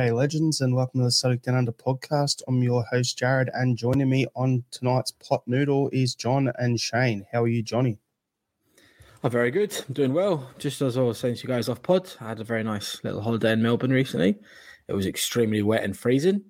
G'day, 0.00 0.14
legends, 0.14 0.62
and 0.62 0.74
welcome 0.74 1.00
to 1.00 1.04
the 1.04 1.10
Celtic 1.10 1.42
Down 1.42 1.56
Under 1.56 1.72
podcast. 1.72 2.40
I'm 2.48 2.62
your 2.62 2.82
host, 2.84 3.18
Jarrod, 3.18 3.50
and 3.52 3.76
joining 3.76 4.08
me 4.08 4.26
on 4.34 4.64
tonight's 4.70 5.10
pot 5.10 5.42
noodle 5.46 5.90
is 5.92 6.14
John 6.14 6.50
and 6.58 6.80
Shane. 6.80 7.26
How 7.30 7.42
are 7.42 7.48
you, 7.48 7.62
Johnny? 7.62 7.98
I'm 8.78 8.84
Oh, 9.24 9.28
very 9.28 9.50
good. 9.50 9.76
I'm 9.86 9.92
doing 9.92 10.14
well. 10.14 10.48
Just 10.56 10.80
as 10.80 10.96
I 10.96 11.02
was 11.02 11.18
saying 11.18 11.34
to 11.34 11.42
you 11.42 11.48
guys 11.50 11.68
off 11.68 11.82
pod, 11.82 12.10
I 12.18 12.28
had 12.28 12.40
a 12.40 12.44
very 12.44 12.64
nice 12.64 13.04
little 13.04 13.20
holiday 13.20 13.52
in 13.52 13.60
Melbourne 13.60 13.90
recently. 13.90 14.38
It 14.88 14.94
was 14.94 15.04
extremely 15.04 15.60
wet 15.60 15.84
and 15.84 15.94
freezing. 15.94 16.44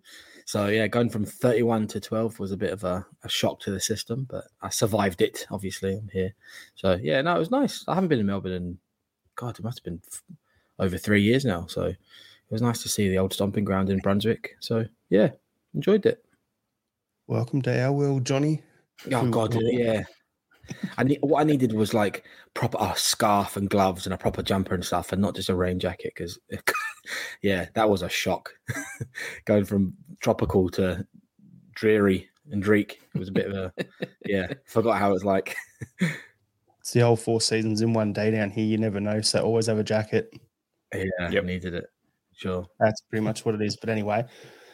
So, 0.47 0.69
yeah, 0.69 0.87
going 0.87 1.11
from 1.11 1.25
31 1.25 1.89
to 1.89 1.99
12 1.99 2.39
was 2.39 2.53
a 2.53 2.57
bit 2.57 2.73
of 2.73 2.85
a, 2.85 3.05
a 3.25 3.29
shock 3.29 3.59
to 3.63 3.73
the 3.73 3.81
system, 3.81 4.29
but 4.31 4.45
I 4.63 4.69
survived 4.69 5.23
it. 5.23 5.49
Obviously, 5.51 5.95
I'm 5.95 6.09
here. 6.13 6.37
So, 6.77 7.01
yeah, 7.03 7.21
no, 7.23 7.35
it 7.35 7.41
was 7.41 7.51
nice. 7.51 7.85
I 7.89 7.95
haven't 7.95 8.11
been 8.11 8.21
in 8.21 8.27
Melbourne 8.27 8.53
in, 8.53 8.79
God, 9.35 9.59
it 9.59 9.65
must 9.65 9.79
have 9.79 9.85
been 9.85 10.03
over 10.79 10.97
three 10.97 11.23
years 11.23 11.45
now. 11.45 11.67
So, 11.67 11.95
it 12.51 12.55
was 12.55 12.63
nice 12.63 12.83
to 12.83 12.89
see 12.89 13.09
the 13.09 13.19
old 13.19 13.33
stomping 13.33 13.65
ground 13.65 13.91
in 13.91 14.01
Brunswick. 14.01 14.57
So, 14.59 14.85
yeah, 15.09 15.31
enjoyed 15.73 16.05
it. 16.05 16.25
Welcome 17.29 17.63
to 17.63 17.81
our 17.85 17.93
world, 17.93 18.25
Johnny. 18.25 18.61
Oh 19.13 19.31
god, 19.31 19.57
yeah. 19.61 20.03
I 20.99 21.05
need 21.05 21.19
what 21.21 21.41
I 21.41 21.45
needed 21.45 21.73
was 21.73 21.95
like 21.95 22.25
proper 22.55 22.77
a 22.81 22.93
scarf 22.97 23.57
and 23.57 23.71
gloves 23.71 24.05
and 24.05 24.13
a 24.13 24.19
proper 24.19 24.43
jumper 24.43 24.75
and 24.75 24.85
stuff, 24.85 25.13
and 25.13 25.23
not 25.23 25.37
just 25.37 25.49
a 25.49 25.55
rain 25.55 25.79
jacket. 25.79 26.13
Because 26.13 26.41
yeah, 27.43 27.69
that 27.75 27.89
was 27.89 28.03
a 28.03 28.09
shock. 28.09 28.53
Going 29.45 29.65
from 29.65 29.95
tropical 30.21 30.69
to 30.71 31.07
dreary 31.75 32.29
and 32.51 32.65
dreich, 32.65 32.95
it 33.15 33.19
was 33.19 33.29
a 33.29 33.33
bit 33.33 33.47
of 33.47 33.55
a 33.55 33.73
yeah. 34.27 34.53
Forgot 34.67 34.99
how 34.99 35.11
it 35.11 35.15
was 35.15 35.25
like. 35.25 35.57
It's 36.81 36.95
the 36.95 37.01
whole 37.01 37.15
four 37.15 37.43
seasons 37.43 37.83
in 37.83 37.93
one 37.93 38.15
day 38.15 38.31
down 38.31 38.51
here. 38.51 38.65
You 38.65 38.79
never 38.79 39.01
know, 39.01 39.21
so 39.21 39.45
always 39.45 39.67
have 39.67 39.79
a 39.79 39.85
jacket. 39.85 40.33
Yeah, 40.95 41.31
Yep. 41.31 41.45
needed 41.45 41.75
it. 41.75 41.85
Sure. 42.41 42.67
That's 42.79 43.01
pretty 43.03 43.25
much 43.25 43.45
what 43.45 43.55
it 43.55 43.63
is. 43.63 43.77
But 43.77 43.91
anyway, 43.91 44.25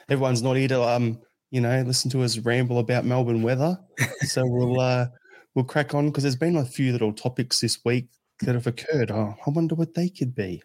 everyone's 0.09 0.43
not 0.43 0.57
here 0.57 0.69
to 0.69 0.83
um, 0.83 1.19
you 1.51 1.61
know, 1.61 1.83
listen 1.83 2.11
to 2.13 2.23
us 2.23 2.39
ramble 2.39 2.79
about 2.79 3.05
Melbourne 3.05 3.43
weather. 3.43 3.79
So 4.23 4.43
we'll 4.45 4.81
uh 4.81 5.07
we'll 5.55 5.65
crack 5.65 5.95
on 5.95 6.07
because 6.07 6.23
there's 6.25 6.37
been 6.37 6.57
a 6.57 6.65
few 6.65 6.93
little 6.93 7.13
topics 7.13 7.61
this 7.61 7.79
week 7.85 8.09
that 8.41 8.55
have 8.55 8.67
occurred. 8.67 9.11
Oh, 9.11 9.35
I 9.47 9.51
wonder 9.51 9.75
what 9.75 9.95
they 9.95 10.09
could 10.09 10.35
be. 10.35 10.63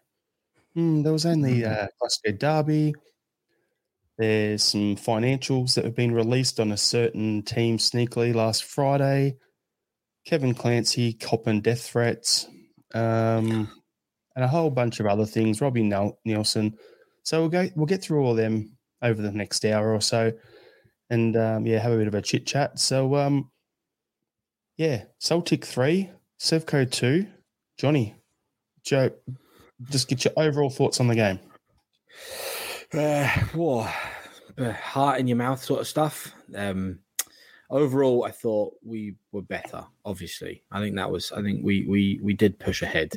Hmm, 0.76 1.04
there 1.04 1.14
was 1.14 1.26
only 1.26 1.66
uh 1.66 1.88
Glasgow 2.00 2.34
Derby. 2.38 2.94
There's 4.18 4.64
some 4.64 4.96
financials 4.96 5.74
that 5.76 5.86
have 5.86 5.96
been 5.96 6.14
released 6.14 6.60
on 6.60 6.72
a 6.72 6.78
certain 6.78 7.42
team 7.44 7.78
sneakily 7.78 8.34
last 8.36 8.64
Friday. 8.64 9.38
Kevin 10.26 10.54
Clancy 10.54 11.14
copping 11.14 11.62
death 11.62 11.82
threats, 11.82 12.48
um, 12.94 13.70
and 14.36 14.46
a 14.46 14.48
whole 14.48 14.70
bunch 14.70 15.00
of 15.00 15.08
other 15.08 15.26
things. 15.26 15.62
Robbie 15.62 15.84
Nel- 15.84 16.20
Neilson. 16.28 16.74
So 17.24 17.42
we'll 17.42 17.50
go. 17.50 17.70
We'll 17.76 17.86
get 17.86 18.02
through 18.02 18.24
all 18.24 18.36
them 18.36 18.78
over 19.02 19.22
the 19.22 19.32
next 19.32 19.66
hour 19.66 19.94
or 19.94 20.02
so, 20.02 20.32
and 21.10 21.36
um, 21.38 21.66
yeah, 21.66 21.80
have 21.80 21.92
a 21.92 21.98
bit 21.98 22.08
of 22.08 22.16
a 22.16 22.22
chit 22.22 22.46
chat. 22.46 22.80
So 22.80 23.16
um, 23.16 23.50
yeah, 24.78 25.04
Celtic 25.20 25.66
three, 25.66 26.10
Sevco 26.40 26.90
two, 26.90 27.28
Johnny, 27.78 28.16
Joe. 28.84 29.12
Just 29.90 30.08
get 30.08 30.26
your 30.26 30.34
overall 30.38 30.70
thoughts 30.70 31.00
on 31.00 31.08
the 31.08 31.16
game. 31.16 31.40
Uh, 32.94 33.28
whoa, 33.54 33.88
uh, 34.58 34.72
heart 34.74 35.20
in 35.20 35.28
your 35.28 35.38
mouth 35.38 35.64
sort 35.64 35.82
of 35.82 35.88
stuff. 35.88 36.34
Um, 36.56 37.00
overall, 37.70 38.26
I 38.26 38.32
thought 38.32 38.74
we 38.84 39.16
were 39.32 39.42
better. 39.42 39.86
Obviously, 40.06 40.64
I 40.72 40.80
think 40.80 40.96
that 40.96 41.10
was. 41.10 41.32
I 41.32 41.42
think 41.42 41.62
we 41.64 41.86
we 41.88 42.20
we 42.22 42.34
did 42.34 42.60
push 42.60 42.82
ahead. 42.82 43.14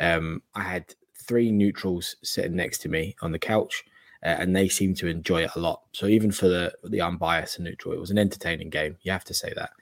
Um, 0.00 0.42
I 0.54 0.62
had 0.62 0.94
three 1.26 1.50
neutrals 1.50 2.16
sitting 2.22 2.56
next 2.56 2.78
to 2.78 2.88
me 2.88 3.16
on 3.22 3.32
the 3.32 3.38
couch, 3.38 3.84
uh, 4.24 4.36
and 4.38 4.54
they 4.54 4.68
seemed 4.68 4.96
to 4.98 5.06
enjoy 5.06 5.42
it 5.42 5.50
a 5.56 5.60
lot. 5.60 5.82
So 5.92 6.06
even 6.06 6.32
for 6.32 6.48
the 6.48 6.72
the 6.84 7.00
unbiased 7.00 7.56
and 7.56 7.64
neutral, 7.66 7.94
it 7.94 8.00
was 8.00 8.10
an 8.10 8.18
entertaining 8.18 8.70
game. 8.70 8.96
You 9.02 9.12
have 9.12 9.24
to 9.24 9.34
say 9.34 9.52
that. 9.54 9.72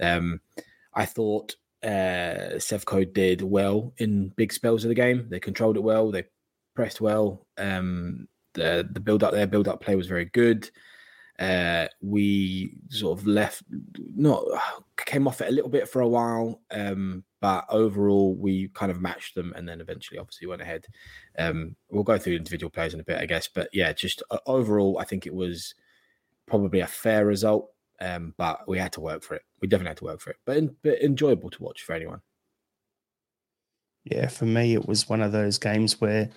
Um, 0.00 0.40
I 0.94 1.06
thought 1.06 1.56
uh, 1.82 2.56
Sevco 2.56 3.12
did 3.12 3.42
well 3.42 3.92
in 3.98 4.28
big 4.36 4.52
spells 4.52 4.84
of 4.84 4.88
the 4.88 4.94
game. 4.94 5.26
They 5.28 5.40
controlled 5.40 5.76
it 5.76 5.82
well. 5.82 6.10
They 6.10 6.24
pressed 6.74 7.00
well. 7.00 7.46
Um, 7.58 8.28
the 8.54 8.88
the 8.90 9.00
build 9.00 9.22
up 9.22 9.32
there, 9.32 9.46
build 9.46 9.68
up 9.68 9.80
play 9.80 9.96
was 9.96 10.06
very 10.06 10.26
good. 10.26 10.70
Uh, 11.38 11.88
we 12.00 12.76
sort 12.90 13.18
of 13.18 13.26
left, 13.26 13.64
not 14.14 14.44
came 14.96 15.26
off 15.26 15.40
it 15.40 15.48
a 15.48 15.52
little 15.52 15.70
bit 15.70 15.88
for 15.88 16.00
a 16.00 16.08
while, 16.08 16.60
um, 16.70 17.24
but 17.44 17.66
overall 17.68 18.34
we 18.36 18.68
kind 18.68 18.90
of 18.90 19.02
matched 19.02 19.34
them, 19.34 19.52
and 19.54 19.68
then 19.68 19.82
eventually, 19.82 20.18
obviously, 20.18 20.46
went 20.46 20.62
ahead. 20.62 20.86
Um, 21.38 21.76
we'll 21.90 22.02
go 22.02 22.16
through 22.16 22.36
individual 22.36 22.70
players 22.70 22.94
in 22.94 23.00
a 23.00 23.04
bit, 23.04 23.18
I 23.18 23.26
guess, 23.26 23.50
but 23.54 23.68
yeah, 23.70 23.92
just 23.92 24.22
uh, 24.30 24.38
overall, 24.46 24.96
I 24.98 25.04
think 25.04 25.26
it 25.26 25.34
was 25.34 25.74
probably 26.46 26.80
a 26.80 26.86
fair 26.86 27.26
result, 27.26 27.68
um, 28.00 28.32
but 28.38 28.66
we 28.66 28.78
had 28.78 28.94
to 28.94 29.02
work 29.02 29.22
for 29.22 29.34
it. 29.34 29.42
We 29.60 29.68
definitely 29.68 29.90
had 29.90 29.98
to 29.98 30.04
work 30.04 30.20
for 30.22 30.30
it, 30.30 30.36
but, 30.46 30.56
in, 30.56 30.74
but 30.82 31.02
enjoyable 31.02 31.50
to 31.50 31.62
watch 31.62 31.82
for 31.82 31.92
anyone. 31.92 32.22
Yeah, 34.04 34.28
for 34.28 34.46
me, 34.46 34.72
it 34.72 34.88
was 34.88 35.10
one 35.10 35.20
of 35.20 35.32
those 35.32 35.58
games 35.58 36.00
where 36.00 36.30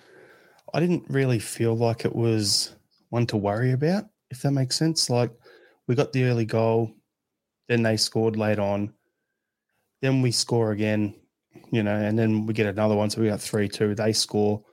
I 0.74 0.82
didn't 0.82 1.06
really 1.08 1.40
feel 1.40 1.78
like 1.78 2.04
it 2.04 2.18
was 2.18 2.76
one 3.12 3.28
to 3.28 3.38
worry 3.38 3.72
about, 3.72 4.08
if 4.30 4.42
that 4.42 4.52
makes 4.52 4.76
sense. 4.76 5.10
Like, 5.10 5.32
we 5.88 5.96
got 5.96 6.12
the 6.12 6.26
early 6.26 6.44
goal, 6.44 6.92
then 7.70 7.84
they 7.84 7.96
scored 7.96 8.36
late 8.36 8.60
on, 8.60 8.94
then 10.02 10.22
we 10.22 10.32
score 10.32 10.72
again. 10.72 11.16
you 11.72 11.82
know, 11.84 11.96
and 11.96 12.18
then 12.18 12.46
we 12.46 12.54
get 12.54 12.68
another 12.68 12.96
one. 12.96 13.10
So 13.10 13.22
we 13.22 13.28
got 13.30 13.42
3 13.42 13.68
2. 13.68 13.96
They 13.96 14.14
score. 14.14 14.64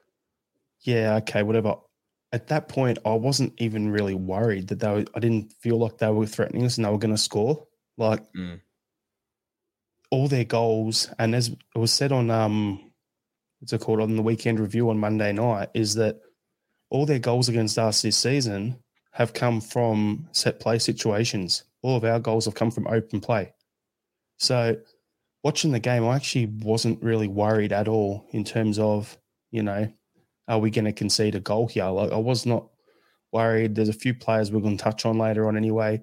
Yeah, 0.80 1.16
okay, 1.16 1.42
whatever. 1.42 1.76
At 2.32 2.48
that 2.48 2.68
point, 2.68 2.98
I 3.06 3.14
wasn't 3.14 3.54
even 3.58 3.90
really 3.90 4.14
worried 4.14 4.68
that 4.68 4.80
they 4.80 4.88
were, 4.88 5.04
I 5.14 5.20
didn't 5.20 5.52
feel 5.60 5.78
like 5.78 5.98
they 5.98 6.10
were 6.10 6.26
threatening 6.26 6.64
us 6.66 6.76
and 6.76 6.84
they 6.84 6.90
were 6.90 6.98
going 6.98 7.14
to 7.14 7.18
score. 7.18 7.66
Like 7.96 8.22
Mm. 8.34 8.60
all 10.10 10.28
their 10.28 10.44
goals, 10.44 11.08
and 11.18 11.34
as 11.34 11.48
it 11.48 11.58
was 11.78 11.92
said 11.92 12.12
on, 12.12 12.30
um, 12.30 12.92
what's 13.60 13.72
it 13.72 13.80
called, 13.80 14.00
on 14.00 14.16
the 14.16 14.22
weekend 14.22 14.60
review 14.60 14.90
on 14.90 14.98
Monday 14.98 15.32
night, 15.32 15.70
is 15.74 15.94
that 15.94 16.20
all 16.90 17.06
their 17.06 17.18
goals 17.18 17.48
against 17.48 17.78
us 17.78 18.02
this 18.02 18.16
season 18.16 18.78
have 19.12 19.32
come 19.32 19.60
from 19.60 20.28
set 20.32 20.60
play 20.60 20.78
situations. 20.78 21.64
All 21.82 21.96
of 21.96 22.04
our 22.04 22.20
goals 22.20 22.44
have 22.44 22.54
come 22.54 22.70
from 22.70 22.86
open 22.88 23.20
play. 23.20 23.52
So 24.38 24.76
watching 25.44 25.72
the 25.72 25.78
game, 25.78 26.04
I 26.04 26.16
actually 26.16 26.46
wasn't 26.46 27.02
really 27.02 27.28
worried 27.28 27.72
at 27.72 27.86
all 27.86 28.26
in 28.30 28.42
terms 28.42 28.78
of, 28.78 29.16
you 29.50 29.62
know, 29.62 29.92
are 30.48 30.58
we 30.58 30.70
going 30.70 30.86
to 30.86 30.92
concede 30.92 31.34
a 31.34 31.40
goal 31.40 31.68
here? 31.68 31.84
Like 31.86 32.10
I 32.10 32.16
was 32.16 32.46
not 32.46 32.68
worried. 33.30 33.74
There's 33.74 33.90
a 33.90 33.92
few 33.92 34.14
players 34.14 34.50
we're 34.50 34.60
going 34.60 34.78
to 34.78 34.82
touch 34.82 35.04
on 35.04 35.18
later 35.18 35.46
on 35.46 35.56
anyway. 35.56 36.02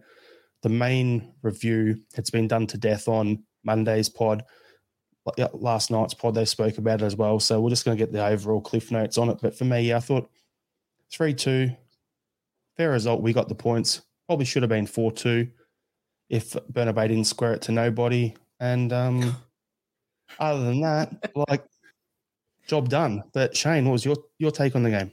The 0.62 0.70
main 0.70 1.34
review 1.42 2.02
has 2.16 2.30
been 2.30 2.48
done 2.48 2.68
to 2.68 2.78
death 2.78 3.08
on 3.08 3.44
Monday's 3.64 4.10
pod. 4.10 4.44
Last 5.54 5.92
night's 5.92 6.14
pod, 6.14 6.36
they 6.36 6.46
spoke 6.46 6.78
about 6.78 7.02
it 7.02 7.06
as 7.06 7.16
well. 7.16 7.40
So 7.40 7.60
we're 7.60 7.70
just 7.72 7.86
going 7.86 7.98
to 7.98 8.04
get 8.04 8.14
the 8.14 8.26
overall 8.26 8.62
cliff 8.62 8.92
notes 8.92 9.18
on 9.18 9.30
it. 9.30 9.40
But 9.42 9.58
for 9.58 9.66
me, 9.66 9.94
I 9.94 10.00
thought 10.00 10.30
3 11.12 11.34
2, 11.34 11.72
fair 12.78 12.92
result. 12.92 13.22
We 13.22 13.34
got 13.34 13.50
the 13.50 13.56
points. 13.56 14.02
Probably 14.28 14.46
should 14.46 14.64
have 14.64 14.70
been 14.70 14.88
4 14.88 15.12
2 15.12 15.48
if 16.30 16.54
Bernabei 16.72 17.08
didn't 17.08 17.26
square 17.26 17.54
it 17.54 17.62
to 17.64 17.72
nobody. 17.72 18.36
And 18.62 18.94
um, 18.94 19.36
other 20.40 20.64
than 20.64 20.80
that, 20.82 21.32
like, 21.50 21.66
job 22.68 22.88
done. 22.88 23.24
But 23.34 23.58
Shane, 23.58 23.84
what 23.84 23.92
was 23.92 24.06
your, 24.06 24.16
your 24.40 24.52
take 24.52 24.78
on 24.78 24.84
the 24.84 24.90
game? 24.90 25.12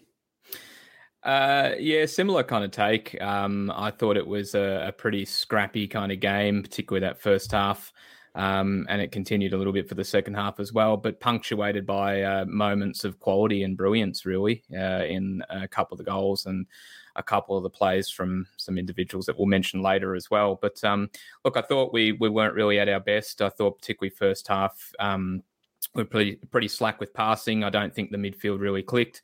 Uh, 1.24 1.72
yeah, 1.78 2.06
similar 2.06 2.44
kind 2.44 2.64
of 2.64 2.70
take. 2.70 3.20
Um, 3.20 3.72
I 3.74 3.90
thought 3.90 4.16
it 4.16 4.26
was 4.26 4.54
a, 4.54 4.84
a 4.86 4.92
pretty 4.92 5.24
scrappy 5.24 5.88
kind 5.88 6.12
of 6.12 6.20
game, 6.20 6.62
particularly 6.62 7.04
that 7.04 7.20
first 7.20 7.50
half. 7.50 7.92
Um, 8.34 8.86
and 8.88 9.02
it 9.02 9.10
continued 9.10 9.52
a 9.52 9.56
little 9.56 9.72
bit 9.72 9.88
for 9.88 9.96
the 9.96 10.04
second 10.04 10.34
half 10.34 10.60
as 10.60 10.72
well, 10.72 10.96
but 10.96 11.18
punctuated 11.18 11.84
by 11.84 12.22
uh, 12.22 12.44
moments 12.44 13.02
of 13.02 13.18
quality 13.18 13.64
and 13.64 13.76
brilliance, 13.76 14.24
really, 14.24 14.62
uh, 14.72 15.04
in 15.04 15.42
a 15.50 15.66
couple 15.66 15.94
of 15.94 15.98
the 15.98 16.08
goals 16.08 16.46
and 16.46 16.64
a 17.18 17.22
couple 17.22 17.56
of 17.56 17.62
the 17.62 17.70
plays 17.70 18.08
from 18.08 18.46
some 18.56 18.78
individuals 18.78 19.26
that 19.26 19.36
we'll 19.36 19.46
mention 19.46 19.82
later 19.82 20.14
as 20.14 20.30
well. 20.30 20.58
But 20.60 20.82
um, 20.84 21.10
look, 21.44 21.56
I 21.56 21.62
thought 21.62 21.92
we 21.92 22.12
we 22.12 22.30
weren't 22.30 22.54
really 22.54 22.78
at 22.78 22.88
our 22.88 23.00
best. 23.00 23.42
I 23.42 23.50
thought 23.50 23.78
particularly 23.78 24.14
first 24.14 24.48
half 24.48 24.92
um, 24.98 25.42
we're 25.94 26.04
pretty 26.04 26.36
pretty 26.50 26.68
slack 26.68 27.00
with 27.00 27.12
passing. 27.12 27.64
I 27.64 27.70
don't 27.70 27.94
think 27.94 28.10
the 28.10 28.16
midfield 28.16 28.60
really 28.60 28.82
clicked. 28.82 29.22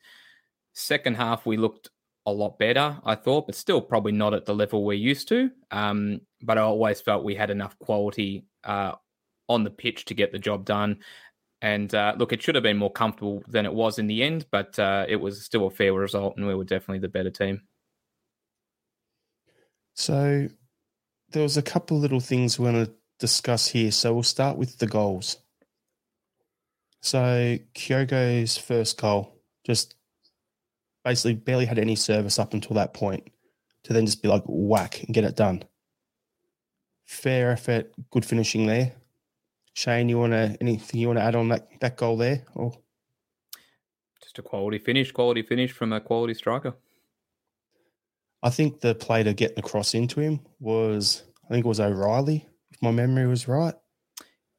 Second 0.73 1.15
half 1.15 1.45
we 1.45 1.57
looked 1.57 1.89
a 2.25 2.31
lot 2.31 2.57
better, 2.57 2.97
I 3.05 3.15
thought, 3.15 3.45
but 3.45 3.55
still 3.55 3.81
probably 3.81 4.11
not 4.11 4.33
at 4.33 4.45
the 4.45 4.55
level 4.55 4.83
we're 4.83 4.93
used 4.93 5.27
to. 5.29 5.51
Um, 5.71 6.21
but 6.41 6.57
I 6.57 6.61
always 6.61 7.01
felt 7.01 7.23
we 7.23 7.35
had 7.35 7.49
enough 7.49 7.77
quality 7.79 8.45
uh, 8.63 8.93
on 9.47 9.63
the 9.63 9.69
pitch 9.69 10.05
to 10.05 10.13
get 10.13 10.31
the 10.31 10.39
job 10.39 10.65
done. 10.65 10.99
And 11.61 11.93
uh, 11.95 12.15
look, 12.17 12.33
it 12.33 12.41
should 12.41 12.55
have 12.55 12.63
been 12.63 12.77
more 12.77 12.91
comfortable 12.91 13.43
than 13.47 13.65
it 13.65 13.73
was 13.73 13.99
in 13.99 14.07
the 14.07 14.23
end, 14.23 14.45
but 14.51 14.77
uh, 14.77 15.05
it 15.07 15.15
was 15.15 15.43
still 15.43 15.67
a 15.67 15.71
fair 15.71 15.93
result, 15.93 16.35
and 16.37 16.45
we 16.45 16.55
were 16.55 16.63
definitely 16.63 16.99
the 16.99 17.07
better 17.07 17.31
team. 17.31 17.61
So 19.95 20.47
there 21.31 21.41
was 21.41 21.57
a 21.57 21.61
couple 21.61 21.97
little 21.97 22.19
things 22.19 22.59
we 22.59 22.65
want 22.65 22.85
to 22.85 22.93
discuss 23.19 23.67
here. 23.67 23.91
So 23.91 24.13
we'll 24.13 24.23
start 24.23 24.57
with 24.57 24.77
the 24.77 24.87
goals. 24.87 25.37
So 27.01 27.57
Kyogo's 27.73 28.57
first 28.57 28.99
goal 28.99 29.41
just 29.65 29.95
basically 31.03 31.35
barely 31.35 31.65
had 31.65 31.79
any 31.79 31.95
service 31.95 32.39
up 32.39 32.53
until 32.53 32.75
that 32.75 32.93
point 32.93 33.31
to 33.83 33.93
then 33.93 34.05
just 34.05 34.21
be 34.21 34.27
like 34.27 34.43
whack 34.47 35.03
and 35.03 35.13
get 35.13 35.23
it 35.23 35.35
done. 35.35 35.63
Fair 37.05 37.51
effort, 37.51 37.93
good 38.09 38.25
finishing 38.25 38.65
there. 38.65 38.93
Shane, 39.73 40.09
you 40.09 40.17
want 40.17 40.33
to 40.33 40.57
anything 40.59 40.99
you 40.99 41.07
want 41.07 41.19
to 41.19 41.23
add 41.23 41.35
on 41.35 41.49
that 41.49 41.67
that 41.81 41.97
goal 41.97 42.17
there? 42.17 42.43
Or 42.55 42.73
Just 44.23 44.39
a 44.39 44.41
quality 44.41 44.79
finish, 44.79 45.11
quality 45.11 45.43
finish 45.43 45.71
from 45.71 45.93
a 45.93 46.01
quality 46.01 46.33
striker. 46.33 46.75
I 48.45 48.51
think 48.51 48.79
the 48.79 48.93
play 48.93 49.23
to 49.23 49.33
get 49.33 49.55
the 49.55 49.63
cross 49.63 49.95
into 49.95 50.19
him 50.19 50.39
was 50.59 51.23
I 51.49 51.53
think 51.53 51.65
it 51.65 51.67
was 51.67 51.79
O'Riley, 51.79 52.47
if 52.71 52.79
my 52.81 52.91
memory 52.91 53.25
was 53.25 53.47
right. 53.47 53.73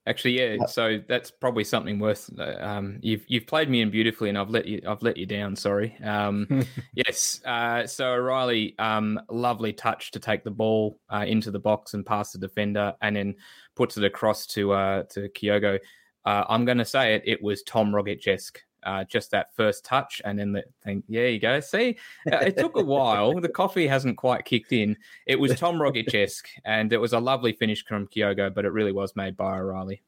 Actually, 0.08 0.40
yeah. 0.40 0.56
Uh, 0.60 0.66
So 0.66 1.00
that's 1.08 1.30
probably 1.30 1.62
something 1.62 2.00
worth. 2.00 2.28
uh, 2.36 2.56
Um, 2.60 2.98
you've 3.00 3.24
you've 3.28 3.46
played 3.46 3.70
me 3.70 3.82
in 3.82 3.90
beautifully, 3.90 4.28
and 4.28 4.36
I've 4.38 4.50
let 4.50 4.66
you 4.66 4.80
I've 4.86 5.02
let 5.02 5.16
you 5.16 5.24
down. 5.24 5.54
Sorry. 5.54 5.96
Um, 6.02 6.66
yes. 6.94 7.40
Uh, 7.44 7.86
so 7.86 8.12
O'Riley, 8.14 8.74
um, 8.80 9.20
lovely 9.30 9.72
touch 9.72 10.10
to 10.12 10.20
take 10.20 10.42
the 10.42 10.50
ball 10.50 10.98
uh, 11.08 11.24
into 11.26 11.52
the 11.52 11.60
box 11.60 11.94
and 11.94 12.04
pass 12.04 12.32
the 12.32 12.38
defender, 12.38 12.92
and 13.02 13.14
then 13.14 13.36
puts 13.76 13.96
it 13.96 14.04
across 14.04 14.46
to 14.48 14.72
uh, 14.72 15.02
to 15.10 15.28
Kyogo. 15.28 15.78
Uh, 16.24 16.44
I'm 16.48 16.64
going 16.64 16.78
to 16.78 16.84
say 16.84 17.14
it. 17.14 17.22
It 17.24 17.40
was 17.40 17.62
Tom 17.62 17.92
Rogic 17.92 18.26
esque. 18.26 18.60
Uh, 18.82 19.02
just 19.04 19.32
that 19.32 19.52
first 19.56 19.84
touch, 19.84 20.22
and 20.24 20.38
then 20.38 20.52
the 20.52 20.62
thing. 20.84 21.02
Yeah, 21.08 21.26
you 21.26 21.40
go. 21.40 21.58
See, 21.58 21.96
uh, 22.30 22.36
it 22.36 22.56
took 22.56 22.76
a 22.76 22.82
while. 22.84 23.40
The 23.40 23.48
coffee 23.48 23.88
hasn't 23.88 24.16
quite 24.16 24.44
kicked 24.44 24.72
in. 24.72 24.96
It 25.26 25.40
was 25.40 25.58
Tom 25.58 25.76
Rogic 25.76 26.14
esque, 26.14 26.46
and 26.64 26.92
it 26.92 26.98
was 26.98 27.12
a 27.12 27.18
lovely 27.18 27.52
finish 27.52 27.84
from 27.84 28.06
Kyogo, 28.06 28.54
but 28.54 28.64
it 28.64 28.70
really 28.70 28.92
was 28.92 29.16
made 29.16 29.36
by 29.36 29.58
O'Riley. 29.58 30.02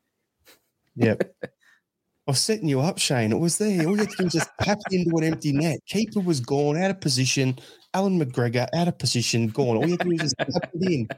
Yep. 0.96 1.34
I 1.42 2.30
was 2.30 2.40
setting 2.40 2.68
you 2.68 2.80
up, 2.80 2.98
Shane. 2.98 3.32
It 3.32 3.38
was 3.38 3.56
there. 3.58 3.86
All 3.86 3.92
you 3.92 4.00
had 4.02 4.10
to 4.10 4.16
do 4.18 4.24
was 4.24 4.32
just 4.34 4.50
tap 4.60 4.78
into 4.92 5.16
an 5.16 5.24
empty 5.24 5.50
net. 5.52 5.80
Keeper 5.86 6.20
was 6.20 6.40
gone, 6.40 6.76
out 6.76 6.90
of 6.90 7.00
position. 7.00 7.58
Allan 7.94 8.20
McGregor, 8.22 8.68
out 8.74 8.86
of 8.86 8.98
position, 8.98 9.48
gone. 9.48 9.76
All 9.78 9.84
you 9.86 9.92
had 9.92 10.00
to 10.00 10.04
do 10.04 10.10
was 10.10 10.20
just 10.20 10.36
tap 10.38 10.70
it 10.74 10.92
in. 10.92 11.08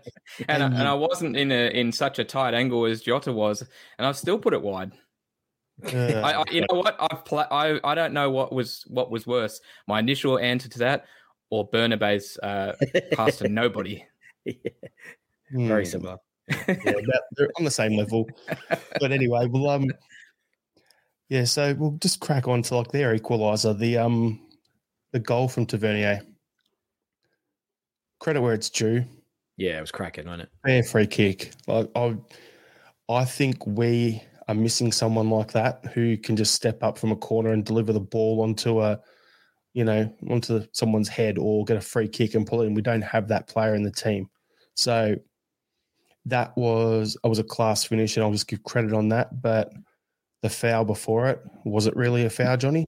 and, 0.49 0.63
I, 0.63 0.67
And- 0.67 0.75
and 0.77 0.89
I 0.89 0.95
wasn't 0.95 1.37
in 1.37 1.51
a 1.51 1.69
in 1.79 1.91
such 1.93 2.19
a 2.21 2.25
tight 2.25 2.55
angle 2.55 2.87
as 2.87 3.03
Jota 3.03 3.33
was, 3.33 3.63
and 3.99 4.07
I've 4.07 4.17
still 4.17 4.39
put 4.39 4.55
it 4.55 4.63
wide. 4.63 4.93
I, 5.85 6.33
I, 6.33 6.45
you 6.51 6.61
know 6.63 6.79
what? 6.79 6.97
I've 6.99 7.25
pla- 7.25 7.49
I 7.51 7.81
I 7.85 7.95
don't 7.95 8.13
know 8.13 8.31
what 8.31 8.53
was 8.53 8.85
what 8.89 9.11
was 9.11 9.27
worse, 9.27 9.61
my 9.87 9.99
initial 9.99 10.39
answer 10.39 10.69
to 10.69 10.79
that, 10.81 11.07
or 11.51 11.69
Bernabei's 11.69 12.39
uh, 12.43 12.73
pass 13.13 13.37
to 13.39 13.49
nobody. 13.49 14.05
Very 15.53 15.85
hmm, 15.85 15.91
similar. 15.91 16.17
yeah, 16.49 16.57
that- 16.67 17.23
they're 17.33 17.51
on 17.59 17.65
the 17.65 17.71
same 17.71 17.97
level. 17.97 18.29
But 18.99 19.13
anyway, 19.13 19.47
well, 19.47 19.71
um, 19.71 19.91
yeah. 21.29 21.45
So 21.45 21.75
we'll 21.75 21.99
just 22.01 22.21
crack 22.21 22.49
on 22.49 22.63
to 22.63 22.77
like 22.77 22.93
their 22.93 23.17
equaliser, 23.17 23.79
the 23.79 23.99
um, 23.99 24.41
the 25.13 25.21
goal 25.21 25.49
from 25.49 25.67
Tavernier. 25.67 26.23
Credit 28.19 28.43
where 28.43 28.55
it's 28.55 28.69
due. 28.71 29.05
Yeah, 29.57 29.79
it 29.79 29.81
was 29.81 29.91
cracking, 29.91 30.27
wasn't 30.27 30.43
it? 30.43 30.49
Fair 30.65 30.83
free 30.83 31.07
kick. 31.07 31.53
Like 31.67 31.91
I, 31.95 32.17
I 33.09 33.25
think 33.25 33.67
we 33.67 34.23
are 34.51 34.55
missing 34.55 34.91
someone 34.91 35.31
like 35.31 35.53
that 35.53 35.85
who 35.95 36.17
can 36.17 36.35
just 36.35 36.55
step 36.55 36.83
up 36.83 36.99
from 36.99 37.13
a 37.13 37.17
corner 37.17 37.53
and 37.53 37.65
deliver 37.65 37.93
the 37.93 38.01
ball 38.01 38.43
onto 38.43 38.81
a, 38.81 38.99
you 39.75 39.85
know, 39.85 40.13
onto 40.29 40.67
someone's 40.73 41.09
head 41.09 41.39
or 41.39 41.65
get 41.65 41.77
a 41.77 41.81
free 41.81 42.09
kick 42.09 42.35
and 42.35 42.49
pull 42.49 42.61
it 42.63 42.67
in. 42.67 42.75
We 42.75 42.83
don't 42.83 43.01
have 43.03 43.29
that 43.29 43.47
player 43.47 43.77
in 43.77 43.85
the 43.85 43.93
team, 43.93 44.29
so 44.75 45.15
that 46.27 46.57
was 46.57 47.17
I 47.23 47.29
was 47.29 47.39
a 47.39 47.45
class 47.45 47.85
finish, 47.85 48.17
and 48.17 48.25
I'll 48.25 48.33
just 48.33 48.49
give 48.49 48.65
credit 48.65 48.93
on 48.93 49.09
that. 49.11 49.41
But 49.41 49.73
the 50.43 50.51
foul 50.51 50.85
before 50.85 51.29
it 51.29 51.41
was 51.65 51.87
it 51.87 51.95
really 51.95 52.25
a 52.25 52.31
foul, 52.31 52.57
Johnny? 52.57 52.87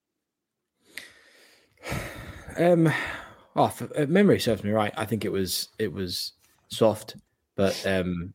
Um, 2.58 2.92
oh, 3.54 3.72
if 3.94 4.08
memory 4.08 4.40
serves 4.40 4.64
me 4.64 4.72
right, 4.72 4.92
I 4.96 5.04
think 5.04 5.24
it 5.24 5.30
was 5.30 5.68
it 5.78 5.92
was 5.92 6.32
soft, 6.66 7.14
but 7.54 7.86
um, 7.86 8.34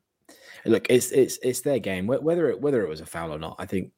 look, 0.68 0.88
it's 0.90 1.12
it's 1.12 1.40
it's 1.42 1.62
their 1.62 1.80
game. 1.80 2.08
Whether 2.08 2.50
it 2.50 2.62
whether 2.62 2.84
it 2.84 2.90
was 2.90 3.02
a 3.02 3.06
foul 3.06 3.34
or 3.34 3.40
not, 3.40 3.56
I 3.60 3.66
think 3.66 3.92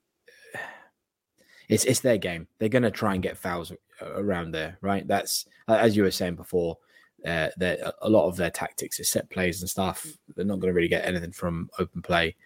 it's 1.70 1.86
it's 1.86 2.00
their 2.00 2.18
game. 2.18 2.48
They're 2.58 2.70
going 2.70 2.84
to 2.84 2.92
try 2.92 3.14
and 3.14 3.24
get 3.24 3.38
fouls 3.38 3.72
around 4.02 4.52
there, 4.52 4.78
right? 4.82 5.08
That's 5.08 5.46
as 5.68 5.96
you 5.96 6.04
were 6.04 6.12
saying 6.12 6.36
before. 6.36 6.78
Uh, 7.26 7.50
that 7.58 7.96
a 8.02 8.10
lot 8.10 8.30
of 8.30 8.38
their 8.38 8.50
tactics 8.50 8.98
is 8.98 9.10
set 9.10 9.30
plays 9.30 9.60
and 9.60 9.70
stuff. 9.70 10.08
They're 10.38 10.46
not 10.46 10.62
going 10.62 10.72
to 10.72 10.74
really 10.74 10.88
get 10.88 11.04
anything 11.04 11.34
from 11.34 11.70
open 11.78 12.02
play. 12.02 12.38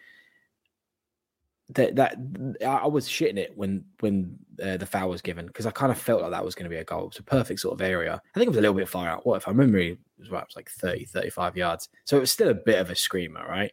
That 1.69 1.95
that 1.97 2.17
I 2.65 2.87
was 2.87 3.07
shitting 3.07 3.37
it 3.37 3.55
when 3.55 3.85
when 3.99 4.35
uh, 4.63 4.77
the 4.77 4.87
foul 4.87 5.09
was 5.09 5.21
given 5.21 5.45
because 5.45 5.67
I 5.67 5.71
kind 5.71 5.91
of 5.91 5.99
felt 5.99 6.23
like 6.23 6.31
that 6.31 6.43
was 6.43 6.55
going 6.55 6.63
to 6.63 6.75
be 6.75 6.81
a 6.81 6.83
goal. 6.83 7.03
It 7.03 7.09
was 7.09 7.19
a 7.19 7.23
perfect 7.23 7.59
sort 7.59 7.75
of 7.75 7.81
area. 7.83 8.15
I 8.15 8.39
think 8.39 8.47
it 8.47 8.49
was 8.49 8.57
a 8.57 8.61
little 8.61 8.75
bit 8.75 8.89
far 8.89 9.07
out. 9.07 9.27
What 9.27 9.37
if 9.37 9.47
I 9.47 9.51
remember 9.51 9.77
it 9.77 9.99
was 10.17 10.31
right, 10.31 10.41
it 10.41 10.47
was 10.47 10.55
like 10.55 10.69
30, 10.69 11.05
35 11.05 11.55
yards. 11.55 11.89
So 12.05 12.17
it 12.17 12.21
was 12.21 12.31
still 12.31 12.49
a 12.49 12.55
bit 12.55 12.79
of 12.79 12.89
a 12.89 12.95
screamer, 12.95 13.45
right? 13.47 13.71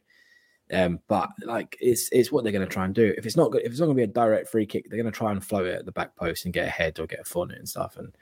Um, 0.72 1.00
but 1.08 1.30
like 1.44 1.76
it's 1.80 2.08
it's 2.12 2.30
what 2.30 2.44
they're 2.44 2.52
going 2.52 2.66
to 2.66 2.72
try 2.72 2.84
and 2.84 2.94
do. 2.94 3.12
If 3.18 3.26
it's 3.26 3.36
not 3.36 3.50
good, 3.50 3.62
if 3.62 3.72
it's 3.72 3.80
not 3.80 3.86
going 3.86 3.96
to 3.96 4.06
be 4.06 4.10
a 4.10 4.14
direct 4.14 4.48
free 4.48 4.66
kick, 4.66 4.88
they're 4.88 5.00
going 5.00 5.12
to 5.12 5.16
try 5.16 5.32
and 5.32 5.44
float 5.44 5.66
it 5.66 5.78
at 5.78 5.84
the 5.84 5.92
back 5.92 6.14
post 6.16 6.44
and 6.44 6.54
get 6.54 6.66
a 6.66 6.70
head 6.70 6.98
or 7.00 7.06
get 7.06 7.20
a 7.20 7.24
foot 7.24 7.50
and 7.50 7.68
stuff. 7.68 7.96
And 7.96 8.14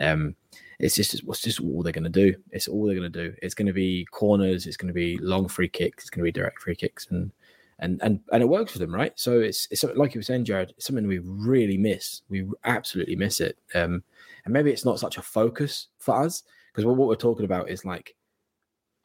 um, 0.00 0.34
it's 0.78 0.96
just 0.96 1.14
it's 1.14 1.40
just 1.40 1.60
all 1.60 1.82
they're 1.82 1.92
going 1.92 2.04
to 2.04 2.10
do. 2.10 2.34
It's 2.50 2.68
all 2.68 2.86
they're 2.86 2.98
going 2.98 3.12
to 3.12 3.30
do. 3.30 3.34
It's 3.42 3.54
going 3.54 3.68
to 3.68 3.72
be 3.72 4.06
corners. 4.06 4.66
It's 4.66 4.76
going 4.76 4.88
to 4.88 4.94
be 4.94 5.18
long 5.18 5.48
free 5.48 5.68
kicks. 5.68 6.04
It's 6.04 6.10
going 6.10 6.24
to 6.24 6.28
be 6.28 6.32
direct 6.32 6.60
free 6.60 6.76
kicks. 6.76 7.06
And 7.10 7.30
and 7.78 8.00
and 8.02 8.20
and 8.32 8.42
it 8.42 8.48
works 8.48 8.72
for 8.72 8.78
them, 8.78 8.94
right? 8.94 9.12
So 9.16 9.40
it's 9.40 9.68
it's 9.70 9.84
like 9.84 10.14
you 10.14 10.18
were 10.18 10.24
saying, 10.24 10.44
Jarrod. 10.46 10.70
It's 10.70 10.86
something 10.86 11.06
we 11.06 11.18
really 11.18 11.78
miss. 11.78 12.22
We 12.28 12.46
absolutely 12.64 13.16
miss 13.16 13.40
it. 13.40 13.58
Um, 13.74 14.02
and 14.44 14.52
maybe 14.52 14.70
it's 14.70 14.84
not 14.84 15.00
such 15.00 15.16
a 15.16 15.22
focus 15.22 15.88
for 15.98 16.22
us 16.24 16.42
because 16.72 16.84
what 16.84 16.96
we're 16.96 17.14
talking 17.14 17.44
about 17.44 17.70
is 17.70 17.84
like 17.84 18.14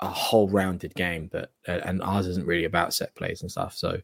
a 0.01 0.07
whole 0.07 0.49
rounded 0.49 0.93
game 0.95 1.29
that 1.31 1.51
uh, 1.67 1.79
and 1.85 2.01
ours 2.01 2.27
isn't 2.27 2.47
really 2.47 2.65
about 2.65 2.93
set 2.93 3.13
plays 3.15 3.41
and 3.41 3.51
stuff 3.51 3.75
so 3.75 3.99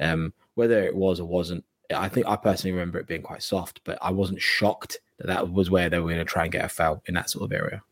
um 0.00 0.32
whether 0.54 0.82
it 0.82 0.94
was 0.94 1.20
or 1.20 1.26
wasn't 1.26 1.64
i 1.94 2.08
think 2.08 2.26
i 2.26 2.36
personally 2.36 2.72
remember 2.72 2.98
it 2.98 3.06
being 3.06 3.22
quite 3.22 3.42
soft 3.42 3.80
but 3.84 3.98
i 4.02 4.10
wasn't 4.10 4.40
shocked 4.40 4.98
that 5.18 5.26
that 5.26 5.50
was 5.50 5.70
where 5.70 5.88
they 5.88 5.98
were 5.98 6.08
going 6.08 6.18
to 6.18 6.24
try 6.24 6.42
and 6.44 6.52
get 6.52 6.64
a 6.64 6.68
foul 6.68 7.02
in 7.06 7.14
that 7.14 7.30
sort 7.30 7.44
of 7.44 7.52
area 7.52 7.82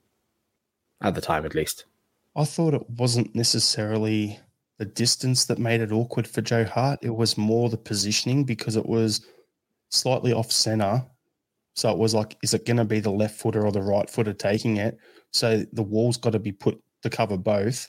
at 1.02 1.14
the 1.14 1.20
time 1.20 1.44
at 1.44 1.54
least 1.54 1.84
I 2.36 2.44
thought 2.44 2.74
it 2.74 2.88
wasn't 2.90 3.34
necessarily 3.34 4.38
the 4.76 4.84
distance 4.84 5.46
that 5.46 5.58
made 5.58 5.80
it 5.80 5.90
awkward 5.90 6.28
for 6.28 6.42
Joe 6.42 6.64
Hart. 6.64 6.98
It 7.02 7.16
was 7.16 7.38
more 7.38 7.70
the 7.70 7.78
positioning 7.78 8.44
because 8.44 8.76
it 8.76 8.84
was 8.84 9.26
slightly 9.88 10.34
off 10.34 10.52
center. 10.52 11.02
So 11.74 11.90
it 11.90 11.96
was 11.96 12.14
like, 12.14 12.36
is 12.42 12.52
it 12.52 12.66
going 12.66 12.76
to 12.76 12.84
be 12.84 13.00
the 13.00 13.10
left 13.10 13.40
footer 13.40 13.64
or 13.64 13.72
the 13.72 13.80
right 13.80 14.08
footer 14.08 14.34
taking 14.34 14.76
it? 14.76 14.98
So 15.30 15.64
the 15.72 15.82
wall's 15.82 16.18
got 16.18 16.34
to 16.34 16.38
be 16.38 16.52
put 16.52 16.78
to 17.02 17.10
cover 17.10 17.36
both, 17.36 17.88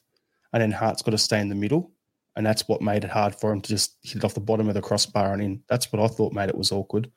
and 0.54 0.62
then 0.62 0.72
Hart's 0.72 1.02
got 1.02 1.12
to 1.12 1.18
stay 1.18 1.40
in 1.40 1.50
the 1.50 1.56
middle. 1.56 1.92
And 2.36 2.46
that's 2.46 2.68
what 2.68 2.84
made 2.84 3.04
it 3.04 3.10
hard 3.10 3.34
for 3.34 3.52
him 3.52 3.62
to 3.62 3.70
just 3.70 3.98
hit 4.04 4.18
it 4.18 4.24
off 4.24 4.36
the 4.36 4.40
bottom 4.40 4.68
of 4.68 4.76
the 4.76 4.82
crossbar 4.82 5.34
and 5.34 5.42
in. 5.42 5.64
That's 5.70 5.92
what 5.92 6.00
I 6.04 6.08
thought 6.08 6.34
made 6.34 6.50
it 6.50 6.58
was 6.58 6.72
awkward. 6.72 7.10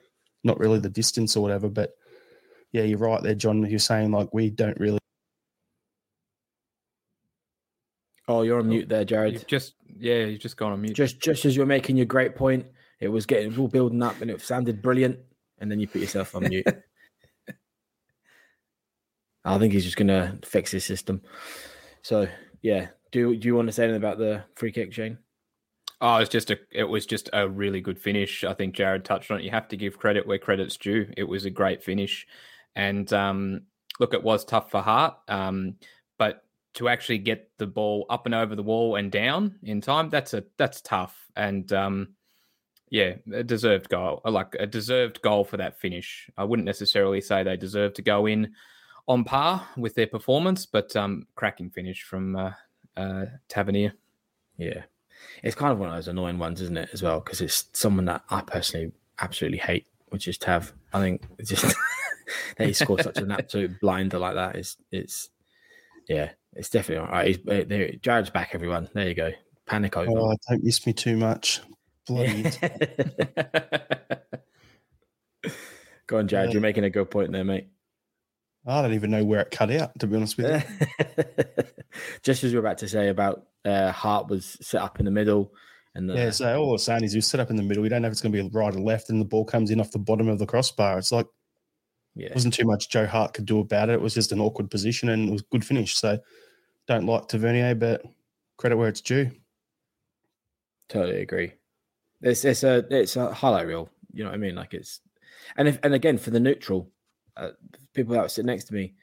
Not 0.45 0.59
really 0.59 0.79
the 0.79 0.89
distance 0.89 1.37
or 1.37 1.43
whatever, 1.43 1.69
but 1.69 1.91
yeah, 2.73 2.85
you're 2.85 2.97
right 2.97 3.23
there, 3.23 3.35
John. 3.35 3.69
You're 3.69 3.81
saying 3.81 4.13
like 4.13 4.33
we 4.33 4.49
don't 4.49 4.81
really 4.81 5.01
oh 8.31 8.43
you're 8.43 8.59
on 8.59 8.67
oh, 8.67 8.69
mute 8.69 8.89
there 8.89 9.05
jarrod 9.05 9.33
You've 9.33 9.47
just 9.47 9.75
yeah, 9.99 10.25
you've 10.25 10.41
just 10.41 10.57
gone 10.57 10.73
on 10.73 10.81
mute. 10.81 10.95
just 10.95 11.21
just 11.21 11.45
as 11.45 11.55
you're 11.57 11.67
making 11.67 11.97
your 11.97 12.07
great 12.07 12.35
point 12.37 12.65
it 13.01 13.09
was 13.09 13.27
getting 13.27 13.47
it 13.47 13.49
was 13.49 13.59
all 13.59 13.69
building 13.69 14.03
up 14.03 14.21
and 14.23 14.31
it 14.31 14.41
sounded 14.41 14.81
brilliant 14.81 15.19
and 15.59 15.71
then 15.71 15.81
you 15.81 15.89
put 15.89 16.01
yourself 16.01 16.35
on 16.35 16.49
mute 16.49 16.67
i 19.45 19.59
think 19.59 19.73
he's 19.73 19.85
just 19.85 19.97
gonna 19.97 20.39
fix 20.45 20.71
his 20.71 20.85
system 20.85 21.21
so 22.03 22.27
yeah 22.63 22.89
do 23.13 23.37
do 23.37 23.49
you 23.49 23.55
want 23.55 23.69
to 23.69 23.73
say 23.73 23.85
anything 23.85 24.03
about 24.03 24.19
the 24.19 24.43
free 24.55 24.73
kick 24.73 24.93
shane 24.93 25.19
Oh, 26.03 26.17
it's 26.17 26.31
just 26.31 26.51
a 26.51 26.59
it 26.71 26.85
was 26.85 27.05
just 27.05 27.29
a 27.33 27.47
really 27.47 27.83
good 27.83 27.99
finish. 27.99 28.43
I 28.43 28.55
think 28.55 28.75
Jarrod 28.75 29.05
touched 29.05 29.31
on 29.31 29.39
it. 29.39 29.45
You 29.45 29.51
have 29.51 29.69
to 29.69 29.77
give 29.77 29.99
credit 29.99 30.27
where 30.27 30.39
credit's 30.39 30.79
due. 30.79 31.13
It 31.17 31.25
was 31.25 31.45
a 31.45 31.51
great 31.51 31.83
finish. 31.83 32.27
And 32.75 33.13
um, 33.13 33.63
look, 33.99 34.15
it 34.15 34.23
was 34.23 34.45
tough 34.45 34.71
for 34.71 34.81
Hart. 34.81 35.17
Um, 35.29 35.77
but 36.19 36.43
to 36.75 36.89
actually 36.89 37.19
get 37.19 37.51
the 37.59 37.67
ball 37.67 38.07
up 38.09 38.25
and 38.25 38.35
over 38.35 38.57
the 38.57 38.63
wall 38.63 38.97
and 38.97 39.13
down 39.13 39.57
in 39.63 39.83
time, 39.83 40.09
that's 40.09 40.33
a 40.33 40.45
that's 40.57 40.81
tough. 40.81 41.15
And 41.37 41.71
um, 41.71 42.15
yeah, 42.91 43.17
a 43.35 43.45
deserved 43.45 43.91
goal. 43.91 44.23
Like 44.25 44.57
a 44.59 44.67
deserved 44.67 45.21
goal 45.21 45.45
for 45.45 45.59
that 45.59 45.81
finish. 45.81 46.31
I 46.39 46.45
wouldn't 46.45 46.67
necessarily 46.67 47.21
say 47.21 47.43
they 47.43 47.59
deserve 47.59 47.93
to 47.95 48.03
go 48.03 48.25
in 48.25 48.55
on 49.09 49.25
par 49.25 49.67
with 49.77 49.95
their 49.95 50.07
performance, 50.07 50.67
but 50.67 50.95
um, 50.97 51.27
cracking 51.35 51.71
finish 51.71 52.03
from 52.03 52.37
uh, 52.37 52.53
uh, 52.97 53.27
Tavernier. 53.49 53.95
Yeah. 54.57 54.83
It's 55.43 55.55
kind 55.55 55.73
of 55.73 55.79
one 55.79 55.89
of 55.89 55.95
those 55.95 56.09
annoying 56.09 56.39
ones, 56.39 56.61
isn't 56.61 56.77
it, 56.77 56.91
as 56.93 57.03
well? 57.03 57.21
Because 57.21 57.41
it's 57.41 57.67
someone 57.73 58.07
that 58.07 58.23
I 58.31 58.41
personally 58.41 58.93
absolutely 59.19 59.59
hate, 59.59 59.87
which 60.09 60.27
is 60.29 60.39
Tav. 60.39 60.73
I 60.93 61.01
think 61.01 61.23
just 61.45 61.63
that 62.57 62.67
he 62.67 62.73
scored 62.73 63.03
such 63.03 63.19
an 63.19 63.31
absolute 63.31 63.81
blinder 63.81 64.19
like 64.19 64.35
that 64.35 64.57
is 64.57 64.77
it's 64.91 65.31
yeah, 66.09 66.31
it's 66.55 66.71
definitely 66.71 67.05
all 67.05 67.13
right. 67.13 67.29
He's, 67.29 67.39
uh, 67.39 67.65
there, 67.67 67.93
Jarrod's 68.01 68.31
back, 68.31 68.51
everyone. 68.55 68.89
There 68.93 69.09
you 69.09 69.15
go. 69.15 69.31
Panic 69.67 69.97
over. 69.97 70.11
Oh, 70.11 70.35
don't 70.49 70.65
miss 70.65 70.85
me 70.87 70.93
too 70.93 71.17
much. 71.17 71.61
Bloody. 72.07 72.43
Go 76.07 76.19
on, 76.19 76.27
Jarrod. 76.29 76.53
You're 76.53 76.61
making 76.61 76.83
a 76.83 76.91
good 76.91 77.09
point 77.09 77.31
there, 77.31 77.45
mate. 77.45 77.69
I 78.67 78.83
don't 78.83 78.93
even 78.93 79.11
know 79.11 79.25
where 79.25 79.41
it 79.41 79.51
cut 79.51 79.71
out, 79.71 79.99
to 79.99 80.07
be 80.07 80.17
honest 80.17 80.37
with 80.37 80.65
you. 81.19 81.25
Just 82.23 82.45
as 82.45 82.53
you 82.53 82.61
were 82.61 82.67
about 82.67 82.79
to 82.79 82.89
say 82.89 83.09
about 83.09 83.47
uh, 83.65 83.91
Hart 83.91 84.29
was 84.29 84.59
set 84.61 84.83
up 84.83 84.99
in 84.99 85.07
the 85.07 85.11
middle, 85.11 85.53
and 85.95 86.11
uh, 86.11 86.15
Yeah, 86.15 86.31
so 86.31 86.61
all 86.61 86.73
I'm 86.73 86.79
saying 86.79 87.05
is 87.05 87.15
you 87.15 87.21
set 87.21 87.41
up 87.41 87.51
in 87.51 87.57
the 87.57 87.63
middle. 87.63 87.85
You 87.85 87.91
don't 87.91 88.03
know 88.03 88.09
if 88.09 88.13
it's 88.13 88.21
going 88.21 88.33
to 88.33 88.43
be 88.43 88.49
right 88.51 88.75
or 88.75 88.81
left, 88.81 89.09
and 89.09 89.21
the 89.21 89.25
ball 89.25 89.45
comes 89.45 89.71
in 89.71 89.81
off 89.81 89.91
the 89.91 89.99
bottom 89.99 90.29
of 90.29 90.39
the 90.39 90.47
crossbar. 90.47 90.99
It's 90.99 91.13
like 91.13 91.27
yeah, 92.15 92.29
it 92.29 92.35
wasn't 92.35 92.55
too 92.55 92.67
much 92.67 92.91
Joe 92.91 93.07
Hart 93.07 93.33
could 93.33 93.47
do 93.47 93.61
about 93.61 93.89
it. 93.89 93.95
It 93.95 94.01
was 94.01 94.15
just 94.15 94.33
an 94.33 94.41
awkward 94.41 94.71
position, 94.71 95.09
and 95.09 95.29
it 95.29 95.33
was 95.33 95.43
good 95.43 95.65
finish. 95.65 95.97
So 95.97 96.19
don't 96.87 97.07
like 97.07 97.29
Tavernier, 97.29 97.75
but 97.75 98.03
credit 98.59 98.77
where 98.77 98.89
it's 98.89 99.01
due. 99.01 99.31
totally 100.89 101.23
agree. 101.23 101.53
It's 102.21 102.45
it's 102.45 102.63
a 102.63 102.85
it's 102.91 103.17
a 103.17 103.33
highlight 103.33 103.67
reel. 103.67 103.89
You 104.13 104.25
know 104.25 104.31
what 104.31 104.35
I 104.35 104.39
mean? 104.39 104.55
Like 104.55 104.75
it's 104.75 105.01
and 105.57 105.67
if 105.67 105.79
and 105.83 105.95
again 105.95 106.19
for 106.19 106.31
the 106.31 106.41
neutral 106.41 106.91
uh, 107.37 107.51
people 107.95 108.15
that 108.15 108.31
sit 108.31 108.45
next 108.45 108.65
to 108.65 108.75
me, 108.75 108.95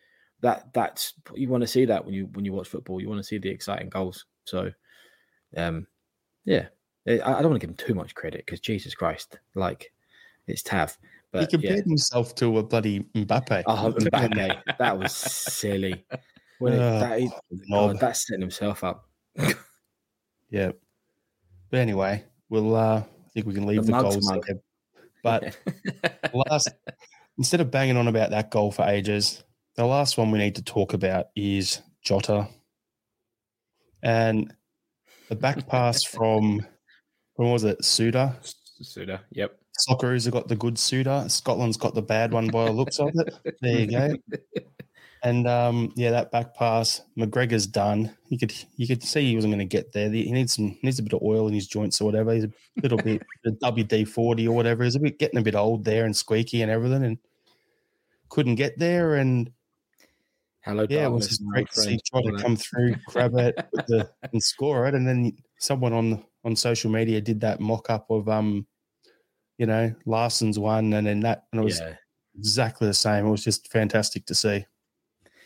that 0.41 0.73
that's 0.73 1.13
you 1.33 1.49
want 1.49 1.61
to 1.61 1.67
see 1.67 1.85
that 1.85 2.05
when 2.05 2.13
you 2.13 2.25
when 2.33 2.45
you 2.45 2.53
watch 2.53 2.67
football. 2.67 3.01
You 3.01 3.09
want 3.09 3.19
to 3.19 3.23
see 3.27 3.37
the 3.37 3.49
exciting 3.49 3.89
goals. 3.89 4.25
So, 4.45 4.71
um, 5.55 5.87
yeah, 6.45 6.67
I, 7.07 7.13
I 7.13 7.41
don't 7.41 7.51
want 7.51 7.61
to 7.61 7.67
give 7.67 7.69
him 7.69 7.87
too 7.87 7.95
much 7.95 8.15
credit 8.15 8.43
because 8.45 8.59
Jesus 8.59 8.93
Christ, 8.93 9.39
like 9.55 9.91
it's 10.47 10.61
Tav. 10.61 10.97
he 11.01 11.07
But 11.31 11.41
yeah, 11.41 11.47
compared 11.49 11.85
himself 11.85 12.35
to 12.35 12.57
a 12.59 12.63
bloody 12.63 13.01
Mbappe. 13.15 13.63
oh, 13.65 13.93
Mbappe, 13.97 14.57
that 14.79 14.97
was 14.97 15.13
silly. 15.13 16.05
When 16.59 16.73
it, 16.73 16.81
Ah, 16.81 16.99
that 16.99 17.19
is, 17.19 17.31
oh, 17.71 17.93
that's 17.93 18.27
setting 18.27 18.41
himself 18.41 18.83
up. 18.83 19.07
Yeah. 20.49 20.71
But 21.69 21.79
anyway, 21.79 22.23
we'll 22.49 22.75
uh 22.75 22.99
I 22.99 23.29
think 23.33 23.45
we 23.45 23.53
can 23.53 23.65
leave 23.65 23.85
The 23.85 23.91
the, 23.91 24.01
goals. 24.01 24.31
But 25.23 25.57
last 26.33 26.69
instead 27.37 27.61
of 27.61 27.71
banging 27.71 27.97
on 27.97 28.07
about 28.07 28.31
that 28.31 28.51
goal 28.51 28.71
for 28.71 28.85
ages, 28.85 29.43
the 29.75 29.85
last 29.85 30.17
one 30.17 30.31
we 30.31 30.39
need 30.39 30.55
to 30.55 30.63
talk 30.63 30.93
about 30.93 31.27
is 31.35 31.81
Jota. 32.01 32.47
And 34.03 34.53
the 35.29 35.35
back 35.35 35.67
pass 35.69 36.03
from 36.03 36.65
when 37.35 37.51
was 37.51 37.63
it? 37.63 37.79
Souttar. 37.81 38.35
Souttar. 38.81 39.21
Yep. 39.31 39.57
Socceroos 39.87 40.25
have 40.25 40.33
got 40.33 40.47
the 40.47 40.55
good 40.55 40.75
Souttar. 40.75 41.29
Scotland's 41.29 41.77
got 41.77 41.93
the 41.93 42.01
bad 42.01 42.31
one 42.31 42.47
by 42.47 42.65
the 42.65 42.71
looks 42.71 42.99
of 42.99 43.11
it. 43.13 43.57
There 43.61 43.79
you 43.79 43.87
go. 43.91 44.15
And 45.23 45.47
um, 45.47 45.91
yeah, 45.95 46.11
that 46.11 46.31
back 46.31 46.53
pass, 46.53 47.01
McGregor's 47.17 47.67
done. 47.67 48.15
You 48.29 48.37
could 48.37 48.53
you 48.75 48.87
could 48.87 49.03
see 49.03 49.25
he 49.25 49.35
wasn't 49.35 49.53
going 49.53 49.59
to 49.59 49.65
get 49.65 49.91
there. 49.91 50.09
He 50.09 50.31
needs 50.31 50.53
some 50.53 50.69
he 50.69 50.79
needs 50.83 50.99
a 50.99 51.03
bit 51.03 51.13
of 51.13 51.23
oil 51.23 51.47
in 51.47 51.53
his 51.53 51.67
joints 51.67 51.99
or 51.99 52.05
whatever. 52.05 52.33
He's 52.33 52.43
a 52.43 52.51
little 52.81 52.97
bit 52.97 53.21
WD 53.63 54.07
forty 54.07 54.47
or 54.47 54.55
whatever. 54.55 54.83
He's 54.83 54.95
a 54.95 54.99
bit 54.99 55.19
getting 55.19 55.39
a 55.39 55.43
bit 55.43 55.55
old 55.55 55.83
there 55.83 56.05
and 56.05 56.15
squeaky 56.15 56.61
and 56.61 56.71
everything, 56.71 57.03
and 57.03 57.17
couldn't 58.29 58.55
get 58.55 58.77
there. 58.77 59.15
And 59.15 59.51
Hello, 60.61 60.85
yeah, 60.89 61.05
it 61.05 61.11
was 61.11 61.29
just 61.29 61.45
great 61.45 61.69
to 61.71 61.81
see 61.81 61.97
to 61.97 62.37
come 62.41 62.57
through, 62.57 62.95
grab 63.07 63.35
it 63.35 63.55
with 63.71 63.85
the, 63.87 64.09
and 64.33 64.43
score 64.43 64.85
it. 64.87 64.95
And 64.95 65.07
then 65.07 65.37
someone 65.59 65.93
on 65.93 66.25
on 66.43 66.55
social 66.55 66.91
media 66.91 67.21
did 67.21 67.39
that 67.41 67.59
mock 67.59 67.89
up 67.89 68.09
of 68.09 68.27
um, 68.29 68.67
you 69.57 69.65
know, 69.65 69.93
Larsson's 70.05 70.59
one, 70.59 70.93
and 70.93 71.07
then 71.07 71.19
that, 71.21 71.45
and 71.51 71.61
it 71.61 71.63
was 71.63 71.79
Yeah. 71.79 71.95
exactly 72.37 72.87
the 72.87 72.93
same. 72.93 73.25
It 73.25 73.31
was 73.31 73.43
just 73.43 73.71
fantastic 73.71 74.25
to 74.27 74.35
see. 74.35 74.65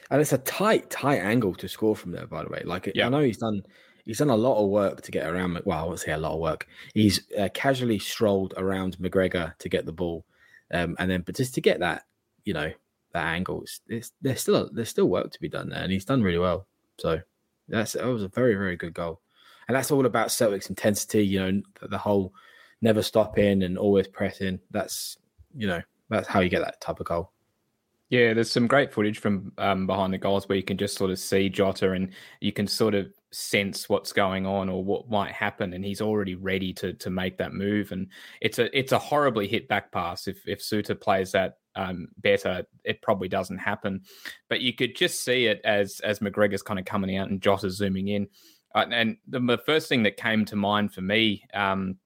And 0.09 0.19
it's 0.19 0.33
a 0.33 0.37
tight, 0.39 0.89
tight 0.89 1.19
angle 1.19 1.55
to 1.55 1.69
score 1.69 1.95
from 1.95 2.11
there, 2.11 2.27
by 2.27 2.43
the 2.43 2.49
way. 2.49 2.61
Like, 2.65 2.91
Yeah. 2.93 3.05
I 3.05 3.09
know 3.09 3.21
he's 3.21 3.37
done, 3.37 3.63
he's 4.03 4.17
done 4.17 4.29
a 4.29 4.35
lot 4.35 4.61
of 4.61 4.69
work 4.69 5.01
to 5.03 5.11
get 5.11 5.25
around. 5.25 5.61
Well, 5.65 5.79
I 5.79 5.83
won't 5.83 5.99
say 5.99 6.11
a 6.11 6.17
lot 6.17 6.33
of 6.33 6.39
work. 6.39 6.67
He's 6.93 7.31
uh, 7.37 7.47
casually 7.53 7.99
strolled 7.99 8.53
around 8.57 8.97
McGregor 8.97 9.57
to 9.59 9.69
get 9.69 9.85
the 9.85 9.93
ball, 9.93 10.25
um, 10.73 10.95
and 10.99 11.09
then, 11.09 11.21
but 11.21 11.35
just 11.35 11.55
to 11.55 11.61
get 11.61 11.79
that, 11.79 12.03
you 12.43 12.53
know, 12.53 12.71
that 13.13 13.25
angle, 13.25 13.61
it's, 13.61 13.81
it's 13.87 14.11
there's 14.21 14.41
still 14.41 14.69
there's 14.71 14.89
still 14.89 15.09
work 15.09 15.31
to 15.31 15.39
be 15.39 15.49
done 15.49 15.69
there, 15.69 15.83
and 15.83 15.91
he's 15.91 16.05
done 16.05 16.23
really 16.23 16.39
well. 16.39 16.67
So 16.97 17.19
that's 17.67 17.93
that 17.93 18.05
was 18.05 18.23
a 18.23 18.29
very 18.29 18.55
very 18.55 18.75
good 18.75 18.93
goal, 18.93 19.21
and 19.67 19.75
that's 19.75 19.91
all 19.91 20.05
about 20.05 20.31
Celtic's 20.31 20.69
intensity. 20.69 21.25
You 21.25 21.39
know, 21.39 21.61
the, 21.89 21.97
whole 21.97 22.33
never 22.81 23.01
stopping 23.01 23.63
and 23.63 23.77
always 23.77 24.07
pressing. 24.07 24.59
That's 24.71 25.17
you 25.55 25.67
know 25.67 25.81
that's 26.09 26.27
how 26.27 26.39
you 26.39 26.49
get 26.49 26.61
that 26.61 26.81
type 26.81 26.99
of 26.99 27.05
goal. 27.05 27.31
Yeah, 28.09 28.33
there's 28.33 28.51
some 28.51 28.67
great 28.67 28.91
footage 28.91 29.19
from 29.19 29.53
um, 29.57 29.87
behind 29.87 30.13
the 30.13 30.17
goals 30.17 30.47
where 30.49 30.57
you 30.57 30.63
can 30.63 30.77
just 30.77 30.97
sort 30.97 31.11
of 31.11 31.19
see 31.19 31.47
Jota 31.47 31.93
and 31.93 32.11
you 32.41 32.51
can 32.51 32.67
sort 32.67 32.93
of 32.93 33.07
sense 33.31 33.87
what's 33.87 34.11
going 34.11 34.45
on 34.45 34.67
or 34.67 34.83
what 34.83 35.09
might 35.09 35.31
happen, 35.31 35.73
and 35.73 35.83
he's 35.85 36.01
already 36.01 36.35
ready 36.35 36.73
to 36.73 36.93
to 36.93 37.09
make 37.09 37.37
that 37.37 37.53
move. 37.53 37.91
And 37.91 38.07
it's 38.41 38.59
a 38.59 38.77
it's 38.77 38.91
a 38.91 38.99
horribly 38.99 39.47
hit 39.47 39.67
back 39.67 39.91
pass. 39.91 40.27
If 40.27 40.45
if 40.47 40.59
Souttar 40.59 40.99
plays 40.99 41.31
that 41.31 41.57
um, 41.75 42.09
better, 42.17 42.65
it 42.83 43.01
probably 43.01 43.27
doesn't 43.27 43.57
happen. 43.57 44.01
But 44.49 44.61
you 44.61 44.73
could 44.73 44.95
just 44.95 45.23
see 45.23 45.47
it 45.47 45.61
as 45.63 45.99
as 46.01 46.19
McGregor's 46.19 46.63
kind 46.63 46.79
of 46.79 46.85
coming 46.85 47.17
out 47.17 47.29
and 47.29 47.41
Jota 47.41 47.69
zooming 47.69 48.09
in. 48.09 48.27
Uh, 48.73 48.85
and 48.91 49.17
the, 49.27 49.39
the 49.39 49.57
first 49.57 49.89
thing 49.89 50.03
that 50.03 50.17
came 50.17 50.45
to 50.45 50.55
mind 50.55 50.93
for 50.93 51.01
me 51.01 51.43
um, 51.53 51.97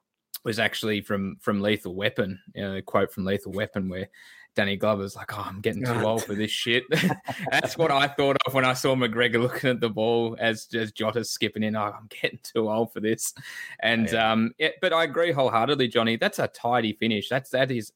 was 0.44 0.60
actually 0.60 1.02
from 1.02 1.38
from 1.42 1.62
Lethal 1.62 1.96
Weapon, 1.96 2.40
you 2.54 2.62
know, 2.62 2.76
a 2.76 2.82
quote 2.82 3.12
from 3.12 3.26
Lethal 3.26 3.52
Weapon 3.52 3.90
where 3.90 4.10
Danny 4.56 4.78
Glover's 4.78 5.16
like, 5.18 5.38
oh, 5.38 5.44
I'm 5.46 5.60
getting 5.60 5.84
too 5.84 6.06
old 6.06 6.24
for 6.24 6.34
this 6.34 6.50
shit. 6.50 6.86
That's 7.52 7.78
what 7.78 7.92
I 7.92 8.08
thought 8.08 8.38
of 8.46 8.54
when 8.54 8.64
I 8.64 8.74
saw 8.74 8.96
McGregor 8.96 9.42
looking 9.42 9.70
at 9.70 9.82
the 9.82 9.90
ball 9.90 10.38
as 10.40 10.68
as 10.74 10.92
Jota's 10.94 11.30
skipping 11.30 11.64
in. 11.64 11.76
Oh, 11.76 11.94
I'm 11.98 12.08
getting 12.10 12.40
too 12.42 12.70
old 12.70 12.94
for 12.94 13.02
this. 13.02 13.34
And 13.82 14.10
yeah. 14.10 14.32
um, 14.32 14.54
yeah, 14.58 14.70
but 14.82 14.94
I 14.94 15.04
agree 15.04 15.32
wholeheartedly, 15.32 15.90
Johnny. 15.90 16.16
That's 16.16 16.40
a 16.40 16.48
tidy 16.48 16.94
finish. 16.94 17.28
That's 17.28 17.50
that 17.52 17.70
is 17.70 17.92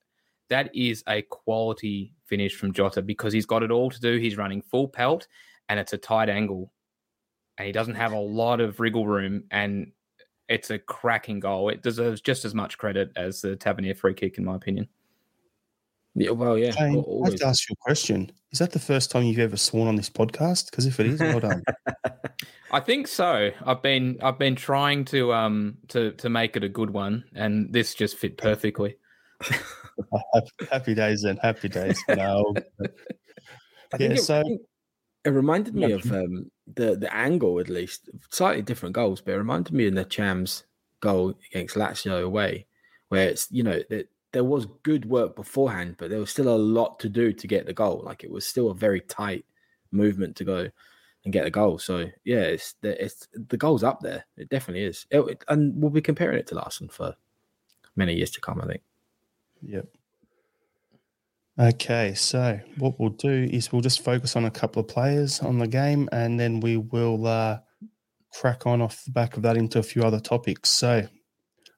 that 0.50 0.76
is 0.76 1.04
a 1.08 1.22
quality 1.24 2.14
finish 2.26 2.56
from 2.56 2.74
Jota 2.74 3.02
because 3.02 3.34
he's 3.34 3.46
got 3.46 3.64
it 3.64 3.72
all 3.72 3.90
to 3.90 4.00
do. 4.00 4.18
He's 4.18 4.38
running 4.38 4.62
full 4.62 4.88
pelt 4.88 5.28
and 5.68 5.80
it's 5.80 5.94
a 5.94 5.98
tight 5.98 6.30
angle. 6.30 6.72
And 7.58 7.66
he 7.66 7.72
doesn't 7.72 7.96
have 7.96 8.14
a 8.14 8.20
lot 8.20 8.62
of 8.62 8.80
wriggle 8.80 9.08
room 9.08 9.44
and 9.52 9.92
it's 10.48 10.72
a 10.72 10.80
cracking 10.80 11.40
goal. 11.40 11.70
It 11.70 11.84
deserves 11.84 12.22
just 12.22 12.46
as 12.46 12.56
much 12.56 12.78
credit 12.78 13.12
as 13.16 13.42
the 13.42 13.56
Tavernier 13.56 13.96
free 13.96 14.14
kick, 14.14 14.38
in 14.38 14.46
my 14.46 14.56
opinion. 14.56 14.88
Yeah, 16.16 16.32
well, 16.32 16.58
yeah. 16.58 16.72
Shane, 16.72 17.04
I 17.24 17.30
have 17.30 17.36
to 17.36 17.48
ask 17.48 17.70
you 17.70 17.76
a 17.80 17.84
question. 17.84 18.32
Is 18.52 18.60
that 18.60 18.72
the 18.72 18.80
first 18.80 19.12
time 19.12 19.24
you've 19.24 19.38
ever 19.38 19.58
sworn 19.58 19.88
on 19.88 19.96
this 19.96 20.10
podcast? 20.10 20.72
Because 20.72 20.88
if 20.88 21.00
it 21.00 21.06
is, 21.06 21.20
well 21.20 21.40
done. 21.40 21.64
I 22.72 22.80
think 22.80 23.08
so. 23.08 23.52
I've 23.66 23.82
been 23.82 24.18
I've 24.22 24.40
been 24.40 24.56
trying 24.56 25.06
to 25.06 25.34
um 25.34 25.78
to 25.90 26.12
to 26.14 26.30
make 26.30 26.56
it 26.56 26.64
a 26.64 26.70
good 26.70 26.90
one, 26.90 27.26
and 27.36 27.72
this 27.72 27.94
just 27.94 28.18
fit 28.18 28.38
perfectly. 28.38 28.98
happy 30.72 30.94
days 30.94 31.22
then. 31.24 31.38
Happy 31.38 31.70
days. 31.70 32.02
No. 32.10 32.54
I 33.94 33.98
yeah, 33.98 34.10
it, 34.10 34.22
so 34.22 34.44
it 35.26 35.30
reminded 35.30 35.76
me 35.76 35.92
of 35.92 36.12
um, 36.12 36.50
the 36.76 36.96
the 36.96 37.14
angle 37.14 37.60
at 37.60 37.70
least, 37.70 38.10
slightly 38.32 38.62
different 38.62 38.96
goals, 38.96 39.22
but 39.22 39.34
it 39.34 39.38
reminded 39.38 39.74
me 39.74 39.88
of 39.88 39.96
the 39.96 40.06
Ntcham's 40.06 40.64
goal 41.00 41.34
against 41.52 41.76
Lazio 41.76 42.24
away, 42.24 42.68
where 43.10 43.28
it's 43.28 43.48
you 43.52 43.64
know 43.64 43.82
that 43.90 44.10
there 44.32 44.44
was 44.44 44.68
good 44.84 45.06
work 45.06 45.36
beforehand, 45.36 45.96
but 45.98 46.10
there 46.10 46.20
was 46.20 46.30
still 46.30 46.54
a 46.54 46.58
lot 46.58 47.00
to 47.00 47.10
do 47.10 47.34
to 47.34 47.48
get 47.48 47.66
the 47.66 47.74
goal. 47.74 48.02
Like 48.06 48.24
it 48.24 48.32
was 48.32 48.46
still 48.46 48.70
a 48.70 48.76
very 48.76 49.02
tight 49.02 49.46
movement 49.92 50.36
to 50.38 50.44
go 50.44 50.70
and 51.24 51.34
get 51.34 51.44
the 51.44 51.52
goal. 51.52 51.80
So 51.80 52.10
yeah, 52.24 52.42
it's 52.42 52.74
the, 52.82 53.04
it's 53.04 53.28
the 53.34 53.58
goal's 53.58 53.84
up 53.84 54.02
there. 54.02 54.26
It 54.38 54.50
definitely 54.50 54.84
is, 54.84 55.06
it, 55.10 55.44
and 55.48 55.82
we'll 55.82 55.92
be 55.92 56.02
comparing 56.02 56.40
it 56.40 56.48
to 56.48 56.56
Larsson 56.56 56.90
for 56.90 57.16
many 57.96 58.14
years 58.14 58.32
to 58.32 58.42
come. 58.42 58.62
I 58.62 58.68
think. 58.68 58.82
Yep. 59.62 59.86
Okay, 61.60 62.14
so 62.14 62.60
what 62.78 62.98
we'll 63.00 63.10
do 63.10 63.50
is 63.52 63.72
we'll 63.72 63.82
just 63.82 64.02
focus 64.02 64.38
on 64.38 64.46
a 64.46 64.52
couple 64.52 64.80
of 64.82 64.88
players 64.88 65.42
on 65.42 65.60
the 65.60 65.68
game, 65.68 66.08
and 66.14 66.40
then 66.40 66.62
we 66.62 66.78
will 66.78 67.28
uh, 67.28 67.60
crack 68.34 68.66
on 68.66 68.82
off 68.82 69.04
the 69.04 69.12
back 69.12 69.36
of 69.36 69.44
that 69.44 69.58
into 69.58 69.78
a 69.78 69.84
few 69.84 70.04
other 70.04 70.22
topics. 70.22 70.70
So, 70.70 71.08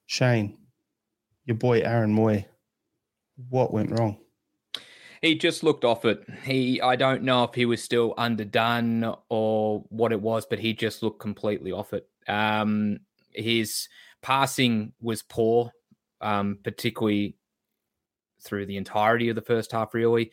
Shane, 0.06 0.58
your 1.46 1.58
boy 1.58 1.80
Aaron 1.80 2.16
Mooy, 2.16 2.46
what 3.50 3.74
went 3.74 3.98
wrong? 3.98 4.18
He 5.22 5.36
just 5.36 5.64
looked 5.64 5.86
off 5.86 6.06
it. 6.06 6.24
He, 6.44 6.80
I 6.80 6.96
don't 6.96 7.24
know 7.24 7.44
if 7.44 7.54
he 7.54 7.66
was 7.66 7.84
still 7.84 8.14
underdone 8.18 9.16
or 9.30 9.84
what 9.90 10.12
it 10.12 10.22
was, 10.22 10.46
but 10.46 10.60
he 10.60 10.74
just 10.74 11.02
looked 11.02 11.20
completely 11.20 11.72
off 11.72 11.94
it. 11.94 12.08
Um, 12.28 13.00
his 13.32 13.88
passing 14.22 14.94
was 15.00 15.22
poor, 15.22 15.72
um, 16.22 16.60
particularly 16.64 17.38
through 18.44 18.66
the 18.66 18.78
entirety 18.78 19.30
of 19.30 19.36
the 19.36 19.42
first 19.42 19.72
half, 19.72 19.94
really. 19.94 20.32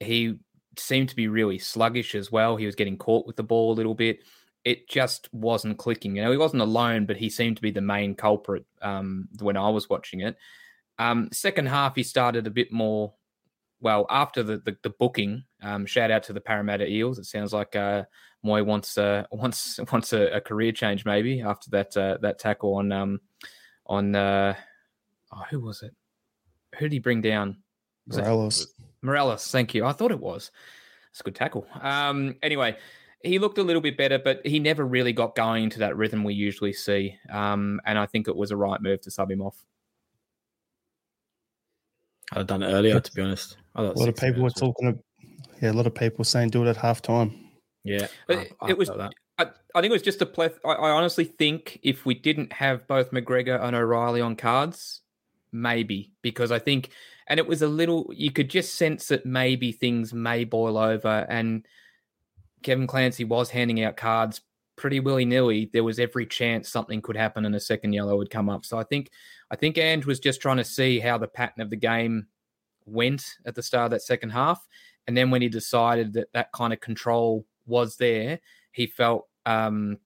He 0.00 0.38
seemed 0.78 1.08
to 1.08 1.16
be 1.16 1.28
really 1.28 1.58
sluggish 1.58 2.14
as 2.14 2.30
well. 2.30 2.56
He 2.56 2.66
was 2.66 2.74
getting 2.74 2.98
caught 2.98 3.26
with 3.26 3.36
the 3.36 3.42
ball 3.42 3.72
a 3.72 3.74
little 3.74 3.94
bit. 3.94 4.20
It 4.64 4.88
just 4.88 5.32
wasn't 5.32 5.78
clicking. 5.78 6.16
You 6.16 6.22
know, 6.22 6.32
he 6.32 6.36
wasn't 6.36 6.62
alone, 6.62 7.06
but 7.06 7.16
he 7.16 7.30
seemed 7.30 7.56
to 7.56 7.62
be 7.62 7.70
the 7.70 7.80
main 7.80 8.14
culprit 8.14 8.64
um, 8.82 9.28
when 9.40 9.56
I 9.56 9.68
was 9.70 9.88
watching 9.88 10.20
it. 10.20 10.36
Um, 10.98 11.28
second 11.32 11.66
half, 11.66 11.94
he 11.94 12.02
started 12.02 12.46
a 12.46 12.50
bit 12.50 12.72
more. 12.72 13.14
Well, 13.80 14.06
after 14.08 14.42
the 14.42 14.58
the, 14.58 14.76
the 14.82 14.90
booking, 14.90 15.44
um, 15.62 15.86
shout 15.86 16.10
out 16.10 16.24
to 16.24 16.32
the 16.32 16.40
Parramatta 16.40 16.88
Eels. 16.88 17.18
It 17.18 17.26
sounds 17.26 17.52
like 17.52 17.76
uh, 17.76 18.04
Mooy 18.44 18.64
wants 18.64 18.96
uh, 18.98 19.24
wants 19.32 19.78
wants 19.92 20.12
a, 20.12 20.36
a, 20.36 20.40
career 20.40 20.72
change 20.72 21.04
maybe 21.04 21.42
after 21.42 21.70
that 21.70 21.96
uh, 21.96 22.18
that 22.22 22.38
tackle 22.38 22.74
on 22.74 22.90
um, 22.90 23.20
on 23.86 24.14
uh, 24.14 24.54
oh, 25.32 25.44
who 25.50 25.60
was 25.60 25.82
it? 25.82 25.94
Who 26.78 26.86
did 26.86 26.92
he 26.92 26.98
bring 26.98 27.20
down? 27.20 27.56
Was 28.06 28.18
Morelos. 28.18 28.66
Morelos, 29.02 29.50
thank 29.50 29.74
you. 29.74 29.84
I 29.84 29.92
thought 29.92 30.10
it 30.10 30.20
was. 30.20 30.50
It's 31.10 31.20
a 31.20 31.24
good 31.24 31.34
tackle. 31.34 31.66
Um, 31.80 32.36
anyway, 32.42 32.76
he 33.22 33.38
looked 33.38 33.58
a 33.58 33.62
little 33.62 33.82
bit 33.82 33.96
better, 33.96 34.18
but 34.18 34.46
he 34.46 34.58
never 34.58 34.84
really 34.84 35.12
got 35.12 35.34
going 35.34 35.64
into 35.64 35.78
that 35.80 35.96
rhythm 35.96 36.24
we 36.24 36.34
usually 36.34 36.72
see. 36.72 37.16
Um, 37.30 37.80
and 37.86 37.98
I 37.98 38.06
think 38.06 38.28
it 38.28 38.36
was 38.36 38.50
a 38.50 38.56
right 38.56 38.80
move 38.80 39.00
to 39.02 39.10
sub 39.10 39.30
him 39.30 39.40
off. 39.40 39.56
I'd 42.32 42.38
have 42.38 42.46
done 42.46 42.62
it 42.62 42.66
earlier, 42.66 43.00
to 43.00 43.12
be 43.12 43.22
honest. 43.22 43.56
a 43.74 43.82
lot 43.82 44.08
of 44.08 44.16
people 44.16 44.42
were 44.42 44.50
talking. 44.50 44.88
About, 44.88 45.02
yeah, 45.62 45.70
a 45.70 45.72
lot 45.72 45.86
of 45.86 45.94
people 45.94 46.24
saying 46.24 46.50
do 46.50 46.66
it 46.66 46.68
at 46.68 46.76
halftime. 46.76 47.36
Yeah, 47.84 48.08
I, 48.28 48.48
I 48.60 48.70
it 48.70 48.78
was. 48.78 48.90
I, 48.90 49.10
I, 49.38 49.44
think 49.80 49.86
it 49.86 49.92
was 49.92 50.02
just 50.02 50.22
a 50.22 50.26
pleth. 50.26 50.58
I, 50.64 50.72
I 50.72 50.90
honestly 50.90 51.24
think 51.24 51.78
if 51.82 52.04
we 52.04 52.14
didn't 52.14 52.52
have 52.52 52.86
both 52.88 53.12
McGregor 53.12 53.62
and 53.62 53.76
O'Riley 53.76 54.20
on 54.20 54.34
cards, 54.34 55.02
maybe 55.52 56.12
because 56.22 56.52
I 56.52 56.58
think, 56.58 56.90
and 57.26 57.38
it 57.38 57.46
was 57.46 57.62
a 57.62 57.68
little, 57.68 58.10
you 58.14 58.30
could 58.30 58.50
just 58.50 58.74
sense 58.74 59.08
that 59.08 59.26
maybe 59.26 59.72
things 59.72 60.12
may 60.12 60.44
boil 60.44 60.78
over. 60.78 61.26
And 61.28 61.66
Kevin 62.62 62.86
Clancy 62.86 63.24
was 63.24 63.50
handing 63.50 63.82
out 63.82 63.96
cards 63.96 64.40
pretty 64.76 65.00
willy 65.00 65.24
nilly. 65.24 65.70
There 65.72 65.84
was 65.84 65.98
every 65.98 66.26
chance 66.26 66.68
something 66.68 67.00
could 67.00 67.16
happen 67.16 67.44
and 67.44 67.54
a 67.54 67.60
second 67.60 67.92
yellow 67.92 68.16
would 68.16 68.30
come 68.30 68.48
up. 68.48 68.64
So 68.64 68.78
I 68.78 68.84
think, 68.84 69.10
I 69.50 69.56
think 69.56 69.78
Ange 69.78 70.06
was 70.06 70.20
just 70.20 70.40
trying 70.40 70.58
to 70.58 70.64
see 70.64 70.98
how 70.98 71.18
the 71.18 71.28
pattern 71.28 71.62
of 71.62 71.70
the 71.70 71.76
game 71.76 72.26
went 72.84 73.24
at 73.46 73.54
the 73.54 73.62
start 73.62 73.86
of 73.86 73.90
that 73.92 74.02
second 74.02 74.30
half. 74.30 74.66
And 75.06 75.16
then 75.16 75.30
when 75.30 75.42
he 75.42 75.48
decided 75.48 76.12
that 76.14 76.32
that 76.32 76.52
kind 76.52 76.72
of 76.72 76.80
control 76.80 77.46
was 77.66 77.96
there, 77.96 78.40
he 78.72 78.86
felt 78.86 79.28
um, 79.46 79.98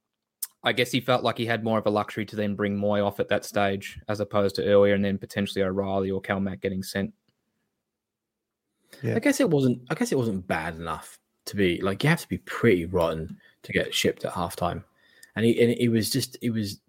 I 0.62 0.73
guess 0.73 0.90
he 0.90 1.01
felt 1.01 1.25
like 1.25 1.38
he 1.38 1.46
had 1.46 1.64
more 1.64 1.79
of 1.79 1.87
a 1.87 1.90
luxury 1.90 2.27
to 2.27 2.37
then 2.37 2.55
bring 2.55 2.77
Mooy 2.77 3.05
off 3.05 3.18
at 3.18 3.29
that 3.29 3.44
stage 3.44 3.99
as 4.09 4.20
opposed 4.20 4.57
to 4.57 4.64
earlier 4.64 4.94
and 4.94 5.05
then 5.05 5.16
potentially 5.16 5.64
O'Riley 5.64 6.11
or 6.11 6.20
Calmac 6.20 6.61
getting 6.61 6.83
sent. 6.83 7.14
Yeah. 9.03 9.16
I 9.16 9.20
guess 9.20 9.40
it 9.40 9.49
wasn't 9.49 9.81
I 9.88 9.94
guess 9.94 10.12
it 10.12 10.18
wasn't 10.18 10.46
bad 10.46 10.77
enough 10.77 11.18
to 11.46 11.57
be 11.57 11.81
like 11.81 12.03
you 12.03 12.11
have 12.11 12.20
to 12.20 12.29
be 12.29 12.38
pretty 12.38 12.85
rotten 12.85 13.38
to 13.62 13.73
get 13.73 13.94
shipped 13.94 14.25
at 14.25 14.33
halftime. 14.33 14.85
And 15.37 15.46
he 15.46 15.61
and 15.62 15.73
it 15.73 15.88
was 15.88 16.11
just 16.11 16.37
it 16.42 16.51
was 16.51 16.81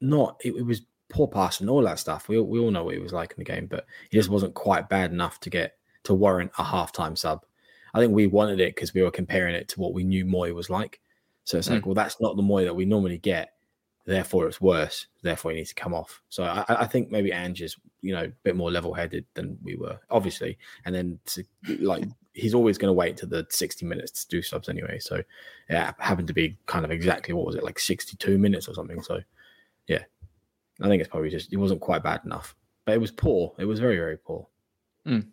not 0.00 0.40
it, 0.44 0.54
it 0.54 0.66
was 0.66 0.82
poor 1.10 1.28
pass 1.28 1.60
and 1.60 1.70
all 1.70 1.82
that 1.82 1.98
stuff. 1.98 2.28
We 2.28 2.40
we 2.40 2.58
all 2.58 2.70
know 2.70 2.84
what 2.84 2.94
he 2.94 3.00
was 3.00 3.12
like 3.12 3.32
in 3.32 3.38
the 3.38 3.44
game, 3.44 3.66
but 3.66 3.86
he 4.10 4.16
just 4.16 4.30
wasn't 4.30 4.54
quite 4.54 4.88
bad 4.88 5.12
enough 5.12 5.38
to 5.40 5.50
get 5.50 5.76
to 6.04 6.14
warrant 6.14 6.50
a 6.58 6.64
halftime 6.64 7.16
sub. 7.16 7.44
I 7.92 8.00
think 8.00 8.12
we 8.12 8.26
wanted 8.26 8.60
it 8.60 8.74
because 8.74 8.94
we 8.94 9.02
were 9.02 9.10
comparing 9.10 9.54
it 9.54 9.68
to 9.68 9.80
what 9.80 9.94
we 9.94 10.04
knew 10.04 10.24
Mooy 10.24 10.54
was 10.54 10.70
like. 10.70 10.99
So 11.50 11.58
it's 11.58 11.68
like, 11.68 11.82
mm. 11.82 11.86
well, 11.86 11.94
that's 11.94 12.20
not 12.20 12.36
the 12.36 12.42
Mooy 12.42 12.64
that 12.64 12.74
we 12.74 12.84
normally 12.84 13.18
get. 13.18 13.54
Therefore, 14.06 14.46
it's 14.46 14.60
worse. 14.60 15.06
Therefore, 15.22 15.50
he 15.50 15.58
needs 15.58 15.70
to 15.70 15.74
come 15.74 15.94
off. 15.94 16.22
So 16.28 16.44
I, 16.44 16.64
I 16.68 16.86
think 16.86 17.10
maybe 17.10 17.32
Ange 17.32 17.62
is, 17.62 17.76
you 18.00 18.14
know, 18.14 18.24
a 18.24 18.32
bit 18.44 18.56
more 18.56 18.70
level-headed 18.70 19.24
than 19.34 19.58
we 19.62 19.76
were, 19.76 19.98
obviously. 20.10 20.58
And 20.84 20.94
then, 20.94 21.18
to, 21.26 21.44
like, 21.80 22.04
he's 22.32 22.54
always 22.54 22.78
going 22.78 22.88
to 22.88 22.94
wait 22.94 23.16
to 23.18 23.26
the 23.26 23.46
60 23.50 23.84
minutes 23.84 24.24
to 24.24 24.28
do 24.28 24.42
subs 24.42 24.68
anyway. 24.68 24.98
So 24.98 25.22
yeah, 25.68 25.92
happened 25.98 26.28
to 26.28 26.34
be 26.34 26.56
kind 26.66 26.84
of 26.84 26.90
exactly 26.90 27.34
what 27.34 27.46
was 27.46 27.56
it, 27.56 27.64
like 27.64 27.78
62 27.78 28.38
minutes 28.38 28.68
or 28.68 28.74
something. 28.74 29.02
So 29.02 29.20
yeah, 29.88 30.04
I 30.80 30.88
think 30.88 31.00
it's 31.00 31.10
probably 31.10 31.30
just 31.30 31.52
it 31.52 31.56
wasn't 31.56 31.80
quite 31.80 32.02
bad 32.02 32.20
enough, 32.24 32.54
but 32.84 32.92
it 32.92 33.00
was 33.00 33.10
poor. 33.10 33.52
It 33.58 33.64
was 33.64 33.80
very 33.80 33.96
very 33.96 34.16
poor. 34.16 34.46
Mm. 35.06 35.26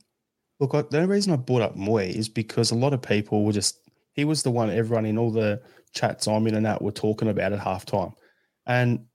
Look, 0.60 0.72
the 0.72 0.98
only 0.98 1.10
reason 1.10 1.34
I 1.34 1.36
brought 1.36 1.62
up 1.62 1.76
Mooy 1.76 2.10
is 2.10 2.28
because 2.28 2.72
a 2.72 2.76
lot 2.76 2.94
of 2.94 3.02
people 3.02 3.46
were 3.46 3.54
just 3.54 3.80
he 4.14 4.26
was 4.26 4.42
the 4.42 4.52
one 4.52 4.70
everyone 4.72 5.06
in 5.06 5.18
all 5.18 5.32
the 5.32 5.62
chats 5.98 6.28
I'm 6.28 6.48
in 6.48 6.56
and 6.56 6.68
out 6.68 6.82
were 6.82 6.92
talking 6.92 7.30
about 7.30 7.54
at 7.54 7.60
halftime. 7.60 8.14
And 8.66 9.06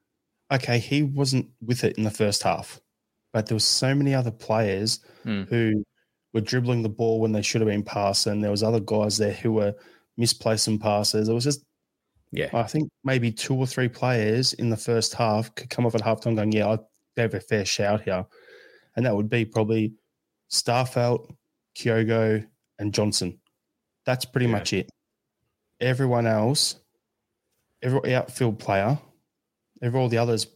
okay, 0.53 0.79
he 0.79 1.03
wasn't 1.03 1.49
with 1.61 1.85
it 1.85 1.97
in 1.97 2.05
the 2.05 2.11
first 2.11 2.42
half, 2.42 2.81
but 3.33 3.47
there 3.47 3.57
were 3.57 3.61
so 3.61 3.95
many 3.95 4.14
other 4.14 4.31
players 4.31 5.01
mm. 5.25 5.49
who 5.49 5.85
were 6.35 6.40
dribbling 6.40 6.83
the 6.83 6.88
ball 6.88 7.21
when 7.21 7.33
they 7.33 7.42
should 7.42 7.61
have 7.61 7.68
been 7.68 7.85
passing. 7.85 8.40
There 8.40 8.51
was 8.51 8.62
other 8.62 8.81
guys 8.81 9.16
there 9.16 9.33
who 9.33 9.53
were 9.53 9.75
misplacing 10.16 10.79
passes. 10.79 11.29
It 11.29 11.33
was 11.33 11.45
just, 11.45 11.62
yeah, 12.33 12.49
I 12.53 12.64
think 12.64 12.90
maybe 13.05 13.31
two 13.31 13.55
or 13.55 13.66
three 13.66 13.88
players 13.88 14.55
in 14.55 14.71
the 14.71 14.77
first 14.77 15.14
half 15.14 15.55
could 15.55 15.71
come 15.71 15.87
off 15.87 15.95
at 15.95 16.03
halftime 16.03 16.35
going, 16.35 16.53
yeah, 16.53 16.68
I 16.68 16.79
gave 17.16 17.35
a 17.35 17.40
fair 17.40 17.64
shout 17.64 18.03
here. 18.03 18.25
And 18.97 19.07
that 19.07 19.14
would 19.14 19.29
be 19.29 19.45
probably 19.45 19.95
Starfelt, 20.51 21.31
Kyogo, 21.77 22.47
and 22.79 22.92
Johnston. 22.92 23.38
That's 24.05 24.25
pretty 24.25 24.47
yeah. 24.47 24.53
much 24.53 24.73
it 24.73 24.90
everyone 25.83 26.27
else, 26.27 26.77
every 27.83 28.14
outfield 28.14 28.59
player, 28.59 28.99
every 29.83 30.01
all 30.01 30.09
the 30.09 30.18
others 30.18 30.47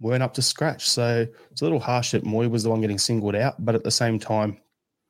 weren't 0.00 0.22
up 0.22 0.34
to 0.34 0.42
scratch. 0.42 0.88
So 0.88 1.26
it's 1.50 1.60
a 1.60 1.64
little 1.64 1.80
harsh 1.80 2.10
that 2.12 2.24
Mooy 2.24 2.50
was 2.50 2.64
the 2.64 2.70
one 2.70 2.80
getting 2.80 2.98
singled 2.98 3.36
out, 3.36 3.64
but 3.64 3.74
at 3.74 3.84
the 3.84 3.90
same 3.90 4.18
time, 4.18 4.58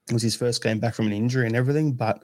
it 0.09 0.12
was 0.12 0.22
his 0.22 0.37
first 0.37 0.62
game 0.62 0.81
back 0.81 0.94
from 0.94 1.07
an 1.07 1.12
injury 1.12 1.46
and 1.46 1.57
everything. 1.57 1.92
But 1.92 2.22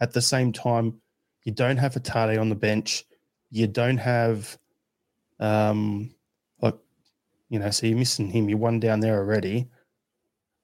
at 0.00 0.12
the 0.12 0.20
same 0.20 0.52
time, 0.52 1.00
you 1.44 1.52
don't 1.52 1.78
have 1.78 1.94
Hatate 1.94 2.40
on 2.40 2.48
the 2.48 2.54
bench. 2.54 3.04
You 3.50 3.66
don't 3.66 3.96
have, 3.96 4.58
um, 5.38 6.14
like, 6.60 6.76
you 7.48 7.58
know, 7.58 7.70
so 7.70 7.86
you're 7.86 7.98
missing 7.98 8.28
him. 8.28 8.48
You're 8.48 8.58
one 8.58 8.80
down 8.80 9.00
there 9.00 9.16
already. 9.16 9.68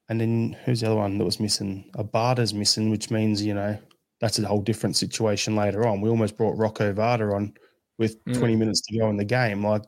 And 0.09 0.21
then 0.21 0.55
who's 0.63 0.81
the 0.81 0.87
other 0.87 0.95
one 0.95 1.17
that 1.17 1.25
was 1.25 1.39
missing? 1.39 1.89
A 1.95 2.03
Abada's 2.03 2.53
missing, 2.53 2.89
which 2.89 3.09
means, 3.09 3.43
you 3.43 3.53
know, 3.53 3.77
that's 4.19 4.39
a 4.39 4.47
whole 4.47 4.61
different 4.61 4.95
situation 4.95 5.55
later 5.55 5.87
on. 5.87 6.01
We 6.01 6.09
almost 6.09 6.37
brought 6.37 6.57
Rocco 6.57 6.93
Vata 6.93 7.33
on 7.35 7.53
with 7.97 8.23
Mm. 8.25 8.37
20 8.37 8.55
minutes 8.55 8.81
to 8.81 8.97
go 8.97 9.09
in 9.09 9.17
the 9.17 9.25
game. 9.25 9.65
Like 9.65 9.83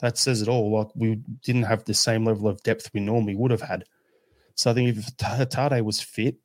that 0.00 0.18
says 0.18 0.42
it 0.42 0.48
all. 0.48 0.70
Like 0.70 0.88
we 0.94 1.16
didn't 1.42 1.64
have 1.64 1.84
the 1.84 1.94
same 1.94 2.24
level 2.24 2.48
of 2.48 2.62
depth 2.62 2.90
we 2.92 3.00
normally 3.00 3.34
would 3.34 3.50
have 3.50 3.62
had. 3.62 3.84
So 4.54 4.70
I 4.70 4.74
think 4.74 4.96
if 4.96 5.16
Tade 5.16 5.84
was 5.84 6.00
fit, 6.00 6.36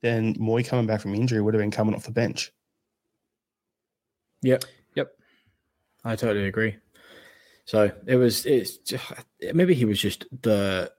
then 0.00 0.36
Moy 0.38 0.62
coming 0.62 0.86
back 0.86 1.00
from 1.00 1.14
injury 1.14 1.42
would 1.42 1.54
have 1.54 1.60
been 1.60 1.72
coming 1.72 1.94
off 1.94 2.04
the 2.04 2.12
bench. 2.12 2.52
Yep. 4.42 4.64
Yep. 4.94 5.12
I 6.04 6.14
totally 6.14 6.46
agree. 6.46 6.76
So 7.64 7.90
it 8.06 8.16
was. 8.16 8.46
It's 8.46 8.78
just, 8.78 9.04
maybe 9.52 9.74
he 9.74 9.84
was 9.84 10.00
just 10.00 10.26
the, 10.42 10.92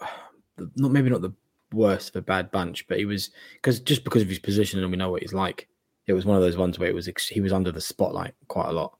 the 0.56 0.70
not 0.76 0.92
maybe 0.92 1.08
not 1.10 1.22
the 1.22 1.32
worst 1.72 2.10
of 2.10 2.16
a 2.16 2.22
bad 2.22 2.50
bunch, 2.50 2.86
but 2.88 2.98
he 2.98 3.04
was 3.04 3.30
because 3.54 3.80
just 3.80 4.04
because 4.04 4.22
of 4.22 4.28
his 4.28 4.38
position 4.38 4.80
and 4.80 4.90
we 4.90 4.96
know 4.96 5.10
what 5.10 5.22
he's 5.22 5.32
like. 5.34 5.66
It 6.06 6.12
was 6.14 6.24
one 6.26 6.36
of 6.36 6.42
those 6.42 6.56
ones 6.56 6.78
where 6.78 6.88
it 6.88 6.94
was 6.94 7.06
ex- 7.06 7.28
he 7.28 7.40
was 7.40 7.52
under 7.52 7.70
the 7.70 7.80
spotlight 7.80 8.34
quite 8.48 8.68
a 8.68 8.72
lot, 8.72 8.96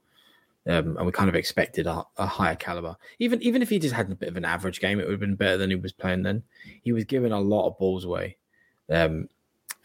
um, 0.67 0.97
and 0.97 1.07
we 1.07 1.11
kind 1.13 1.29
of 1.29 1.35
expected 1.35 1.87
a, 1.89 2.05
a 2.19 2.27
higher 2.27 2.55
caliber. 2.55 2.97
Even 3.19 3.43
even 3.43 3.63
if 3.63 3.69
he 3.71 3.79
just 3.81 3.95
had 3.95 4.11
a 4.13 4.15
bit 4.15 4.29
of 4.29 4.37
an 4.37 4.45
average 4.45 4.81
game, 4.81 5.01
it 5.01 5.05
would 5.05 5.13
have 5.13 5.21
been 5.21 5.35
better 5.35 5.57
than 5.57 5.71
he 5.71 5.77
was 5.77 5.93
playing 5.93 6.23
then. 6.23 6.43
He 6.83 6.93
was 6.93 7.05
giving 7.05 7.33
a 7.33 7.41
lot 7.41 7.67
of 7.67 7.79
balls 7.79 8.05
away. 8.05 8.37
Um, 8.89 9.29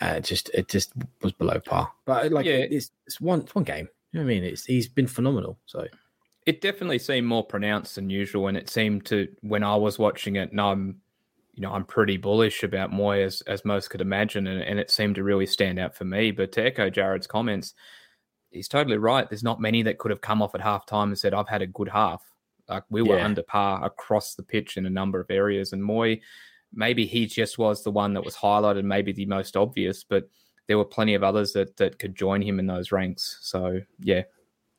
uh, 0.02 0.19
just 0.19 0.50
it 0.54 0.67
just 0.67 0.91
was 1.21 1.32
below 1.32 1.60
par. 1.60 1.91
But 2.06 2.32
like 2.32 2.45
Yeah. 2.45 2.54
it's 2.69 2.91
it's 3.08 3.19
one 3.21 3.41
it's 3.41 3.56
one 3.56 3.63
game. 3.63 3.88
You 4.12 4.19
know 4.19 4.26
what 4.26 4.32
I 4.32 4.36
mean? 4.36 4.43
It's 4.43 4.65
he's 4.65 4.88
been 4.88 5.08
phenomenal. 5.08 5.58
So 5.65 5.88
it 6.45 6.62
definitely 6.62 7.00
seemed 7.00 7.26
more 7.26 7.43
pronounced 7.45 7.95
than 7.95 8.10
usual, 8.12 8.48
and 8.48 8.58
it 8.58 8.69
seemed 8.69 9.06
to 9.08 9.28
when 9.41 9.63
I 9.63 9.76
was 9.78 9.98
watching 9.98 10.36
it, 10.36 10.52
and 10.52 10.62
I'm, 10.62 11.02
you 11.56 11.62
know, 11.62 11.72
I'm 11.72 11.86
pretty 11.86 12.18
bullish 12.18 12.63
about 12.63 12.91
Mooy 12.91 13.24
as 13.24 13.41
as 13.41 13.65
most 13.65 13.89
could 13.89 14.02
imagine, 14.02 14.46
and, 14.48 14.62
and 14.62 14.78
it 14.80 14.91
seemed 14.91 15.15
to 15.15 15.24
really 15.24 15.46
stand 15.46 15.80
out 15.80 15.96
for 15.96 16.06
me. 16.06 16.32
But 16.32 16.52
to 16.54 16.63
echo 16.65 16.89
Jarrod's 16.89 17.28
comments, 17.28 17.74
he's 18.52 18.68
totally 18.68 18.98
right. 18.98 19.28
There's 19.30 19.44
not 19.44 19.60
many 19.62 19.82
that 19.84 19.98
could 19.98 20.12
have 20.12 20.22
come 20.22 20.41
off 20.41 20.54
at 20.54 20.62
halftime 20.62 21.06
and 21.06 21.18
said, 21.18 21.34
"I've 21.34 21.48
had 21.50 21.62
a 21.62 21.68
good 21.68 21.89
half." 21.89 22.22
Like 22.68 22.84
we 22.89 23.02
were 23.02 23.18
Yeah. 23.18 23.26
under 23.26 23.41
par 23.44 23.84
across 23.86 24.36
the 24.36 24.44
pitch 24.44 24.76
in 24.78 24.86
a 24.86 24.89
number 24.89 25.20
of 25.20 25.32
areas, 25.32 25.72
and 25.72 25.82
Mooy, 25.82 26.22
maybe 26.74 27.06
he 27.06 27.26
just 27.26 27.58
was 27.58 27.84
the 27.84 27.91
one 27.91 28.13
that 28.15 28.26
was 28.26 28.36
highlighted, 28.36 28.84
maybe 28.84 29.13
the 29.13 29.26
most 29.28 29.56
obvious, 29.56 30.04
but 30.04 30.28
there 30.68 30.78
were 30.78 30.84
plenty 30.86 31.13
of 31.13 31.24
others 31.24 31.54
that 31.54 31.78
that 31.78 32.00
could 32.00 32.15
join 32.15 32.41
him 32.41 32.60
in 32.60 32.65
those 32.68 32.91
ranks. 32.91 33.38
So 33.41 33.80
yeah, 34.00 34.24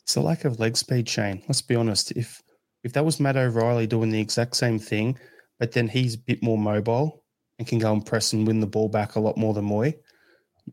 It's 0.02 0.16
a 0.16 0.20
lack 0.20 0.44
of 0.44 0.58
leg 0.60 0.76
speed, 0.76 1.08
Shane. 1.08 1.42
Let's 1.48 1.62
be 1.62 1.74
honest. 1.76 2.10
If 2.12 2.42
if 2.82 2.92
that 2.92 3.04
was 3.04 3.18
Matt 3.18 3.36
O'Riley 3.36 3.86
doing 3.86 4.10
the 4.10 4.20
exact 4.20 4.56
same 4.56 4.78
thing, 4.78 5.18
but 5.58 5.72
then 5.72 5.88
he's 5.88 6.14
a 6.14 6.18
bit 6.18 6.42
more 6.42 6.58
mobile 6.58 7.22
and 7.58 7.66
can 7.66 7.78
go 7.78 7.92
and 7.92 8.04
press 8.04 8.32
and 8.32 8.46
win 8.46 8.60
the 8.60 8.66
ball 8.66 8.88
back 8.88 9.16
a 9.16 9.20
lot 9.20 9.36
more 9.36 9.54
than 9.54 9.68
Mooy, 9.68 9.94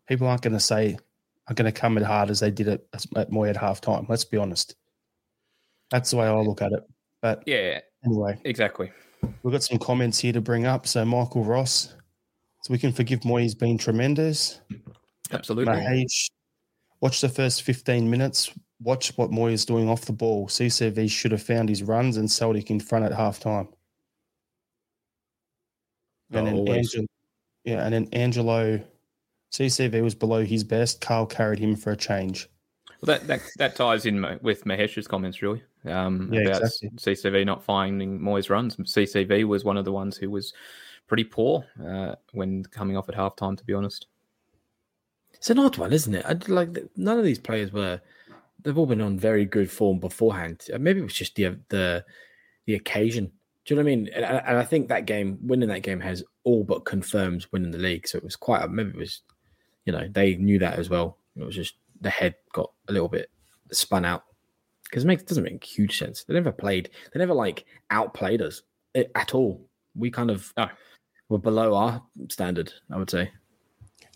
people 0.07 0.27
aren't 0.27 0.41
going 0.41 0.53
to 0.53 0.59
say 0.59 0.97
are 1.47 1.53
going 1.53 1.71
to 1.71 1.77
come 1.77 1.97
as 1.97 2.05
hard 2.05 2.29
as 2.29 2.39
they 2.39 2.51
did 2.51 2.67
at, 2.67 2.81
at 3.15 3.31
Mooy 3.31 3.49
at 3.49 3.57
halftime. 3.57 4.07
Let's 4.07 4.25
be 4.25 4.37
honest. 4.37 4.75
That's 5.91 6.11
the 6.11 6.17
way 6.17 6.27
I 6.27 6.33
look 6.39 6.61
at 6.61 6.71
it. 6.71 6.83
But 7.21 7.43
yeah, 7.45 7.79
anyway, 8.05 8.39
exactly. 8.43 8.91
we've 9.43 9.51
got 9.51 9.63
some 9.63 9.77
comments 9.77 10.19
here 10.19 10.33
to 10.33 10.41
bring 10.41 10.65
up. 10.65 10.87
So 10.87 11.03
Michael 11.05 11.43
Ross, 11.43 11.93
so 12.61 12.71
we 12.71 12.77
can 12.77 12.93
forgive 12.93 13.21
Mooy. 13.21 13.41
He's 13.41 13.55
been 13.55 13.77
tremendous. 13.77 14.59
Absolutely. 15.31 15.73
Mahage, 15.73 16.29
watch 17.01 17.21
the 17.21 17.29
first 17.29 17.63
15 17.63 18.09
minutes. 18.09 18.51
Watch 18.81 19.15
what 19.17 19.31
Mooy 19.31 19.53
is 19.53 19.65
doing 19.65 19.87
off 19.89 20.05
the 20.05 20.13
ball. 20.13 20.47
CCV 20.47 21.09
should 21.09 21.31
have 21.31 21.43
found 21.43 21.69
his 21.69 21.83
runs 21.83 22.17
and 22.17 22.29
Celtic 22.29 22.69
in 22.69 22.79
front 22.79 23.05
at 23.05 23.11
halftime. 23.11 23.67
And 26.39 26.47
then 26.47 26.55
always. 26.55 26.77
Angelo, 26.93 27.07
yeah, 27.63 27.85
and 27.85 27.93
then 27.93 28.07
Angelo, 28.13 28.79
CCV 29.51 30.01
was 30.03 30.15
below 30.15 30.43
his 30.43 30.63
best. 30.63 31.01
Carl 31.01 31.25
carried 31.25 31.59
him 31.59 31.75
for 31.75 31.91
a 31.91 31.97
change. 31.97 32.49
Well, 33.01 33.17
that, 33.17 33.27
that 33.27 33.41
that 33.57 33.75
ties 33.75 34.05
in 34.05 34.39
with 34.41 34.63
Mahesh's 34.65 35.07
comments, 35.07 35.41
really, 35.41 35.61
um, 35.85 36.29
Yeah, 36.31 36.41
about 36.41 36.61
exactly. 36.61 36.89
CCV 36.97 37.45
not 37.45 37.63
finding 37.63 38.19
Mooy's 38.21 38.49
runs. 38.49 38.75
CCV 38.77 39.43
was 39.45 39.63
one 39.65 39.77
of 39.77 39.85
the 39.85 39.91
ones 39.91 40.15
who 40.17 40.29
was 40.29 40.53
pretty 41.07 41.25
poor 41.25 41.65
uh, 41.85 42.15
when 42.31 42.63
coming 42.65 42.95
off 42.95 43.09
at 43.09 43.15
halftime, 43.15 43.57
to 43.57 43.63
be 43.65 43.73
honest. 43.73 44.07
it's 45.33 45.49
an 45.49 45.59
odd 45.59 45.77
one, 45.77 45.91
isn't 45.91 46.15
it? 46.15 46.25
I 46.25 46.33
like 46.47 46.77
none 46.95 47.17
of 47.19 47.25
these 47.25 47.39
players 47.39 47.71
were. 47.73 47.99
They've 48.61 48.77
all 48.77 48.85
been 48.85 49.01
on 49.01 49.19
very 49.19 49.43
good 49.43 49.69
form 49.69 49.99
beforehand. 49.99 50.65
Uh, 50.73 50.77
Maybe 50.79 51.01
it 51.01 51.03
was 51.03 51.13
just 51.13 51.35
the 51.35 51.59
the 51.69 52.05
the 52.65 52.75
occasion. 52.75 53.31
Do 53.65 53.73
you 53.73 53.75
know 53.77 53.83
what 53.85 53.91
I 53.91 53.95
mean? 53.95 54.09
And, 54.13 54.25
and 54.25 54.57
I 54.57 54.63
think 54.63 54.89
that 54.89 55.05
game, 55.05 55.37
winning 55.41 55.69
that 55.69 55.83
game, 55.83 55.99
has 56.01 56.23
all 56.43 56.63
but 56.63 56.85
confirmed 56.85 57.45
winning 57.51 57.71
the 57.71 57.77
league. 57.77 58.07
So 58.07 58.17
it 58.17 58.23
was 58.23 58.35
quite. 58.35 58.69
Maybe 58.69 58.89
it 58.89 58.95
was, 58.97 59.21
you 59.85 59.93
know, 59.93 60.07
they 60.11 60.35
knew 60.35 60.59
that 60.59 60.77
as 60.77 60.89
well. 60.89 61.17
It 61.37 61.43
was 61.43 61.55
just 61.55 61.75
the 62.01 62.09
head 62.09 62.35
got 62.53 62.71
a 62.89 62.91
little 62.91 63.07
bit 63.07 63.29
spun 63.71 64.03
out 64.05 64.25
because 64.83 65.03
it 65.03 65.07
makes 65.07 65.23
doesn't 65.23 65.43
make 65.43 65.63
huge 65.63 65.97
sense. 65.97 66.23
They 66.23 66.33
never 66.33 66.51
played. 66.51 66.89
They 67.13 67.19
never 67.19 67.33
like 67.33 67.65
outplayed 67.89 68.41
us 68.41 68.61
eh, 68.95 69.05
at 69.15 69.33
all. 69.33 69.65
We 69.95 70.11
kind 70.11 70.29
of 70.29 70.51
No. 70.57 70.67
were 71.29 71.39
below 71.39 71.73
our 71.73 72.03
standard. 72.29 72.73
I 72.91 72.97
would 72.97 73.09
say. 73.09 73.31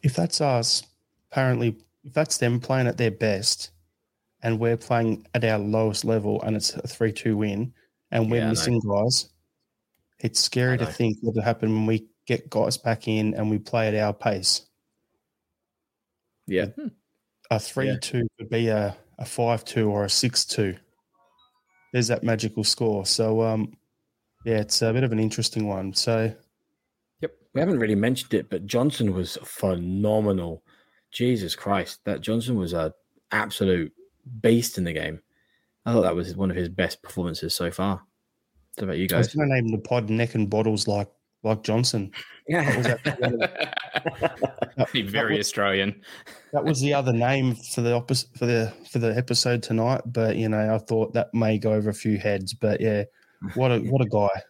If 0.03 0.13
that's 0.13 0.41
us, 0.41 0.83
apparently, 1.31 1.77
if 2.03 2.13
that's 2.13 2.38
them 2.38 2.60
playing 2.60 2.88
at 2.88 2.97
their 2.97 3.12
best 3.12 3.71
and 4.43 4.60
we're 4.60 4.77
playing 4.77 5.25
at 5.33 5.43
our 5.43 5.57
lowest 5.57 6.05
level 6.05 6.41
and 6.43 6.55
it's 6.55 6.73
a 6.75 6.86
3 6.88 7.12
2 7.12 7.36
win 7.38 7.73
and 8.12 8.29
we're 8.29 8.41
Yeah, 8.41 8.49
missing 8.49 8.79
guys, 8.79 9.29
it's 10.19 10.39
scary 10.39 10.77
to 10.77 10.86
think 10.86 11.17
what 11.21 11.36
will 11.36 11.43
happen 11.43 11.73
when 11.73 11.86
we 11.86 12.08
get 12.25 12.49
guys 12.49 12.77
back 12.77 13.08
in 13.08 13.34
and 13.34 13.49
we 13.49 13.60
play 13.60 13.88
at 13.88 13.95
our 13.95 14.13
pace. 14.13 14.65
Yeah. 16.47 16.67
A 17.51 17.60
3 17.60 17.97
2 18.01 18.27
could 18.38 18.49
be 18.49 18.67
a, 18.67 18.95
a 19.19 19.25
5 19.25 19.65
2 19.65 19.89
or 19.89 20.06
a 20.06 20.10
6 20.10 20.45
2. 20.45 20.75
There's 21.93 22.08
that 22.08 22.23
magical 22.23 22.63
score. 22.63 23.06
So, 23.06 23.41
um, 23.41 23.73
yeah, 24.45 24.58
it's 24.58 24.82
a 24.82 24.91
bit 24.91 25.03
of 25.03 25.12
an 25.12 25.19
interesting 25.19 25.67
one. 25.67 25.93
So, 25.93 26.34
yep. 27.21 27.34
We 27.53 27.62
haven't 27.62 27.80
really 27.80 27.95
mentioned 27.95 28.34
it, 28.34 28.49
but 28.49 28.65
Johnston 28.65 29.13
was 29.13 29.38
phenomenal. 29.43 30.63
Jesus 31.12 31.56
Christ, 31.56 31.99
that 32.06 32.21
Johnston 32.21 32.58
was 32.58 32.73
a 32.73 32.93
absolute 33.32 33.93
beast 34.41 34.77
in 34.77 34.84
the 34.84 34.93
game. 34.93 35.21
I 35.86 35.93
thought 35.93 36.01
that 36.01 36.15
was 36.15 36.36
one 36.36 36.51
of 36.51 36.58
his 36.58 36.69
best 36.69 37.01
performances 37.01 37.56
so 37.56 37.71
far. 37.71 38.01
What 38.78 38.84
about 38.84 38.98
you 38.98 39.08
guys? 39.08 39.16
I 39.16 39.18
was 39.20 39.28
guys? 39.28 39.36
going 39.36 39.50
to 39.50 39.56
name 39.56 39.68
the 39.70 39.78
pod 39.80 40.10
neck 40.10 40.36
and 40.36 40.50
bottles 40.50 40.88
like 40.88 41.10
like 41.44 41.63
Johnston. 41.63 42.12
That 42.50 42.78
was, 42.78 42.86
that, 42.88 44.90
Be 44.94 45.02
very 45.02 45.40
Australian. 45.40 46.02
that 46.54 46.63
was 46.63 46.80
the 46.82 46.94
other 46.94 47.13
name 47.13 47.56
for 47.56 47.82
the 47.82 47.94
opposite 47.94 48.30
for 48.38 48.46
the 48.46 48.72
for 48.92 49.00
the 49.00 49.16
episode 49.18 49.63
tonight. 49.63 50.02
But 50.06 50.36
you 50.36 50.50
know, 50.50 50.76
I 50.76 50.78
thought 50.78 51.13
that 51.13 51.34
may 51.34 51.58
go 51.58 51.74
over 51.74 51.90
a 51.90 51.94
few 51.94 52.18
heads. 52.18 52.54
But 52.54 52.80
yeah, 52.82 53.04
what 53.56 53.72
a 53.72 53.80
what 53.90 54.02
a 54.02 54.06
guy! 54.10 54.42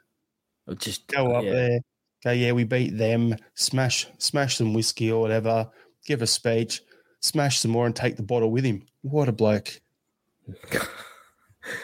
Just 0.76 1.08
Go 1.08 1.32
up 1.34 1.44
yeah. 1.46 1.52
there, 1.54 1.80
go 2.24 2.32
yeah, 2.32 2.52
we 2.52 2.63
beat 2.66 2.98
them. 2.98 3.36
Smash 3.56 4.08
smash 4.18 4.58
some 4.58 4.74
whiskey 4.74 5.12
or 5.12 5.22
whatever. 5.22 5.70
Give 6.06 6.22
a 6.22 6.28
speech, 6.28 6.82
smash 7.22 7.60
some 7.60 7.72
more, 7.72 7.86
and 7.86 7.96
take 7.96 8.18
the 8.18 8.24
bottle 8.24 8.52
with 8.52 8.66
him. 8.66 8.84
What 9.02 9.30
a 9.30 9.34
bloke! 9.34 9.70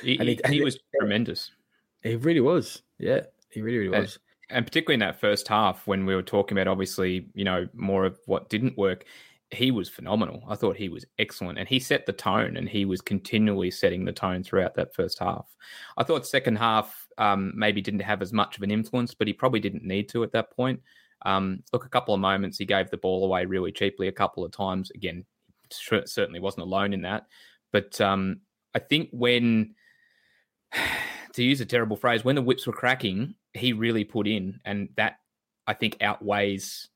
He, 0.02 0.18
And 0.18 0.28
he, 0.30 0.36
he- 0.36 0.44
and 0.44 0.54
he 0.54 0.60
it- 0.60 0.64
was 0.66 0.78
tremendous. 1.00 1.52
He 2.04 2.16
really 2.16 2.42
was. 2.42 2.82
Yeah, 3.00 3.22
he 3.50 3.62
really, 3.62 3.78
really 3.80 4.00
was. 4.00 4.20
and 4.50 4.66
particularly 4.66 4.96
in 4.96 5.00
that 5.00 5.20
first 5.20 5.48
half 5.48 5.88
when 5.88 6.06
we 6.06 6.16
were 6.16 6.22
talking 6.22 6.58
about 6.58 6.68
obviously 6.68 7.28
you 7.34 7.44
know 7.44 7.68
more 7.74 8.06
of 8.06 8.20
what 8.26 8.50
didn't 8.50 8.78
work 8.78 9.06
he 9.54 9.72
was 9.72 9.88
phenomenal. 9.88 10.44
I 10.50 10.56
thought 10.56 10.76
he 10.76 10.90
was 10.90 11.06
excellent 11.20 11.60
and 11.60 11.68
he 11.68 11.80
set 11.80 12.06
the 12.06 12.14
tone 12.14 12.58
and 12.58 12.68
he 12.68 12.86
was 12.86 13.02
continually 13.02 13.72
setting 13.72 14.04
the 14.04 14.12
tone 14.12 14.44
throughout 14.44 14.74
that 14.76 14.96
first 14.96 15.20
half. 15.20 15.56
I 15.98 16.04
thought 16.04 16.26
second 16.26 16.58
half 16.58 17.08
um, 17.18 17.54
maybe 17.56 17.82
didn't 17.82 18.02
have 18.02 18.22
as 18.22 18.34
much 18.34 18.58
of 18.58 18.64
an 18.64 18.72
influence 18.72 19.14
but 19.14 19.28
he 19.28 19.34
probably 19.34 19.60
didn't 19.60 19.84
need 19.84 20.10
to 20.10 20.24
at 20.24 20.32
that 20.32 20.52
point. 20.56 20.82
Um, 21.26 21.64
look 21.72 21.86
a 21.86 21.90
couple 21.90 22.14
of 22.14 22.20
moments 22.20 22.58
he 22.58 22.66
gave 22.66 22.90
the 22.90 22.98
ball 22.98 23.24
away 23.24 23.46
really 23.46 23.72
cheaply 23.72 24.08
a 24.08 24.12
couple 24.12 24.44
of 24.44 24.52
times. 24.52 24.92
Again 24.92 25.24
certainly 25.70 26.40
wasn't 26.40 26.64
alone 26.64 26.94
in 26.94 27.02
that. 27.04 27.28
But 27.72 28.00
um, 28.02 28.42
i 28.76 28.80
think 28.80 29.10
when 29.12 29.76
to 31.34 31.44
use 31.44 31.62
a 31.62 31.66
terrible 31.66 31.98
phrase, 31.98 32.24
when 32.24 32.36
the 32.36 32.42
whips 32.42 32.68
were 32.68 32.74
cracking, 32.74 33.36
he 33.54 33.74
really 33.74 34.04
put 34.04 34.28
in, 34.28 34.60
and 34.66 34.90
that 34.98 35.18
I 35.68 35.74
think 35.74 35.98
outweighs 36.02 36.90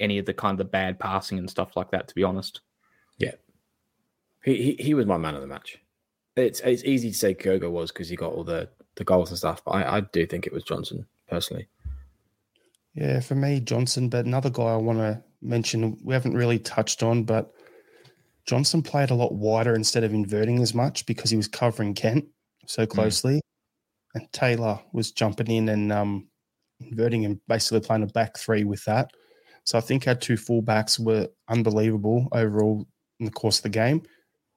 any 0.00 0.18
of 0.18 0.26
the 0.26 0.34
kind 0.34 0.52
of 0.52 0.58
the 0.58 0.64
bad 0.64 0.98
passing 0.98 1.38
and 1.38 1.50
stuff 1.50 1.76
like 1.76 1.90
that. 1.90 2.08
To 2.08 2.14
be 2.14 2.24
honest, 2.24 2.60
Yeah, 3.18 3.34
he, 4.44 4.76
he 4.76 4.82
he 4.82 4.94
was 4.94 5.06
my 5.06 5.16
man 5.16 5.34
of 5.34 5.40
the 5.40 5.46
match. 5.46 5.78
It's 6.36 6.60
it's 6.60 6.84
easy 6.84 7.10
to 7.10 7.16
say 7.16 7.34
Kyogo 7.34 7.70
was 7.70 7.90
because 7.90 8.08
he 8.08 8.16
got 8.16 8.32
all 8.32 8.44
the 8.44 8.68
the 8.96 9.04
goals 9.04 9.30
and 9.30 9.38
stuff, 9.38 9.62
but 9.64 9.72
I, 9.72 9.98
I 9.98 10.00
do 10.00 10.26
think 10.26 10.46
it 10.46 10.52
was 10.52 10.64
Johnston 10.64 11.06
personally. 11.28 11.68
Yeah, 12.94 13.20
for 13.20 13.34
me, 13.34 13.60
Johnston. 13.60 14.08
But 14.08 14.26
another 14.26 14.50
guy 14.50 14.64
I 14.64 14.76
want 14.76 14.98
to 14.98 15.22
mention 15.40 15.98
we 16.02 16.14
haven't 16.14 16.34
really 16.34 16.58
touched 16.58 17.02
on, 17.02 17.24
but 17.24 17.52
Johnston 18.46 18.82
played 18.82 19.10
a 19.10 19.14
lot 19.14 19.34
wider 19.34 19.74
instead 19.74 20.04
of 20.04 20.12
inverting 20.12 20.60
as 20.60 20.74
much 20.74 21.06
because 21.06 21.30
he 21.30 21.36
was 21.36 21.46
covering 21.48 21.94
Kent 21.94 22.24
so 22.66 22.84
hmm. 22.84 22.90
closely, 22.90 23.40
and 24.14 24.30
Taylor 24.32 24.80
was 24.92 25.12
jumping 25.12 25.50
in 25.50 25.68
and 25.68 25.92
um, 25.92 26.28
inverting 26.80 27.24
and 27.24 27.40
basically 27.48 27.80
playing 27.80 28.02
a 28.02 28.06
back 28.06 28.38
three 28.38 28.64
with 28.64 28.84
that. 28.84 29.10
So 29.64 29.76
I 29.76 29.80
think 29.80 30.08
our 30.08 30.14
two 30.14 30.34
fullbacks 30.34 30.98
were 30.98 31.28
unbelievable 31.48 32.28
overall 32.32 32.86
in 33.20 33.26
the 33.26 33.32
course 33.32 33.58
of 33.58 33.64
the 33.64 33.68
game. 33.68 34.02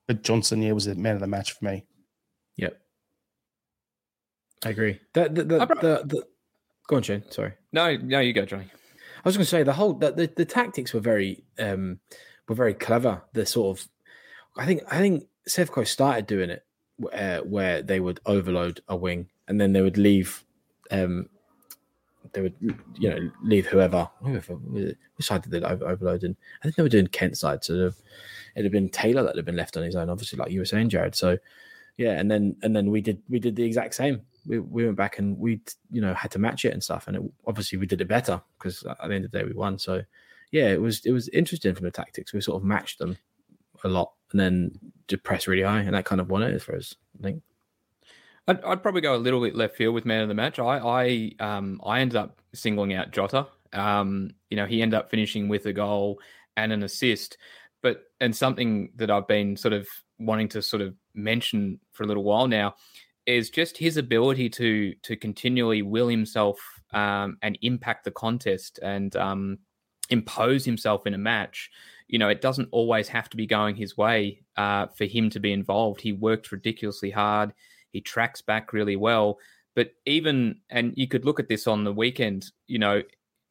But 0.07 0.23
Johnston, 0.23 0.61
yeah, 0.61 0.71
was 0.71 0.85
the 0.85 0.95
man 0.95 1.15
of 1.15 1.21
the 1.21 1.27
match 1.27 1.53
for 1.53 1.65
me. 1.65 1.85
Yep. 2.57 2.79
I 4.65 4.69
agree. 4.69 4.99
The, 5.13 5.23
the, 5.23 5.43
the, 5.43 5.59
the, 5.59 6.01
the, 6.05 6.23
go 6.87 6.95
on, 6.97 7.03
Shane. 7.03 7.23
Sorry. 7.29 7.53
No, 7.71 7.95
no, 7.97 8.19
you 8.19 8.33
go, 8.33 8.45
Johnny. 8.45 8.65
I 8.65 9.29
was 9.29 9.37
going 9.37 9.45
to 9.45 9.49
say 9.49 9.63
the 9.63 9.73
whole 9.73 9.93
the, 9.93 10.11
the, 10.11 10.31
the 10.35 10.45
tactics 10.45 10.93
were 10.93 10.99
very 10.99 11.43
um 11.59 11.99
were 12.47 12.55
very 12.55 12.73
clever. 12.73 13.21
The 13.33 13.45
sort 13.45 13.77
of 13.77 13.87
I 14.57 14.65
think 14.65 14.81
I 14.89 14.97
think 14.97 15.25
Sevco 15.47 15.85
started 15.85 16.25
doing 16.25 16.49
it 16.49 16.65
uh, 17.13 17.39
where 17.39 17.81
they 17.81 17.99
would 17.99 18.19
overload 18.25 18.81
a 18.87 18.95
wing 18.95 19.29
and 19.51 19.59
then 19.59 19.73
they 19.73 19.81
would 19.81 19.97
leave 19.97 20.45
um 20.91 21.27
they 22.31 22.41
would 22.41 22.55
you 22.97 23.09
know 23.09 23.29
leave 23.43 23.67
whoever 23.67 24.09
whoever 24.21 24.53
which 24.53 24.97
side 25.19 25.41
did 25.41 25.51
they 25.51 25.61
overload 25.61 26.23
in? 26.23 26.37
I 26.61 26.63
think 26.63 26.75
they 26.77 26.83
were 26.83 26.89
doing 26.89 27.07
Kent 27.07 27.37
side 27.37 27.63
so 27.63 27.73
it'd 27.73 28.65
have 28.65 28.71
been 28.71 28.87
Taylor 28.89 29.23
that 29.23 29.35
had 29.35 29.45
been 29.45 29.57
left 29.57 29.75
on 29.75 29.83
his 29.83 29.95
own 29.95 30.09
obviously 30.09 30.37
like 30.37 30.49
you 30.51 30.59
were 30.59 30.65
saying 30.65 30.89
Jarrod 30.89 31.15
so 31.15 31.37
yeah 31.97 32.13
and 32.13 32.31
then 32.31 32.55
and 32.63 32.73
then 32.73 32.89
we 32.89 33.01
did 33.01 33.21
we 33.29 33.39
did 33.39 33.55
the 33.55 33.63
exact 33.63 33.93
same. 33.93 34.21
We, 34.45 34.59
we 34.59 34.85
went 34.85 34.97
back 34.97 35.19
and 35.19 35.37
we 35.37 35.59
you 35.91 36.01
know 36.01 36.13
had 36.13 36.31
to 36.31 36.39
match 36.39 36.63
it 36.63 36.73
and 36.73 36.81
stuff 36.81 37.07
and 37.07 37.17
it, 37.17 37.23
obviously 37.45 37.77
we 37.77 37.85
did 37.85 37.99
it 37.99 38.07
better 38.07 38.41
because 38.57 38.83
at 38.83 38.97
the 38.97 39.13
end 39.13 39.25
of 39.25 39.31
the 39.31 39.39
day 39.39 39.43
we 39.43 39.53
won 39.53 39.77
so 39.77 40.01
yeah 40.51 40.69
it 40.69 40.81
was 40.81 41.05
it 41.05 41.11
was 41.11 41.27
interesting 41.29 41.75
from 41.75 41.83
the 41.83 41.91
tactics. 41.91 42.33
We 42.33 42.39
sort 42.39 42.61
of 42.61 42.65
matched 42.65 42.99
them 42.99 43.17
a 43.83 43.89
lot 43.89 44.13
and 44.31 44.39
then 44.39 44.79
just 45.09 45.23
press 45.23 45.47
really 45.47 45.63
high 45.63 45.81
and 45.81 45.93
that 45.95 46.05
kind 46.05 46.21
of 46.21 46.29
won 46.29 46.43
it 46.43 46.61
for 46.61 46.75
us 46.75 46.95
I 47.19 47.23
think 47.23 47.43
I'd, 48.47 48.63
I'd, 48.63 48.81
probably 48.81 49.01
go 49.01 49.15
a 49.15 49.17
little 49.17 49.41
bit 49.41 49.55
left 49.55 49.75
field 49.75 49.93
with 49.93 50.05
man 50.05 50.21
of 50.21 50.27
the 50.27 50.33
match 50.33 50.59
I 50.59 50.77
I 50.77 51.31
um 51.39 51.81
I 51.85 51.99
ended 51.99 52.17
up 52.17 52.41
singling 52.53 52.93
out 52.93 53.11
Jota 53.11 53.47
um 53.73 54.31
you 54.49 54.57
know 54.57 54.65
he 54.65 54.81
ended 54.81 54.99
up 54.99 55.09
finishing 55.09 55.47
with 55.47 55.65
a 55.65 55.73
goal 55.73 56.19
and 56.57 56.71
an 56.71 56.83
assist 56.83 57.37
but 57.81 58.03
and 58.19 58.35
something 58.35 58.91
that 58.95 59.09
I've 59.09 59.27
been 59.27 59.55
sort 59.55 59.73
of 59.73 59.87
wanting 60.19 60.49
to 60.49 60.61
sort 60.61 60.81
of 60.81 60.95
mention 61.13 61.79
for 61.91 62.03
a 62.03 62.07
little 62.07 62.23
while 62.23 62.47
now 62.47 62.75
is 63.25 63.49
just 63.49 63.77
his 63.77 63.97
ability 63.97 64.49
to 64.49 64.93
to 65.03 65.15
continually 65.15 65.81
will 65.81 66.07
himself 66.07 66.59
um, 66.93 67.37
and 67.41 67.57
impact 67.61 68.03
the 68.03 68.11
contest 68.11 68.79
and 68.81 69.15
um, 69.15 69.59
impose 70.09 70.65
himself 70.65 71.07
in 71.07 71.13
a 71.13 71.17
match. 71.17 71.69
You 72.07 72.19
know, 72.19 72.29
it 72.29 72.41
doesn't 72.41 72.69
always 72.71 73.07
have 73.07 73.29
to 73.29 73.37
be 73.37 73.45
going 73.45 73.75
his 73.75 73.95
way 73.95 74.43
uh, 74.57 74.87
for 74.87 75.05
him 75.05 75.29
to 75.29 75.39
be 75.39 75.53
involved. 75.53 76.01
He 76.01 76.11
worked 76.11 76.51
ridiculously 76.51 77.09
hard. 77.09 77.53
He 77.91 78.01
tracks 78.01 78.41
back 78.41 78.73
really 78.73 78.95
well. 78.95 79.37
But 79.75 79.91
even 80.05 80.59
and 80.69 80.93
you 80.95 81.07
could 81.07 81.25
look 81.25 81.39
at 81.39 81.47
this 81.47 81.67
on 81.67 81.83
the 81.83 81.93
weekend. 81.93 82.51
You 82.67 82.79
know, 82.79 83.03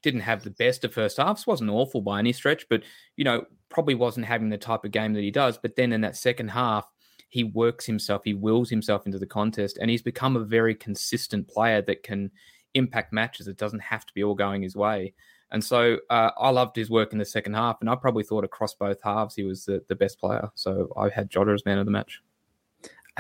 didn't 0.03 0.21
have 0.21 0.43
the 0.43 0.51
best 0.51 0.85
of 0.85 0.93
first 0.93 1.17
halves. 1.17 1.47
wasn't 1.47 1.71
awful 1.71 2.01
by 2.01 2.19
any 2.19 2.33
stretch, 2.33 2.67
but 2.69 2.83
you 3.17 3.25
know, 3.25 3.45
probably 3.69 3.95
wasn't 3.95 4.27
having 4.27 4.49
the 4.49 4.59
type 4.59 4.85
of 4.85 4.91
game 4.91 5.15
that 5.15 5.23
he 5.23 5.31
does. 5.31 5.59
But 5.59 5.77
then 5.77 5.93
in 5.93 6.01
that 6.03 6.17
second 6.17 6.49
half, 6.49 6.87
he 7.29 7.45
works 7.45 7.87
himself, 7.87 8.23
he 8.25 8.35
wills 8.35 8.69
himself 8.71 9.07
into 9.07 9.19
the 9.19 9.27
contest, 9.27 9.79
and 9.81 9.91
he's 9.91 10.03
become 10.03 10.37
a 10.37 10.45
very 10.45 10.75
consistent 10.75 11.49
player 11.49 11.81
that 11.83 12.03
can 12.03 12.31
impact 12.75 13.13
matches. 13.13 13.47
It 13.47 13.57
doesn't 13.57 13.83
have 13.83 14.05
to 14.07 14.15
be 14.15 14.25
all 14.25 14.35
going 14.35 14.63
his 14.63 14.77
way. 14.77 15.15
And 15.53 15.63
so 15.65 15.99
uh, 16.11 16.31
I 16.39 16.51
loved 16.51 16.77
his 16.77 16.91
work 16.91 17.13
in 17.13 17.19
the 17.19 17.25
second 17.25 17.55
half, 17.55 17.79
and 17.81 17.89
I 17.89 17.95
probably 17.95 18.25
thought 18.25 18.45
across 18.45 18.75
both 18.75 19.01
halves 19.03 19.35
he 19.35 19.45
was 19.45 19.65
the, 19.65 19.83
the 19.89 19.97
best 19.97 20.19
player. 20.21 20.49
So 20.55 20.93
I 20.97 21.09
had 21.09 21.31
Jota 21.31 21.53
as 21.53 21.65
man 21.65 21.79
of 21.79 21.87
the 21.87 21.93
match. 21.93 22.21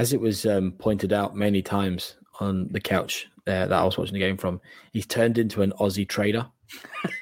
As 0.01 0.15
it 0.15 0.21
was 0.23 0.47
um, 0.47 0.73
pointed 0.73 1.13
out 1.13 1.37
many 1.37 1.61
times 1.61 2.17
on 2.41 2.69
the 2.71 2.81
couch 2.81 3.29
uh, 3.47 3.67
that 3.67 3.73
I 3.73 3.85
was 3.85 3.99
watching 3.99 4.15
the 4.15 4.19
game 4.19 4.39
from, 4.39 4.59
he's 4.95 5.05
turned 5.05 5.37
into 5.37 5.61
an 5.61 5.75
Aussie 5.79 6.09
trader 6.09 6.47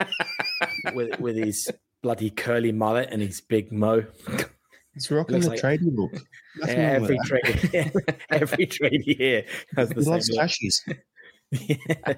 with, 0.94 1.18
with 1.18 1.34
his 1.34 1.68
bloody 2.04 2.30
curly 2.30 2.70
mullet 2.70 3.08
and 3.10 3.20
his 3.20 3.40
big 3.40 3.72
mo. 3.72 4.06
He's 4.94 5.10
rocking 5.10 5.40
the 5.40 5.48
like, 5.48 5.58
trading 5.58 5.96
book. 5.96 6.22
every 6.68 7.18
trade, 7.24 8.14
every 8.30 8.66
trade 8.66 9.02
here 9.04 9.44
has 9.74 9.88
the 9.88 9.96
he 9.96 10.20
same. 10.20 10.36
Loves 10.36 10.84
yeah. 11.50 11.76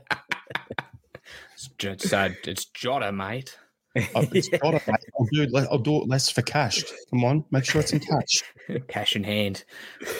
it's, 1.81 2.13
uh, 2.13 2.35
it's 2.45 2.67
Jota, 2.67 3.13
mate. 3.13 3.57
It's 3.95 4.49
yeah. 4.53 4.59
Jota, 4.59 4.81
mate. 4.87 4.97
I'll 5.19 5.27
do, 5.33 5.43
it, 5.43 5.69
I'll 5.71 5.79
do 5.79 5.97
it 6.03 6.09
less 6.09 6.31
for 6.31 6.43
cash. 6.43 6.85
Come 7.11 7.25
on, 7.25 7.45
make 7.51 7.65
sure 7.65 7.81
it's 7.81 7.93
in 7.93 8.01
cash. 8.01 8.43
cash 8.89 9.17
in 9.17 9.25
hand. 9.25 9.65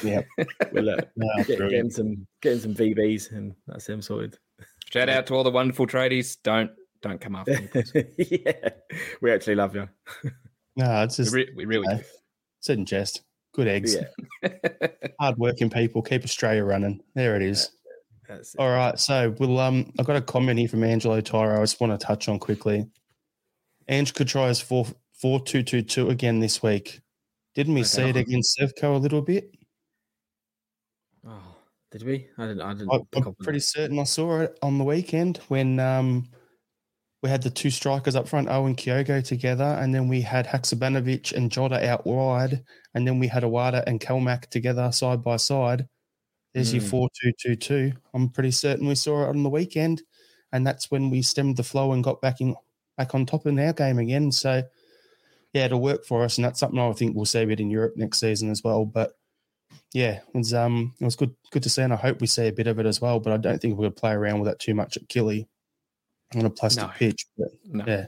Yeah. 0.03 0.23
well, 0.73 0.85
look, 0.85 1.09
no, 1.17 1.45
get, 1.45 1.59
getting 1.59 1.91
some 1.91 2.27
getting 2.43 2.61
some 2.61 2.75
VBs, 2.75 3.33
and 3.33 3.55
that's 3.67 3.89
him 3.89 4.03
sorted. 4.03 4.39
Shout 4.91 5.09
out 5.09 5.27
to 5.27 5.35
all 5.35 5.45
the 5.45 5.51
wonderful 5.51 5.87
tradies. 5.87 6.37
Don't 6.43 6.71
don't 7.01 7.21
come 7.21 7.37
after 7.37 7.61
me. 7.61 8.05
yeah, 8.19 8.71
we 9.21 9.31
actually 9.31 9.55
love 9.55 9.75
you. 9.75 9.89
No, 10.77 11.03
it's 11.05 11.17
just 11.17 11.33
we, 11.33 11.45
re- 11.45 11.53
we 11.57 11.65
really 11.65 11.87
do. 11.97 12.03
Sit 12.61 12.79
and 12.79 12.87
jest. 12.87 13.23
Good 13.53 13.69
eggs. 13.69 13.97
Yeah. 13.97 14.49
Hard 15.21 15.37
working 15.39 15.71
people 15.71 16.03
keep 16.03 16.25
Australia 16.25 16.65
running. 16.65 17.01
There 17.15 17.37
it 17.37 17.43
is. 17.43 17.71
All 18.59 18.71
right. 18.71 18.99
So 18.99 19.35
we'll 19.39 19.59
um 19.59 19.93
I've 19.99 20.07
got 20.07 20.17
a 20.17 20.23
comment 20.23 20.59
here 20.59 20.69
from 20.69 20.85
Angelo 20.85 21.21
Tyro. 21.21 21.59
I 21.59 21.63
just 21.63 21.81
want 21.81 21.99
to 21.99 22.07
touch 22.07 22.29
on 22.29 22.39
quickly. 22.39 22.87
Ange 23.91 24.15
could 24.15 24.29
try 24.29 24.49
his 24.49 24.61
four 24.61 24.87
four 25.13 25.41
two 25.41 25.63
two 25.63 25.83
two 25.83 26.09
again 26.09 26.39
this 26.39 26.63
week. 26.63 27.01
Didn't 27.55 27.75
we 27.75 27.81
okay. 27.81 27.89
see 27.89 28.03
it 28.03 28.17
against 28.17 28.59
Sevco 28.59 28.95
a 28.95 28.99
little 28.99 29.21
bit? 29.21 29.51
Oh, 31.27 31.57
did 31.91 32.05
we? 32.05 32.29
I 32.39 32.47
didn't. 32.47 32.63
I 32.63 32.73
didn't. 32.73 32.91
I, 32.93 33.19
am 33.19 33.35
pretty 33.43 33.59
certain 33.59 33.99
I 33.99 34.05
saw 34.05 34.41
it 34.41 34.57
on 34.63 34.79
the 34.79 34.85
weekend 34.85 35.39
when 35.49 35.81
um 35.81 36.29
we 37.23 37.29
had 37.29 37.43
the 37.43 37.51
two 37.51 37.71
strikers 37.71 38.17
up 38.17 38.29
front, 38.29 38.49
Owen 38.49 38.77
Kyogo 38.77 39.23
together, 39.23 39.77
and 39.81 39.95
then 39.95 40.09
we 40.09 40.23
had 40.23 40.47
Haksabanovic 40.47 41.33
and 41.33 41.51
Jota 41.51 41.87
out 41.87 42.07
wide, 42.07 42.63
and 42.95 43.07
then 43.07 43.19
we 43.19 43.27
had 43.27 43.43
Iwata 43.43 43.83
and 43.87 44.01
Calmac 44.01 44.49
together 44.49 44.91
side 44.93 45.23
by 45.23 45.37
side. 45.37 45.87
There's 46.55 46.71
mm. 46.71 46.75
your 46.75 46.83
hmm. 46.83 46.89
four 46.89 47.09
two 47.21 47.33
two 47.39 47.57
two. 47.57 47.93
I'm 48.15 48.29
pretty 48.29 48.53
certain 48.53 48.87
we 48.87 48.95
saw 48.95 49.25
it 49.25 49.31
on 49.31 49.43
the 49.43 49.51
weekend, 49.51 50.03
and 50.53 50.65
that's 50.65 50.93
when 50.93 51.11
we 51.11 51.23
stemmed 51.23 51.57
the 51.57 51.65
flow 51.65 51.93
and 51.93 52.05
got 52.05 52.23
back 52.23 52.41
in 52.41 52.55
back 53.01 53.15
on 53.15 53.25
top 53.25 53.47
in 53.47 53.59
our 53.59 53.73
game 53.73 53.99
again. 53.99 54.31
So 54.31 54.63
yeah, 55.55 55.65
it'll 55.65 55.81
work 55.81 56.05
for 56.05 56.23
us, 56.23 56.37
and 56.37 56.45
that's 56.45 56.61
something 56.61 56.79
I 56.79 56.93
think 56.93 57.17
we'll 57.17 57.25
see 57.25 57.41
a 57.41 57.47
bit 57.47 57.61
in 57.61 57.71
Europe 57.71 57.97
next 57.97 58.21
season 58.21 58.51
as 58.51 58.63
well. 58.63 58.85
But 58.85 59.17
yeah, 59.95 60.21
it 60.35 60.35
was 60.35 60.53
um 60.53 60.95
it 61.01 61.05
was 61.05 61.17
good 61.17 61.35
good 61.51 61.63
to 61.63 61.71
see, 61.71 61.83
and 61.83 61.95
I 61.95 61.97
hope 61.97 62.21
we 62.21 62.27
see 62.27 62.49
a 62.49 62.53
bit 62.53 62.67
of 62.67 62.79
it 62.79 62.87
as 62.87 63.01
well. 63.01 63.19
But 63.19 63.33
I 63.33 63.39
don't 63.39 63.61
think 63.61 63.77
we're 63.77 63.85
gonna 63.85 63.93
play 63.93 64.13
around 64.13 64.41
with 64.41 64.51
that 64.51 64.59
too 64.59 64.75
much 64.75 64.99
at 64.99 65.09
Killy 65.09 65.49
on 66.37 66.45
a 66.45 66.51
plastic 66.51 66.85
no. 66.85 66.91
pitch. 66.91 67.27
But 67.39 67.49
no. 67.65 67.85
yeah, 67.87 68.07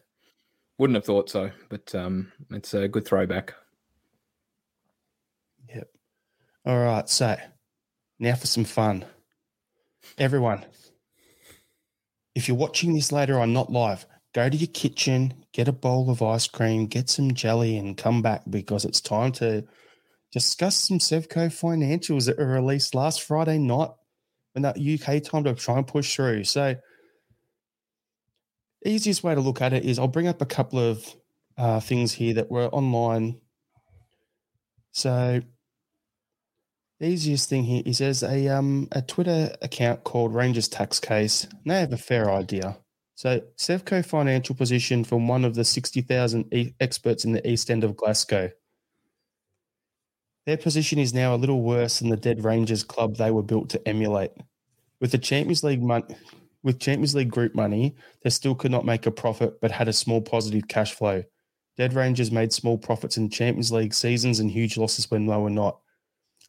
wouldn't 0.77 0.97
have 0.97 1.07
thought 1.07 1.31
so. 1.31 1.51
But 1.71 1.95
um, 1.95 2.31
it's 2.51 2.75
a 2.75 2.87
good 2.87 3.07
throwback. 3.07 3.55
Yep. 5.75 5.89
All 6.67 6.79
right, 6.79 7.09
so 7.09 7.37
now 8.19 8.35
for 8.35 8.47
some 8.47 8.65
fun. 8.65 9.07
Everyone, 10.19 10.65
if 12.35 12.47
you're 12.47 12.57
watching 12.57 12.93
this 12.93 13.11
later 13.11 13.39
on, 13.39 13.53
not 13.53 13.73
live, 13.73 14.07
go 14.35 14.49
to 14.49 14.57
your 14.57 14.69
kitchen, 14.69 15.35
get 15.53 15.69
a 15.69 15.73
bowl 15.73 16.11
of 16.11 16.23
ice 16.23 16.47
cream, 16.47 16.87
get 16.87 17.11
some 17.11 17.35
jelly, 17.35 17.77
and 17.77 17.97
come 17.97 18.23
back 18.23 18.43
because 18.49 18.85
it's 18.85 19.01
time 19.01 19.33
to 19.33 19.65
discuss 20.33 20.77
some 20.77 20.99
Sevco 20.99 21.49
financials 21.49 22.27
that 22.27 22.39
were 22.39 22.47
released 22.47 22.95
last 22.95 23.23
Friday 23.23 23.59
night 23.59 23.91
when 24.53 24.63
that 24.63 24.79
UK 24.79 25.23
time 25.23 25.45
to 25.45 25.55
try 25.55 25.77
and 25.77 25.87
push 25.87 26.15
through. 26.15 26.45
So 26.45 26.77
easiest 28.85 29.23
way 29.23 29.35
to 29.35 29.41
look 29.41 29.61
at 29.61 29.73
it 29.73 29.85
is 29.85 29.99
I'll 29.99 30.09
bring 30.09 30.29
up 30.29 30.41
a 30.41 30.47
couple 30.47 30.79
of 30.79 31.07
uh, 31.57 31.81
things 31.81 32.13
here 32.13 32.35
that 32.35 32.51
were 32.51 32.69
online. 32.69 33.41
So 34.93 35.43
easiest 37.01 37.49
thing 37.49 37.65
here 37.65 37.83
is 37.85 37.99
there's 37.99 38.23
a 38.23 38.49
um 38.49 38.89
a 38.93 39.03
Twitter 39.03 39.55
account 39.61 40.05
called 40.05 40.35
Rangers 40.35 40.69
Tax 40.69 41.01
Case. 41.01 41.45
And 41.45 41.53
they 41.67 41.81
have 41.81 41.93
a 41.93 41.99
fair 41.99 42.31
idea. 42.31 42.79
So 43.15 43.41
Sevco 43.57 44.05
financial 44.05 44.55
position 44.55 45.05
from 45.05 45.29
one 45.29 45.45
of 45.45 45.55
the 45.55 45.65
sixty 45.65 46.01
thousand 46.01 46.53
e- 46.53 46.75
experts 46.81 47.25
in 47.25 47.33
the 47.33 47.49
East 47.49 47.71
End 47.71 47.85
of 47.85 47.97
Glasgow. 47.97 48.51
Their 50.47 50.57
position 50.57 50.99
is 50.99 51.15
now 51.15 51.35
a 51.35 51.37
little 51.37 51.63
worse 51.63 52.01
than 52.01 52.09
the 52.09 52.17
dead 52.17 52.43
Rangers 52.43 52.83
club 52.83 53.17
they 53.17 53.31
were 53.31 53.45
built 53.45 53.69
to 53.71 53.89
emulate. 53.89 54.33
With 55.01 55.13
the 55.13 55.19
Champions 55.19 55.63
League 55.63 55.83
with 56.65 56.81
Champions 56.81 57.15
League 57.15 57.31
group 57.31 57.55
money, 57.55 57.95
they 58.23 58.31
still 58.31 58.55
could 58.55 58.71
not 58.71 58.85
make 58.85 59.07
a 59.07 59.11
profit 59.11 59.61
but 59.61 59.71
had 59.71 59.89
a 59.89 59.93
small 59.93 60.21
positive 60.21 60.67
cash 60.69 60.95
flow. 60.95 61.23
Dead 61.77 61.95
Rangers 61.95 62.33
made 62.33 62.53
small 62.53 62.77
profits 62.77 63.17
in 63.17 63.31
Champions 63.31 63.73
League 63.73 63.95
seasons 63.95 64.41
and 64.41 64.51
huge 64.51 64.77
losses 64.77 65.11
when 65.11 65.27
they 65.27 65.37
were 65.37 65.51
not. 65.51 65.79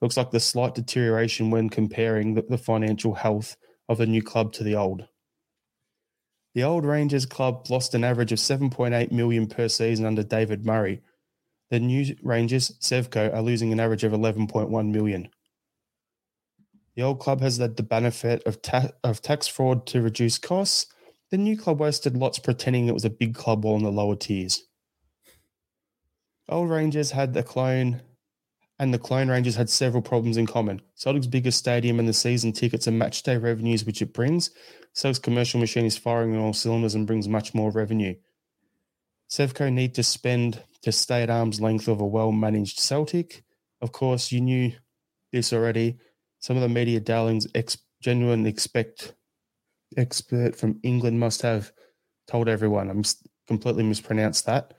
Looks 0.02 0.18
like 0.18 0.32
the 0.32 0.40
slight 0.40 0.76
deterioration 0.76 1.50
when 1.52 1.70
comparing 1.70 2.34
the, 2.34 2.42
the 2.42 2.58
financial 2.58 3.14
health 3.14 3.56
of 3.90 3.98
the 3.98 4.06
new 4.06 4.22
club 4.22 4.54
to 4.54 4.64
the 4.64 4.76
old. 4.76 5.08
The 6.54 6.64
old 6.64 6.86
Rangers 6.86 7.26
club 7.26 7.70
lost 7.70 7.96
an 7.96 8.04
average 8.04 8.32
of 8.32 8.38
7.8 8.38 9.12
million 9.12 9.48
per 9.48 9.68
season 9.68 10.06
under 10.06 10.24
David 10.24 10.66
Murray. 10.66 11.02
The 11.72 11.80
new 11.80 12.16
Rangers, 12.22 12.72
Sevco, 12.80 13.34
are 13.34 13.42
losing 13.42 13.72
an 13.74 13.80
average 13.80 14.04
of 14.04 14.12
11.1 14.12 14.92
million. 14.92 15.30
The 16.96 17.02
old 17.02 17.20
club 17.20 17.42
has 17.42 17.58
had 17.58 17.76
the 17.76 17.84
benefit 17.84 18.44
of, 18.46 18.62
ta- 18.62 18.92
of 19.04 19.22
tax 19.22 19.48
fraud 19.48 19.88
to 19.88 20.02
reduce 20.02 20.38
costs. 20.38 20.86
the 21.32 21.38
new 21.38 21.58
club 21.58 21.80
wasted 21.80 22.16
lots 22.16 22.38
pretending 22.38 22.88
it 22.88 22.94
was 22.94 23.06
a 23.06 23.10
big 23.10 23.34
club 23.34 23.66
while 23.66 23.76
in 23.76 23.84
the 23.84 23.92
lower 23.92 24.16
tiers. 24.16 24.62
Old 26.48 26.70
Rangers 26.70 27.10
had 27.10 27.34
the 27.34 27.42
clone, 27.42 28.02
and 28.80 28.94
the 28.94 29.00
clone 29.00 29.30
Rangers 29.30 29.56
had 29.56 29.70
several 29.70 30.02
problems 30.02 30.38
in 30.38 30.48
common. 30.48 30.82
Celtic's 30.96 31.28
biggest 31.28 31.60
stadium 31.60 32.00
and 32.00 32.08
the 32.08 32.14
season 32.14 32.52
tickets 32.52 32.88
and 32.88 32.98
match 32.98 33.24
day 33.24 33.38
revenues 33.38 33.86
which 33.86 34.02
it 34.02 34.14
brings. 34.14 34.50
Celtic's 34.94 35.20
commercial 35.20 35.60
machine 35.60 35.86
is 35.86 35.98
firing 35.98 36.36
on 36.36 36.42
all 36.42 36.54
cylinders 36.54 36.96
and 36.96 37.08
brings 37.08 37.28
much 37.28 37.54
more 37.54 37.72
revenue. 37.72 38.16
Sevco 39.30 39.72
need 39.72 39.96
to 39.96 40.04
spend 40.04 40.62
to 40.84 40.92
stay 40.92 41.24
at 41.24 41.30
arm's 41.30 41.62
length 41.62 41.88
of 41.88 42.02
a 42.02 42.06
well 42.06 42.32
managed 42.32 42.80
Celtic. 42.80 43.44
Of 43.82 43.92
course, 43.92 44.32
you 44.32 44.42
knew 44.42 44.74
this 45.32 45.54
already. 45.54 45.98
Some 46.40 46.56
of 46.56 46.62
the 46.62 46.70
media 46.70 47.00
darlings 47.00 47.48
ex- 47.56 47.78
genuine 48.02 48.46
expect 48.46 49.14
expert 49.98 50.56
from 50.56 50.80
England 50.84 51.20
must 51.20 51.42
have 51.42 51.72
told 52.28 52.50
everyone. 52.50 52.90
I'm 52.90 53.04
completely 53.48 53.84
mispronounced 53.84 54.46
that. 54.46 54.74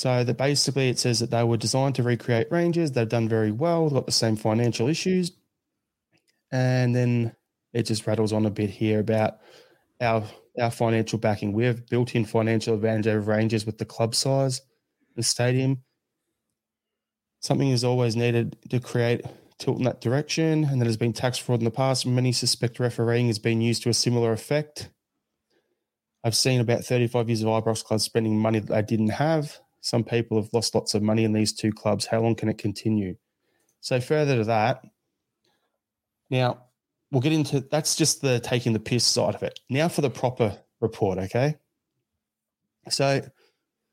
So 0.00 0.24
that 0.24 0.38
basically 0.38 0.88
it 0.88 0.98
says 0.98 1.18
that 1.18 1.30
they 1.30 1.44
were 1.44 1.58
designed 1.58 1.96
to 1.96 2.02
recreate 2.02 2.50
Rangers. 2.50 2.90
They've 2.90 3.06
done 3.06 3.28
very 3.28 3.50
well. 3.50 3.90
Got 3.90 4.06
the 4.06 4.12
same 4.12 4.34
financial 4.34 4.88
issues. 4.88 5.30
And 6.50 6.96
then 6.96 7.36
it 7.74 7.82
just 7.82 8.06
rattles 8.06 8.32
on 8.32 8.46
a 8.46 8.50
bit 8.50 8.70
here 8.70 8.98
about 8.98 9.40
our 10.00 10.24
our 10.58 10.70
financial 10.70 11.18
backing. 11.18 11.52
We 11.52 11.66
have 11.66 11.86
built-in 11.86 12.24
financial 12.24 12.74
advantage 12.76 13.08
over 13.08 13.30
Rangers 13.30 13.66
with 13.66 13.76
the 13.76 13.84
club 13.84 14.14
size, 14.14 14.62
the 15.16 15.22
stadium. 15.22 15.82
Something 17.40 17.68
is 17.68 17.84
always 17.84 18.16
needed 18.16 18.56
to 18.70 18.80
create 18.80 19.26
tilt 19.58 19.76
in 19.76 19.84
that 19.84 20.00
direction, 20.00 20.64
and 20.64 20.80
that 20.80 20.86
has 20.86 20.96
been 20.96 21.12
tax 21.12 21.36
fraud 21.36 21.60
in 21.60 21.66
the 21.66 21.70
past. 21.70 22.06
Many 22.06 22.32
suspect 22.32 22.80
refereeing 22.80 23.26
has 23.26 23.38
been 23.38 23.60
used 23.60 23.82
to 23.82 23.90
a 23.90 23.94
similar 23.94 24.32
effect. 24.32 24.88
I've 26.24 26.34
seen 26.34 26.58
about 26.58 26.86
35 26.86 27.28
years 27.28 27.42
of 27.42 27.48
Ibrox 27.48 27.84
clubs 27.84 28.04
spending 28.04 28.38
money 28.38 28.60
that 28.60 28.72
they 28.72 28.96
didn't 28.96 29.10
have. 29.10 29.60
Some 29.80 30.04
people 30.04 30.40
have 30.40 30.52
lost 30.52 30.74
lots 30.74 30.94
of 30.94 31.02
money 31.02 31.24
in 31.24 31.32
these 31.32 31.52
two 31.52 31.72
clubs. 31.72 32.06
How 32.06 32.20
long 32.20 32.34
can 32.34 32.48
it 32.48 32.58
continue? 32.58 33.16
So, 33.80 34.00
further 34.00 34.36
to 34.36 34.44
that, 34.44 34.84
now 36.28 36.64
we'll 37.10 37.22
get 37.22 37.32
into 37.32 37.60
that's 37.60 37.96
just 37.96 38.20
the 38.20 38.40
taking 38.40 38.72
the 38.72 38.80
piss 38.80 39.04
side 39.04 39.34
of 39.34 39.42
it. 39.42 39.58
Now 39.68 39.88
for 39.88 40.02
the 40.02 40.10
proper 40.10 40.58
report, 40.80 41.18
okay? 41.18 41.56
So, 42.88 43.22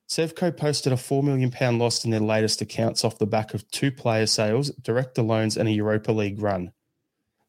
Sevco 0.10 0.56
posted 0.56 0.94
a 0.94 0.96
£4 0.96 1.24
million 1.24 1.80
loss 1.80 2.06
in 2.06 2.12
their 2.12 2.22
latest 2.22 2.62
accounts 2.62 3.04
off 3.04 3.18
the 3.18 3.26
back 3.26 3.54
of 3.54 3.70
two 3.72 3.92
player 3.92 4.26
sales, 4.26 4.70
director 4.82 5.22
loans, 5.22 5.58
and 5.58 5.68
a 5.68 5.72
Europa 5.72 6.12
League 6.12 6.42
run. 6.42 6.72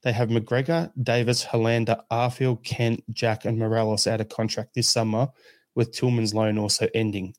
They 0.03 0.12
have 0.12 0.29
McGregor, 0.29 0.90
Davis, 1.01 1.44
Helander, 1.44 2.01
Arfield, 2.11 2.64
Kent, 2.64 3.03
Jack, 3.12 3.44
and 3.44 3.59
Morelos 3.59 4.07
out 4.07 4.20
of 4.20 4.29
contract 4.29 4.74
this 4.74 4.90
summer, 4.90 5.29
with 5.74 5.92
Tillman's 5.92 6.35
loan 6.35 6.59
also 6.59 6.88
ending. 6.94 7.35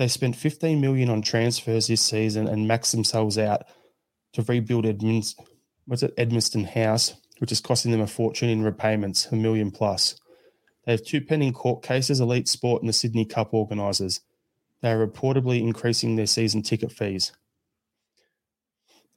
They 0.00 0.08
spent 0.08 0.34
15 0.34 0.80
million 0.80 1.10
on 1.10 1.20
transfers 1.20 1.88
this 1.88 2.00
season 2.00 2.48
and 2.48 2.66
maxed 2.66 2.92
themselves 2.92 3.36
out 3.36 3.64
to 4.32 4.40
rebuild 4.40 4.86
Edmonds, 4.86 5.36
what's 5.84 6.02
it, 6.02 6.16
Edmiston 6.16 6.66
House, 6.66 7.12
which 7.36 7.52
is 7.52 7.60
costing 7.60 7.92
them 7.92 8.00
a 8.00 8.06
fortune 8.06 8.48
in 8.48 8.62
repayments, 8.62 9.26
a 9.26 9.36
million 9.36 9.70
plus. 9.70 10.18
They 10.86 10.92
have 10.92 11.04
two 11.04 11.20
pending 11.20 11.52
court 11.52 11.82
cases, 11.82 12.18
Elite 12.18 12.48
Sport 12.48 12.80
and 12.80 12.88
the 12.88 12.94
Sydney 12.94 13.26
Cup 13.26 13.52
organisers. 13.52 14.22
They 14.80 14.90
are 14.90 15.06
reportedly 15.06 15.60
increasing 15.60 16.16
their 16.16 16.24
season 16.24 16.62
ticket 16.62 16.92
fees. 16.92 17.32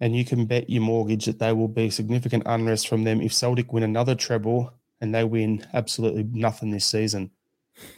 And 0.02 0.14
you 0.14 0.26
can 0.26 0.48
bet 0.48 0.70
your 0.70 0.82
mortgage 0.82 1.28
that 1.28 1.40
there 1.40 1.56
will 1.56 1.70
be 1.70 1.92
significant 1.92 2.44
unrest 2.46 2.90
from 2.90 3.06
them 3.06 3.22
if 3.22 3.34
Celtic 3.34 3.72
win 3.72 3.84
another 3.84 4.16
treble 4.16 4.74
and 5.00 5.16
they 5.16 5.24
win 5.24 5.66
absolutely 5.74 6.24
nothing 6.24 6.72
this 6.72 6.86
season. 6.86 7.32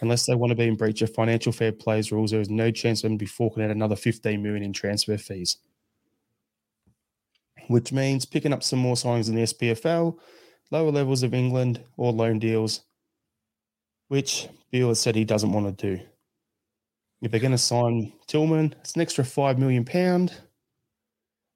Unless 0.02 0.26
they 0.26 0.36
want 0.36 0.52
to 0.52 0.56
be 0.56 0.68
in 0.68 0.76
breach 0.76 1.02
of 1.02 1.14
financial 1.14 1.52
fair 1.52 1.72
plays 1.72 2.12
rules, 2.12 2.32
there 2.32 2.42
is 2.42 2.50
no 2.50 2.72
chance 2.72 3.00
of 3.00 3.10
them 3.10 3.18
to 3.18 3.24
be 3.24 3.30
forking 3.30 3.64
out 3.64 3.72
another 3.72 3.96
15 3.96 4.42
million 4.42 4.64
in 4.64 4.74
transfer 4.74 5.18
fees. 5.18 5.58
Which 7.68 7.92
means 7.92 8.26
picking 8.26 8.54
up 8.54 8.64
some 8.64 8.80
more 8.80 8.96
signings 8.96 9.28
in 9.28 9.36
the 9.36 9.44
SPFL, 9.44 10.18
lower 10.72 10.92
levels 10.92 11.24
of 11.24 11.34
England, 11.34 11.84
or 11.98 12.12
loan 12.12 12.40
deals, 12.40 12.82
which 14.08 14.48
Beale 14.72 14.90
has 14.90 15.00
said 15.00 15.16
he 15.16 15.26
doesn't 15.26 15.52
want 15.52 15.78
to 15.78 15.98
do. 15.98 16.04
If 17.22 17.32
they're 17.32 17.40
going 17.40 17.52
to 17.52 17.58
sign 17.58 18.14
Tillman, 18.28 18.76
it's 18.82 18.94
an 18.94 19.02
extra 19.02 19.26
five 19.26 19.58
million 19.58 19.84
pound, 19.84 20.34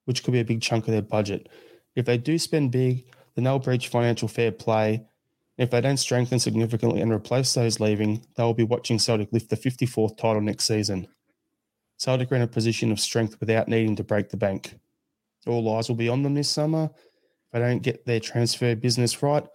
which 0.05 0.23
could 0.23 0.31
be 0.31 0.39
a 0.39 0.45
big 0.45 0.61
chunk 0.61 0.87
of 0.87 0.93
their 0.93 1.01
budget. 1.01 1.47
If 1.95 2.05
they 2.05 2.17
do 2.17 2.37
spend 2.39 2.71
big, 2.71 3.05
then 3.35 3.43
they'll 3.43 3.59
breach 3.59 3.87
financial 3.87 4.27
fair 4.27 4.51
play. 4.51 5.05
If 5.59 5.71
they 5.71 5.81
don't 5.81 5.97
strengthen 5.97 6.39
significantly 6.39 7.01
and 7.01 7.11
replace 7.11 7.53
those 7.53 7.81
leaving, 7.81 8.25
they 8.35 8.43
will 8.43 8.53
be 8.53 8.63
watching 8.63 8.97
Celtic 8.97 9.33
lift 9.33 9.49
the 9.49 9.57
54th 9.57 10.15
title 10.15 10.39
next 10.39 10.63
season. 10.63 11.05
Celtic 11.97 12.31
are 12.31 12.35
in 12.35 12.41
a 12.41 12.47
position 12.47 12.93
of 12.93 12.99
strength 12.99 13.35
without 13.41 13.67
needing 13.67 13.97
to 13.97 14.03
break 14.05 14.29
the 14.29 14.37
bank. 14.37 14.79
All 15.45 15.75
eyes 15.75 15.89
will 15.89 15.97
be 15.97 16.07
on 16.07 16.23
them 16.23 16.33
this 16.33 16.49
summer. 16.49 16.85
If 16.85 17.51
they 17.51 17.59
don't 17.59 17.81
get 17.81 18.05
their 18.05 18.21
transfer 18.21 18.73
business 18.73 19.21
right, 19.21 19.45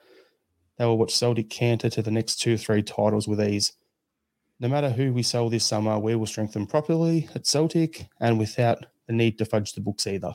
they 0.77 0.85
will 0.85 0.99
watch 0.99 1.15
Celtic 1.17 1.49
canter 1.49 1.89
to 1.89 2.03
the 2.03 2.11
next 2.11 2.37
two 2.37 2.53
or 2.53 2.59
three 2.59 2.83
titles 2.83 3.27
with 3.27 3.41
ease. 3.41 3.73
No 4.61 4.69
matter 4.69 4.91
who 4.91 5.11
we 5.15 5.23
sell 5.23 5.49
this 5.49 5.65
summer, 5.65 5.99
we 5.99 6.17
will 6.17 6.27
strengthen 6.27 6.67
properly 6.67 7.31
at 7.35 7.47
Celtic 7.47 8.09
and 8.21 8.39
without 8.39 8.85
the 9.07 9.15
need 9.15 9.39
to 9.39 9.47
fudge 9.47 9.73
the 9.73 9.81
books 9.81 10.07
either. 10.07 10.35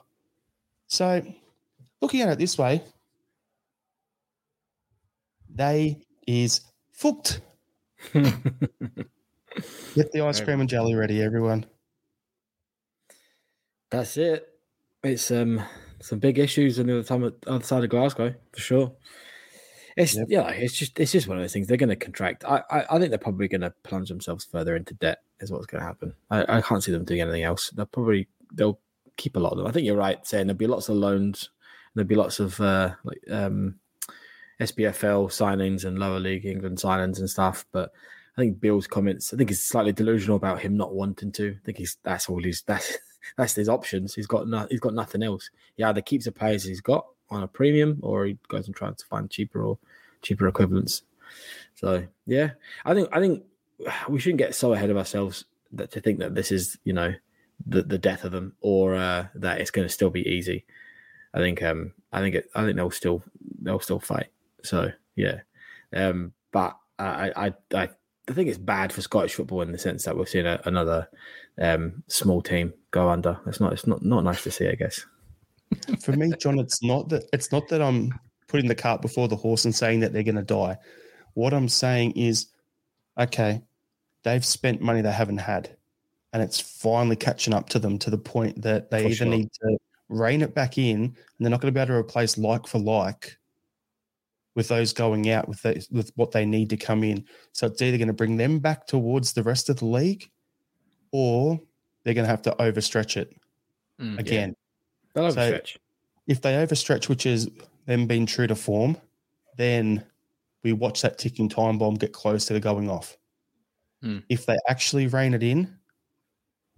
So, 0.88 1.22
looking 2.02 2.22
at 2.22 2.30
it 2.30 2.40
this 2.40 2.58
way, 2.58 2.84
they 5.60 6.00
is 6.26 6.62
fucked. 6.94 7.42
Get 8.14 8.34
the 10.14 10.22
ice 10.22 10.40
cream 10.40 10.62
and 10.62 10.70
jelly 10.70 10.96
ready, 10.96 11.22
everyone. 11.22 11.66
That's 13.92 14.16
it. 14.18 14.48
It's 15.04 15.30
um 15.32 15.62
some 16.02 16.20
big 16.20 16.40
issues 16.40 16.80
on 16.80 16.88
the 16.88 17.00
other, 17.00 17.04
time, 17.04 17.30
other 17.46 17.64
side 17.64 17.84
of 17.84 17.90
Glasgow 17.90 18.34
for 18.54 18.60
sure. 18.60 18.94
It's 19.98 20.16
yep. 20.16 20.28
yeah, 20.30 20.50
it's 20.50 20.74
just 20.74 20.98
it's 20.98 21.12
just 21.12 21.28
one 21.28 21.38
of 21.38 21.44
those 21.44 21.52
things. 21.52 21.68
They're 21.68 21.76
going 21.76 21.90
to 21.90 21.96
contract. 21.98 22.46
I, 22.46 22.64
I, 22.72 22.86
I 22.92 23.00
think 23.00 23.10
they're 23.10 23.20
probably 23.20 23.50
going 23.50 23.62
to 23.62 23.74
plunge 23.84 24.08
themselves 24.08 24.46
further 24.46 24.78
into 24.78 24.94
debt. 24.94 25.20
Is 25.42 25.52
what's 25.52 25.66
going 25.66 25.82
to 25.82 25.88
happen. 25.88 26.14
I, 26.32 26.58
I 26.58 26.62
can't 26.62 26.84
see 26.84 26.94
them 26.94 27.04
doing 27.04 27.22
anything 27.22 27.44
else. 27.44 27.70
They'll 27.72 27.86
probably 27.86 28.30
they'll 28.54 28.80
keep 29.18 29.36
a 29.36 29.40
lot 29.40 29.52
of 29.52 29.58
them. 29.58 29.68
I 29.68 29.72
think 29.72 29.86
you're 29.86 29.98
right 29.98 30.26
saying 30.26 30.48
there'll 30.48 30.58
be 30.58 30.68
lots 30.68 30.88
of 30.88 30.96
loans. 30.96 31.50
There'll 31.96 32.08
be 32.08 32.16
lots 32.16 32.40
of 32.40 32.62
uh, 32.62 32.94
like 33.04 33.20
um, 33.30 33.76
SPFL 34.60 35.28
signings 35.30 35.86
and 35.86 36.00
lower 36.00 36.20
league 36.20 36.46
England 36.46 36.78
signings 36.78 37.20
and 37.20 37.30
stuff. 37.30 37.66
But 37.72 37.92
I 38.38 38.42
think 38.42 38.60
Beale's 38.60 38.88
comments. 38.88 39.34
I 39.34 39.38
think 39.38 39.50
he's 39.50 39.62
slightly 39.62 39.92
delusional 39.92 40.38
about 40.38 40.62
him 40.62 40.76
not 40.76 40.94
wanting 40.94 41.32
to. 41.34 41.52
I 41.52 41.66
think 41.66 41.78
he's 41.78 41.98
that's 42.04 42.30
all 42.30 42.42
he's 42.42 42.62
that's 42.64 42.98
that's 43.38 43.56
his 43.56 43.70
options. 43.70 44.14
He's 44.16 44.28
got 44.28 44.48
no, 44.48 44.68
he's 44.70 44.80
got 44.80 44.94
nothing 44.94 45.24
else. 45.24 45.50
He 45.76 45.84
either 45.84 46.02
keeps 46.02 46.26
the 46.26 46.32
players 46.32 46.64
he's 46.64 46.82
got 46.82 47.06
on 47.30 47.44
a 47.44 47.48
premium, 47.48 48.00
or 48.02 48.26
he 48.26 48.38
goes 48.48 48.68
and 48.68 48.76
tries 48.76 48.98
to 48.98 49.06
find 49.06 49.30
cheaper 49.30 49.64
or 49.64 49.78
cheaper 50.22 50.48
equivalents. 50.48 51.04
So 51.76 52.06
yeah, 52.26 52.52
I 52.86 52.94
think 52.94 53.10
I 53.12 53.20
think 53.20 53.44
we 54.10 54.20
shouldn't 54.20 54.40
get 54.40 54.56
so 54.56 54.74
ahead 54.74 54.90
of 54.90 54.98
ourselves 54.98 55.46
that 55.74 55.92
to 55.92 56.02
think 56.02 56.20
that 56.20 56.36
this 56.36 56.52
is 56.52 56.78
you 56.84 56.94
know 56.94 57.14
the 57.66 57.84
the 57.84 57.98
death 57.98 58.24
of 58.24 58.32
them 58.32 58.54
or 58.62 58.96
uh, 58.96 59.28
that 59.36 59.62
it's 59.62 59.72
going 59.72 59.88
to 59.88 59.94
still 59.94 60.10
be 60.10 60.28
easy. 60.28 60.66
I 61.34 61.40
think 61.40 61.62
um 61.62 61.94
I 62.12 62.20
think 62.20 62.36
it, 62.36 62.50
I 62.56 62.64
think 62.64 62.76
they'll 62.76 62.92
still 62.92 63.24
they'll 63.62 63.80
still 63.80 64.00
fight. 64.00 64.28
So 64.64 64.92
yeah, 65.16 65.42
um 65.94 66.34
but 66.52 66.76
I 66.98 67.32
I 67.36 67.54
I 67.74 67.90
I 68.30 68.34
think 68.34 68.48
it's 68.48 68.58
bad 68.58 68.94
for 68.94 69.02
Scottish 69.02 69.34
football 69.34 69.62
in 69.62 69.72
the 69.72 69.78
sense 69.78 70.06
that 70.06 70.16
we're 70.16 70.28
seeing 70.28 70.46
a, 70.46 70.62
another 70.66 71.10
um, 71.60 72.04
small 72.08 72.42
team 72.42 72.74
go 72.92 73.10
under. 73.10 73.40
It's 73.48 73.60
not 73.60 73.74
it's 73.74 73.88
not 73.88 74.04
not 74.04 74.24
nice 74.24 74.44
to 74.44 74.52
see, 74.52 74.68
I 74.68 74.76
guess. 74.76 75.06
For 76.02 76.12
me, 76.12 76.32
John, 76.40 76.60
it's 76.60 76.84
not 76.84 77.10
that 77.10 77.24
it's 77.34 77.52
not 77.52 77.68
that 77.70 77.82
I'm 77.82 78.14
putting 78.48 78.68
the 78.68 78.76
cart 78.76 79.02
before 79.02 79.28
the 79.28 79.36
horse 79.36 79.66
and 79.66 79.74
saying 79.74 80.02
that 80.02 80.14
they're 80.14 80.24
going 80.24 80.36
to 80.36 80.44
die. 80.44 80.78
What 81.34 81.54
I'm 81.54 81.70
saying 81.70 82.14
is, 82.14 82.48
okay, 83.18 83.62
they've 84.24 84.46
spent 84.46 84.82
money 84.82 85.02
they 85.02 85.12
haven't 85.12 85.38
had, 85.40 85.76
and 86.32 86.44
it's 86.44 86.60
finally 86.60 87.16
catching 87.16 87.54
up 87.54 87.70
to 87.70 87.80
them 87.80 87.98
to 88.00 88.12
the 88.12 88.18
point 88.18 88.62
that 88.62 88.92
they 88.92 89.04
for 89.04 89.08
either 89.08 89.16
sure. 89.16 89.28
need 89.28 89.52
to 89.54 89.78
rein 90.08 90.44
it 90.44 90.54
back 90.54 90.78
in, 90.78 91.02
and 91.02 91.16
they're 91.40 91.50
not 91.50 91.62
going 91.62 91.74
to 91.74 91.78
be 91.78 91.82
able 91.82 91.96
to 91.96 92.00
replace 92.00 92.38
like 92.38 92.68
for 92.68 92.80
like 92.80 93.39
with 94.56 94.68
those 94.68 94.94
going 94.94 95.30
out 95.30 95.48
with 95.48 95.62
the, 95.62 95.86
with 95.92 96.12
what 96.16 96.32
they 96.32 96.46
need 96.46 96.70
to 96.70 96.78
come 96.78 97.04
in. 97.04 97.26
So 97.54 97.68
it's 97.68 97.82
either 97.82 97.98
going 97.98 98.08
to 98.08 98.14
bring 98.14 98.38
them 98.38 98.60
back 98.60 98.88
towards 98.88 99.34
the 99.34 99.44
rest 99.44 99.70
of 99.70 99.78
the 99.78 99.86
league, 99.86 100.30
or 101.12 101.60
they're 102.04 102.14
going 102.14 102.26
to 102.26 102.32
have 102.32 102.42
to 102.44 102.56
overstretch 102.60 103.18
it 103.18 103.36
mm, 104.00 104.18
again. 104.20 104.56
Yeah. 105.16 105.22
They'll 105.22 105.32
overstretch. 105.32 105.74
So 105.74 105.80
if 106.28 106.42
they 106.42 106.54
overstretch, 106.54 107.10
which 107.10 107.26
is 107.26 107.50
them 107.86 108.08
being 108.08 108.26
true 108.26 108.48
to 108.48 108.56
form, 108.56 108.98
then 109.58 110.04
we 110.64 110.74
watch 110.74 111.02
that 111.02 111.18
ticking 111.18 111.50
time 111.50 111.78
bomb 111.78 111.96
get 111.96 112.14
close 112.14 112.46
to 112.46 112.54
the 112.54 112.60
going 112.60 112.90
off. 112.90 113.18
Mm. 114.04 114.24
If 114.30 114.46
they 114.46 114.58
actually 114.68 115.08
rein 115.08 115.34
it 115.34 115.44
in, 115.44 115.78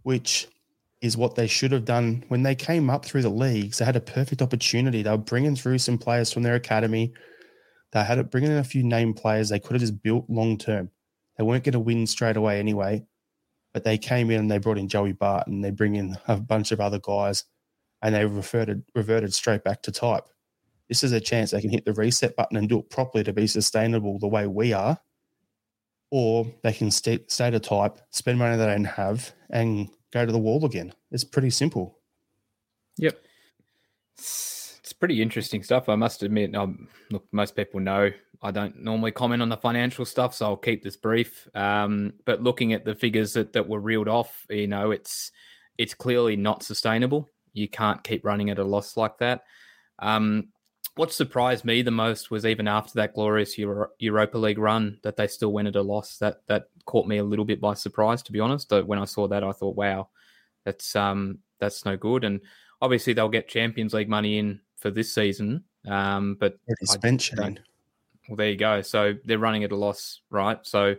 which 0.04 0.48
is 1.02 1.18
what 1.18 1.36
they 1.36 1.48
should 1.48 1.72
have 1.72 1.86
done 1.86 2.24
when 2.28 2.44
they 2.44 2.56
came 2.56 2.90
up 2.90 3.04
through 3.04 3.24
the 3.24 3.30
leagues. 3.30 3.80
They 3.80 3.86
had 3.86 3.96
a 3.96 4.02
perfect 4.02 4.42
opportunity. 4.42 5.02
They 5.02 5.10
were 5.10 5.18
bringing 5.18 5.56
through 5.56 5.80
some 5.80 5.98
players 5.98 6.32
from 6.32 6.44
their 6.44 6.56
academy. 6.56 7.14
They 7.92 8.04
had 8.04 8.20
it 8.20 8.32
bringing 8.32 8.52
in 8.52 8.58
a 8.58 8.64
few 8.64 8.84
name 8.84 9.14
players. 9.14 9.50
They 9.50 9.60
could 9.60 9.74
have 9.74 9.82
just 9.82 10.02
built 10.02 10.30
long 10.30 10.58
term. 10.58 10.90
They 11.38 11.44
weren't 11.44 11.64
going 11.64 11.74
to 11.74 11.80
win 11.80 12.08
straight 12.08 12.38
away 12.38 12.60
anyway, 12.60 13.06
but 13.74 13.84
they 13.84 13.98
came 13.98 14.32
in 14.32 14.40
and 14.40 14.52
they 14.52 14.58
brought 14.60 14.78
in 14.78 14.88
Joey 14.88 15.14
Barton. 15.14 15.62
They 15.62 15.72
bring 15.72 15.96
in 15.96 16.18
a 16.28 16.38
bunch 16.38 16.72
of 16.72 16.80
other 16.80 17.00
guys, 17.00 17.46
and 18.02 18.16
they 18.16 18.26
reverted 18.26 18.84
reverted 18.96 19.34
straight 19.34 19.64
back 19.64 19.82
to 19.84 19.92
type. 19.92 20.26
This 20.88 21.04
is 21.04 21.12
a 21.14 21.22
chance 21.22 21.52
they 21.52 21.62
can 21.62 21.70
hit 21.70 21.86
the 21.86 21.94
reset 21.94 22.36
button 22.36 22.58
and 22.58 22.68
do 22.68 22.80
it 22.80 22.90
properly 22.90 23.24
to 23.24 23.34
be 23.34 23.48
sustainable 23.48 24.20
the 24.20 24.28
way 24.28 24.46
we 24.48 24.74
are, 24.74 25.00
or 26.12 26.48
they 26.64 26.74
can 26.74 26.92
stay, 26.92 27.20
stay 27.28 27.50
to 27.50 27.60
type, 27.60 28.00
spend 28.10 28.38
money 28.38 28.58
they 28.58 28.66
don't 28.66 28.84
have, 28.84 29.32
and 29.50 29.90
go 30.12 30.26
to 30.26 30.32
the 30.32 30.38
wall 30.38 30.66
again. 30.66 30.94
It's 31.12 31.24
pretty 31.24 31.50
simple. 31.50 31.98
Yep. 32.98 33.18
Pretty 35.02 35.20
interesting 35.22 35.64
stuff. 35.64 35.90
I 35.90 35.96
must 35.96 36.22
admit, 36.22 36.56
um, 36.56 36.88
look, 37.10 37.26
most 37.32 37.56
people 37.56 37.80
know 37.80 38.12
I 38.44 38.52
don't 38.52 38.84
normally 38.84 39.12
comment 39.12 39.42
on 39.42 39.50
the 39.50 39.58
financial 39.58 40.06
stuff, 40.06 40.36
so 40.36 40.46
I'll 40.46 40.56
keep 40.56 40.84
this 40.84 40.96
brief. 40.96 41.48
Um, 41.56 42.14
but 42.24 42.44
looking 42.44 42.74
at 42.74 42.86
the 42.86 42.94
figures 42.94 43.34
that, 43.34 43.52
that 43.54 43.68
were 43.68 43.80
reeled 43.80 44.08
off, 44.08 44.46
you 44.48 44.68
know, 44.68 44.92
it's 44.92 45.32
it's 45.80 45.96
clearly 45.96 46.36
not 46.36 46.62
sustainable. 46.62 47.28
You 47.54 47.68
can't 47.68 48.04
keep 48.04 48.24
running 48.24 48.52
at 48.52 48.60
a 48.60 48.64
loss 48.64 48.96
like 48.96 49.18
that. 49.18 49.42
Um, 49.98 50.50
what 50.98 51.12
surprised 51.12 51.66
me 51.66 51.82
the 51.82 51.90
most 51.90 52.30
was 52.30 52.46
even 52.46 52.68
after 52.68 52.94
that 52.96 53.16
glorious 53.16 53.58
Euro- 53.58 53.90
Europa 53.98 54.38
League 54.38 54.60
run 54.60 55.00
that 55.02 55.18
they 55.18 55.26
still 55.26 55.52
went 55.52 55.68
at 55.68 55.76
a 55.76 55.82
loss. 55.82 56.18
That 56.20 56.42
that 56.46 56.66
caught 56.86 57.08
me 57.08 57.18
a 57.18 57.24
little 57.24 57.46
bit 57.46 57.60
by 57.60 57.74
surprise, 57.74 58.22
to 58.24 58.32
be 58.32 58.40
honest. 58.40 58.72
When 58.72 59.00
I 59.00 59.06
saw 59.06 59.28
that, 59.30 59.44
I 59.44 59.52
thought, 59.52 59.76
"Wow, 59.76 60.10
that's 60.64 60.96
um 60.96 61.40
that's 61.60 61.86
no 61.86 61.98
good." 61.98 62.24
And 62.24 62.42
obviously, 62.84 63.14
they'll 63.14 63.30
get 63.30 63.48
Champions 63.48 63.96
League 63.96 64.08
money 64.08 64.38
in 64.38 64.60
for 64.82 64.92
this 64.92 65.14
season. 65.14 65.64
Um, 65.88 66.36
but 66.40 66.58
spent 66.84 67.32
Well, 68.28 68.38
there 68.38 68.50
you 68.50 68.58
go. 68.58 68.82
So 68.82 69.16
they're 69.26 69.40
running 69.40 69.64
at 69.64 69.72
a 69.72 69.76
loss, 69.76 70.22
right? 70.30 70.60
So 70.64 70.96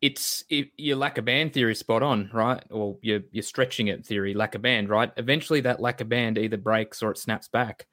it's 0.00 0.44
it, 0.48 0.70
your 0.76 0.96
lack 0.96 1.18
of 1.18 1.24
band 1.24 1.52
theory 1.52 1.74
spot 1.74 2.02
on, 2.02 2.30
right? 2.32 2.62
Or 2.70 2.96
you're 3.02 3.20
you're 3.32 3.42
stretching 3.42 3.88
it 3.88 4.06
theory, 4.06 4.34
lack 4.34 4.54
of 4.54 4.62
band, 4.62 4.88
right? 4.88 5.10
Eventually, 5.16 5.60
that 5.62 5.80
lack 5.80 6.00
of 6.00 6.08
band 6.08 6.38
either 6.38 6.56
breaks 6.56 7.02
or 7.02 7.10
it 7.10 7.18
snaps 7.18 7.48
back 7.48 7.86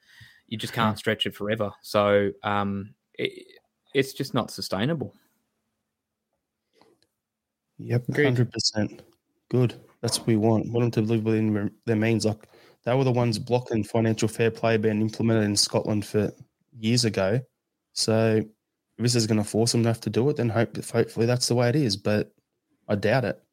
you 0.48 0.58
just 0.58 0.74
can't 0.74 0.98
stretch 0.98 1.26
it 1.26 1.36
forever. 1.36 1.72
So 1.82 2.32
um, 2.44 2.94
it, 3.14 3.46
it's 3.94 4.14
just 4.14 4.34
not 4.34 4.50
sustainable. 4.50 5.14
Yep, 7.80 8.06
hundred 8.16 8.52
percent. 8.52 9.04
Good. 9.50 9.76
That's 10.02 10.20
what 10.20 10.28
we 10.28 10.38
want. 10.38 10.72
Want 10.72 10.94
them 10.94 11.06
to 11.06 11.14
live 11.14 11.24
within 11.24 11.72
their 11.86 11.96
means. 11.96 12.26
Like 12.26 12.48
they 12.88 12.96
were 12.96 13.04
the 13.04 13.12
ones 13.12 13.38
blocking 13.38 13.84
financial 13.84 14.30
fair 14.30 14.50
play 14.50 14.78
being 14.78 15.02
implemented 15.02 15.44
in 15.44 15.58
Scotland 15.58 16.06
for 16.06 16.32
years 16.80 17.04
ago. 17.04 17.38
So 17.92 18.38
if 18.38 19.04
this 19.04 19.14
is 19.14 19.28
going 19.28 19.44
to 19.44 19.44
force 19.44 19.74
them 19.74 19.84
to 19.84 19.90
have 19.90 20.00
to 20.02 20.10
do 20.10 20.30
it, 20.30 20.38
then 20.38 20.48
hope 20.48 20.78
hopefully 20.86 21.26
that's 21.26 21.50
the 21.50 21.56
way 21.56 21.68
it 21.68 21.76
is. 21.76 21.98
But 21.98 22.32
I 22.88 22.96
doubt 22.96 23.26
it. 23.26 23.44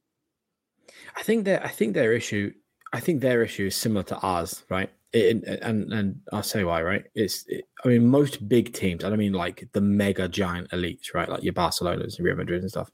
I 1.16 1.22
think 1.24 1.47
that 1.47 1.66
I 1.66 1.68
think 1.68 1.95
their 1.95 2.12
issue. 2.12 2.53
I 2.93 3.01
think 3.01 3.20
their 3.20 3.43
issue 3.43 3.66
is 3.66 3.74
similar 3.74 4.05
to 4.05 4.16
ours, 4.18 4.62
right? 4.70 4.89
it, 5.12 5.43
and 5.62 5.93
and 5.93 6.20
I'll 6.32 6.45
say 6.45 6.62
why, 6.62 6.82
right? 6.82 7.05
It's 7.16 7.45
it, 7.49 7.64
I 7.85 7.89
mean 7.89 8.07
most 8.07 8.49
big 8.49 8.72
teams. 8.72 9.03
I 9.03 9.09
don't 9.09 9.18
mean 9.18 9.32
like 9.32 9.68
the 9.72 9.80
mega 9.80 10.28
giant 10.28 10.70
elites, 10.70 11.12
right? 11.12 11.28
Like 11.28 11.43
your 11.43 11.55
Barcelona's, 11.55 12.20
your 12.20 12.26
Real 12.26 12.37
Madrid 12.37 12.62
and 12.62 12.70
stuff. 12.70 12.93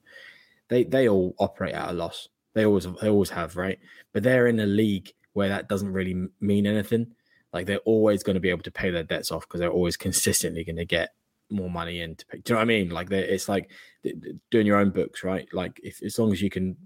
They 0.69 0.85
they 0.85 1.07
all 1.07 1.35
operate 1.39 1.75
at 1.75 1.91
a 1.91 1.93
loss. 1.93 2.29
They 2.55 2.65
always 2.65 2.87
they 3.03 3.11
always 3.11 3.29
have, 3.29 3.57
right? 3.57 3.79
But 4.15 4.23
they're 4.23 4.47
in 4.47 4.61
a 4.61 4.67
league 4.67 5.13
where 5.33 5.49
that 5.49 5.69
doesn't 5.69 5.93
really 5.93 6.29
mean 6.41 6.67
anything. 6.67 7.15
Like 7.53 7.67
they're 7.67 7.79
always 7.79 8.23
going 8.23 8.35
to 8.35 8.41
be 8.41 8.51
able 8.51 8.63
to 8.63 8.71
pay 8.71 8.91
their 8.91 9.03
debts 9.03 9.33
off 9.33 9.43
because 9.43 9.61
they're 9.61 9.71
always 9.71 9.97
consistently 9.97 10.65
going 10.65 10.77
to 10.77 10.85
get 10.85 11.11
more 11.51 11.71
money 11.71 12.01
in 12.01 12.15
to 12.17 12.27
pay. 12.27 12.39
Do 12.39 12.53
you 12.53 12.55
know 12.55 12.59
what 12.61 12.63
I 12.63 12.67
mean? 12.67 12.91
Like 12.91 13.11
it's 13.11 13.49
like 13.49 13.71
doing 14.51 14.67
your 14.67 14.77
own 14.77 14.91
books, 14.91 15.25
right? 15.25 15.49
Like 15.53 15.81
if 15.83 16.03
as 16.03 16.19
long 16.19 16.33
as 16.33 16.41
you 16.41 16.51
can 16.51 16.77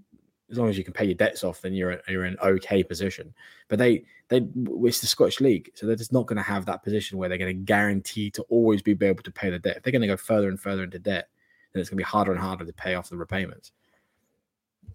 as 0.51 0.59
long 0.59 0.69
as 0.69 0.77
you 0.77 0.83
can 0.83 0.93
pay 0.93 1.05
your 1.05 1.15
debts 1.15 1.43
off, 1.43 1.61
then 1.61 1.73
you're 1.73 1.99
you're 2.07 2.25
in 2.25 2.37
okay 2.41 2.83
position. 2.83 3.33
But 3.67 3.79
they 3.79 4.05
they 4.29 4.47
it's 4.83 5.01
the 5.01 5.07
Scottish 5.07 5.39
League, 5.39 5.71
so 5.75 5.85
they're 5.85 5.95
just 5.95 6.13
not 6.13 6.27
going 6.27 6.37
to 6.37 6.43
have 6.43 6.65
that 6.65 6.83
position 6.83 7.17
where 7.17 7.29
they're 7.29 7.37
going 7.37 7.55
to 7.55 7.63
guarantee 7.63 8.29
to 8.31 8.43
always 8.43 8.81
be 8.81 8.97
able 9.01 9.23
to 9.23 9.31
pay 9.31 9.49
the 9.49 9.59
debt. 9.59 9.77
If 9.77 9.83
they're 9.83 9.91
going 9.91 10.01
to 10.01 10.07
go 10.07 10.17
further 10.17 10.49
and 10.49 10.59
further 10.59 10.83
into 10.83 10.99
debt, 10.99 11.29
then 11.73 11.81
it's 11.81 11.89
going 11.89 11.97
to 11.97 12.03
be 12.03 12.09
harder 12.09 12.31
and 12.31 12.41
harder 12.41 12.65
to 12.65 12.73
pay 12.73 12.95
off 12.95 13.09
the 13.09 13.17
repayments. 13.17 13.71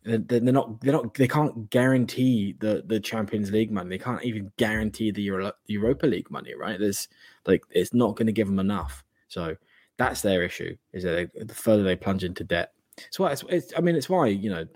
They're, 0.02 0.40
not 0.40 0.80
they're 0.80 0.92
not 0.94 1.12
they 1.14 1.28
can't 1.28 1.68
guarantee 1.68 2.56
the 2.58 2.82
the 2.86 2.98
Champions 3.00 3.50
League 3.50 3.70
money. 3.70 3.90
They 3.90 4.02
can't 4.02 4.24
even 4.24 4.50
guarantee 4.56 5.10
the 5.10 5.22
Euro, 5.22 5.52
Europa 5.66 6.06
League 6.06 6.30
money. 6.30 6.54
Right? 6.54 6.78
There's 6.78 7.08
like 7.46 7.64
it's 7.70 7.92
not 7.92 8.16
going 8.16 8.26
to 8.26 8.32
give 8.32 8.46
them 8.46 8.58
enough. 8.58 9.04
So 9.28 9.56
that's 9.98 10.22
their 10.22 10.42
issue. 10.42 10.76
Is 10.92 11.02
that 11.02 11.30
they, 11.34 11.44
the 11.44 11.54
further 11.54 11.82
they 11.82 11.96
plunge 11.96 12.24
into 12.24 12.44
debt. 12.44 12.72
So 13.10 13.26
it's, 13.26 13.44
it's 13.48 13.72
I 13.76 13.80
mean 13.80 13.94
it's 13.94 14.08
why 14.08 14.28
you 14.28 14.50
know 14.50 14.66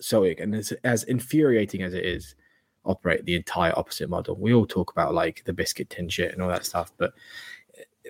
Celtic, 0.00 0.40
and 0.40 0.54
as, 0.54 0.72
as 0.82 1.04
infuriating 1.04 1.82
as 1.82 1.92
it 1.92 2.04
is, 2.04 2.34
operate 2.84 3.24
the 3.26 3.36
entire 3.36 3.78
opposite 3.78 4.08
model. 4.08 4.36
We 4.36 4.54
all 4.54 4.66
talk 4.66 4.90
about 4.92 5.12
like 5.12 5.44
the 5.44 5.52
biscuit 5.52 5.90
tin 5.90 6.08
shit 6.08 6.32
and 6.32 6.42
all 6.42 6.48
that 6.48 6.64
stuff, 6.64 6.90
but 6.96 7.12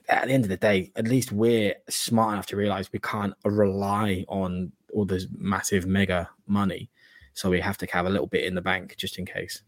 at 0.09 0.27
the 0.27 0.33
end 0.33 0.45
of 0.45 0.51
the 0.51 0.57
day, 0.57 0.93
at 0.97 1.09
least 1.09 1.33
we're 1.33 1.75
smart 1.89 2.33
enough 2.35 2.47
to 2.47 2.57
realize 2.57 2.93
we 2.93 2.99
can't 2.99 3.35
rely 3.45 4.25
on 4.29 4.73
all 4.95 5.05
this 5.05 5.27
massive 5.37 5.87
mega 5.87 6.29
money. 6.47 6.91
So 7.35 7.51
we 7.51 7.61
have 7.61 7.79
to 7.79 7.87
have 7.87 8.07
a 8.07 8.11
little 8.11 8.27
bit 8.27 8.45
in 8.45 8.55
the 8.55 8.63
bank 8.63 8.95
just 8.97 9.19
in 9.19 9.27
case. 9.27 9.63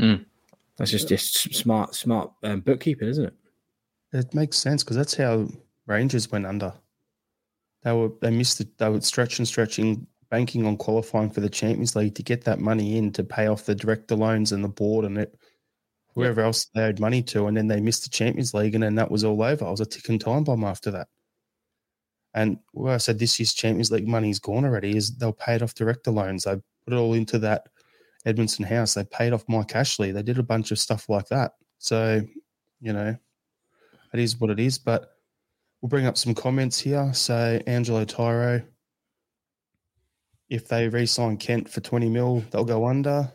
Mm. 0.00 0.24
That's 0.76 0.92
just 0.92 1.08
just 1.08 1.54
smart, 1.54 1.94
smart 1.94 2.30
um, 2.44 2.60
bookkeeping, 2.60 3.08
isn't 3.08 3.26
it? 3.26 3.34
It 4.12 4.34
makes 4.34 4.56
sense 4.56 4.84
because 4.84 4.96
that's 4.96 5.16
how 5.16 5.48
Rangers 5.86 6.30
went 6.30 6.46
under. 6.46 6.72
They 7.82 7.92
were 7.92 8.10
they 8.20 8.30
missed 8.30 8.60
it. 8.60 8.78
They 8.78 8.88
were 8.88 9.00
stretching, 9.00 9.44
stretching, 9.44 10.06
banking 10.30 10.66
on 10.66 10.76
qualifying 10.76 11.30
for 11.30 11.40
the 11.40 11.48
Champions 11.48 11.96
League 11.96 12.14
to 12.14 12.22
get 12.22 12.44
that 12.44 12.60
money 12.60 12.96
in 12.96 13.12
to 13.12 13.24
pay 13.24 13.48
off 13.48 13.66
the 13.66 13.74
director 13.74 14.14
loans 14.14 14.52
and 14.52 14.62
the 14.62 14.68
board 14.68 15.04
and 15.04 15.18
it, 15.18 15.34
whoever 16.14 16.40
else 16.40 16.66
they 16.74 16.82
owed 16.82 17.00
money 17.00 17.22
to, 17.22 17.46
and 17.46 17.56
then 17.56 17.68
they 17.68 17.80
missed 17.80 18.02
the 18.02 18.10
Champions 18.10 18.54
League, 18.54 18.74
and 18.74 18.82
then 18.82 18.96
that 18.96 19.10
was 19.10 19.24
all 19.24 19.42
over. 19.42 19.64
I 19.64 19.70
was 19.70 19.80
a 19.80 19.86
ticking 19.86 20.18
time 20.18 20.44
bomb 20.44 20.64
after 20.64 20.90
that. 20.90 21.08
And 22.34 22.58
where 22.72 22.94
I 22.94 22.98
said 22.98 23.18
this 23.18 23.38
year's 23.38 23.54
Champions 23.54 23.90
League 23.90 24.06
money's 24.06 24.38
gone 24.38 24.64
already 24.64 24.96
is 24.96 25.16
they'll 25.16 25.32
pay 25.32 25.54
it 25.54 25.62
off 25.62 25.74
director 25.74 26.10
loans. 26.10 26.44
They 26.44 26.56
put 26.84 26.92
it 26.92 26.96
all 26.96 27.14
into 27.14 27.38
that 27.40 27.68
Edmondson 28.26 28.64
house. 28.64 28.94
They 28.94 29.04
paid 29.04 29.32
off 29.32 29.44
Mike 29.48 29.74
Ashley. 29.74 30.12
They 30.12 30.22
did 30.22 30.38
a 30.38 30.42
bunch 30.42 30.70
of 30.70 30.78
stuff 30.78 31.08
like 31.08 31.28
that. 31.28 31.52
So, 31.78 32.22
you 32.80 32.92
know, 32.92 33.16
it 34.12 34.20
is 34.20 34.38
what 34.40 34.50
it 34.50 34.60
is. 34.60 34.78
But 34.78 35.10
we'll 35.80 35.88
bring 35.88 36.06
up 36.06 36.18
some 36.18 36.34
comments 36.34 36.78
here. 36.78 37.12
So 37.14 37.60
Angelo 37.66 38.04
Tyro, 38.04 38.62
if 40.48 40.68
they 40.68 40.88
re-sign 40.88 41.36
Kent 41.38 41.68
for 41.68 41.80
20 41.80 42.08
mil, 42.08 42.44
they'll 42.50 42.64
go 42.64 42.86
under. 42.86 43.32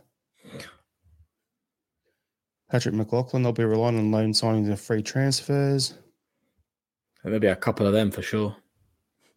Patrick 2.70 2.96
McLaughlin, 2.96 3.44
they'll 3.44 3.52
be 3.52 3.64
relying 3.64 4.00
on 4.00 4.12
loan 4.12 4.32
signings 4.32 4.68
and 4.68 4.80
free 4.80 5.04
transfers. 5.04 5.94
There'll 7.24 7.40
be 7.40 7.48
a 7.48 7.56
couple 7.56 7.86
of 7.86 7.94
them 7.94 8.10
for 8.10 8.24
sure. 8.24 8.56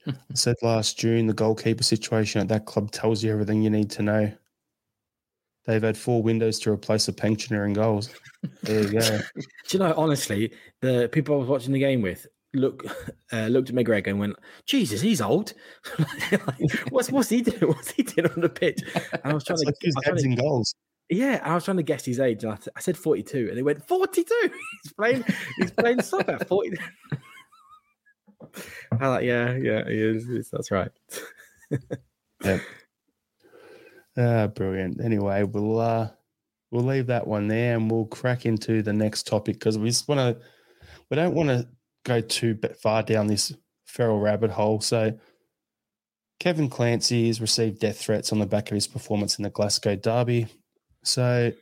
I 0.07 0.34
said 0.34 0.57
last 0.62 0.98
June, 0.98 1.26
the 1.26 1.34
goalkeeper 1.34 1.82
situation 1.82 2.40
at 2.40 2.48
that 2.48 2.66
club 2.66 2.90
tells 2.90 3.22
you 3.22 3.32
everything 3.32 3.62
you 3.62 3.70
need 3.70 3.90
to 3.90 4.02
know. 4.02 4.32
They've 5.66 5.82
had 5.82 5.98
four 5.98 6.22
windows 6.22 6.61
to 6.61 6.70
replace 6.70 7.09
a 7.09 7.12
pensioner 7.12 7.64
in 7.66 7.72
goals. 7.72 8.14
There 8.62 8.82
you 8.82 9.00
go. 9.00 9.00
Do 9.34 9.42
you 9.70 9.78
know, 9.80 9.92
honestly, 9.96 10.52
the 10.80 11.09
people 11.11 11.34
I 11.34 11.38
was 11.38 11.48
watching 11.48 11.72
the 11.72 11.80
game 11.80 12.02
with, 12.02 12.26
look 12.54 12.84
uh, 13.32 13.46
looked 13.46 13.68
at 13.70 13.74
McGregor 13.74 14.09
and 14.09 14.20
went, 14.20 14.36
Jesus, 14.64 15.00
he's 15.00 15.20
old. 15.20 15.54
like, 16.30 16.90
what's 16.90 17.11
what's 17.11 17.28
he 17.28 17.42
doing? 17.42 17.72
What's 17.72 17.90
he 17.90 18.04
doing 18.04 18.30
on 18.30 18.40
the 18.40 18.48
pitch? 18.48 18.80
And 19.12 19.20
I 19.24 19.34
was 19.34 19.44
trying 19.44 19.59
to, 19.59 19.66
like 19.66 19.74
his 19.80 19.96
trying 20.04 20.24
in 20.24 20.36
goals. 20.36 20.72
yeah, 21.11 21.40
I 21.42 21.54
was 21.54 21.64
trying 21.64 21.78
to 21.78 21.82
guess 21.82 22.04
his 22.04 22.20
age. 22.20 22.44
And 22.44 22.52
I, 22.52 22.59
I 22.76 22.80
said 22.80 22.96
42, 22.96 23.48
and 23.48 23.59
they 23.59 23.62
went 23.62 23.86
42. 23.88 24.24
he's 24.82 24.92
playing 24.92 25.24
he's 25.57 25.72
playing 25.72 26.00
soccer. 26.02 26.38
40. 26.44 26.76
Like, 29.00 29.24
yeah, 29.24 29.54
yeah, 29.57 29.84
he 29.86 30.00
is. 30.00 30.48
That's 30.50 30.70
right. 30.70 30.90
yeah. 32.44 32.59
Ah, 34.16 34.46
brilliant. 34.46 35.00
Anyway, 35.02 35.42
we'll 35.42 35.78
uh 35.78 36.09
we'll 36.70 36.84
leave 36.84 37.07
that 37.09 37.26
one 37.26 37.48
there 37.48 37.76
and 37.76 37.90
we'll 37.90 38.07
crack 38.07 38.46
into 38.46 38.82
the 38.82 38.92
next 38.92 39.26
topic 39.26 39.57
because 39.57 39.78
we 39.78 39.88
just 39.88 40.09
want 40.09 40.20
to 40.20 40.46
we 41.11 41.16
don't 41.16 41.34
want 41.34 41.48
to 41.48 41.68
go 42.04 42.20
too 42.20 42.59
far 42.80 43.02
down 43.02 43.26
this 43.26 43.52
feral 43.84 44.20
rabbit 44.20 44.50
hole. 44.50 44.80
So, 44.80 45.18
Kevin 46.40 46.68
Clancy 46.68 47.26
has 47.26 47.40
received 47.40 47.80
death 47.80 47.98
threats 47.98 48.32
on 48.32 48.38
the 48.38 48.46
back 48.46 48.70
of 48.70 48.74
his 48.74 48.86
performance 48.86 49.38
in 49.38 49.42
the 49.42 49.50
Glasgow 49.50 49.96
Derby. 49.96 50.46
So, 51.02 51.52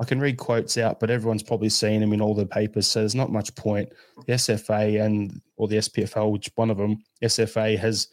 I 0.00 0.04
can 0.04 0.18
read 0.18 0.38
quotes 0.38 0.76
out, 0.76 0.98
but 0.98 1.10
everyone's 1.10 1.42
probably 1.42 1.68
seen 1.68 2.00
them 2.00 2.12
in 2.12 2.20
all 2.20 2.34
the 2.34 2.46
papers. 2.46 2.88
So 2.88 3.00
there's 3.00 3.14
not 3.14 3.30
much 3.30 3.54
point. 3.54 3.92
The 4.26 4.32
SFA 4.34 5.04
and 5.04 5.40
or 5.56 5.68
the 5.68 5.76
SPFL, 5.76 6.32
which 6.32 6.50
one 6.56 6.70
of 6.70 6.78
them, 6.78 7.02
SFA 7.22 7.78
has 7.78 8.08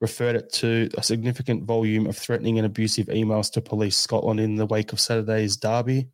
referred 0.00 0.36
it 0.36 0.52
to 0.52 0.88
a 0.96 1.02
significant 1.02 1.64
volume 1.64 2.06
of 2.06 2.16
threatening 2.16 2.58
and 2.58 2.66
abusive 2.66 3.08
emails 3.08 3.50
to 3.52 3.60
police 3.60 3.96
Scotland 3.96 4.38
in 4.38 4.54
the 4.54 4.66
wake 4.66 4.92
of 4.92 5.00
Saturday's 5.00 5.56
derby. 5.56 6.08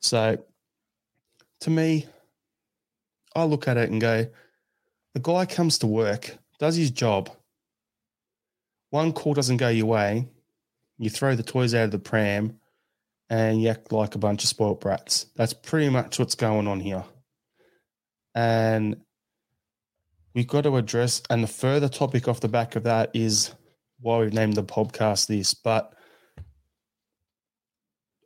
So, 0.00 0.36
to 1.60 1.70
me, 1.70 2.06
I 3.36 3.44
look 3.44 3.68
at 3.68 3.76
it 3.76 3.90
and 3.90 4.00
go, 4.00 4.26
the 5.14 5.20
guy 5.20 5.46
comes 5.46 5.78
to 5.78 5.86
work, 5.86 6.36
does 6.58 6.74
his 6.74 6.90
job. 6.90 7.30
One 8.90 9.12
call 9.12 9.34
doesn't 9.34 9.56
go 9.56 9.68
your 9.68 9.86
way, 9.86 10.28
you 10.98 11.10
throw 11.10 11.36
the 11.36 11.42
toys 11.42 11.74
out 11.74 11.84
of 11.84 11.90
the 11.92 11.98
pram, 11.98 12.58
and 13.30 13.66
act 13.66 13.92
like 13.92 14.14
a 14.14 14.18
bunch 14.18 14.42
of 14.42 14.48
spoilt 14.48 14.80
brats. 14.80 15.26
That's 15.36 15.52
pretty 15.52 15.88
much 15.88 16.18
what's 16.18 16.34
going 16.34 16.66
on 16.66 16.80
here. 16.80 17.04
And 18.34 18.96
we've 20.34 20.46
got 20.46 20.64
to 20.64 20.76
address, 20.76 21.22
and 21.30 21.42
the 21.42 21.48
further 21.48 21.88
topic 21.88 22.28
off 22.28 22.40
the 22.40 22.48
back 22.48 22.76
of 22.76 22.82
that 22.82 23.10
is 23.14 23.52
why 24.00 24.18
we've 24.18 24.32
named 24.32 24.54
the 24.54 24.64
podcast 24.64 25.28
this. 25.28 25.54
But 25.54 25.94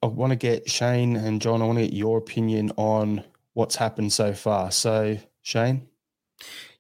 I 0.03 0.07
want 0.07 0.30
to 0.30 0.36
get 0.36 0.70
Shane 0.70 1.16
and 1.16 1.40
John, 1.40 1.62
I 1.62 1.66
want 1.66 1.78
to 1.78 1.84
get 1.84 1.94
your 1.94 2.18
opinion 2.18 2.72
on 2.76 3.24
what's 3.55 3.76
happened 3.76 4.12
so 4.12 4.32
far. 4.32 4.70
So, 4.70 5.18
Shane? 5.42 5.88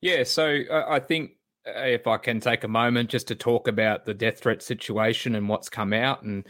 Yeah, 0.00 0.22
so 0.24 0.62
I 0.70 1.00
think 1.00 1.32
uh, 1.66 1.80
if 1.80 2.06
I 2.06 2.16
can 2.16 2.40
take 2.40 2.64
a 2.64 2.68
moment 2.68 3.10
just 3.10 3.28
to 3.28 3.34
talk 3.34 3.66
about 3.68 4.06
the 4.06 4.14
death 4.14 4.40
threat 4.40 4.62
situation 4.62 5.34
and 5.34 5.48
what's 5.48 5.68
come 5.68 5.92
out. 5.92 6.22
And 6.22 6.46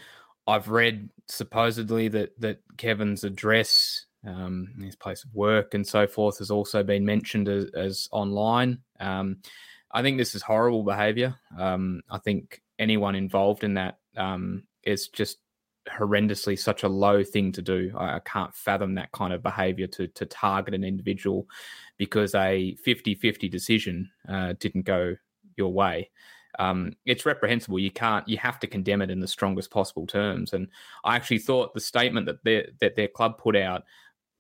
I've 0.48 0.68
read 0.68 1.10
supposedly 1.26 2.08
that, 2.08 2.40
that 2.40 2.60
Kevin's 2.78 3.22
address 3.22 4.06
um, 4.26 4.68
his 4.82 4.96
place 4.96 5.22
of 5.22 5.34
work 5.34 5.74
and 5.74 5.86
so 5.86 6.06
forth 6.06 6.38
has 6.38 6.50
also 6.50 6.82
been 6.82 7.04
mentioned 7.04 7.48
as, 7.48 7.66
as 7.74 8.08
online. 8.10 8.78
Um, 8.98 9.36
I 9.92 10.02
think 10.02 10.16
this 10.16 10.34
is 10.34 10.42
horrible 10.42 10.82
behavior. 10.82 11.36
Um, 11.56 12.00
I 12.10 12.18
think 12.18 12.62
anyone 12.78 13.14
involved 13.14 13.62
in 13.62 13.74
that 13.74 13.98
um, 14.16 14.64
is 14.84 15.08
just 15.08 15.38
horrendously 15.86 16.58
such 16.58 16.82
a 16.82 16.88
low 16.88 17.22
thing 17.22 17.52
to 17.52 17.62
do. 17.62 17.92
I, 17.96 18.16
I 18.16 18.20
can't 18.20 18.54
fathom 18.54 18.94
that 18.94 19.12
kind 19.12 19.34
of 19.34 19.42
behavior 19.42 19.86
to, 19.88 20.08
to 20.08 20.26
target 20.26 20.74
an 20.74 20.84
individual 20.84 21.46
because 21.98 22.34
a 22.34 22.74
50 22.76 23.14
50 23.16 23.48
decision 23.50 24.10
uh, 24.28 24.54
didn't 24.58 24.86
go 24.86 25.16
your 25.56 25.72
way. 25.72 26.10
Um, 26.58 26.92
it's 27.06 27.24
reprehensible. 27.24 27.78
You 27.78 27.90
can't. 27.90 28.28
You 28.28 28.36
have 28.38 28.58
to 28.60 28.66
condemn 28.66 29.02
it 29.02 29.10
in 29.10 29.20
the 29.20 29.28
strongest 29.28 29.70
possible 29.70 30.06
terms. 30.06 30.52
And 30.52 30.68
I 31.04 31.16
actually 31.16 31.38
thought 31.38 31.74
the 31.74 31.80
statement 31.80 32.26
that 32.26 32.42
their 32.44 32.68
that 32.80 32.96
their 32.96 33.08
club 33.08 33.38
put 33.38 33.56
out 33.56 33.84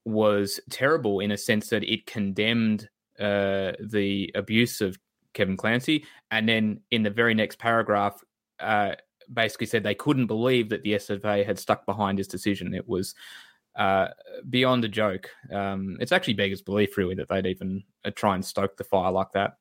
was 0.04 0.60
terrible 0.70 1.20
in 1.20 1.30
a 1.30 1.36
sense 1.36 1.68
that 1.68 1.84
it 1.84 2.06
condemned 2.06 2.88
uh, 3.20 3.72
the 3.80 4.30
abuse 4.34 4.80
of 4.80 4.98
Kevin 5.34 5.56
Clancy, 5.56 6.04
and 6.30 6.48
then 6.48 6.80
in 6.90 7.02
the 7.02 7.10
very 7.10 7.34
next 7.34 7.58
paragraph, 7.58 8.22
uh, 8.60 8.92
basically 9.32 9.66
said 9.66 9.82
they 9.82 9.94
couldn't 9.94 10.26
believe 10.26 10.68
that 10.70 10.82
the 10.82 10.94
SFA 10.94 11.44
had 11.44 11.58
stuck 11.58 11.86
behind 11.86 12.18
his 12.18 12.26
decision. 12.26 12.74
It 12.74 12.88
was 12.88 13.14
uh, 13.76 14.08
beyond 14.50 14.84
a 14.84 14.88
joke. 14.88 15.30
Um, 15.52 15.96
it's 16.00 16.12
actually 16.12 16.34
beggars 16.34 16.62
belief, 16.62 16.96
really, 16.96 17.14
that 17.14 17.28
they'd 17.28 17.46
even 17.46 17.84
uh, 18.04 18.10
try 18.10 18.34
and 18.34 18.44
stoke 18.44 18.76
the 18.76 18.84
fire 18.84 19.12
like 19.12 19.32
that. 19.32 19.56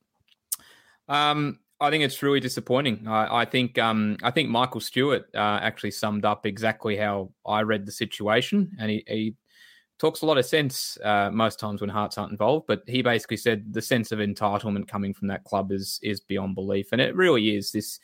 Um, 1.07 1.59
I 1.79 1.91
think 1.91 2.03
it's 2.03 2.23
really 2.23 2.39
disappointing. 2.39 3.07
I, 3.07 3.41
I 3.41 3.45
think 3.45 3.77
um, 3.77 4.17
I 4.23 4.31
think 4.31 4.49
Michael 4.49 4.81
Stewart 4.81 5.25
uh, 5.35 5.59
actually 5.61 5.91
summed 5.91 6.25
up 6.25 6.45
exactly 6.45 6.97
how 6.97 7.31
I 7.45 7.61
read 7.61 7.85
the 7.85 7.91
situation, 7.91 8.71
and 8.79 8.89
he, 8.89 9.03
he 9.07 9.35
talks 9.99 10.21
a 10.21 10.25
lot 10.25 10.37
of 10.37 10.45
sense 10.45 10.97
uh, 11.03 11.29
most 11.31 11.59
times 11.59 11.81
when 11.81 11.89
Hearts 11.89 12.17
aren't 12.17 12.31
involved. 12.31 12.65
But 12.67 12.81
he 12.87 13.01
basically 13.03 13.37
said 13.37 13.73
the 13.73 13.81
sense 13.81 14.11
of 14.11 14.19
entitlement 14.19 14.87
coming 14.87 15.13
from 15.13 15.27
that 15.27 15.43
club 15.43 15.71
is 15.71 15.99
is 16.01 16.19
beyond 16.19 16.55
belief, 16.55 16.89
and 16.93 17.01
it 17.01 17.15
really 17.15 17.55
is. 17.55 17.71
This 17.71 17.99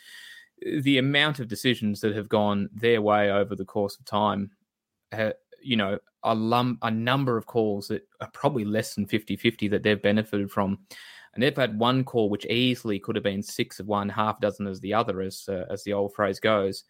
the 0.82 1.00
amount 1.00 1.40
of 1.40 1.48
decisions 1.48 2.00
that 2.02 2.16
have 2.16 2.30
gone 2.30 2.70
their 2.74 3.02
way 3.02 3.32
over 3.32 3.56
the 3.56 3.66
course 3.66 3.98
of 3.98 4.06
time. 4.06 4.52
Uh, 5.12 5.32
you 5.62 5.78
know, 5.78 5.98
a, 6.24 6.36
lum- 6.36 6.78
a 6.82 6.92
number 6.92 7.38
of 7.38 7.46
calls 7.46 7.88
that 7.88 8.08
are 8.22 8.30
probably 8.34 8.66
less 8.66 8.96
than 8.96 9.06
50 9.06 9.36
50 9.36 9.68
that 9.70 9.82
they've 9.82 10.02
benefited 10.02 10.52
from. 10.52 10.80
And 11.34 11.42
they've 11.42 11.56
had 11.56 11.80
one 11.80 12.04
call 12.04 12.30
which 12.30 12.46
easily 12.46 13.00
could 13.00 13.16
have 13.16 13.24
been 13.24 13.42
six 13.42 13.80
of 13.80 13.88
one, 13.88 14.10
half 14.10 14.38
a 14.38 14.42
dozen 14.42 14.68
as 14.68 14.80
the 14.80 14.94
other, 14.94 15.22
as 15.22 15.46
uh, 15.50 15.66
as 15.70 15.84
the 15.84 15.94
old 15.94 16.14
phrase 16.14 16.40
goes. 16.40 16.84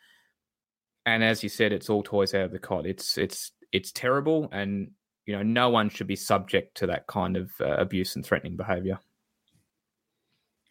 And 1.05 1.23
as 1.23 1.43
you 1.43 1.49
said, 1.49 1.71
it's 1.71 1.89
all 1.89 2.03
toys 2.03 2.33
out 2.33 2.45
of 2.45 2.51
the 2.51 2.59
cot. 2.59 2.85
It's 2.85 3.17
it's 3.17 3.51
it's 3.71 3.91
terrible, 3.91 4.49
and 4.51 4.91
you 5.25 5.35
know 5.35 5.43
no 5.43 5.69
one 5.69 5.89
should 5.89 6.07
be 6.07 6.15
subject 6.15 6.75
to 6.77 6.87
that 6.87 7.07
kind 7.07 7.37
of 7.37 7.51
uh, 7.61 7.75
abuse 7.77 8.15
and 8.15 8.25
threatening 8.25 8.57
behaviour. 8.57 8.99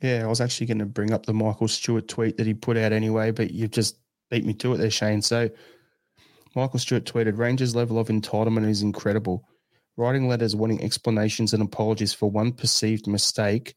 Yeah, 0.03 0.25
I 0.25 0.27
was 0.27 0.41
actually 0.41 0.67
going 0.67 0.81
to 0.81 0.87
bring 0.87 1.13
up 1.13 1.27
the 1.27 1.33
Michael 1.33 1.69
Stewart 1.69 2.09
tweet 2.09 2.37
that 2.37 2.47
he 2.47 2.55
put 2.55 2.77
out 2.77 2.93
anyway, 2.93 3.31
but 3.31 3.53
you've 3.53 3.71
just 3.71 3.99
beat 4.31 4.45
me 4.45 4.53
to 4.55 4.75
it 4.75 4.79
there, 4.79 4.91
Shane. 4.91 5.23
So 5.23 5.49
Michael 6.57 6.81
Stewart 6.81 7.05
tweeted, 7.05 7.39
Rangers' 7.39 7.77
level 7.77 7.99
of 7.99 8.09
entitlement 8.09 8.69
is 8.69 8.83
incredible. 8.83 9.49
Writing 9.97 10.29
letters 10.29 10.57
wanting 10.57 10.83
explanations 10.83 11.53
and 11.53 11.63
apologies 11.63 12.13
for 12.13 12.31
one 12.31 12.53
perceived 12.53 13.07
mistake. 13.07 13.75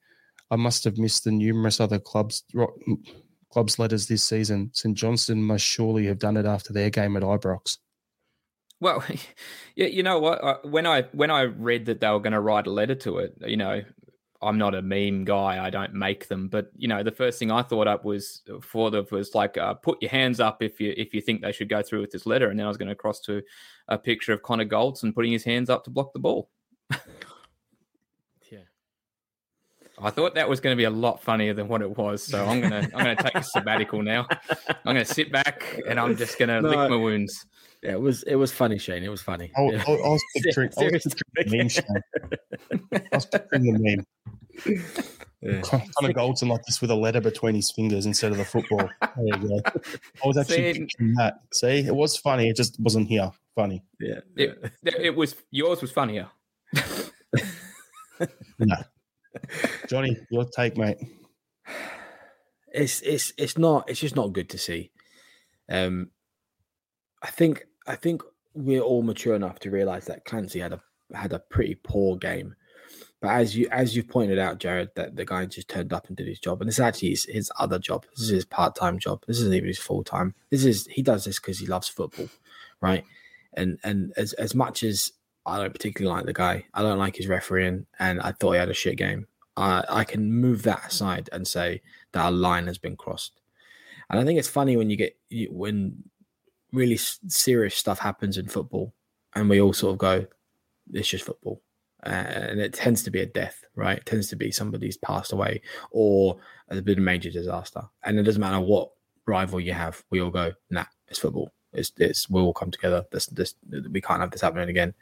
I 0.50 0.56
must 0.56 0.84
have 0.84 0.98
missed 0.98 1.24
the 1.24 1.32
numerous 1.32 1.80
other 1.80 2.00
clubs 2.00 2.44
clubs 3.52 3.80
letters 3.80 4.08
this 4.08 4.24
season. 4.24 4.70
St 4.74 4.96
Johnstone 4.96 5.42
must 5.42 5.64
surely 5.64 6.06
have 6.08 6.20
done 6.20 6.38
it 6.38 6.46
after 6.46 6.74
their 6.74 6.90
game 6.90 7.16
at 7.16 7.24
Ibrox. 7.24 7.78
Well, 8.80 9.04
yeah, 9.76 9.88
you 9.88 10.04
know 10.04 10.20
what? 10.20 10.70
When 10.70 10.86
I 10.86 11.04
when 11.14 11.32
I 11.32 11.42
read 11.44 11.86
that 11.86 12.02
they 12.02 12.10
were 12.10 12.20
going 12.20 12.34
to 12.34 12.40
write 12.40 12.68
a 12.68 12.72
letter 12.72 12.96
to 12.96 13.20
it, 13.20 13.36
you 13.46 13.58
know, 13.58 13.82
I'm 14.46 14.58
not 14.58 14.76
a 14.76 14.82
meme 14.82 15.26
guy. 15.26 15.64
I 15.64 15.70
don't 15.70 15.94
make 15.94 16.28
them, 16.28 16.48
but 16.48 16.70
you 16.78 16.88
know, 16.88 17.02
the 17.02 17.12
first 17.12 17.40
thing 17.40 17.52
I 17.52 17.64
thought 17.64 17.88
up 17.88 18.06
was 18.06 18.42
for 18.62 18.92
the 18.92 19.04
was 19.10 19.34
like, 19.34 19.58
uh, 19.58 19.74
put 19.74 20.02
your 20.02 20.12
hands 20.12 20.40
up 20.40 20.62
if 20.62 20.80
you 20.80 20.94
if 20.96 21.14
you 21.14 21.22
think 21.22 21.42
they 21.42 21.52
should 21.52 21.70
go 21.70 21.82
through 21.82 22.02
with 22.02 22.12
this 22.12 22.26
letter. 22.26 22.50
And 22.50 22.60
then 22.60 22.66
I 22.66 22.70
was 22.70 22.78
going 22.78 22.90
to 22.90 22.96
cross 22.96 23.20
to 23.22 23.42
a 23.88 23.98
picture 23.98 24.34
of 24.34 24.44
Connor 24.44 24.66
Goldson 24.66 25.14
putting 25.14 25.32
his 25.32 25.44
hands 25.44 25.70
up 25.70 25.84
to 25.86 25.90
block 25.90 26.14
the 26.14 26.20
ball. 26.20 26.50
yeah, 28.52 28.60
I 30.00 30.12
thought 30.12 30.36
that 30.36 30.48
was 30.48 30.60
going 30.60 30.76
to 30.76 30.78
be 30.78 30.86
a 30.86 30.90
lot 30.92 31.24
funnier 31.24 31.54
than 31.54 31.68
what 31.68 31.82
it 31.82 31.98
was. 31.98 32.24
So 32.24 32.46
I'm 32.46 32.62
gonna 32.62 32.88
I'm 32.94 33.04
gonna 33.04 33.16
take 33.16 33.36
a 33.36 33.44
sabbatical 33.44 34.04
now. 34.04 34.28
I'm 34.70 34.94
gonna 34.94 35.06
sit 35.06 35.32
back 35.32 35.82
and 35.88 36.00
I'm 36.00 36.16
just 36.16 36.38
gonna 36.38 36.62
no, 36.62 36.70
lick 36.70 36.90
my 36.90 36.98
wounds. 36.98 37.46
Yeah, 37.86 37.92
it 37.92 38.02
was 38.02 38.24
it 38.24 38.36
was 38.36 38.52
funny, 38.52 38.80
Shane. 38.80 39.04
It 39.04 39.10
was 39.10 39.22
funny. 39.22 39.52
I, 39.56 39.62
I, 39.62 39.66
I 39.66 40.10
was 40.10 40.24
picturing, 40.36 40.72
I 40.76 40.90
was 40.92 41.04
picturing 41.04 41.24
the 41.36 41.46
meme, 41.58 41.70
Shane. 41.70 41.86
I 42.92 43.16
was 43.16 43.26
picturing 43.28 43.74
the 43.74 43.80
meme. 43.80 44.06
Yeah. 45.42 45.62
Kind 45.62 45.84
of 46.02 46.16
Goldson 46.16 46.48
like 46.48 46.64
this 46.64 46.82
with 46.82 46.90
a 46.90 46.96
letter 46.96 47.22
between 47.22 47.54
his 47.54 47.70
fingers 47.70 48.08
instead 48.08 48.32
of 48.32 48.40
the 48.40 48.46
football. 48.46 48.90
There 49.16 49.40
you 49.40 49.48
go. 49.48 49.62
I 50.24 50.28
was 50.28 50.38
actually 50.38 50.74
See, 50.74 50.80
picturing 50.80 51.14
that. 51.14 51.36
See, 51.54 51.86
it 51.86 51.96
was 51.96 52.18
funny. 52.18 52.50
It 52.50 52.56
just 52.56 52.80
wasn't 52.80 53.08
here. 53.08 53.32
Funny. 53.54 53.84
Yeah. 54.00 54.22
It, 54.36 54.72
it 54.84 55.16
was 55.16 55.36
yours 55.52 55.82
was 55.82 55.92
funnier. 55.92 56.28
no. 58.60 58.76
Johnny, 59.88 60.18
your 60.32 60.46
take, 60.46 60.76
mate. 60.76 60.98
It's 62.74 63.02
it's 63.02 63.32
it's 63.38 63.58
not 63.58 63.88
it's 63.90 64.00
just 64.00 64.16
not 64.16 64.34
good 64.34 64.50
to 64.50 64.58
see. 64.58 64.92
Um 65.70 66.10
I 67.22 67.28
think 67.28 67.66
I 67.88 67.96
think 67.96 68.22
we're 68.54 68.82
all 68.82 69.04
mature 69.04 69.36
enough 69.36 69.60
to 69.60 69.72
realize 69.72 70.06
that 70.06 70.26
Clancy 70.26 70.60
had 70.60 70.74
a 70.74 70.82
had 71.14 71.34
a 71.34 71.40
pretty 71.40 71.76
poor 71.76 72.18
game. 72.18 72.56
But 73.22 73.30
as 73.30 73.56
you 73.56 73.68
as 73.72 73.96
you've 73.96 74.08
pointed 74.08 74.40
out, 74.40 74.60
Jarrod, 74.60 74.90
that 74.96 75.16
the 75.16 75.26
guy 75.26 75.46
just 75.46 75.68
turned 75.68 75.94
up 75.94 76.08
and 76.08 76.16
did 76.16 76.28
his 76.28 76.40
job, 76.40 76.62
and 76.62 76.68
this 76.68 76.80
actually 76.80 77.14
is 77.14 77.26
his 77.26 77.52
other 77.60 77.80
job. 77.80 78.06
This 78.12 78.26
is 78.26 78.30
his 78.30 78.46
part 78.46 78.76
time 78.76 79.00
job. 79.00 79.24
This 79.28 79.40
isn't 79.40 79.54
even 79.54 79.68
his 79.68 79.80
full 79.80 80.04
time. 80.04 80.36
This 80.52 80.66
is 80.66 80.88
he 80.88 81.02
does 81.02 81.26
this 81.26 81.40
because 81.40 81.60
he 81.60 81.66
loves 81.66 81.88
football, 81.88 82.30
right? 82.82 83.04
And 83.54 83.80
and 83.84 84.14
as 84.18 84.34
as 84.34 84.54
much 84.54 84.84
as 84.84 85.12
I 85.46 85.58
don't 85.58 85.74
particularly 85.74 86.16
like 86.16 86.26
the 86.26 86.34
guy, 86.34 86.66
I 86.74 86.82
don't 86.82 87.00
like 87.00 87.16
his 87.16 87.28
refereeing, 87.28 87.86
and 88.00 88.22
I 88.22 88.32
thought 88.32 88.54
he 88.54 88.60
had 88.60 88.70
a 88.70 88.74
shit 88.74 88.98
game. 88.98 89.28
I 89.58 89.84
I 89.90 90.04
can 90.04 90.32
move 90.32 90.64
that 90.64 90.86
aside 90.88 91.30
and 91.32 91.48
say 91.48 91.82
that 92.12 92.28
a 92.28 92.32
line 92.32 92.68
has 92.68 92.78
been 92.78 92.96
crossed. 92.96 93.42
And 94.10 94.20
I 94.20 94.24
think 94.24 94.38
it's 94.38 94.48
funny 94.48 94.78
when 94.78 94.90
you 94.90 94.98
get 94.98 95.18
when 95.50 96.04
really 96.76 96.98
serious 96.98 97.76
stuff 97.76 98.00
happens 98.00 98.38
in 98.38 98.48
football, 98.48 98.94
and 99.36 99.50
we 99.50 99.62
all 99.62 99.74
sort 99.74 99.94
of 99.94 99.98
go, 100.00 100.26
"It's 100.94 101.08
just 101.08 101.26
football," 101.26 101.62
uh, 102.06 102.10
and 102.10 102.60
it 102.60 102.74
tends 102.74 103.04
to 103.04 103.12
be 103.12 103.22
a 103.22 103.26
death, 103.26 103.64
right? 103.76 103.98
It 103.98 104.06
tends 104.06 104.28
to 104.30 104.36
be 104.36 104.52
somebody's 104.52 104.98
passed 104.98 105.32
away 105.32 105.62
or 105.92 106.40
there's 106.70 106.82
been 106.82 107.00
a 107.00 107.02
major 107.02 107.32
disaster, 107.32 107.82
and 108.04 108.20
it 108.20 108.24
doesn't 108.24 108.42
matter 108.42 108.60
what 108.60 108.92
rival 109.26 109.60
you 109.60 109.74
have. 109.74 110.04
We 110.10 110.22
all 110.22 110.32
go, 110.32 110.54
"Nah, 110.70 110.86
it's 111.08 111.20
football. 111.20 111.52
It's 111.74 111.92
it's 111.98 112.30
we 112.30 112.42
all 112.42 112.54
come 112.54 112.72
together. 112.72 113.06
This 113.12 113.28
this 113.28 113.56
we 113.90 114.02
can't 114.02 114.22
have 114.22 114.32
this 114.32 114.42
happening 114.42 114.70
again." 114.70 114.94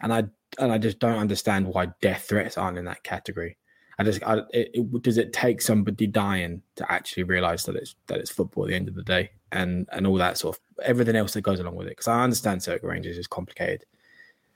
And 0.00 0.12
I 0.12 0.24
and 0.58 0.72
I 0.72 0.78
just 0.78 0.98
don't 0.98 1.18
understand 1.18 1.66
why 1.66 1.86
death 2.00 2.24
threats 2.28 2.58
aren't 2.58 2.78
in 2.78 2.84
that 2.86 3.02
category. 3.02 3.58
I 3.98 4.04
just, 4.04 4.22
I, 4.22 4.38
it, 4.52 4.70
it, 4.74 5.02
does 5.02 5.18
it 5.18 5.32
take 5.32 5.60
somebody 5.60 6.06
dying 6.06 6.62
to 6.76 6.90
actually 6.90 7.24
realize 7.24 7.64
that 7.64 7.74
it's 7.74 7.96
that 8.06 8.18
it's 8.18 8.30
football 8.30 8.64
at 8.64 8.68
the 8.68 8.76
end 8.76 8.88
of 8.88 8.94
the 8.94 9.02
day, 9.02 9.30
and 9.50 9.88
and 9.90 10.06
all 10.06 10.16
that 10.16 10.38
sort 10.38 10.56
of 10.56 10.84
everything 10.84 11.16
else 11.16 11.32
that 11.32 11.40
goes 11.40 11.58
along 11.58 11.74
with 11.74 11.88
it? 11.88 11.90
Because 11.90 12.06
I 12.06 12.22
understand 12.22 12.62
Circle 12.62 12.88
Rangers 12.88 13.18
is 13.18 13.26
complicated. 13.26 13.84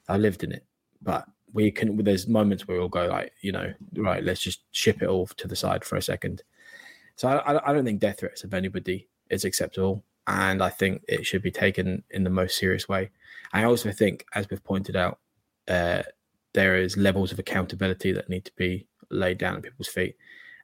I 0.09 0.17
lived 0.17 0.45
in 0.45 0.53
it, 0.53 0.65
but 1.03 1.27
we 1.53 1.73
can. 1.73 1.97
There's 2.05 2.29
moments 2.29 2.69
where 2.69 2.79
we'll 2.79 2.89
go 2.89 3.07
like, 3.07 3.33
you 3.41 3.51
know, 3.51 3.73
right, 3.97 4.23
let's 4.23 4.41
just 4.41 4.61
ship 4.71 5.03
it 5.03 5.09
all 5.09 5.27
to 5.27 5.49
the 5.49 5.57
side 5.57 5.85
for 5.85 5.97
a 5.97 6.03
second. 6.03 6.45
So 7.17 7.29
I, 7.29 7.69
I 7.69 7.73
don't 7.73 7.85
think 7.85 8.01
death 8.01 8.21
threats 8.21 8.45
of 8.45 8.55
anybody 8.55 9.09
is 9.29 9.45
acceptable, 9.45 10.05
and 10.29 10.63
I 10.63 10.69
think 10.69 11.03
it 11.09 11.27
should 11.27 11.43
be 11.43 11.51
taken 11.51 12.05
in 12.11 12.23
the 12.23 12.31
most 12.31 12.59
serious 12.59 12.89
way. 12.89 13.11
I 13.53 13.65
also 13.65 13.91
think, 13.91 14.25
as 14.35 14.49
we've 14.49 14.63
pointed 14.63 14.95
out, 14.95 15.19
uh, 15.67 16.05
there 16.53 16.77
is 16.77 16.97
levels 16.97 17.33
of 17.33 17.41
accountability 17.41 18.13
that 18.13 18.29
need 18.29 18.45
to 18.45 18.53
be 18.57 18.87
laid 19.13 19.39
down 19.39 19.57
at 19.57 19.63
people's 19.63 19.89
feet, 19.89 20.17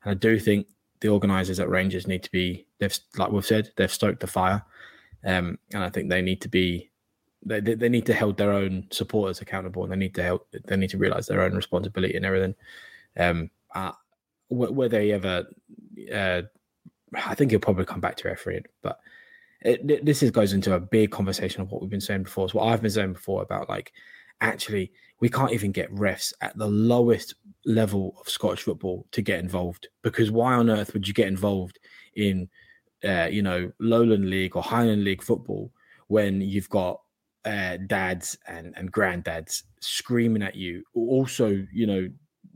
and 0.05 0.11
I 0.11 0.14
do 0.14 0.38
think 0.38 0.66
the 1.01 1.09
organisers 1.09 1.61
at 1.61 1.68
Rangers 1.68 2.07
need 2.07 2.22
to 2.24 2.30
be. 2.30 2.66
They've, 2.78 2.96
like 3.16 3.30
we've 3.30 3.46
said, 3.46 3.70
they've 3.76 3.92
stoked 3.92 4.20
the 4.20 4.26
fire, 4.26 4.62
um, 5.24 5.59
and 5.72 5.82
I 5.82 5.90
think 5.90 6.09
they 6.09 6.22
need 6.22 6.40
to 6.42 6.49
be. 6.49 6.90
They, 7.44 7.61
they 7.61 7.88
need 7.88 8.07
to 8.07 8.14
hold 8.14 8.36
their 8.36 8.53
own 8.53 8.88
supporters 8.90 9.40
accountable, 9.40 9.84
and 9.84 9.92
they 9.92 9.96
need 9.96 10.14
to 10.16 10.22
help. 10.22 10.49
They 10.51 10.76
need 10.76 10.90
to 10.90 10.99
realise 10.99 11.26
their 11.26 11.42
own 11.42 11.55
responsibility 11.55 12.16
and 12.16 12.26
everything. 12.26 12.55
Um, 13.16 13.51
uh, 13.74 13.92
they 14.51 15.12
ever? 15.12 15.46
Uh, 16.12 16.42
I 17.14 17.34
think 17.34 17.53
he'll 17.53 17.61
probably 17.61 17.84
come 17.84 18.01
back 18.01 18.16
to 18.16 18.28
refereeing, 18.28 18.64
but 18.82 18.99
it, 19.61 20.05
this 20.05 20.22
is, 20.22 20.30
goes 20.30 20.53
into 20.53 20.74
a 20.74 20.80
big 20.80 21.11
conversation 21.11 21.62
of 21.62 21.70
what 21.70 21.80
we've 21.80 21.90
been 21.90 22.01
saying 22.01 22.24
before. 22.24 22.44
It's 22.44 22.55
what 22.55 22.68
I've 22.68 22.82
been 22.82 22.90
saying 22.90 23.14
before 23.14 23.42
about 23.42 23.68
like 23.68 23.92
actually 24.41 24.93
we 25.20 25.28
can't 25.28 25.53
even 25.53 25.72
get 25.72 25.93
refs 25.93 26.32
at 26.41 26.57
the 26.57 26.66
lowest 26.66 27.34
level 27.66 28.16
of 28.20 28.28
Scottish 28.28 28.62
football 28.62 29.07
to 29.12 29.22
get 29.22 29.41
involved 29.41 29.89
because 30.03 30.30
why 30.30 30.55
on 30.55 30.70
earth 30.70 30.93
would 30.93 31.07
you 31.07 31.14
get 31.14 31.28
involved 31.28 31.78
in 32.14 32.49
uh, 33.05 33.28
you 33.30 33.43
know 33.43 33.70
Lowland 33.80 34.28
League 34.30 34.57
or 34.57 34.62
Highland 34.62 35.05
League 35.05 35.22
football 35.22 35.72
when 36.09 36.41
you've 36.41 36.68
got 36.68 37.01
uh, 37.45 37.78
dads 37.86 38.39
and 38.47 38.74
and 38.76 38.93
granddads 38.93 39.64
screaming 39.80 40.43
at 40.43 40.57
you? 40.57 40.82
Also 40.95 41.64
you 41.72 41.86
know 41.86 42.09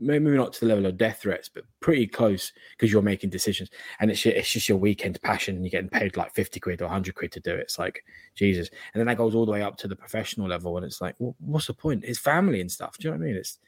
maybe 0.03 0.29
not 0.31 0.53
to 0.53 0.59
the 0.61 0.65
level 0.67 0.85
of 0.85 0.97
death 0.97 1.19
threats, 1.21 1.49
but 1.49 1.63
pretty 1.79 2.07
close 2.07 2.51
because 2.71 2.91
you're 2.91 3.01
making 3.01 3.29
decisions 3.29 3.69
and 3.99 4.11
it's 4.11 4.25
it's 4.25 4.51
just 4.51 4.69
your 4.69 4.77
weekend 4.77 5.21
passion 5.21 5.55
and 5.55 5.63
you're 5.63 5.71
getting 5.71 5.89
paid 5.89 6.17
like 6.17 6.33
50 6.33 6.59
quid 6.59 6.81
or 6.81 6.85
100 6.85 7.15
quid 7.15 7.31
to 7.31 7.39
do 7.39 7.51
it. 7.51 7.61
It's 7.61 7.79
like, 7.79 8.03
Jesus. 8.35 8.69
And 8.93 8.99
then 8.99 9.07
that 9.07 9.17
goes 9.17 9.35
all 9.35 9.45
the 9.45 9.51
way 9.51 9.61
up 9.61 9.77
to 9.77 9.87
the 9.87 9.95
professional 9.95 10.47
level 10.47 10.77
and 10.77 10.85
it's 10.85 11.01
like, 11.01 11.15
well, 11.19 11.35
what's 11.39 11.67
the 11.67 11.73
point? 11.73 12.05
His 12.05 12.19
family 12.19 12.61
and 12.61 12.71
stuff. 12.71 12.97
Do 12.97 13.07
you 13.07 13.13
know 13.13 13.17
what 13.17 13.23
I 13.23 13.27
mean? 13.27 13.35
It's, 13.37 13.59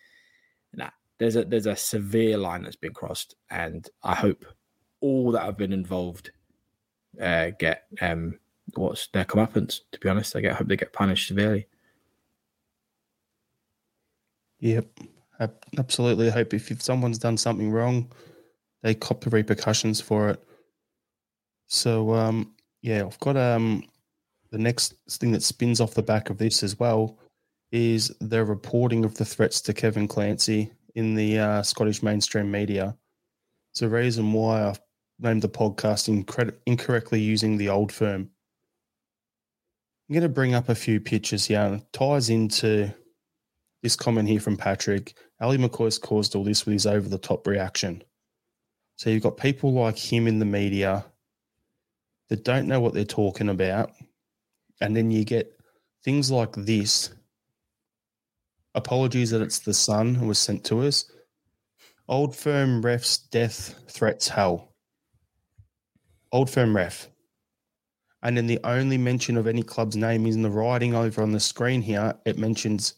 nah, 0.73 0.89
there's 1.17 1.35
a, 1.35 1.45
there's 1.45 1.67
a 1.67 1.75
severe 1.75 2.37
line 2.37 2.63
that's 2.63 2.75
been 2.75 2.93
crossed 2.93 3.35
and 3.49 3.87
I 4.03 4.15
hope 4.15 4.45
all 5.01 5.31
that 5.31 5.43
have 5.43 5.57
been 5.57 5.73
involved 5.73 6.31
uh, 7.21 7.51
get 7.57 7.83
um, 8.01 8.39
what's 8.73 9.07
their 9.07 9.25
comeuppance, 9.25 9.81
to 9.91 9.99
be 9.99 10.09
honest. 10.09 10.35
I 10.35 10.41
get, 10.41 10.55
hope 10.55 10.67
they 10.67 10.75
get 10.75 10.93
punished 10.93 11.27
severely. 11.27 11.67
Yep 14.59 14.87
absolutely 15.77 16.29
hope 16.29 16.53
if, 16.53 16.71
if 16.71 16.81
someone's 16.81 17.17
done 17.17 17.37
something 17.37 17.71
wrong, 17.71 18.11
they 18.83 18.93
cop 18.93 19.21
the 19.21 19.29
repercussions 19.29 20.01
for 20.01 20.29
it. 20.29 20.43
So 21.67 22.13
um, 22.13 22.53
yeah, 22.81 23.03
I've 23.05 23.19
got 23.19 23.37
um, 23.37 23.83
the 24.51 24.57
next 24.57 24.93
thing 25.09 25.31
that 25.31 25.43
spins 25.43 25.81
off 25.81 25.95
the 25.95 26.03
back 26.03 26.29
of 26.29 26.37
this 26.37 26.63
as 26.63 26.79
well 26.79 27.19
is 27.71 28.15
the 28.21 28.45
reporting 28.45 29.03
of 29.03 29.15
the 29.15 29.25
threats 29.25 29.59
to 29.61 29.73
Kevin 29.73 30.07
Clancy 30.07 30.71
in 30.93 31.15
the 31.15 31.39
uh, 31.39 31.63
Scottish 31.63 32.03
mainstream 32.03 32.49
media. 32.49 32.95
It's 33.73 33.81
a 33.81 33.89
reason 33.89 34.31
why 34.31 34.67
I've 34.67 34.79
named 35.19 35.41
the 35.41 35.49
podcast 35.49 36.07
incorrectly 36.65 37.19
using 37.19 37.57
the 37.57 37.69
old 37.69 37.91
firm. 37.91 38.29
I'm 40.07 40.13
going 40.13 40.23
to 40.23 40.29
bring 40.29 40.53
up 40.53 40.69
a 40.69 40.75
few 40.75 40.99
pictures 40.99 41.45
here 41.45 41.59
and 41.59 41.91
ties 41.91 42.29
into 42.29 42.93
this 43.81 43.95
comment 43.95 44.29
here 44.29 44.39
from 44.39 44.55
Patrick 44.55 45.15
Ally 45.39 45.57
McCoist 45.57 46.01
caused 46.01 46.35
all 46.35 46.43
this 46.43 46.65
with 46.65 46.73
his 46.73 46.87
over 46.87 47.07
the 47.09 47.17
top 47.17 47.45
reaction. 47.47 48.03
So 48.97 49.09
you've 49.09 49.23
got 49.23 49.37
people 49.37 49.73
like 49.73 49.97
him 49.97 50.27
in 50.27 50.39
the 50.39 50.45
media 50.45 51.05
that 52.29 52.45
don't 52.45 52.67
know 52.67 52.79
what 52.79 52.93
they're 52.93 53.03
talking 53.03 53.49
about. 53.49 53.91
And 54.81 54.95
then 54.95 55.11
you 55.11 55.25
get 55.25 55.57
things 56.03 56.31
like 56.31 56.53
this 56.53 57.11
apologies 58.73 59.31
that 59.31 59.41
it's 59.41 59.59
the 59.59 59.73
Sun 59.73 60.15
who 60.15 60.27
was 60.27 60.37
sent 60.37 60.63
to 60.65 60.81
us. 60.81 61.09
Old 62.07 62.35
firm 62.35 62.81
ref's 62.81 63.17
death 63.17 63.75
threats 63.89 64.27
hell. 64.27 64.73
Old 66.31 66.49
firm 66.49 66.75
ref. 66.75 67.09
And 68.21 68.35
then 68.35 68.47
the 68.47 68.59
only 68.63 68.97
mention 68.97 69.37
of 69.37 69.47
any 69.47 69.63
club's 69.63 69.95
name 69.95 70.25
is 70.25 70.35
in 70.35 70.41
the 70.41 70.49
writing 70.49 70.93
over 70.93 71.21
on 71.21 71.31
the 71.31 71.39
screen 71.39 71.81
here. 71.81 72.15
It 72.25 72.37
mentions 72.37 72.95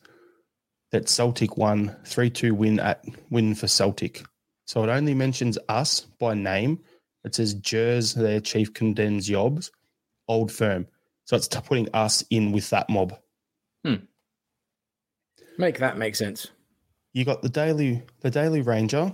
that 0.97 1.07
Celtic 1.07 1.57
won 1.57 1.95
3 2.05 2.31
2 2.31 2.55
win 2.55 2.79
at 2.79 3.05
win 3.29 3.53
for 3.53 3.67
Celtic. 3.67 4.25
So 4.65 4.83
it 4.83 4.89
only 4.89 5.13
mentions 5.13 5.59
us 5.69 6.01
by 6.01 6.33
name. 6.33 6.79
It 7.23 7.35
says 7.35 7.53
Gers, 7.53 8.15
their 8.15 8.39
chief 8.39 8.73
condemns 8.73 9.29
Yobs, 9.29 9.69
old 10.27 10.51
firm. 10.51 10.87
So 11.25 11.35
it's 11.35 11.47
putting 11.47 11.87
us 11.93 12.23
in 12.31 12.51
with 12.51 12.71
that 12.71 12.89
mob. 12.89 13.15
Hmm. 13.85 14.05
Make 15.59 15.77
that 15.77 15.99
make 15.99 16.15
sense. 16.15 16.47
You 17.13 17.25
got 17.25 17.43
the 17.43 17.49
daily 17.49 18.01
the 18.21 18.31
Daily 18.31 18.61
Ranger, 18.61 19.13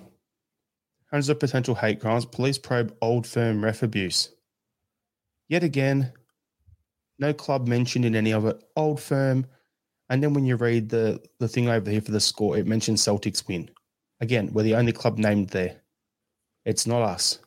hundreds 1.11 1.27
of 1.27 1.39
potential 1.39 1.75
hate 1.75 1.99
crimes, 1.99 2.25
police 2.25 2.57
probe 2.57 2.95
old 3.01 3.27
firm 3.27 3.61
ref 3.61 3.84
abuse. 3.84 4.29
Yet 5.49 5.65
again, 5.65 6.13
no 7.19 7.34
club 7.34 7.67
mentioned 7.67 8.05
in 8.05 8.15
any 8.15 8.31
of 8.31 8.45
it. 8.45 8.63
Old 8.77 9.01
firm, 9.01 9.47
and 10.10 10.22
then 10.22 10.34
when 10.34 10.45
you 10.45 10.56
read 10.56 10.89
the 10.89 11.22
the 11.39 11.47
thing 11.47 11.70
over 11.70 11.89
here 11.89 12.01
for 12.01 12.12
the 12.12 12.20
score, 12.20 12.58
it 12.58 12.68
mentions 12.68 13.01
Celtics 13.01 13.47
win. 13.47 13.70
Again, 14.22 14.51
we're 14.54 14.64
the 14.64 14.76
only 14.76 14.91
club 14.91 15.18
named 15.18 15.49
there. 15.49 15.82
It's 16.66 16.88
not 16.88 17.01
us. 17.01 17.39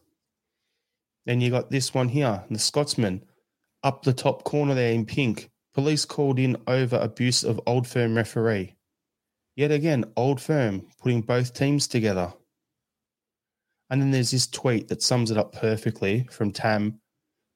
Then 1.25 1.41
you 1.41 1.51
got 1.51 1.71
this 1.71 1.93
one 1.93 2.09
here, 2.09 2.45
the 2.51 2.59
Scotsman, 2.59 3.25
up 3.83 4.03
the 4.03 4.13
top 4.13 4.45
corner 4.45 4.75
there 4.75 4.93
in 4.93 5.07
pink. 5.07 5.51
Police 5.75 6.05
called 6.05 6.39
in 6.39 6.57
over 6.67 6.97
abuse 6.97 7.45
of 7.45 7.61
Old 7.67 7.87
Firm 7.87 8.17
referee. 8.17 8.77
Yet 9.57 9.73
again, 9.73 10.05
Old 10.17 10.41
Firm 10.41 10.87
putting 11.01 11.23
both 11.23 11.53
teams 11.53 11.89
together. 11.89 12.33
And 13.91 14.01
then 14.01 14.11
there's 14.11 14.31
this 14.31 14.47
tweet 14.47 14.89
that 14.89 15.03
sums 15.03 15.31
it 15.31 15.37
up 15.37 15.53
perfectly 15.53 16.27
from 16.31 16.53
Tam. 16.53 17.01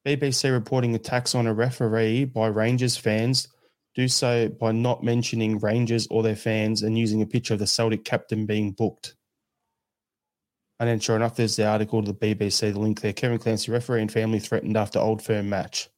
BBC 0.06 0.50
reporting 0.52 0.94
attacks 0.94 1.34
on 1.34 1.46
a 1.46 1.54
referee 1.54 2.24
by 2.24 2.46
Rangers 2.46 2.96
fans 2.96 3.48
do 3.94 4.08
so 4.08 4.48
by 4.48 4.72
not 4.72 5.02
mentioning 5.02 5.58
Rangers 5.58 6.06
or 6.10 6.22
their 6.22 6.36
fans 6.36 6.82
and 6.82 6.98
using 6.98 7.22
a 7.22 7.26
picture 7.26 7.54
of 7.54 7.60
the 7.60 7.66
Celtic 7.66 8.04
captain 8.04 8.46
being 8.46 8.72
booked. 8.72 9.14
And 10.78 10.88
then, 10.88 11.00
sure 11.00 11.16
enough, 11.16 11.36
there's 11.36 11.56
the 11.56 11.66
article 11.66 12.02
to 12.02 12.12
the 12.12 12.34
BBC, 12.34 12.72
the 12.72 12.78
link 12.78 13.00
there. 13.00 13.12
Kevin 13.12 13.38
Clancy, 13.38 13.70
referee 13.70 14.00
and 14.00 14.10
family 14.10 14.38
threatened 14.38 14.76
after 14.76 14.98
Old 14.98 15.22
Firm 15.22 15.48
match. 15.48 15.90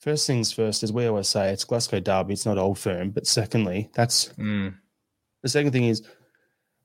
First 0.00 0.26
things 0.26 0.50
first, 0.50 0.82
as 0.82 0.92
we 0.92 1.06
always 1.06 1.28
say, 1.28 1.50
it's 1.50 1.64
Glasgow 1.64 2.00
Derby, 2.00 2.32
it's 2.32 2.46
not 2.46 2.58
Old 2.58 2.78
Firm. 2.78 3.10
But 3.10 3.26
secondly, 3.26 3.90
that's 3.94 4.30
mm. 4.30 4.74
the 5.42 5.48
second 5.48 5.72
thing 5.72 5.84
is 5.84 6.02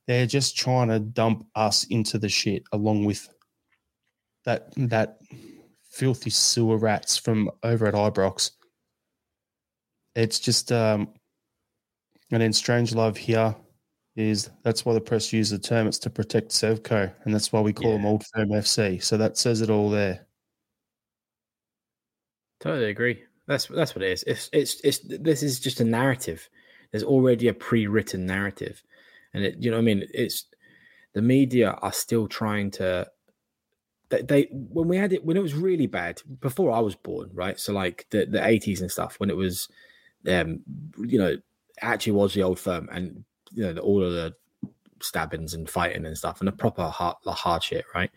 they're 0.06 0.28
just 0.28 0.58
trying 0.58 0.90
to 0.90 1.00
dump 1.00 1.48
us 1.56 1.86
into 1.86 2.18
the 2.18 2.30
shit 2.30 2.64
along 2.72 3.06
with 3.06 3.30
that 4.44 4.72
that 4.76 5.18
filthy 5.90 6.30
sewer 6.30 6.78
rats 6.78 7.18
from 7.18 7.50
over 7.64 7.88
at 7.88 7.94
Ibrox 7.94 8.52
it's 10.16 10.40
just 10.40 10.72
um, 10.72 11.10
and 12.32 12.42
then 12.42 12.54
strange 12.54 12.96
love 12.96 13.18
here 13.18 13.56
is 14.16 14.50
that's 14.64 14.86
why 14.86 14.94
the 14.94 15.02
press 15.02 15.34
use 15.34 15.50
the 15.50 15.60
term. 15.60 15.88
It's 15.88 16.00
to 16.00 16.10
protect 16.10 16.50
Sevco 16.50 17.12
and 17.24 17.34
that's 17.34 17.52
why 17.52 17.62
we 17.62 17.74
call 17.74 17.92
yeah. 17.92 17.98
them 17.98 18.06
old 18.06 18.24
firm 18.34 18.50
FC 18.50 19.04
so 19.04 19.18
that 19.18 19.38
says 19.38 19.62
it 19.62 19.70
all 19.70 19.90
there. 19.90 20.26
Totally 22.62 22.90
agree. 22.90 23.24
That's 23.48 23.68
that's 23.68 23.94
what 23.94 24.04
it 24.04 24.12
is. 24.12 24.24
It's 24.24 24.50
it's, 24.54 24.80
it's 24.84 25.00
this 25.04 25.44
is 25.44 25.60
just 25.60 25.82
a 25.82 25.86
narrative. 25.86 26.50
There's 26.92 27.04
already 27.04 27.50
a 27.50 27.54
pre-written 27.54 28.26
narrative. 28.26 28.82
And 29.34 29.44
it 29.44 29.58
you 29.60 29.70
know 29.70 29.78
i 29.78 29.82
mean? 29.82 30.08
It's 30.14 30.46
the 31.14 31.22
media 31.22 31.72
are 31.82 31.94
still 31.94 32.28
trying 32.28 32.72
to 32.72 33.08
they, 34.10 34.22
they 34.22 34.48
when 34.52 34.88
we 34.88 34.98
had 34.98 35.14
it 35.14 35.26
when 35.26 35.36
it 35.36 35.42
was 35.42 35.54
really 35.56 35.88
bad 35.88 36.22
before 36.40 36.72
i 36.72 36.80
was 36.80 36.96
born 36.96 37.30
right? 37.34 37.60
So 37.60 37.74
like 37.74 38.06
the 38.12 38.26
the 38.26 38.40
80s 38.40 38.82
and 38.82 38.90
stuff 38.90 39.20
when 39.20 39.30
it 39.30 39.36
was 39.36 39.68
um, 40.28 40.62
you 40.98 41.18
know, 41.18 41.38
actually 41.82 42.14
was 42.14 42.34
the 42.34 42.44
old 42.44 42.60
firm 42.60 42.90
and 42.92 43.24
you 43.52 43.74
know 43.74 43.82
all 43.82 44.04
of 44.04 44.14
the 44.14 44.34
stabbings 45.02 45.54
and 45.54 45.70
fighting 45.70 46.06
and 46.06 46.18
stuff 46.18 46.40
and 46.40 46.48
the 46.48 46.52
proper 46.52 46.88
hard, 46.88 47.18
hard 47.26 47.64
shit, 47.64 47.86
right? 47.94 48.12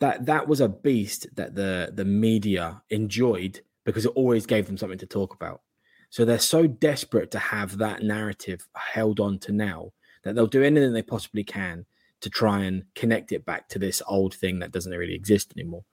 That 0.00 0.26
that 0.26 0.48
was 0.48 0.60
a 0.60 0.68
beast 0.68 1.26
that 1.34 1.54
the 1.54 1.92
the 1.94 2.04
media 2.04 2.82
enjoyed 2.90 3.60
because 3.84 4.06
it 4.06 4.12
always 4.14 4.46
gave 4.46 4.66
them 4.66 4.76
something 4.76 4.98
to 4.98 5.06
talk 5.06 5.34
about. 5.34 5.62
So 6.10 6.24
they're 6.24 6.38
so 6.38 6.66
desperate 6.66 7.30
to 7.32 7.38
have 7.38 7.78
that 7.78 8.02
narrative 8.02 8.66
held 8.74 9.20
on 9.20 9.38
to 9.40 9.52
now 9.52 9.92
that 10.22 10.34
they'll 10.34 10.46
do 10.46 10.62
anything 10.62 10.92
they 10.92 11.02
possibly 11.02 11.44
can 11.44 11.86
to 12.20 12.30
try 12.30 12.64
and 12.64 12.84
connect 12.94 13.32
it 13.32 13.46
back 13.46 13.68
to 13.68 13.78
this 13.78 14.02
old 14.06 14.34
thing 14.34 14.58
that 14.58 14.72
doesn't 14.72 14.92
really 14.92 15.14
exist 15.14 15.52
anymore. 15.56 15.84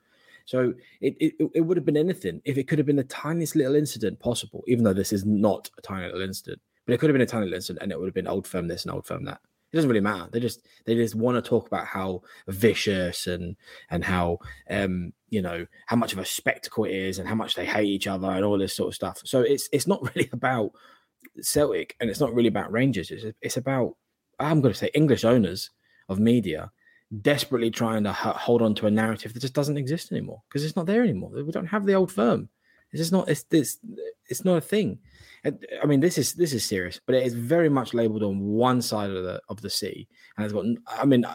So 0.48 0.74
it, 1.02 1.16
it, 1.20 1.34
it 1.56 1.62
would 1.62 1.76
have 1.76 1.86
been 1.86 1.98
anything 1.98 2.42
if 2.46 2.58
it 2.58 2.70
could 2.70 2.80
have 2.80 2.86
been 2.86 2.96
the 2.96 3.04
tiniest 3.04 3.56
little 3.58 3.76
incident 3.76 4.18
possible, 4.22 4.64
even 4.66 4.86
though 4.86 4.94
this 4.94 5.12
is 5.12 5.26
not 5.26 5.70
a 5.78 5.82
tiny 5.82 6.06
little 6.06 6.22
incident, 6.22 6.62
but 6.86 6.94
it 6.94 7.00
could 7.00 7.10
have 7.10 7.14
been 7.14 7.22
a 7.22 7.26
tiny 7.26 7.44
little 7.44 7.58
incident 7.58 7.84
and 7.84 7.92
it 7.92 8.00
would 8.00 8.08
have 8.08 8.14
been 8.14 8.30
old 8.30 8.48
firm 8.48 8.70
this 8.70 8.86
and 8.86 8.94
old 8.94 9.06
firm 9.06 9.26
that. 9.26 9.42
It 9.74 9.76
doesn't 9.76 9.90
really 9.90 10.00
matter. 10.00 10.30
They 10.32 10.40
just 10.40 10.66
they 10.86 10.96
just 10.96 11.16
want 11.16 11.36
to 11.36 11.48
talk 11.48 11.68
about 11.68 11.86
how 11.86 12.22
vicious 12.48 13.28
and 13.28 13.58
and 13.90 14.06
how 14.06 14.40
um 14.70 15.12
you 15.28 15.42
know 15.42 15.66
how 15.88 15.98
much 15.98 16.14
of 16.14 16.20
a 16.20 16.26
spectacle 16.26 16.86
it 16.86 16.94
is 16.94 17.20
and 17.20 17.28
how 17.28 17.36
much 17.36 17.56
they 17.56 17.66
hate 17.66 17.90
each 17.90 18.08
other 18.08 18.32
and 18.32 18.46
all 18.46 18.58
this 18.58 18.74
sort 18.74 18.88
of 18.88 18.96
stuff. 18.96 19.20
So 19.26 19.42
it's 19.42 19.68
it's 19.74 19.86
not 19.86 20.02
really 20.16 20.30
about 20.32 20.72
Celtic 21.42 21.98
and 22.00 22.10
it's 22.10 22.22
not 22.22 22.34
really 22.34 22.48
about 22.48 22.72
Rangers. 22.72 23.12
It's 23.12 23.26
it's 23.42 23.58
about 23.58 23.98
I'm 24.40 24.62
going 24.62 24.74
to 24.74 24.80
say 24.80 24.92
English 24.94 25.26
owners 25.26 25.72
of 26.08 26.20
media 26.22 26.72
desperately 27.22 27.72
trying 27.72 28.04
to 28.04 28.14
hold 28.14 28.62
on 28.62 28.76
to 28.76 28.88
a 28.88 28.92
narrative 28.92 29.34
that 29.34 29.40
just 29.40 29.54
doesn't 29.54 29.78
exist 29.78 30.12
anymore 30.12 30.42
because 30.48 30.64
it's 30.64 30.76
not 30.76 30.86
there 30.86 31.04
anymore. 31.04 31.32
We 31.32 31.52
don't 31.52 31.66
have 31.68 31.86
the 31.86 31.94
old 31.94 32.12
firm. 32.12 32.50
It's 32.92 33.02
just 33.02 33.12
not. 33.12 33.30
It's 33.30 33.44
this. 33.44 33.80
It's 34.30 34.46
not 34.46 34.58
a 34.58 34.62
thing. 34.62 35.00
I 35.46 35.86
mean, 35.86 36.00
this 36.00 36.18
is 36.18 36.34
this 36.34 36.54
is 36.54 36.66
serious, 36.66 37.00
but 37.06 37.16
it 37.16 37.26
is 37.26 37.34
very 37.34 37.70
much 37.70 37.94
labelled 37.94 38.24
on 38.24 38.40
one 38.40 38.82
side 38.82 39.10
of 39.10 39.24
the 39.24 39.42
of 39.50 39.62
the 39.62 39.70
sea, 39.70 40.08
and 40.36 40.46
it's 40.46 40.54
got. 40.54 40.66
I 40.88 41.06
mean, 41.06 41.26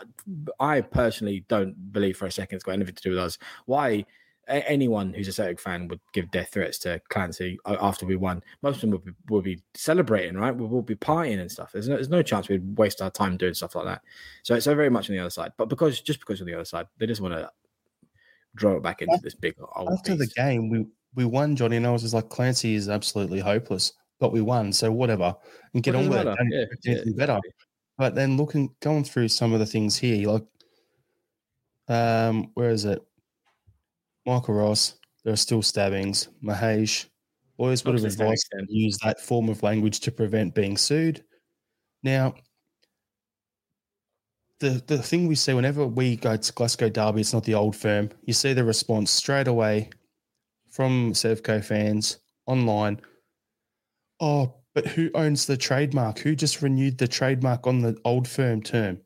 I 0.61 0.81
personally 0.81 1.45
don't 1.49 1.93
believe 1.93 2.17
for 2.17 2.27
a 2.27 2.33
second 2.33 2.57
it's 2.57 2.65
got 2.65 2.73
anything 2.73 2.95
to 2.95 3.03
do 3.03 3.11
with 3.11 3.19
us. 3.19 3.39
Why? 3.67 4.05
Anyone 4.49 5.15
who's 5.15 5.29
a 5.29 5.33
Celtic 5.33 5.61
fan 5.61 5.87
would 5.89 6.01
give 6.13 6.31
death 6.31 6.51
threats 6.53 6.79
to 6.81 7.01
Clancy 7.11 7.59
after 7.65 8.07
we 8.07 8.17
won. 8.17 8.43
Most 8.63 8.77
of 8.77 8.81
them 8.83 8.91
would 8.91 9.05
be, 9.05 9.13
would 9.29 9.45
be 9.45 9.63
celebrating, 9.75 10.37
right? 10.37 10.55
We 10.55 10.67
will 10.67 10.83
be 10.83 10.97
partying 10.97 11.41
and 11.41 11.51
stuff. 11.51 11.71
There's 11.73 11.89
no, 11.89 11.95
there's 11.95 12.09
no 12.09 12.23
chance 12.23 12.49
we'd 12.49 12.77
waste 12.77 13.01
our 13.01 13.11
time 13.11 13.37
doing 13.37 13.55
stuff 13.55 13.77
like 13.77 13.85
that. 13.85 14.03
So 14.43 14.55
it's 14.55 14.65
so 14.65 14.75
very 14.75 14.91
much 14.91 15.09
on 15.09 15.15
the 15.15 15.21
other 15.21 15.31
side. 15.31 15.53
But 15.57 15.69
because 15.69 16.01
just 16.01 16.21
because 16.21 16.41
of 16.41 16.47
the 16.47 16.55
other 16.55 16.65
side, 16.65 16.87
they 16.99 17.07
just 17.07 17.21
want 17.21 17.35
to 17.35 17.51
draw 18.57 18.77
it 18.77 18.83
back 18.83 19.01
into 19.01 19.19
this 19.23 19.35
big 19.35 19.55
old. 19.77 19.91
After 19.91 20.17
the 20.17 20.27
game, 20.27 20.69
we 20.69 20.87
we 21.15 21.25
won, 21.25 21.55
Johnny, 21.55 21.77
and 21.77 21.87
I 21.87 21.91
was 21.91 22.03
just 22.03 22.15
like, 22.15 22.29
Clancy 22.29 22.75
is 22.75 22.89
absolutely 22.89 23.39
hopeless, 23.39 23.93
but 24.19 24.33
we 24.33 24.41
won, 24.41 24.73
so 24.73 24.91
whatever, 24.91 25.37
and 25.75 25.83
get 25.83 25.95
on 25.95 26.09
with 26.09 26.27
it, 26.27 26.27
and 26.27 26.53
yeah, 26.53 26.65
yeah, 26.85 27.13
better. 27.17 27.39
But 27.99 28.15
then 28.15 28.37
looking, 28.37 28.75
going 28.81 29.05
through 29.05 29.29
some 29.29 29.53
of 29.53 29.61
the 29.61 29.67
things 29.67 29.97
here, 29.97 30.27
like, 30.29 30.45
um, 31.89 32.51
where 32.55 32.71
is 32.71 32.87
it? 32.87 33.03
Michael 34.27 34.55
Ross, 34.55 34.95
there 35.25 35.33
are 35.33 35.37
still 35.37 35.63
stabbings. 35.63 36.29
Mahesh, 36.43 37.07
boys 37.57 37.85
would 37.85 37.95
have 37.95 38.05
advised 38.05 38.47
to 38.53 38.67
use 38.69 38.99
that 39.03 39.21
form 39.21 39.49
of 39.49 39.63
language 39.63 40.01
to 40.01 40.13
prevent 40.13 40.55
being 40.55 40.77
sued. 40.77 41.25
Now, 42.03 42.35
the 44.61 44.83
the 44.87 45.03
thing 45.03 45.27
we 45.27 45.35
see 45.35 45.55
whenever 45.55 45.87
we 45.87 46.17
go 46.17 46.37
to 46.37 46.53
Glasgow 46.53 46.89
Derby, 46.89 47.21
it's 47.21 47.33
not 47.33 47.45
the 47.45 47.55
old 47.55 47.77
firm. 47.77 48.11
You 48.25 48.33
see 48.33 48.53
the 48.53 48.65
response 48.65 49.11
straight 49.11 49.49
away 49.49 49.91
from 50.71 51.13
Sevco 51.13 51.63
fans 51.63 52.19
online. 52.47 53.01
Oh, 54.21 54.55
but 54.75 54.87
who 54.87 55.11
owns 55.15 55.47
the 55.47 55.57
trademark? 55.57 56.21
Who 56.21 56.35
just 56.35 56.63
renewed 56.63 56.99
the 56.99 57.09
trademark 57.09 57.67
on 57.67 57.81
the 57.81 57.99
old 58.05 58.27
firm 58.29 58.63
term? 58.63 59.01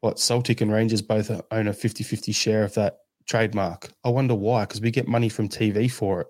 What 0.00 0.20
Celtic 0.20 0.60
and 0.60 0.72
Rangers 0.72 1.02
both 1.02 1.30
own 1.50 1.66
a 1.66 1.72
50 1.72 2.04
50 2.04 2.32
share 2.32 2.62
of 2.62 2.74
that 2.74 3.00
trademark. 3.28 3.90
I 4.04 4.08
wonder 4.08 4.34
why, 4.34 4.64
because 4.64 4.80
we 4.80 4.90
get 4.90 5.06
money 5.06 5.28
from 5.28 5.48
TV 5.48 5.90
for 5.90 6.22
it. 6.22 6.28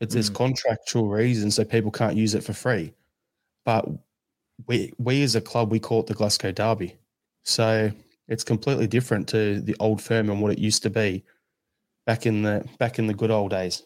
It's 0.00 0.12
mm. 0.12 0.14
there's 0.14 0.30
contractual 0.30 1.08
reason 1.08 1.50
so 1.50 1.64
people 1.64 1.90
can't 1.90 2.16
use 2.16 2.34
it 2.34 2.44
for 2.44 2.52
free. 2.52 2.94
But 3.64 3.86
we 4.66 4.92
we 4.98 5.22
as 5.22 5.34
a 5.34 5.40
club 5.40 5.70
we 5.70 5.80
call 5.80 6.00
it 6.00 6.06
the 6.06 6.14
Glasgow 6.14 6.52
Derby. 6.52 6.96
So 7.44 7.90
it's 8.28 8.44
completely 8.44 8.86
different 8.86 9.28
to 9.28 9.60
the 9.60 9.76
old 9.80 10.00
firm 10.00 10.30
and 10.30 10.40
what 10.40 10.52
it 10.52 10.58
used 10.58 10.82
to 10.84 10.90
be 10.90 11.24
back 12.06 12.26
in 12.26 12.42
the 12.42 12.66
back 12.78 12.98
in 12.98 13.06
the 13.06 13.14
good 13.14 13.30
old 13.30 13.50
days. 13.50 13.82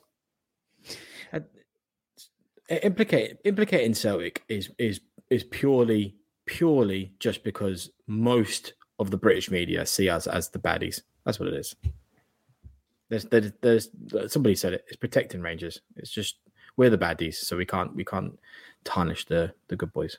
Uh, 1.32 1.40
implicate 2.82 3.38
implicating 3.44 3.94
Celtic 3.94 4.44
is 4.48 4.70
is 4.78 5.00
is 5.30 5.44
purely 5.44 6.14
purely 6.46 7.12
just 7.18 7.44
because 7.44 7.90
most 8.06 8.74
of 8.98 9.10
the 9.10 9.16
British 9.16 9.50
media 9.50 9.86
see 9.86 10.08
us 10.08 10.26
as 10.26 10.48
the 10.48 10.58
baddies. 10.58 11.02
That's 11.24 11.38
what 11.38 11.48
it 11.48 11.54
is. 11.54 11.74
There's, 13.08 13.24
there's, 13.24 13.52
there's 13.60 13.90
somebody 14.32 14.54
said 14.54 14.74
it. 14.74 14.84
It's 14.88 14.96
protecting 14.96 15.40
Rangers. 15.40 15.80
It's 15.96 16.10
just 16.10 16.36
we're 16.76 16.90
the 16.90 16.98
baddies, 16.98 17.34
so 17.34 17.56
we 17.56 17.66
can't 17.66 17.94
we 17.94 18.04
can't 18.04 18.38
tarnish 18.84 19.26
the 19.26 19.52
the 19.68 19.76
good 19.76 19.92
boys. 19.92 20.18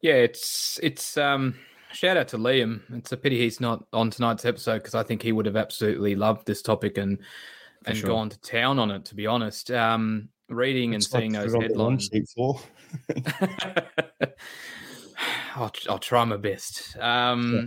Yeah, 0.00 0.14
it's 0.14 0.78
it's 0.82 1.16
um 1.16 1.54
shout 1.92 2.16
out 2.16 2.28
to 2.28 2.38
Liam. 2.38 2.82
It's 2.92 3.12
a 3.12 3.16
pity 3.16 3.38
he's 3.38 3.60
not 3.60 3.86
on 3.92 4.10
tonight's 4.10 4.44
episode 4.44 4.78
because 4.78 4.94
I 4.94 5.02
think 5.02 5.22
he 5.22 5.32
would 5.32 5.46
have 5.46 5.56
absolutely 5.56 6.14
loved 6.14 6.46
this 6.46 6.62
topic 6.62 6.98
and 6.98 7.18
For 7.18 7.90
and 7.90 7.98
sure. 7.98 8.08
gone 8.08 8.28
to 8.30 8.40
town 8.40 8.78
on 8.78 8.90
it. 8.90 9.04
To 9.06 9.14
be 9.14 9.26
honest, 9.26 9.70
um, 9.70 10.28
reading 10.48 10.92
it's 10.94 11.06
and 11.06 11.20
seeing 11.20 11.32
those 11.32 11.54
headlines. 11.54 12.10
I'll, 15.56 15.72
I'll 15.88 15.98
try 15.98 16.24
my 16.24 16.36
best. 16.36 16.96
Um, 16.98 17.64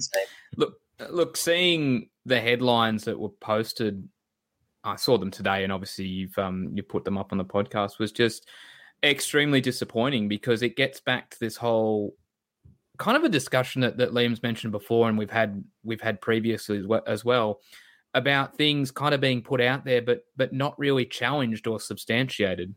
look, 0.58 0.74
look, 1.10 1.38
seeing 1.38 2.10
the 2.26 2.40
headlines 2.40 3.06
that 3.06 3.20
were 3.20 3.30
posted, 3.30 4.08
I 4.84 4.96
saw 4.96 5.18
them 5.18 5.32
today, 5.32 5.64
and 5.64 5.72
obviously 5.72 6.06
you've 6.06 6.38
um, 6.38 6.72
you 6.74 6.84
put 6.84 7.06
them 7.06 7.18
up 7.18 7.32
on 7.32 7.38
the 7.38 7.46
podcast. 7.46 8.00
Was 8.00 8.12
just 8.12 8.48
extremely 9.04 9.62
disappointing 9.62 10.28
because 10.28 10.62
it 10.62 10.76
gets 10.76 11.00
back 11.00 11.30
to 11.32 11.40
this 11.40 11.58
whole 11.58 12.16
kind 12.98 13.16
of 13.16 13.24
a 13.24 13.30
discussion 13.30 13.82
that, 13.82 13.98
that 13.98 14.12
Liam's 14.12 14.44
mentioned 14.44 14.72
before, 14.72 15.10
and 15.10 15.18
we've 15.18 15.32
had 15.32 15.64
we've 15.84 16.02
had 16.02 16.22
previously 16.22 16.84
as 17.06 17.24
well 17.24 17.62
about 18.14 18.58
things 18.58 18.90
kind 18.90 19.14
of 19.14 19.22
being 19.22 19.42
put 19.42 19.62
out 19.62 19.86
there, 19.86 20.02
but 20.02 20.26
but 20.36 20.54
not 20.54 20.78
really 20.80 21.06
challenged 21.06 21.68
or 21.68 21.80
substantiated. 21.80 22.74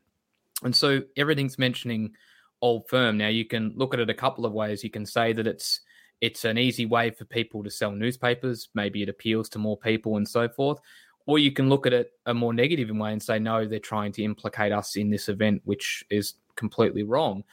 And 0.62 0.76
so 0.76 1.02
everything's 1.16 1.58
mentioning 1.58 2.12
old 2.60 2.88
firm. 2.88 3.16
Now 3.16 3.28
you 3.28 3.46
can 3.46 3.72
look 3.74 3.94
at 3.94 4.00
it 4.00 4.10
a 4.10 4.14
couple 4.14 4.44
of 4.44 4.52
ways. 4.52 4.84
You 4.84 4.90
can 4.90 5.06
say 5.06 5.32
that 5.32 5.46
it's 5.46 5.80
it's 6.20 6.44
an 6.44 6.58
easy 6.58 6.86
way 6.86 7.10
for 7.10 7.24
people 7.24 7.64
to 7.64 7.70
sell 7.70 7.92
newspapers. 7.92 8.68
Maybe 8.74 9.02
it 9.02 9.08
appeals 9.08 9.48
to 9.50 9.58
more 9.58 9.76
people 9.76 10.16
and 10.16 10.28
so 10.28 10.48
forth. 10.48 10.78
Or 11.26 11.38
you 11.38 11.52
can 11.52 11.68
look 11.68 11.86
at 11.86 11.92
it 11.92 12.12
a 12.26 12.34
more 12.34 12.52
negative 12.52 12.90
way 12.90 13.12
and 13.12 13.22
say, 13.22 13.38
no, 13.38 13.66
they're 13.66 13.78
trying 13.78 14.12
to 14.12 14.24
implicate 14.24 14.72
us 14.72 14.96
in 14.96 15.10
this 15.10 15.28
event, 15.28 15.62
which 15.64 16.04
is 16.10 16.34
completely 16.56 17.02
wrong. 17.02 17.44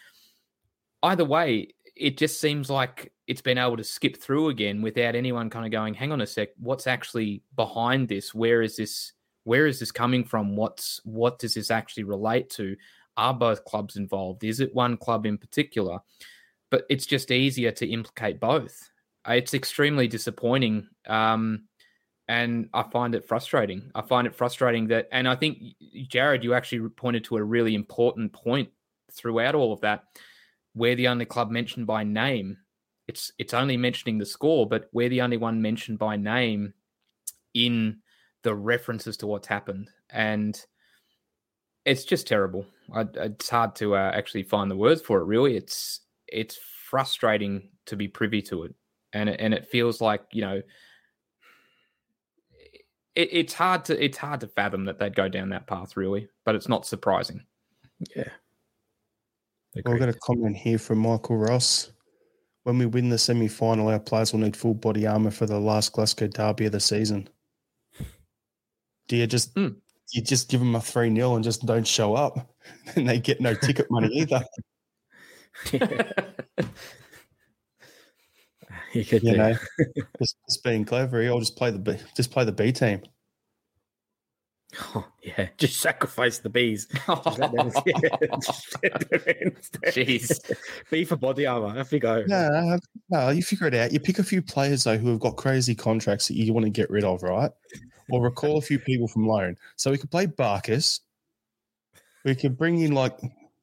Either 1.03 1.25
way, 1.25 1.73
it 1.95 2.17
just 2.17 2.39
seems 2.39 2.69
like 2.69 3.11
it's 3.27 3.41
been 3.41 3.57
able 3.57 3.77
to 3.77 3.83
skip 3.83 4.17
through 4.17 4.49
again 4.49 4.81
without 4.81 5.15
anyone 5.15 5.49
kind 5.49 5.65
of 5.65 5.71
going, 5.71 5.93
hang 5.93 6.11
on 6.11 6.21
a 6.21 6.27
sec, 6.27 6.49
what's 6.57 6.87
actually 6.87 7.41
behind 7.55 8.07
this? 8.07 8.33
Where 8.33 8.61
is 8.61 8.77
this? 8.77 9.13
Where 9.43 9.67
is 9.67 9.79
this 9.79 9.91
coming 9.91 10.23
from? 10.23 10.55
What's 10.55 10.99
what 11.05 11.39
does 11.39 11.53
this 11.53 11.71
actually 11.71 12.03
relate 12.03 12.49
to? 12.51 12.75
Are 13.15 13.33
both 13.33 13.65
clubs 13.65 13.95
involved? 13.95 14.43
Is 14.43 14.59
it 14.59 14.75
one 14.75 14.97
club 14.97 15.25
in 15.25 15.37
particular? 15.37 15.99
But 16.69 16.85
it's 16.89 17.05
just 17.05 17.31
easier 17.31 17.71
to 17.71 17.87
implicate 17.87 18.39
both. 18.39 18.89
It's 19.27 19.53
extremely 19.53 20.07
disappointing. 20.07 20.87
Um, 21.07 21.63
and 22.27 22.69
I 22.73 22.83
find 22.83 23.15
it 23.15 23.25
frustrating. 23.25 23.89
I 23.95 24.01
find 24.01 24.27
it 24.27 24.35
frustrating 24.35 24.87
that, 24.87 25.07
and 25.11 25.27
I 25.27 25.35
think 25.35 25.59
Jarrod, 26.09 26.43
you 26.43 26.53
actually 26.53 26.89
pointed 26.89 27.23
to 27.25 27.37
a 27.37 27.43
really 27.43 27.73
important 27.73 28.33
point 28.33 28.69
throughout 29.11 29.55
all 29.55 29.71
of 29.71 29.81
that 29.81 30.03
we're 30.77 30.95
the 30.95 31.07
only 31.07 31.25
club 31.25 31.49
mentioned 31.49 31.87
by 31.87 32.03
name. 32.03 32.57
It's 33.07 33.31
it's 33.39 33.53
only 33.53 33.77
mentioning 33.77 34.17
the 34.17 34.25
score, 34.25 34.67
but 34.67 34.89
we're 34.93 35.09
the 35.09 35.21
only 35.21 35.37
one 35.37 35.61
mentioned 35.61 35.97
by 35.97 36.15
name 36.15 36.73
in 37.53 37.97
the 38.43 38.53
references 38.53 39.17
to 39.17 39.27
what's 39.27 39.47
happened, 39.47 39.89
and 40.09 40.59
it's 41.85 42.03
just 42.05 42.27
terrible. 42.27 42.65
I, 42.93 43.05
it's 43.15 43.49
hard 43.49 43.75
to 43.77 43.95
uh, 43.95 44.11
actually 44.13 44.43
find 44.43 44.69
the 44.69 44.75
words 44.75 45.01
for 45.01 45.19
it. 45.19 45.25
Really, 45.25 45.57
it's 45.57 46.01
it's 46.27 46.57
frustrating 46.89 47.69
to 47.85 47.95
be 47.95 48.07
privy 48.07 48.41
to 48.43 48.63
it, 48.63 48.75
and 49.13 49.29
it, 49.29 49.39
and 49.39 49.53
it 49.53 49.67
feels 49.67 50.01
like 50.01 50.23
you 50.31 50.41
know. 50.41 50.61
It, 53.15 53.29
it's 53.31 53.53
hard 53.53 53.85
to 53.85 54.03
it's 54.03 54.17
hard 54.17 54.41
to 54.41 54.47
fathom 54.47 54.85
that 54.85 54.99
they'd 54.99 55.15
go 55.15 55.27
down 55.27 55.49
that 55.49 55.67
path, 55.67 55.97
really, 55.97 56.27
but 56.45 56.55
it's 56.55 56.69
not 56.69 56.85
surprising. 56.85 57.43
Yeah, 58.15 58.29
We've 59.85 59.99
got 59.99 60.09
a 60.09 60.13
comment 60.13 60.55
here 60.55 60.79
from 60.79 60.99
Michael 60.99 61.37
Ross. 61.37 61.91
When 62.63 62.77
we 62.77 62.85
win 62.85 63.09
the 63.09 63.17
semi 63.17 63.47
final, 63.47 63.87
our 63.87 63.99
players 63.99 64.33
will 64.33 64.39
need 64.39 64.57
full 64.57 64.73
body 64.73 65.07
armour 65.07 65.31
for 65.31 65.45
the 65.45 65.59
last 65.59 65.93
Glasgow 65.93 66.27
derby 66.27 66.65
of 66.65 66.71
the 66.73 66.79
season. 66.79 67.29
Do 69.07 69.15
you 69.15 69.27
just 69.27 69.55
mm. 69.55 69.75
you 70.11 70.21
just 70.21 70.49
give 70.49 70.59
them 70.59 70.75
a 70.75 70.81
3 70.81 71.13
0 71.15 71.35
and 71.35 71.43
just 71.43 71.65
don't 71.65 71.87
show 71.87 72.15
up? 72.15 72.53
And 72.97 73.07
they 73.07 73.17
get 73.17 73.39
no 73.39 73.53
ticket 73.53 73.89
money 73.89 74.09
either. 74.13 74.43
you 78.93 79.05
could 79.05 79.23
you 79.23 79.37
know, 79.37 79.55
just, 80.19 80.35
just 80.47 80.63
being 80.63 80.85
clever. 80.85 81.23
I'll 81.23 81.39
just 81.39 81.55
play 81.55 81.71
the 81.71 81.79
B, 81.79 81.97
just 82.15 82.31
play 82.31 82.45
the 82.45 82.51
B 82.51 82.71
team. 82.71 83.01
Oh, 84.95 85.07
yeah, 85.23 85.47
just 85.57 85.79
sacrifice 85.79 86.39
the 86.39 86.49
bees. 86.49 86.87
Jeez, 89.87 90.39
bee 90.91 91.05
for 91.05 91.15
body 91.15 91.45
armor. 91.45 91.79
Off 91.79 91.91
you 91.91 91.99
go. 91.99 92.23
No, 92.27 92.77
no, 93.09 93.29
you 93.29 93.41
figure 93.41 93.67
it 93.67 93.73
out. 93.73 93.93
You 93.93 93.99
pick 93.99 94.19
a 94.19 94.23
few 94.23 94.41
players 94.41 94.83
though 94.83 94.97
who 94.97 95.09
have 95.09 95.19
got 95.19 95.37
crazy 95.37 95.73
contracts 95.73 96.27
that 96.27 96.35
you 96.35 96.53
want 96.53 96.65
to 96.65 96.69
get 96.69 96.89
rid 96.89 97.05
of, 97.05 97.23
right? 97.23 97.51
Or 98.09 98.21
recall 98.21 98.57
a 98.57 98.61
few 98.61 98.77
people 98.77 99.07
from 99.07 99.25
loan. 99.25 99.55
So 99.77 99.89
we 99.91 99.97
could 99.97 100.11
play 100.11 100.27
Barkas. 100.27 100.99
We 102.25 102.35
could 102.35 102.57
bring 102.57 102.81
in 102.81 102.91
like, 102.91 103.17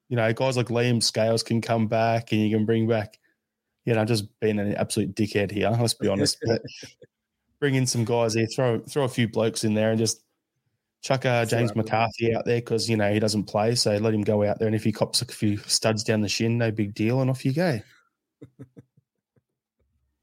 you 0.08 0.16
know, 0.16 0.32
guys 0.32 0.56
like 0.56 0.68
Liam 0.68 1.02
Scales 1.02 1.42
can 1.42 1.60
come 1.60 1.86
back, 1.86 2.32
and 2.32 2.40
you 2.40 2.56
can 2.56 2.66
bring 2.66 2.86
back 2.86 3.18
you 3.84 3.94
know, 3.94 4.04
just 4.04 4.38
being 4.40 4.58
an 4.58 4.74
absolute 4.74 5.14
dickhead 5.14 5.50
here. 5.50 5.70
Let's 5.70 5.94
be 5.94 6.08
honest. 6.08 6.38
but 6.44 6.62
bring 7.60 7.74
in 7.74 7.86
some 7.86 8.04
guys 8.04 8.34
here, 8.34 8.46
throw 8.46 8.80
throw 8.80 9.04
a 9.04 9.08
few 9.08 9.28
blokes 9.28 9.64
in 9.64 9.74
there, 9.74 9.90
and 9.90 9.98
just 9.98 10.22
chuck 11.02 11.26
uh, 11.26 11.44
James 11.44 11.76
McCarthy 11.76 12.34
out 12.34 12.46
there 12.46 12.58
because 12.60 12.88
you 12.88 12.96
know 12.96 13.12
he 13.12 13.20
doesn't 13.20 13.44
play. 13.44 13.74
So 13.74 13.96
let 13.96 14.14
him 14.14 14.22
go 14.22 14.42
out 14.44 14.58
there, 14.58 14.66
and 14.66 14.74
if 14.74 14.84
he 14.84 14.92
cops 14.92 15.22
a 15.22 15.26
few 15.26 15.58
studs 15.58 16.02
down 16.02 16.22
the 16.22 16.28
shin, 16.28 16.58
no 16.58 16.70
big 16.70 16.94
deal, 16.94 17.20
and 17.20 17.30
off 17.30 17.44
you 17.44 17.52
go. 17.52 17.80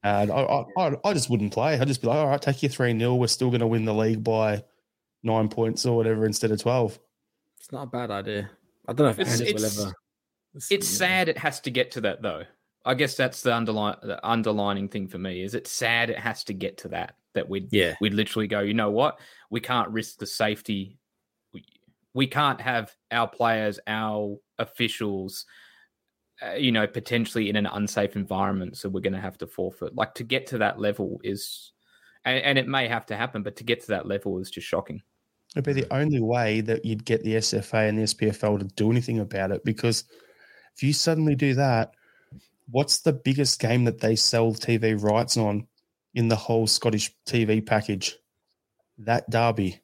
and 0.04 0.32
I, 0.32 0.66
I, 0.78 0.96
I 1.04 1.14
just 1.14 1.30
wouldn't 1.30 1.54
play. 1.54 1.80
I'd 1.80 1.88
just 1.88 2.02
be 2.02 2.08
like, 2.08 2.18
all 2.18 2.28
right, 2.28 2.42
take 2.42 2.64
your 2.64 2.72
three 2.72 2.98
0 2.98 3.16
We're 3.16 3.28
still 3.28 3.50
going 3.50 3.62
to 3.62 3.68
win 3.68 3.86
the 3.86 3.94
league 3.94 4.24
by 4.24 4.64
nine 5.24 5.50
points 5.50 5.86
or 5.86 5.96
whatever 5.96 6.26
instead 6.26 6.52
of 6.52 6.60
twelve. 6.60 7.00
It's 7.60 7.72
not 7.72 7.84
a 7.84 7.88
bad 7.88 8.10
idea. 8.10 8.50
I 8.88 8.94
don't 8.94 9.06
know 9.06 9.12
if 9.12 9.20
It's- 9.20 9.40
Andy 9.40 9.54
will 9.54 9.64
it's- 9.64 9.80
ever. 9.80 9.94
It's 10.70 10.88
sad 10.88 11.30
it 11.30 11.38
has 11.38 11.60
to 11.62 11.72
get 11.72 11.92
to 11.92 12.02
that 12.02 12.22
though. 12.22 12.44
I 12.84 12.94
guess 12.96 13.16
that's 13.16 13.42
the 13.42 13.56
underline 13.56 13.96
the 14.02 14.20
underlining 14.28 14.90
thing 14.90 15.08
for 15.08 15.18
me. 15.18 15.44
Is 15.44 15.54
it 15.54 15.68
sad 15.68 16.10
it 16.10 16.18
has 16.20 16.44
to 16.46 16.54
get 16.54 16.78
to 16.80 16.88
that 16.90 17.16
that 17.34 17.48
we'd 17.48 17.72
Yeah. 17.72 17.96
we'd 18.02 18.14
literally 18.14 18.48
go, 18.48 18.60
you 18.60 18.74
know 18.74 18.90
what? 18.92 19.20
We 19.50 19.62
can't 19.62 19.90
risk 19.90 20.18
the 20.18 20.26
safety. 20.26 20.98
We, 21.54 21.64
we 22.14 22.28
can't 22.28 22.60
have 22.60 22.94
our 23.12 23.28
players, 23.30 23.80
our 23.88 24.38
officials, 24.60 25.46
uh, 26.42 26.54
you 26.56 26.72
know, 26.74 26.86
potentially 26.88 27.50
in 27.50 27.56
an 27.56 27.68
unsafe 27.68 28.16
environment. 28.18 28.76
So 28.78 28.90
we're 28.90 29.00
going 29.02 29.14
to 29.14 29.22
have 29.22 29.38
to 29.38 29.48
forfeit. 29.48 29.96
Like 29.96 30.16
to 30.16 30.24
get 30.26 30.48
to 30.48 30.58
that 30.58 30.80
level 30.80 31.22
is, 31.24 31.72
and, 32.26 32.44
and 32.44 32.58
it 32.58 32.68
may 32.68 32.88
have 32.90 33.06
to 33.06 33.16
happen, 33.16 33.44
but 33.44 33.56
to 33.58 33.64
get 33.64 33.80
to 33.82 33.88
that 33.90 34.08
level 34.08 34.40
is 34.40 34.50
just 34.52 34.68
shocking. 34.68 35.02
It'd 35.56 35.66
be 35.66 35.74
the 35.74 35.94
only 35.94 36.22
way 36.22 36.62
that 36.62 36.86
you'd 36.86 37.04
get 37.06 37.24
the 37.24 37.36
SFA 37.36 37.90
and 37.90 37.98
the 37.98 38.04
SPFL 38.04 38.60
to 38.60 38.66
do 38.66 38.90
anything 38.92 39.20
about 39.20 39.52
it 39.52 39.64
because 39.66 40.06
if 40.76 40.84
you 40.84 40.94
suddenly 40.94 41.36
do 41.36 41.54
that, 41.56 41.94
what's 42.70 43.02
the 43.02 43.12
biggest 43.14 43.60
game 43.60 43.84
that 43.86 44.00
they 44.00 44.16
sell 44.16 44.54
TV 44.54 44.96
rights 45.02 45.36
on 45.36 45.68
in 46.14 46.30
the 46.30 46.36
whole 46.38 46.68
Scottish 46.68 47.12
TV 47.28 47.66
package? 47.66 48.18
That 49.00 49.30
derby. 49.30 49.82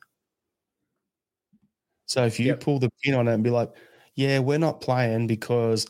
So 2.06 2.26
if 2.26 2.40
you 2.40 2.48
Yep. 2.48 2.60
pull 2.62 2.80
the 2.80 2.90
pin 3.04 3.16
on 3.16 3.28
it 3.28 3.34
and 3.34 3.44
be 3.44 3.50
like, 3.50 3.72
yeah, 4.16 4.40
we're 4.40 4.58
not 4.58 4.80
playing 4.82 5.28
because 5.28 5.86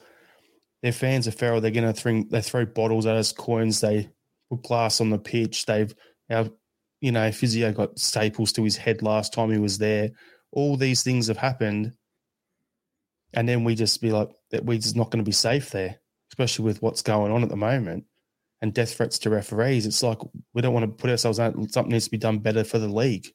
their 0.82 0.92
fans 0.92 1.28
are 1.28 1.32
feral, 1.32 1.62
they're 1.62 1.72
going 1.72 1.92
to 1.92 1.94
throw, 1.94 2.24
they 2.24 2.42
throw 2.42 2.66
bottles 2.66 3.06
at 3.06 3.16
us, 3.16 3.32
coins, 3.32 3.80
they 3.82 4.10
put 4.50 4.64
glass 4.64 5.00
on 5.00 5.12
the 5.12 5.20
pitch, 5.20 5.66
they've, 5.66 5.94
our, 6.30 6.50
you 7.02 7.12
know, 7.12 7.32
physio 7.32 7.72
got 7.72 8.00
staples 8.00 8.52
to 8.54 8.64
his 8.64 8.78
head 8.78 9.02
last 9.02 9.34
time 9.34 9.52
he 9.52 9.60
was 9.60 9.78
there. 9.78 10.12
All 10.52 10.78
these 10.78 11.04
things 11.04 11.28
have 11.28 11.38
happened. 11.38 11.94
And 13.34 13.48
then 13.48 13.64
we 13.64 13.76
just 13.76 14.02
be 14.02 14.12
like, 14.12 14.30
that 14.52 14.66
we're 14.66 14.80
just 14.80 14.96
not 14.96 15.12
going 15.12 15.24
to 15.24 15.28
be 15.28 15.34
safe 15.34 15.70
there, 15.72 15.98
especially 16.32 16.66
with 16.66 16.82
what's 16.82 17.02
going 17.02 17.32
on 17.32 17.44
at 17.44 17.50
the 17.50 17.56
moment 17.56 18.06
and 18.62 18.74
death 18.74 18.96
threats 18.96 19.20
to 19.20 19.30
referees. 19.30 19.86
It's 19.86 20.02
like 20.02 20.20
we 20.54 20.62
don't 20.62 20.74
want 20.74 20.86
to 20.86 21.02
put 21.02 21.10
ourselves 21.10 21.40
out. 21.40 21.54
Something 21.72 21.92
needs 21.92 22.06
to 22.06 22.12
be 22.12 22.18
done 22.18 22.40
better 22.40 22.64
for 22.64 22.80
the 22.80 22.88
league. 22.88 23.28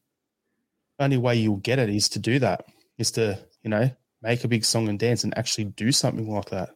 Only 0.98 1.18
way 1.18 1.36
you'll 1.36 1.56
get 1.56 1.78
it 1.78 1.90
is 1.90 2.08
to 2.10 2.18
do 2.18 2.38
that, 2.40 2.64
is 2.98 3.10
to, 3.12 3.38
you 3.62 3.70
know, 3.70 3.90
make 4.22 4.44
a 4.44 4.48
big 4.48 4.64
song 4.64 4.88
and 4.88 4.98
dance 4.98 5.24
and 5.24 5.36
actually 5.36 5.64
do 5.64 5.92
something 5.92 6.28
like 6.28 6.50
that. 6.50 6.70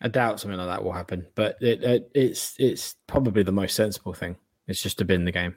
I 0.00 0.08
doubt 0.08 0.40
something 0.40 0.58
like 0.58 0.68
that 0.68 0.84
will 0.84 0.92
happen, 0.92 1.26
but 1.34 1.56
it, 1.60 1.82
it, 1.84 2.10
it's 2.14 2.56
it's 2.58 2.96
probably 3.06 3.44
the 3.44 3.52
most 3.52 3.76
sensible 3.76 4.14
thing. 4.14 4.36
It's 4.68 4.82
just 4.82 4.98
to 4.98 5.04
bin 5.04 5.24
the 5.24 5.32
game. 5.32 5.56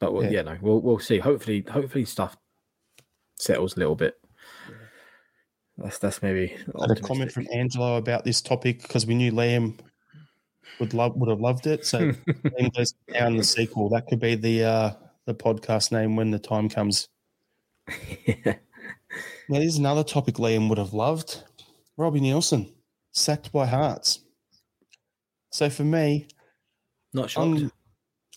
But 0.00 0.12
we'll, 0.12 0.24
Yeah. 0.24 0.30
yeah. 0.30 0.42
no, 0.42 0.58
we'll 0.60 0.80
we'll 0.80 0.98
see. 0.98 1.18
Hopefully, 1.18 1.64
hopefully 1.68 2.04
stuff 2.04 2.36
settles 3.38 3.76
a 3.76 3.80
little 3.80 3.96
bit. 3.96 4.14
That's 5.78 5.98
that's 5.98 6.22
maybe 6.22 6.56
I 6.78 6.86
had 6.88 6.98
a 6.98 7.00
comment 7.00 7.32
from 7.32 7.46
Angelo 7.52 7.96
about 7.96 8.24
this 8.24 8.40
topic 8.40 8.82
because 8.82 9.06
we 9.06 9.14
knew 9.14 9.32
Liam 9.32 9.78
would 10.80 10.94
love 10.94 11.16
would 11.16 11.28
have 11.28 11.40
loved 11.40 11.66
it. 11.66 11.84
So 11.86 12.10
Liam 12.28 12.74
goes 12.74 12.92
down 13.12 13.36
the 13.36 13.44
sequel. 13.44 13.88
That 13.90 14.06
could 14.06 14.20
be 14.20 14.34
the 14.34 14.64
uh 14.64 14.92
the 15.26 15.34
podcast 15.34 15.92
name 15.92 16.16
when 16.16 16.30
the 16.30 16.38
time 16.38 16.68
comes. 16.68 17.08
Now, 19.48 19.60
here's 19.60 19.76
another 19.78 20.02
topic 20.02 20.34
Liam 20.36 20.68
would 20.68 20.76
have 20.78 20.92
loved. 20.92 21.44
Robbie 21.96 22.20
Neilson, 22.20 22.72
sacked 23.12 23.52
by 23.52 23.64
Hearts. 23.64 24.18
So 25.56 25.70
for 25.70 25.84
me, 25.84 26.26
Not 27.14 27.30
shocked. 27.30 27.46
um, 27.46 27.72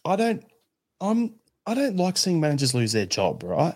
I 0.05 0.15
don't 0.15 0.41
I'm 1.01 1.35
I 1.65 1.73
don't 1.73 1.97
like 1.97 2.15
seeing 2.15 2.39
managers 2.39 2.73
lose 2.73 2.93
their 2.93 3.07
job, 3.07 3.43
right? 3.43 3.75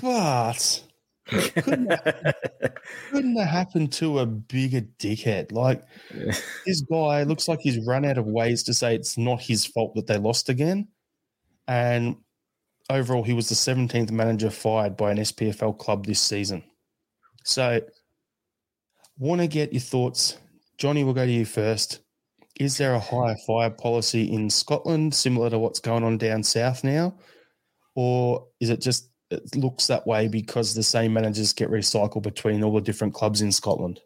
But 0.00 0.84
couldn't 1.26 1.88
that, 1.88 2.76
couldn't 3.10 3.34
that 3.34 3.48
happen 3.48 3.88
to 3.88 4.20
a 4.20 4.26
bigger 4.26 4.82
dickhead? 5.00 5.50
Like 5.50 5.82
this 6.64 6.82
guy 6.82 7.24
looks 7.24 7.48
like 7.48 7.58
he's 7.62 7.84
run 7.84 8.04
out 8.04 8.16
of 8.16 8.26
ways 8.26 8.62
to 8.62 8.74
say 8.74 8.94
it's 8.94 9.18
not 9.18 9.40
his 9.42 9.66
fault 9.66 9.96
that 9.96 10.06
they 10.06 10.16
lost 10.16 10.48
again. 10.48 10.86
And 11.66 12.14
overall, 12.88 13.24
he 13.24 13.32
was 13.32 13.48
the 13.48 13.56
17th 13.56 14.12
manager 14.12 14.50
fired 14.50 14.96
by 14.96 15.10
an 15.10 15.18
SPFL 15.18 15.76
club 15.78 16.06
this 16.06 16.20
season. 16.20 16.62
So, 17.44 17.80
want 19.18 19.40
to 19.40 19.48
get 19.48 19.72
your 19.72 19.80
thoughts. 19.80 20.38
Johnny, 20.78 21.02
we'll 21.02 21.14
go 21.14 21.26
to 21.26 21.32
you 21.32 21.44
first. 21.44 22.00
Is 22.60 22.76
there 22.76 22.92
a 22.92 23.00
higher 23.00 23.36
fire 23.46 23.70
policy 23.70 24.30
in 24.30 24.50
Scotland 24.50 25.14
similar 25.14 25.48
to 25.48 25.58
what's 25.58 25.80
going 25.80 26.04
on 26.04 26.18
down 26.18 26.42
south 26.42 26.84
now? 26.84 27.14
Or 27.94 28.46
is 28.60 28.68
it 28.68 28.82
just 28.82 29.08
it 29.30 29.56
looks 29.56 29.86
that 29.86 30.06
way 30.06 30.28
because 30.28 30.74
the 30.74 30.82
same 30.82 31.14
managers 31.14 31.54
get 31.54 31.70
recycled 31.70 32.22
between 32.22 32.62
all 32.62 32.74
the 32.74 32.82
different 32.82 33.14
clubs 33.14 33.40
in 33.40 33.50
Scotland? 33.50 34.00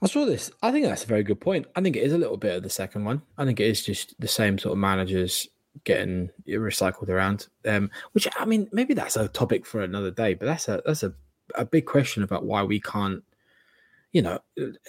I 0.00 0.06
saw 0.06 0.24
this. 0.24 0.52
I 0.62 0.70
think 0.70 0.86
that's 0.86 1.02
a 1.02 1.08
very 1.08 1.24
good 1.24 1.40
point. 1.40 1.66
I 1.74 1.80
think 1.80 1.96
it 1.96 2.04
is 2.04 2.12
a 2.12 2.18
little 2.18 2.36
bit 2.36 2.54
of 2.54 2.62
the 2.62 2.70
second 2.70 3.04
one. 3.04 3.22
I 3.36 3.44
think 3.44 3.58
it 3.58 3.66
is 3.66 3.84
just 3.84 4.14
the 4.20 4.28
same 4.28 4.56
sort 4.56 4.74
of 4.74 4.78
managers 4.78 5.48
getting 5.82 6.30
recycled 6.46 7.08
around. 7.08 7.48
Um, 7.66 7.90
which 8.12 8.28
I 8.38 8.44
mean, 8.44 8.68
maybe 8.70 8.94
that's 8.94 9.16
a 9.16 9.26
topic 9.26 9.66
for 9.66 9.80
another 9.80 10.12
day. 10.12 10.34
But 10.34 10.46
that's 10.46 10.68
a 10.68 10.80
that's 10.86 11.02
a, 11.02 11.12
a 11.56 11.64
big 11.64 11.86
question 11.86 12.22
about 12.22 12.44
why 12.44 12.62
we 12.62 12.78
can't. 12.78 13.24
You 14.12 14.22
know, 14.22 14.38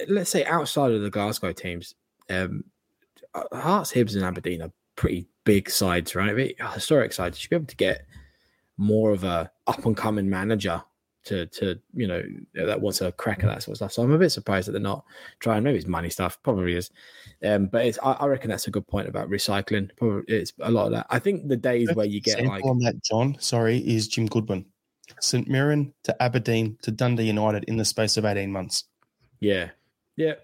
let's 0.07 0.29
say 0.29 0.45
outside 0.45 0.91
of 0.91 1.01
the 1.01 1.09
Glasgow 1.09 1.51
teams, 1.51 1.95
um, 2.31 2.63
Hearts, 3.53 3.93
Hibs, 3.93 4.15
and 4.15 4.23
Aberdeen 4.23 4.61
are 4.61 4.71
pretty 4.95 5.27
big 5.43 5.69
sides, 5.69 6.15
right? 6.15 6.33
Very 6.33 6.55
historic 6.73 7.13
sides. 7.13 7.37
You 7.37 7.41
should 7.41 7.49
be 7.49 7.55
able 7.55 7.65
to 7.67 7.75
get 7.75 8.05
more 8.77 9.11
of 9.11 9.23
a 9.23 9.51
up 9.67 9.85
and 9.85 9.95
coming 9.95 10.29
manager 10.29 10.81
to 11.23 11.45
to 11.45 11.79
you 11.93 12.07
know 12.07 12.23
that 12.55 12.81
wants 12.81 13.01
a 13.01 13.11
crack 13.11 13.43
at 13.43 13.47
that 13.47 13.63
sort 13.63 13.73
of 13.73 13.77
stuff. 13.77 13.93
So 13.93 14.03
I'm 14.03 14.11
a 14.11 14.17
bit 14.17 14.31
surprised 14.31 14.67
that 14.67 14.73
they're 14.73 14.81
not 14.81 15.05
trying. 15.39 15.63
Maybe 15.63 15.77
it's 15.77 15.87
money 15.87 16.09
stuff, 16.09 16.41
probably 16.43 16.75
is. 16.75 16.89
Um, 17.43 17.67
but 17.67 17.85
it's 17.85 17.99
I, 18.03 18.13
I 18.13 18.25
reckon 18.27 18.49
that's 18.49 18.67
a 18.67 18.71
good 18.71 18.87
point 18.87 19.07
about 19.07 19.29
recycling. 19.29 19.95
Probably 19.97 20.23
it's 20.27 20.53
a 20.61 20.71
lot 20.71 20.87
of 20.87 20.91
that. 20.93 21.07
I 21.09 21.19
think 21.19 21.47
the 21.47 21.57
days 21.57 21.93
where 21.93 22.05
you 22.05 22.21
get 22.21 22.43
like 22.45 22.65
on 22.65 22.79
that, 22.79 23.03
John, 23.03 23.37
sorry, 23.39 23.77
is 23.77 24.07
Jim 24.07 24.25
Goodwin. 24.25 24.65
St 25.19 25.47
Mirren 25.47 25.93
to 26.03 26.23
Aberdeen 26.23 26.77
to 26.83 26.91
Dundee 26.91 27.25
United 27.25 27.65
in 27.65 27.75
the 27.75 27.85
space 27.85 28.15
of 28.17 28.25
18 28.25 28.51
months. 28.51 28.85
yeah, 29.41 29.69
yeah, 30.15 30.35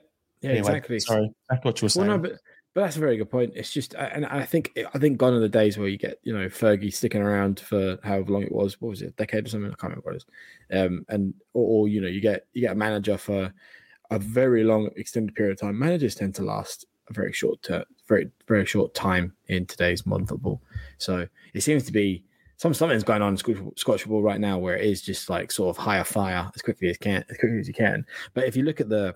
yeah, 0.42 0.52
Anyway, 0.52 0.68
exactly. 0.68 1.00
Sorry, 1.00 1.32
to 1.50 1.60
what 1.62 1.82
you 1.82 1.86
were 1.86 1.90
saying. 1.90 2.08
Well, 2.08 2.18
no, 2.18 2.22
but 2.22 2.40
but 2.78 2.82
that's 2.82 2.98
a 2.98 3.00
very 3.00 3.18
good 3.18 3.32
point. 3.32 3.54
It's 3.56 3.72
just, 3.72 3.96
and 3.96 4.24
I 4.28 4.44
think 4.44 4.78
I 4.94 5.00
think 5.00 5.18
gone 5.18 5.34
are 5.34 5.40
the 5.40 5.50
days 5.50 5.80
where 5.80 5.88
you 5.88 5.98
get 5.98 6.20
you 6.22 6.32
know 6.32 6.46
Fergie 6.48 6.94
sticking 6.94 7.24
around 7.24 7.60
for 7.60 7.98
however 8.04 8.32
long 8.34 8.44
it 8.44 8.52
was. 8.52 8.80
What 8.80 8.90
was 8.90 9.02
it, 9.02 9.08
a 9.08 9.12
decade 9.14 9.48
or 9.48 9.50
something? 9.50 9.72
I 9.72 9.74
can't 9.74 9.94
remember 9.94 10.04
what 10.04 10.16
it 10.16 10.18
is. 10.18 10.80
Um, 10.80 11.06
and 11.10 11.34
or, 11.54 11.66
or 11.66 11.88
you 11.88 12.02
know 12.02 12.08
you 12.08 12.22
get 12.22 12.46
you 12.54 12.62
get 12.62 12.74
a 12.74 12.76
manager 12.76 13.18
for 13.18 13.52
a 14.12 14.20
very 14.20 14.64
long 14.64 14.92
extended 14.96 15.34
period 15.34 15.54
of 15.54 15.60
time. 15.60 15.80
Managers 15.80 16.14
tend 16.14 16.36
to 16.36 16.44
last 16.44 16.86
a 17.10 17.14
very 17.14 17.34
short 17.34 17.64
ter- 17.64 17.86
very 18.08 18.30
very 18.48 18.66
short 18.68 18.94
time 18.94 19.34
in 19.48 19.66
today's 19.66 20.06
modern 20.06 20.28
football. 20.28 20.62
So 21.00 21.28
it 21.56 21.62
seems 21.62 21.84
to 21.86 21.92
be 21.92 22.24
some 22.58 22.76
something's 22.76 23.04
going 23.04 23.24
on 23.24 23.34
in 23.34 23.38
Scottish, 23.38 23.62
Scottish 23.76 24.02
football 24.04 24.22
right 24.22 24.40
now 24.40 24.60
where 24.60 24.78
it 24.78 24.86
is 24.86 25.02
just 25.02 25.32
like 25.32 25.52
sort 25.52 25.76
of 25.76 25.84
higher 25.84 26.04
fire 26.04 26.52
as 26.54 26.62
quickly 26.62 26.90
as 26.90 26.98
can 26.98 27.24
as 27.30 27.38
quickly 27.38 27.60
as 27.60 27.68
you 27.68 27.74
can. 27.74 28.06
But 28.36 28.44
if 28.44 28.56
you 28.56 28.62
look 28.62 28.82
at 28.82 28.90
the 28.90 29.16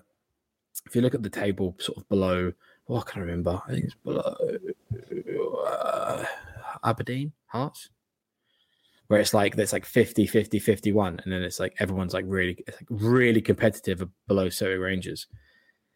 if 0.86 0.96
you 0.96 1.02
look 1.02 1.14
at 1.14 1.22
the 1.22 1.30
table 1.30 1.76
sort 1.78 1.98
of 1.98 2.08
below, 2.08 2.52
can 3.06 3.22
I 3.22 3.24
remember? 3.24 3.60
I 3.66 3.70
think 3.72 3.84
it's 3.84 3.94
below 3.94 4.36
uh, 5.66 6.24
Aberdeen 6.84 7.32
Hearts, 7.46 7.88
where 9.06 9.20
it's 9.20 9.34
like 9.34 9.56
there's 9.56 9.72
like 9.72 9.86
50, 9.86 10.26
50, 10.26 10.58
51, 10.58 11.20
and 11.24 11.32
then 11.32 11.42
it's 11.42 11.60
like 11.60 11.74
everyone's 11.78 12.14
like 12.14 12.24
really, 12.28 12.62
like 12.66 12.86
really 12.90 13.40
competitive 13.40 14.06
below 14.26 14.48
Surrey 14.48 14.78
Rangers. 14.78 15.26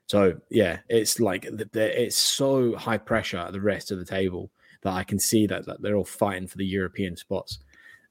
So 0.08 0.38
yeah, 0.50 0.78
it's 0.88 1.20
like 1.20 1.42
the, 1.42 1.68
the, 1.72 2.02
it's 2.04 2.16
so 2.16 2.76
high 2.76 2.98
pressure 2.98 3.38
at 3.38 3.52
the 3.52 3.60
rest 3.60 3.90
of 3.90 3.98
the 3.98 4.04
table 4.04 4.50
that 4.82 4.94
I 4.94 5.02
can 5.02 5.18
see 5.18 5.46
that, 5.48 5.66
that 5.66 5.82
they're 5.82 5.96
all 5.96 6.04
fighting 6.04 6.46
for 6.46 6.58
the 6.58 6.66
European 6.66 7.16
spots. 7.16 7.58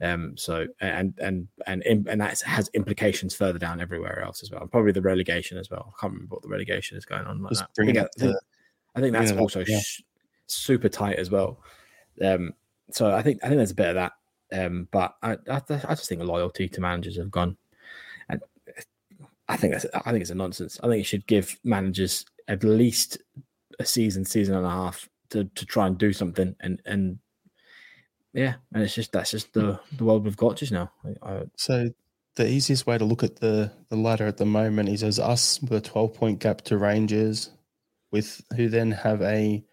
Um, 0.02 0.36
so 0.36 0.68
and 0.82 1.14
and 1.20 1.48
and 1.66 1.84
and 1.86 2.22
that 2.22 2.42
has 2.42 2.70
implications 2.74 3.34
further 3.34 3.60
down 3.60 3.80
everywhere 3.80 4.22
else 4.22 4.44
as 4.44 4.52
well. 4.52 4.68
Probably 4.68 4.92
the 4.92 5.02
relegation 5.02 5.58
as 5.58 5.70
well. 5.70 5.94
I 5.96 6.02
can't 6.02 6.14
remember 6.14 6.36
what 6.36 6.42
the 6.44 6.50
relegation 6.50 6.98
is 6.98 7.06
going 7.06 7.26
on 7.26 7.42
like 7.42 7.54
that. 7.54 7.70
I 7.80 7.86
think, 7.86 7.98
I 7.98 8.02
think, 8.02 8.12
the- 8.18 8.42
I 8.96 9.02
think 9.02 9.14
that's 9.14 9.32
also 9.32 9.64
yeah. 9.68 9.80
sh- 9.80 10.02
super 10.48 10.90
tight 10.90 11.18
as 11.18 11.32
well. 11.32 11.60
Um, 12.22 12.54
so 12.92 13.14
I 13.14 13.22
think 13.22 13.40
I 13.44 13.48
think 13.48 13.58
there's 13.58 13.72
a 13.72 13.76
bit 13.76 13.90
of 13.90 13.96
that. 13.96 14.14
Um, 14.52 14.88
but 14.92 15.16
I, 15.24 15.38
I 15.50 15.62
I 15.70 15.96
just 15.96 16.08
think 16.08 16.20
the 16.20 16.26
loyalty 16.28 16.68
to 16.70 16.82
managers 16.82 17.18
have 17.18 17.32
gone, 17.32 17.58
and 18.30 18.42
I 19.48 19.58
think 19.58 19.74
that's 19.74 19.86
I 19.94 20.12
think 20.12 20.22
it's 20.22 20.30
a 20.30 20.36
nonsense. 20.36 20.80
I 20.84 20.88
think 20.88 21.02
it 21.02 21.06
should 21.06 21.28
give 21.28 21.58
managers 21.64 22.26
at 22.48 22.64
least 22.64 23.18
a 23.80 23.86
season, 23.86 24.24
season 24.24 24.56
and 24.56 24.66
a 24.66 24.70
half 24.70 25.10
to, 25.32 25.46
to 25.46 25.66
try 25.66 25.88
and 25.88 25.98
do 25.98 26.14
something. 26.14 26.56
And 26.60 26.82
and 26.86 27.20
yeah, 28.36 28.56
and 28.74 28.84
it's 28.84 28.94
just 28.94 29.14
that's 29.14 29.32
just 29.32 29.54
the 29.54 29.80
the 29.94 30.04
world 30.04 30.26
we've 30.26 30.36
got 30.36 30.58
just 30.58 30.74
now. 30.74 30.92
I, 31.24 31.44
so 31.56 31.90
the 32.36 32.48
easiest 32.50 32.86
way 32.86 32.98
to 32.98 33.06
look 33.06 33.24
at 33.24 33.38
the 33.38 33.72
the 33.90 33.96
ladder 33.96 34.28
at 34.28 34.36
the 34.36 34.46
moment 34.46 34.90
is 34.90 35.04
as 35.04 35.20
us 35.20 35.62
with 35.62 35.72
a 35.72 35.80
twelve 35.80 36.14
point 36.14 36.40
gap 36.40 36.62
to 36.64 36.78
Rangers, 36.78 37.50
with 38.12 38.42
who 38.58 38.68
then 38.68 38.92
have 38.92 39.22
a 39.22 39.64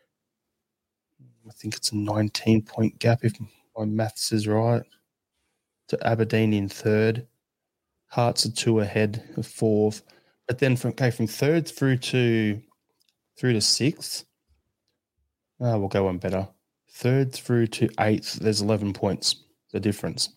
I 1.48 1.52
think 1.54 1.74
it's 1.74 1.90
a 1.90 1.96
nineteen 1.96 2.62
point 2.62 3.00
gap 3.00 3.24
if 3.24 3.34
my 3.76 3.84
maths 3.84 4.30
is 4.30 4.46
right. 4.46 4.84
To 5.88 6.06
Aberdeen 6.06 6.54
in 6.54 6.68
third. 6.68 7.26
Hearts 8.06 8.46
are 8.46 8.52
two 8.52 8.78
ahead 8.78 9.28
of 9.36 9.46
fourth. 9.46 10.02
But 10.46 10.60
then 10.60 10.76
from 10.76 10.90
okay, 10.90 11.10
from 11.10 11.26
third 11.26 11.66
through 11.66 11.96
to 11.98 12.62
through 13.36 13.54
to 13.54 13.60
sixth. 13.60 14.24
Uh, 15.60 15.78
we'll 15.78 15.88
go 15.88 16.04
one 16.04 16.18
better. 16.18 16.48
Third 17.02 17.32
through 17.32 17.66
to 17.66 17.88
eighth, 17.98 18.34
there's 18.34 18.60
eleven 18.60 18.92
points, 18.92 19.34
the 19.72 19.80
difference. 19.80 20.28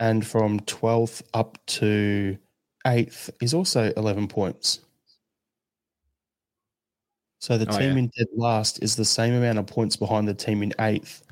And 0.00 0.26
from 0.26 0.58
twelfth 0.58 1.22
up 1.32 1.56
to 1.66 2.36
eighth 2.84 3.30
is 3.40 3.54
also 3.54 3.92
eleven 3.96 4.26
points. 4.26 4.80
So 7.38 7.56
the 7.56 7.72
Oh, 7.72 7.78
team 7.78 7.92
yeah. 7.92 7.98
in 7.98 8.10
dead 8.18 8.26
last 8.34 8.82
is 8.82 8.96
the 8.96 9.04
same 9.04 9.34
amount 9.34 9.60
of 9.60 9.68
points 9.68 9.94
behind 9.94 10.26
the 10.26 10.34
team 10.34 10.64
in 10.64 10.72
eighth 10.80 11.22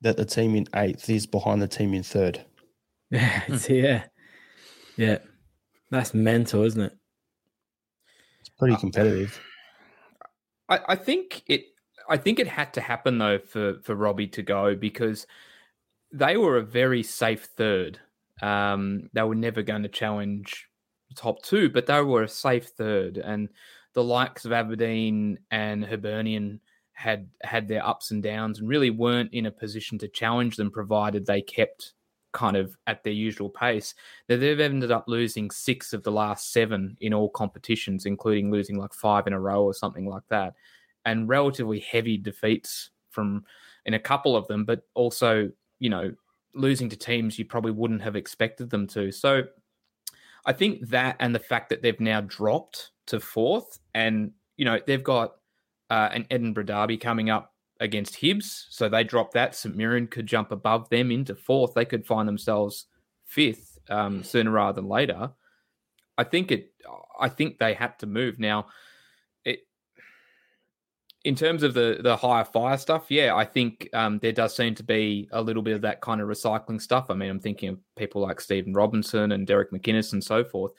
that 0.00 0.16
the 0.16 0.24
team 0.24 0.54
in 0.54 0.66
eighth 0.74 1.10
is 1.10 1.26
behind 1.26 1.60
the 1.60 1.68
team 1.68 1.92
in 1.92 2.02
third. 2.02 2.42
yeah, 3.10 3.42
yeah, 3.68 4.04
yeah. 4.96 5.18
That's 5.90 6.14
mental, 6.14 6.62
isn't 6.62 6.80
it? 6.80 6.96
It's 8.40 8.48
pretty 8.48 8.76
uh, 8.76 8.78
competitive. 8.78 9.38
I, 10.70 10.80
I 10.88 10.96
think 10.96 11.42
it. 11.48 11.66
I 12.08 12.16
think 12.16 12.38
it 12.38 12.48
had 12.48 12.72
to 12.74 12.80
happen 12.80 13.18
though 13.18 13.38
for 13.38 13.80
for 13.82 13.94
Robbie 13.94 14.28
to 14.28 14.42
go 14.42 14.74
because 14.74 15.26
they 16.12 16.36
were 16.36 16.56
a 16.56 16.62
very 16.62 17.02
safe 17.02 17.44
third. 17.56 17.98
Um, 18.42 19.10
they 19.12 19.22
were 19.22 19.34
never 19.34 19.62
going 19.62 19.82
to 19.82 19.88
challenge 19.88 20.68
top 21.14 21.42
two, 21.42 21.70
but 21.70 21.86
they 21.86 22.00
were 22.02 22.22
a 22.22 22.28
safe 22.28 22.68
third, 22.68 23.18
and 23.18 23.48
the 23.94 24.04
likes 24.04 24.44
of 24.44 24.52
Aberdeen 24.52 25.38
and 25.50 25.84
Hibernian 25.84 26.60
had 26.92 27.28
had 27.42 27.68
their 27.68 27.86
ups 27.86 28.10
and 28.10 28.22
downs 28.22 28.58
and 28.58 28.68
really 28.68 28.90
weren't 28.90 29.32
in 29.32 29.46
a 29.46 29.50
position 29.50 29.98
to 29.98 30.08
challenge 30.08 30.56
them, 30.56 30.70
provided 30.70 31.26
they 31.26 31.42
kept 31.42 31.94
kind 32.32 32.56
of 32.56 32.76
at 32.86 33.02
their 33.02 33.14
usual 33.14 33.48
pace. 33.48 33.94
Now, 34.28 34.36
they've 34.36 34.60
ended 34.60 34.92
up 34.92 35.04
losing 35.08 35.50
six 35.50 35.94
of 35.94 36.02
the 36.02 36.12
last 36.12 36.52
seven 36.52 36.96
in 37.00 37.14
all 37.14 37.30
competitions, 37.30 38.04
including 38.04 38.50
losing 38.50 38.76
like 38.76 38.92
five 38.92 39.26
in 39.26 39.32
a 39.32 39.40
row 39.40 39.64
or 39.64 39.72
something 39.72 40.06
like 40.06 40.24
that, 40.28 40.54
and 41.06 41.28
relatively 41.28 41.80
heavy 41.80 42.18
defeats 42.18 42.90
from 43.10 43.44
in 43.86 43.94
a 43.94 43.98
couple 43.98 44.36
of 44.36 44.46
them, 44.48 44.66
but 44.66 44.82
also 44.94 45.50
you 45.78 45.88
know 45.88 46.12
losing 46.54 46.88
to 46.88 46.96
teams 46.96 47.38
you 47.38 47.44
probably 47.44 47.70
wouldn't 47.70 48.02
have 48.02 48.16
expected 48.16 48.68
them 48.68 48.86
to. 48.88 49.10
So 49.12 49.44
I 50.44 50.52
think 50.52 50.88
that 50.88 51.16
and 51.20 51.34
the 51.34 51.40
fact 51.40 51.70
that 51.70 51.82
they've 51.82 52.00
now 52.00 52.20
dropped 52.20 52.90
to 53.06 53.20
fourth, 53.20 53.78
and 53.94 54.32
you 54.56 54.64
know 54.64 54.78
they've 54.86 55.02
got 55.02 55.36
uh, 55.88 56.10
an 56.12 56.26
Edinburgh 56.30 56.64
derby 56.64 56.98
coming 56.98 57.30
up 57.30 57.54
against 57.80 58.14
Hibs, 58.20 58.66
so 58.70 58.88
they 58.88 59.04
drop 59.04 59.32
that. 59.32 59.54
St 59.54 59.76
Mirren 59.76 60.06
could 60.06 60.26
jump 60.26 60.50
above 60.50 60.88
them 60.88 61.10
into 61.10 61.34
fourth. 61.34 61.74
They 61.74 61.84
could 61.84 62.06
find 62.06 62.28
themselves 62.28 62.86
fifth 63.24 63.78
um, 63.90 64.22
sooner 64.22 64.50
rather 64.50 64.80
than 64.80 64.88
later. 64.88 65.30
I 66.18 66.24
think 66.24 66.50
it. 66.50 66.72
I 67.18 67.28
think 67.28 67.58
they 67.58 67.74
had 67.74 67.98
to 68.00 68.06
move 68.06 68.38
now. 68.38 68.66
In 71.26 71.34
terms 71.34 71.64
of 71.64 71.74
the 71.74 71.98
the 72.00 72.16
higher 72.16 72.44
fire 72.44 72.78
stuff, 72.78 73.06
yeah, 73.10 73.34
I 73.34 73.44
think 73.44 73.88
um, 73.92 74.18
there 74.20 74.32
does 74.32 74.54
seem 74.54 74.76
to 74.76 74.84
be 74.84 75.28
a 75.32 75.42
little 75.42 75.62
bit 75.62 75.74
of 75.74 75.82
that 75.82 76.00
kind 76.00 76.20
of 76.20 76.28
recycling 76.28 76.80
stuff. 76.80 77.06
I 77.10 77.14
mean, 77.14 77.28
I'm 77.28 77.40
thinking 77.40 77.70
of 77.70 77.78
people 77.96 78.22
like 78.22 78.40
Stephen 78.40 78.72
Robinson 78.72 79.32
and 79.32 79.46
Derek 79.46 79.72
McInnes 79.72 80.12
and 80.12 80.22
so 80.22 80.44
forth. 80.44 80.72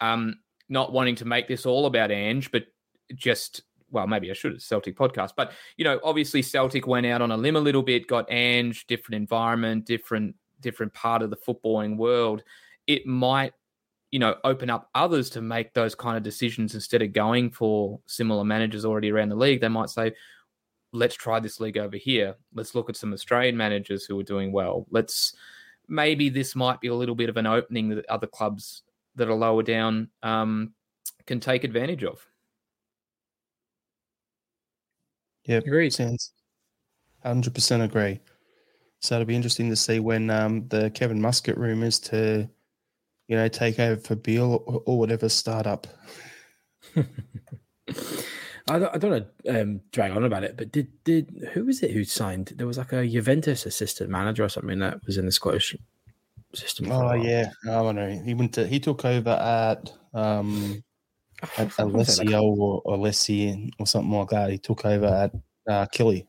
Um, 0.00 0.40
not 0.68 0.92
wanting 0.92 1.14
to 1.16 1.24
make 1.24 1.46
this 1.46 1.66
all 1.66 1.86
about 1.86 2.10
Ange, 2.10 2.50
but 2.50 2.64
just 3.14 3.62
well, 3.92 4.06
maybe 4.06 4.30
I 4.30 4.34
should 4.34 4.52
have 4.52 4.62
Celtic 4.62 4.96
podcast, 4.96 5.32
but 5.36 5.52
you 5.76 5.84
know, 5.84 6.00
obviously 6.02 6.42
Celtic 6.42 6.86
went 6.86 7.06
out 7.06 7.22
on 7.22 7.30
a 7.30 7.36
limb 7.36 7.56
a 7.56 7.60
little 7.60 7.82
bit, 7.82 8.06
got 8.06 8.30
Ange, 8.30 8.86
different 8.86 9.16
environment, 9.16 9.86
different 9.86 10.34
different 10.60 10.92
part 10.94 11.22
of 11.22 11.30
the 11.30 11.36
footballing 11.36 11.96
world. 11.96 12.42
It 12.86 13.06
might, 13.06 13.52
you 14.10 14.18
know, 14.18 14.36
open 14.44 14.70
up 14.70 14.88
others 14.94 15.30
to 15.30 15.40
make 15.40 15.72
those 15.72 15.94
kind 15.94 16.16
of 16.16 16.22
decisions 16.22 16.74
instead 16.74 17.02
of 17.02 17.12
going 17.12 17.50
for 17.50 18.00
similar 18.06 18.44
managers 18.44 18.84
already 18.84 19.10
around 19.10 19.28
the 19.28 19.36
league. 19.36 19.60
They 19.60 19.68
might 19.68 19.90
say, 19.90 20.12
let's 20.92 21.14
try 21.14 21.38
this 21.38 21.60
league 21.60 21.78
over 21.78 21.96
here. 21.96 22.34
Let's 22.54 22.74
look 22.74 22.90
at 22.90 22.96
some 22.96 23.12
Australian 23.12 23.56
managers 23.56 24.04
who 24.04 24.18
are 24.18 24.24
doing 24.24 24.52
well. 24.52 24.86
Let's 24.90 25.34
maybe 25.88 26.28
this 26.28 26.54
might 26.56 26.80
be 26.80 26.88
a 26.88 26.94
little 26.94 27.14
bit 27.14 27.28
of 27.28 27.36
an 27.36 27.46
opening 27.46 27.88
that 27.90 28.06
other 28.08 28.26
clubs 28.26 28.82
that 29.16 29.28
are 29.28 29.34
lower 29.34 29.62
down 29.62 30.08
um, 30.22 30.72
can 31.26 31.40
take 31.40 31.64
advantage 31.64 32.04
of. 32.04 32.24
Yeah, 35.44 35.58
Agreed. 35.58 35.92
Sounds 35.92 36.32
hundred 37.22 37.54
percent 37.54 37.82
agree. 37.82 38.20
So 39.00 39.14
it'll 39.14 39.26
be 39.26 39.36
interesting 39.36 39.70
to 39.70 39.76
see 39.76 39.98
when 39.98 40.28
um, 40.30 40.68
the 40.68 40.90
Kevin 40.90 41.20
Muscat 41.20 41.56
rumors 41.56 41.98
to, 42.00 42.48
you 43.30 43.36
know, 43.36 43.46
take 43.46 43.78
over 43.78 44.00
for 44.00 44.16
Beale 44.16 44.64
or, 44.66 44.82
or 44.86 44.98
whatever 44.98 45.28
startup. 45.28 45.86
I 46.96 48.78
don't, 48.78 48.92
I 48.94 48.98
don't 48.98 49.10
want 49.12 49.26
to 49.44 49.60
um, 49.62 49.80
drag 49.92 50.10
on 50.10 50.24
about 50.24 50.42
it, 50.42 50.56
but 50.56 50.72
did 50.72 50.88
did 51.04 51.48
who 51.52 51.64
was 51.64 51.80
it 51.84 51.92
who 51.92 52.02
signed? 52.02 52.52
There 52.56 52.66
was 52.66 52.76
like 52.76 52.92
a 52.92 53.06
Juventus 53.06 53.66
assistant 53.66 54.10
manager 54.10 54.42
or 54.42 54.48
something 54.48 54.80
that 54.80 55.04
was 55.06 55.16
in 55.16 55.26
the 55.26 55.32
Scottish 55.32 55.76
system. 56.54 56.90
Oh 56.90 57.12
yeah, 57.12 57.50
I 57.68 57.92
know. 57.92 58.20
He 58.24 58.34
went 58.34 58.52
to 58.54 58.66
he 58.66 58.80
took 58.80 59.04
over 59.04 59.30
at 59.30 59.92
um 60.12 60.82
at 61.56 61.78
wanna 61.78 62.04
say, 62.04 62.24
like- 62.24 62.34
Alessio 62.34 62.42
or 62.42 62.82
Alessi 62.84 63.70
or 63.78 63.86
something 63.86 64.12
like 64.12 64.30
that. 64.30 64.50
He 64.50 64.58
took 64.58 64.84
over 64.84 65.06
at 65.06 65.32
uh, 65.72 65.86
Killy. 65.86 66.26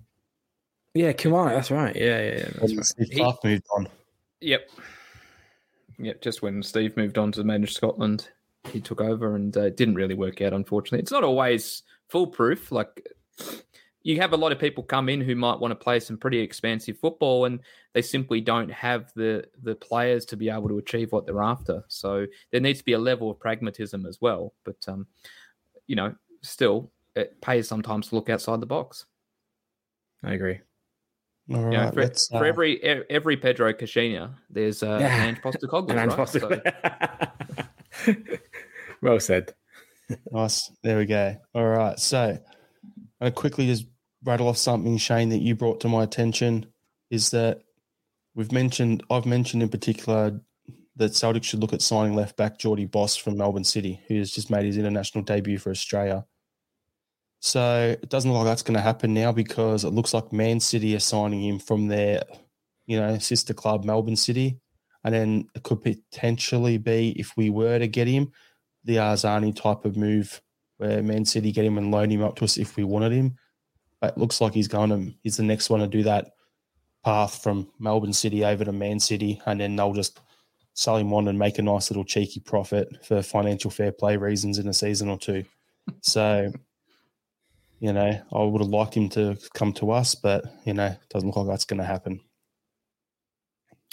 yeah, 0.94 1.14
Kumai. 1.14 1.50
That's 1.56 1.72
right. 1.72 1.96
Yeah, 1.96 2.22
yeah, 2.22 2.38
yeah. 2.38 2.50
That's 2.60 2.96
When 2.96 3.26
right. 3.26 3.34
He- 3.44 3.50
moved 3.50 3.66
on. 3.76 3.88
Yep. 4.42 4.70
Yep. 6.00 6.22
Just 6.22 6.42
when 6.42 6.64
Steve 6.64 6.96
moved 6.98 7.18
on 7.18 7.32
to 7.34 7.44
manage 7.44 7.74
Scotland, 7.74 8.30
he 8.72 8.80
took 8.80 9.02
over 9.02 9.36
and 9.36 9.56
uh, 9.56 9.70
didn't 9.72 9.96
really 9.96 10.16
work 10.16 10.42
out, 10.42 10.54
unfortunately. 10.54 11.00
It's 11.00 11.12
not 11.12 11.24
always 11.24 11.84
foolproof. 12.10 12.72
Like, 12.72 13.08
you 14.04 14.20
have 14.20 14.34
a 14.34 14.38
lot 14.38 14.52
of 14.52 14.60
people 14.60 14.84
come 14.84 15.10
in 15.10 15.22
who 15.22 15.36
might 15.36 15.60
want 15.60 15.72
to 15.72 15.76
play 15.76 16.00
some 16.00 16.18
pretty 16.18 16.40
expansive 16.40 16.98
football 16.98 17.46
and 17.46 17.60
they 17.94 18.02
simply 18.02 18.42
don't 18.42 18.72
have 18.72 19.12
the 19.16 19.46
the 19.62 19.76
players 19.76 20.26
to 20.26 20.38
be 20.38 20.50
able 20.50 20.70
to 20.70 20.80
achieve 20.80 21.12
what 21.12 21.26
they're 21.26 21.42
after. 21.42 21.84
So 21.88 22.26
there 22.52 22.62
needs 22.62 22.80
to 22.80 22.86
be 22.86 22.94
a 22.94 23.00
level 23.00 23.30
of 23.30 23.40
pragmatism 23.40 24.06
as 24.06 24.20
well. 24.20 24.54
But 24.64 24.78
um, 24.88 25.08
you 25.88 25.96
know, 25.96 26.16
still 26.42 26.92
it 27.16 27.40
pays 27.42 27.68
sometimes 27.68 28.10
to 28.10 28.16
look 28.16 28.30
outside 28.30 28.60
the 28.60 28.66
box. 28.66 29.06
I 30.24 30.34
agree. 30.34 30.62
All 31.50 31.72
You 31.72 31.78
right, 31.80 31.94
for, 31.94 32.02
let's, 32.02 32.28
for 32.30 32.38
uh, 32.46 32.48
every 32.48 32.82
every 33.10 33.38
Pedro 33.38 33.74
Caixinha, 33.74 34.34
there's 34.50 34.84
uh, 34.84 34.98
Yeah. 35.02 35.16
an 35.24 35.28
Ange 35.30 35.42
Postecoglou, 35.42 35.90
And 35.92 36.00
Ange 36.00 36.18
right? 36.18 36.30
So- 38.06 38.16
well 39.02 39.20
said. 39.20 39.54
Nice. 40.32 40.72
There 40.84 40.98
we 40.98 41.06
go. 41.06 41.38
All 41.54 41.66
right. 41.68 41.98
So 42.00 42.20
I'm 42.20 42.40
going 43.20 43.32
to 43.32 43.40
quickly 43.40 43.66
just 43.68 43.86
rattle 44.24 44.48
off 44.48 44.58
something, 44.58 44.98
Shane, 44.98 45.30
that 45.30 45.40
you 45.42 45.56
brought 45.56 45.80
to 45.82 45.88
my 45.88 46.04
attention 46.04 46.66
is 47.10 47.32
that 47.32 47.62
we've 48.36 48.52
mentioned, 48.52 49.04
I've 49.10 49.26
mentioned 49.26 49.64
in 49.64 49.70
particular 49.70 50.40
that 50.98 51.16
Celtic 51.16 51.44
should 51.44 51.60
look 51.62 51.74
at 51.74 51.82
signing 51.82 52.16
left 52.16 52.38
back 52.38 52.60
Jordy 52.60 52.86
Bos 52.86 53.16
from 53.16 53.38
Melbourne 53.38 53.64
City, 53.64 54.02
who 54.08 54.18
has 54.20 54.32
just 54.32 54.50
made 54.50 54.66
his 54.66 54.78
international 54.78 55.24
debut 55.24 55.58
for 55.58 55.72
Australia. 55.72 56.26
So 57.44 57.98
it 58.00 58.10
doesn't 58.10 58.32
look 58.32 58.38
like 58.38 58.52
that's 58.52 58.62
going 58.62 58.78
to 58.78 58.82
happen 58.82 59.16
now 59.16 59.32
because 59.32 59.84
it 59.84 59.90
looks 59.90 60.14
like 60.14 60.32
Man 60.32 60.60
City 60.60 60.96
are 60.96 61.00
signing 61.00 61.44
him 61.44 61.58
from 61.58 61.88
their, 61.88 62.22
you 62.86 63.00
know, 63.00 63.18
sister 63.18 63.54
club, 63.54 63.84
Melbourne 63.84 64.16
City. 64.16 64.60
And 65.04 65.14
then 65.14 65.50
it 65.56 65.64
could 65.64 65.82
potentially 65.82 66.78
be, 66.78 67.20
if 67.20 67.36
we 67.36 67.50
were 67.50 67.80
to 67.80 67.88
get 67.88 68.08
him, 68.08 68.32
the 68.84 68.98
Arzani 68.98 69.56
type 69.56 69.86
of 69.86 69.98
move 69.98 70.40
where 70.78 71.02
Man 71.02 71.26
City 71.26 71.52
get 71.52 71.66
him 71.66 71.80
and 71.80 71.90
loan 71.90 72.12
him 72.12 72.22
up 72.22 72.36
to 72.36 72.44
us 72.44 72.58
if 72.58 72.78
we 72.78 72.84
wanted 72.84 73.12
him. 73.12 73.36
But 74.00 74.12
it 74.12 74.20
looks 74.20 74.40
like 74.40 74.54
he's 74.54 74.68
going 74.68 74.90
to, 74.92 75.12
he's 75.24 75.38
the 75.38 75.44
next 75.44 75.72
one 75.72 75.80
to 75.80 75.88
do 75.88 76.04
that 76.04 76.34
path 77.04 77.42
from 77.42 77.72
Melbourne 77.80 78.14
City 78.14 78.46
over 78.46 78.64
to 78.64 78.72
Man 78.72 79.00
City. 79.00 79.42
And 79.48 79.60
then 79.60 79.76
they'll 79.76 79.94
just 79.94 80.20
sell 80.76 80.98
him 80.98 81.12
on 81.12 81.28
and 81.28 81.40
make 81.40 81.58
a 81.58 81.64
nice 81.64 81.90
little 81.90 82.06
cheeky 82.06 82.40
profit 82.40 83.04
for 83.04 83.24
financial 83.24 83.72
fair 83.72 83.92
play 83.92 84.16
reasons 84.16 84.60
in 84.60 84.68
a 84.68 84.74
season 84.74 85.10
or 85.10 85.18
two. 85.18 85.44
So, 86.02 86.52
you 87.82 87.92
know, 87.92 88.22
I 88.32 88.44
would 88.44 88.62
have 88.62 88.70
liked 88.70 88.96
him 88.96 89.10
to 89.10 89.36
come 89.56 89.74
to 89.74 89.90
us, 89.90 90.14
but, 90.14 90.46
you 90.66 90.74
know, 90.74 90.96
doesn't 91.10 91.28
look 91.28 91.36
like 91.36 91.48
that's 91.48 91.66
going 91.66 91.80
to 91.80 91.86
happen. 91.86 92.22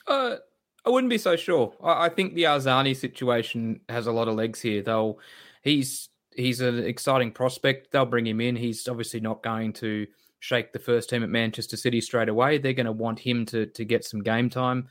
Uh, 0.06 0.36
I 0.84 0.90
wouldn't 0.90 1.10
be 1.10 1.16
so 1.16 1.36
sure. 1.36 1.72
I, 1.82 2.04
I 2.04 2.08
think 2.10 2.34
the 2.34 2.44
Arzani 2.44 2.94
situation 2.94 3.80
has 3.88 4.06
a 4.06 4.12
lot 4.12 4.28
of 4.28 4.34
legs 4.34 4.60
here. 4.60 4.82
They'll 4.82 5.18
he's 5.62 6.10
he's 6.34 6.60
an 6.60 6.84
exciting 6.84 7.32
prospect. 7.32 7.90
They'll 7.90 8.04
bring 8.04 8.26
him 8.26 8.42
in. 8.42 8.56
He's 8.56 8.86
obviously 8.88 9.20
not 9.20 9.42
going 9.42 9.72
to 9.74 10.06
shake 10.40 10.72
the 10.72 10.78
first 10.78 11.08
team 11.08 11.22
at 11.22 11.30
Manchester 11.30 11.78
City 11.78 12.02
straight 12.02 12.28
away. 12.28 12.58
They're 12.58 12.74
going 12.74 12.86
to 12.86 12.92
want 12.92 13.18
him 13.18 13.46
to 13.46 13.66
to 13.66 13.84
get 13.86 14.04
some 14.04 14.22
game 14.22 14.50
time. 14.50 14.86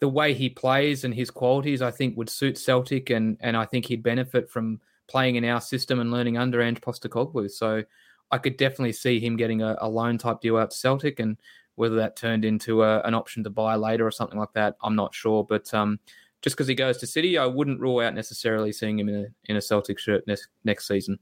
The 0.00 0.08
way 0.08 0.32
he 0.32 0.48
plays 0.48 1.02
and 1.02 1.12
his 1.12 1.28
qualities, 1.28 1.82
I 1.82 1.90
think, 1.90 2.16
would 2.16 2.30
suit 2.30 2.56
Celtic, 2.56 3.10
and 3.10 3.36
and 3.40 3.56
I 3.56 3.64
think 3.64 3.86
he'd 3.86 4.04
benefit 4.04 4.48
from 4.48 4.80
playing 5.08 5.34
in 5.34 5.44
our 5.44 5.60
system 5.60 5.98
and 5.98 6.12
learning 6.12 6.38
under 6.38 6.62
Ange 6.62 6.80
Postecoglou. 6.80 7.50
So 7.50 7.82
I 8.30 8.38
could 8.38 8.56
definitely 8.56 8.92
see 8.92 9.20
him 9.20 9.36
getting 9.36 9.62
a, 9.62 9.76
a 9.80 9.88
loan 9.88 10.18
type 10.18 10.40
deal 10.40 10.56
out 10.56 10.70
to 10.70 10.76
Celtic, 10.76 11.20
and 11.20 11.36
whether 11.76 11.96
that 11.96 12.16
turned 12.16 12.44
into 12.44 12.82
a, 12.82 13.00
an 13.02 13.14
option 13.14 13.44
to 13.44 13.50
buy 13.50 13.76
later 13.76 14.06
or 14.06 14.10
something 14.10 14.38
like 14.38 14.52
that, 14.54 14.76
I'm 14.82 14.96
not 14.96 15.14
sure. 15.14 15.44
But 15.44 15.72
um, 15.72 15.98
just 16.42 16.56
because 16.56 16.68
he 16.68 16.74
goes 16.74 16.98
to 16.98 17.06
City, 17.06 17.38
I 17.38 17.46
wouldn't 17.46 17.80
rule 17.80 18.00
out 18.00 18.14
necessarily 18.14 18.72
seeing 18.72 18.98
him 18.98 19.08
in 19.08 19.14
a 19.14 19.26
in 19.44 19.56
a 19.56 19.62
Celtic 19.62 19.98
shirt 19.98 20.26
next 20.26 20.48
next 20.64 20.86
season. 20.86 21.18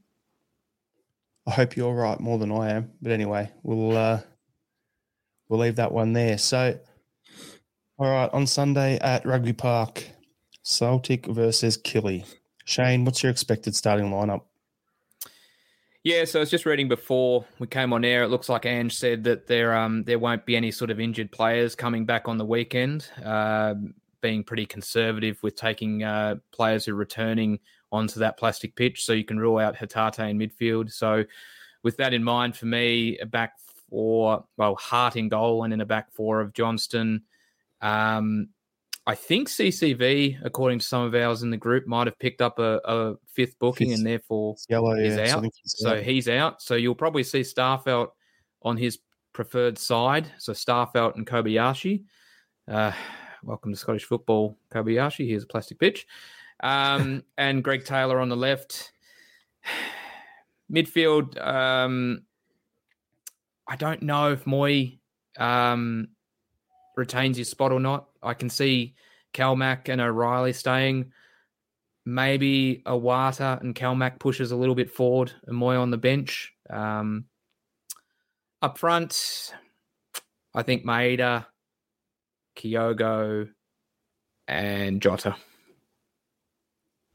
I 1.45 1.51
hope 1.51 1.77
you're 1.77 1.95
right 1.95 2.19
more 2.19 2.37
than 2.37 2.51
I 2.51 2.71
am. 2.71 2.91
But 3.01 3.13
anyway, 3.13 3.49
we'll 3.63 3.95
uh, 3.95 4.19
we'll 5.47 5.61
leave 5.61 5.77
that 5.77 5.91
one 5.91 6.13
there. 6.13 6.37
So, 6.37 6.77
all 7.97 8.09
right, 8.11 8.29
on 8.33 8.45
Sunday 8.45 8.99
at 8.99 9.25
Rugby 9.25 9.53
Park, 9.53 10.03
Celtic 10.63 11.25
versus 11.27 11.77
Killy. 11.77 12.25
Shane, 12.65 13.05
what's 13.05 13.23
your 13.23 13.31
expected 13.31 13.75
starting 13.75 14.09
lineup? 14.09 14.41
Yeah, 16.07 16.23
so 16.23 16.39
I 16.39 16.41
was 16.43 16.49
just 16.49 16.65
reading 16.65 16.87
before 16.87 17.43
we 17.59 17.67
came 17.67 17.91
on 17.91 18.05
air. 18.05 18.23
It 18.23 18.29
looks 18.29 18.47
like 18.47 18.65
Ange 18.65 18.95
said 18.95 19.25
that 19.25 19.45
there 19.45 19.75
um 19.75 20.05
there 20.05 20.17
won't 20.17 20.45
be 20.45 20.55
any 20.55 20.71
sort 20.71 20.89
of 20.89 21.01
injured 21.01 21.33
players 21.33 21.75
coming 21.75 22.05
back 22.05 22.29
on 22.29 22.37
the 22.37 22.45
weekend. 22.45 23.09
Uh, 23.25 23.75
being 24.21 24.41
pretty 24.41 24.65
conservative 24.65 25.37
with 25.43 25.57
taking 25.57 26.03
uh, 26.03 26.35
players 26.53 26.85
who 26.85 26.93
are 26.93 26.95
returning 26.95 27.59
onto 27.91 28.21
that 28.21 28.37
plastic 28.37 28.73
pitch, 28.77 29.03
so 29.03 29.11
you 29.11 29.25
can 29.25 29.37
rule 29.37 29.57
out 29.57 29.75
Hatate 29.75 30.29
in 30.29 30.39
midfield. 30.39 30.93
So, 30.93 31.25
with 31.83 31.97
that 31.97 32.13
in 32.13 32.23
mind, 32.23 32.55
for 32.55 32.67
me, 32.67 33.17
a 33.19 33.25
back 33.25 33.55
four, 33.89 34.45
well, 34.55 34.75
Hart 34.75 35.17
in 35.17 35.27
goal, 35.27 35.65
and 35.65 35.73
in 35.73 35.81
a 35.81 35.85
back 35.85 36.13
four 36.13 36.39
of 36.39 36.53
Johnston. 36.53 37.23
Um, 37.81 38.47
I 39.07 39.15
think 39.15 39.47
CCV, 39.47 40.37
according 40.43 40.79
to 40.79 40.85
some 40.85 41.03
of 41.03 41.15
ours 41.15 41.41
in 41.41 41.49
the 41.49 41.55
group, 41.55 41.87
might 41.87 42.07
have 42.07 42.19
picked 42.19 42.41
up 42.41 42.59
a, 42.59 42.81
a 42.83 43.15
fifth 43.33 43.57
booking 43.57 43.87
Fifth. 43.87 43.99
and 43.99 44.05
therefore 44.05 44.57
Yellow, 44.67 44.95
is 44.97 45.15
yeah. 45.15 45.33
out. 45.37 45.43
he's 45.45 45.53
So 45.63 45.91
out. 45.91 46.03
he's 46.03 46.27
out. 46.27 46.61
So 46.61 46.75
you'll 46.75 46.93
probably 46.93 47.23
see 47.23 47.39
Starfelt 47.39 48.09
on 48.63 48.75
his 48.75 48.99
preferred 49.31 49.77
side. 49.77 50.29
So 50.39 50.51
Starfelt 50.51 51.15
and 51.15 51.25
Kobayashi. 51.25 52.03
Uh, 52.67 52.91
welcome 53.43 53.71
to 53.71 53.77
Scottish 53.77 54.03
football, 54.03 54.57
Kobayashi. 54.71 55.25
Here's 55.25 55.43
a 55.43 55.47
plastic 55.47 55.79
pitch. 55.79 56.05
Um, 56.59 57.23
and 57.37 57.63
Greg 57.63 57.85
Taylor 57.85 58.19
on 58.19 58.27
the 58.27 58.35
left. 58.35 58.91
Midfield, 60.69 61.41
um, 61.41 62.23
I 63.65 63.77
don't 63.77 64.01
know 64.01 64.33
if 64.33 64.43
Mooy 64.43 64.99
um, 65.37 66.09
retains 66.97 67.37
his 67.37 67.49
spot 67.49 67.71
or 67.71 67.79
not. 67.79 68.07
I 68.21 68.33
can 68.33 68.49
see 68.49 68.95
Calmac 69.33 69.89
and 69.89 70.01
O'Riley 70.01 70.53
staying. 70.53 71.11
Maybe 72.05 72.81
Iwata 72.85 73.61
and 73.61 73.75
Calmac 73.75 74.19
pushes 74.19 74.51
a 74.51 74.55
little 74.55 74.75
bit 74.75 74.89
forward 74.89 75.33
and 75.45 75.57
Mooy 75.57 75.79
on 75.79 75.91
the 75.91 75.97
bench. 75.97 76.53
Um, 76.69 77.25
up 78.61 78.77
front, 78.77 79.53
I 80.55 80.63
think 80.63 80.85
Maeda, 80.85 81.45
Kyogo, 82.57 83.49
and 84.47 85.01
Jota. 85.01 85.35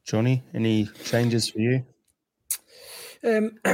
Johnny, 0.05 0.43
any 0.53 0.87
changes 1.05 1.49
for 1.49 1.59
you? 1.59 1.85
Um, 3.24 3.59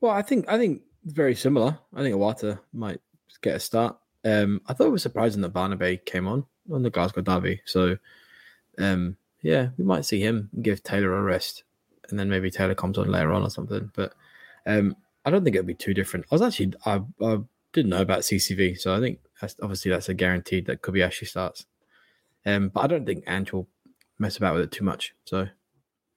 well, 0.00 0.12
I 0.12 0.22
think 0.22 0.46
I 0.48 0.58
think 0.58 0.82
it's 1.04 1.14
very 1.14 1.34
similar. 1.34 1.78
I 1.94 2.02
think 2.02 2.14
Iwata 2.14 2.60
might 2.72 3.00
get 3.42 3.56
a 3.56 3.60
start. 3.60 3.96
Um, 4.28 4.60
I 4.66 4.72
thought 4.72 4.88
it 4.88 4.92
was 4.92 5.02
surprising 5.02 5.40
that 5.42 5.54
Bernabei 5.54 6.04
came 6.04 6.26
on 6.26 6.44
on 6.70 6.82
the 6.82 6.90
Glasgow 6.90 7.22
Derby. 7.22 7.62
So, 7.64 7.96
um, 8.78 9.16
yeah, 9.42 9.68
we 9.78 9.84
might 9.84 10.04
see 10.04 10.20
him 10.20 10.50
give 10.60 10.82
Taylor 10.82 11.16
a 11.16 11.22
rest, 11.22 11.64
and 12.10 12.18
then 12.18 12.28
maybe 12.28 12.50
Taylor 12.50 12.74
comes 12.74 12.98
on 12.98 13.10
later 13.10 13.32
on 13.32 13.42
or 13.42 13.50
something. 13.50 13.90
But 13.94 14.12
um, 14.66 14.96
I 15.24 15.30
don't 15.30 15.44
think 15.44 15.56
it'll 15.56 15.66
be 15.66 15.74
too 15.74 15.94
different. 15.94 16.26
I 16.30 16.34
was 16.34 16.42
actually 16.42 16.74
I, 16.84 17.00
I 17.22 17.38
didn't 17.72 17.90
know 17.90 18.02
about 18.02 18.20
CCV, 18.20 18.78
so 18.78 18.94
I 18.94 19.00
think 19.00 19.20
that's, 19.40 19.56
obviously 19.62 19.90
that's 19.90 20.08
a 20.08 20.14
guaranteed 20.14 20.66
that 20.66 20.82
Kobayashi 20.82 21.26
starts. 21.26 21.66
Um, 22.44 22.68
but 22.68 22.80
I 22.80 22.86
don't 22.86 23.06
think 23.06 23.24
Ange 23.26 23.52
will 23.52 23.68
mess 24.18 24.36
about 24.36 24.54
with 24.54 24.64
it 24.64 24.72
too 24.72 24.84
much. 24.84 25.14
So 25.24 25.48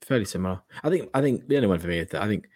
fairly 0.01 0.25
similar. 0.25 0.61
I 0.83 0.89
think 0.89 1.09
I 1.13 1.21
think 1.21 1.47
the 1.47 1.55
only 1.55 1.67
one 1.67 1.79
for 1.79 1.87
me 1.87 1.99
is 1.99 2.09
that 2.09 2.21
I 2.21 2.27
think 2.27 2.47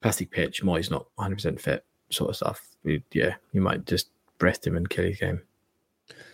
plastic 0.00 0.30
pitch, 0.30 0.62
Mooy's 0.62 0.90
not 0.90 1.06
100 1.16 1.36
percent 1.36 1.60
fit, 1.60 1.84
sort 2.10 2.30
of 2.30 2.36
stuff. 2.36 2.66
Yeah, 3.12 3.34
you 3.52 3.60
might 3.60 3.86
just 3.86 4.08
breast 4.38 4.66
him 4.66 4.76
and 4.76 4.88
kill 4.88 5.04
his 5.04 5.18
game. 5.18 5.40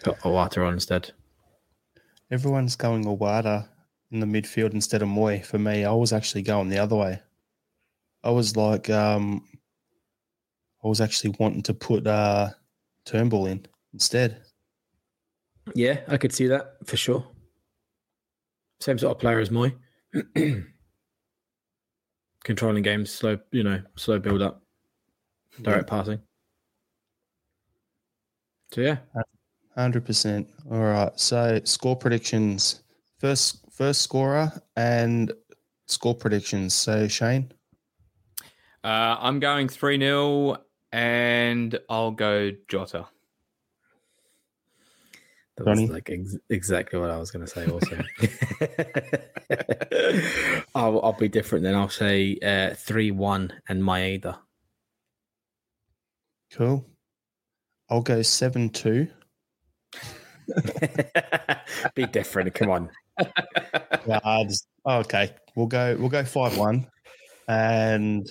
Put 0.02 0.18
Iwata 0.20 0.66
on 0.66 0.74
instead. 0.74 1.12
Everyone's 2.30 2.76
going 2.76 3.04
Iwata 3.04 3.68
in 4.10 4.20
the 4.20 4.26
midfield 4.26 4.74
instead 4.74 5.02
of 5.02 5.08
Mooy. 5.08 5.44
For 5.44 5.58
me, 5.58 5.84
I 5.84 5.92
was 5.92 6.12
actually 6.12 6.42
going 6.42 6.68
the 6.68 6.78
other 6.78 6.96
way. 6.96 7.20
I 8.22 8.30
was 8.30 8.56
like, 8.56 8.90
um, 8.90 9.46
I 10.84 10.88
was 10.88 11.00
actually 11.00 11.34
wanting 11.38 11.62
to 11.64 11.74
put 11.74 12.06
uh, 12.06 12.50
Turnbull 13.04 13.46
in 13.46 13.66
instead. 13.92 14.42
Yeah, 15.74 16.00
I 16.08 16.16
could 16.16 16.32
see 16.32 16.46
that 16.48 16.76
for 16.84 16.96
sure. 16.96 17.26
Same 18.80 18.98
sort 18.98 19.16
of 19.16 19.20
player 19.20 19.38
as 19.38 19.50
Mooy. 19.50 19.74
Controlling 22.44 22.82
games, 22.82 23.10
slow, 23.10 23.38
you 23.52 23.62
know, 23.62 23.82
slow 23.96 24.18
build 24.18 24.40
up, 24.40 24.62
direct 25.60 25.88
passing. 25.88 26.20
So 28.72 28.80
yeah, 28.82 28.98
Hundred 29.76 30.04
percent. 30.04 30.48
All 30.70 30.78
right. 30.80 31.10
So 31.18 31.60
score 31.64 31.96
predictions. 31.96 32.82
First, 33.18 33.64
first 33.70 34.02
scorer 34.02 34.52
and 34.76 35.32
score 35.86 36.14
predictions. 36.14 36.74
So 36.74 37.08
Shane, 37.08 37.50
Uh, 38.84 39.16
I'm 39.20 39.40
going 39.40 39.68
3 39.68 39.98
0 39.98 40.56
and 40.92 41.78
I'll 41.88 42.10
go 42.12 42.50
Jota. 42.68 43.06
that 45.56 45.64
Johnny? 45.64 45.82
was 45.82 45.90
like 45.90 46.10
ex- 46.10 46.36
exactly 46.48 46.98
what 46.98 47.10
I 47.10 47.18
was 47.18 47.30
going 47.30 47.44
to 47.44 47.50
say. 47.50 47.66
Also, 47.66 47.96
I'll, 50.74 51.00
I'll 51.02 51.12
be 51.12 51.28
different. 51.28 51.64
Then 51.64 51.74
I'll 51.74 51.88
say 51.88 52.38
uh, 52.42 52.74
three 52.74 53.10
one 53.10 53.52
and 53.68 53.82
Maeda. 53.82 54.38
cool. 56.52 56.86
I'll 57.90 58.02
go 58.02 58.22
seven 58.22 58.70
two. 58.70 59.08
be 61.94 62.06
different. 62.06 62.54
Come 62.54 62.70
on. 62.70 62.90
Yeah, 64.06 64.44
okay. 64.86 65.34
We'll 65.54 65.66
go. 65.66 65.94
We'll 65.98 66.08
go 66.08 66.24
five 66.24 66.56
one, 66.56 66.86
and 67.46 68.26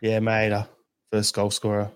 yeah, 0.00 0.18
Maeda 0.18 0.62
uh, 0.62 0.66
first 1.12 1.34
goal 1.34 1.52
scorer. 1.52 1.92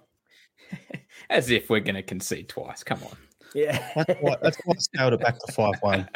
As 1.31 1.51
if 1.51 1.69
we're 1.69 1.81
going 1.81 1.97
to 1.97 2.03
concede 2.03 2.49
twice. 2.49 2.85
Come 2.85 3.03
on. 3.03 3.17
Yeah. 3.55 3.91
That's 3.97 4.21
why, 4.21 4.37
that's 4.41 4.59
why 4.65 4.75
I 4.77 4.79
scaled 4.79 5.13
it 5.15 5.21
back 5.21 5.37
to 5.39 5.53
five 5.53 5.75
one. 5.81 6.09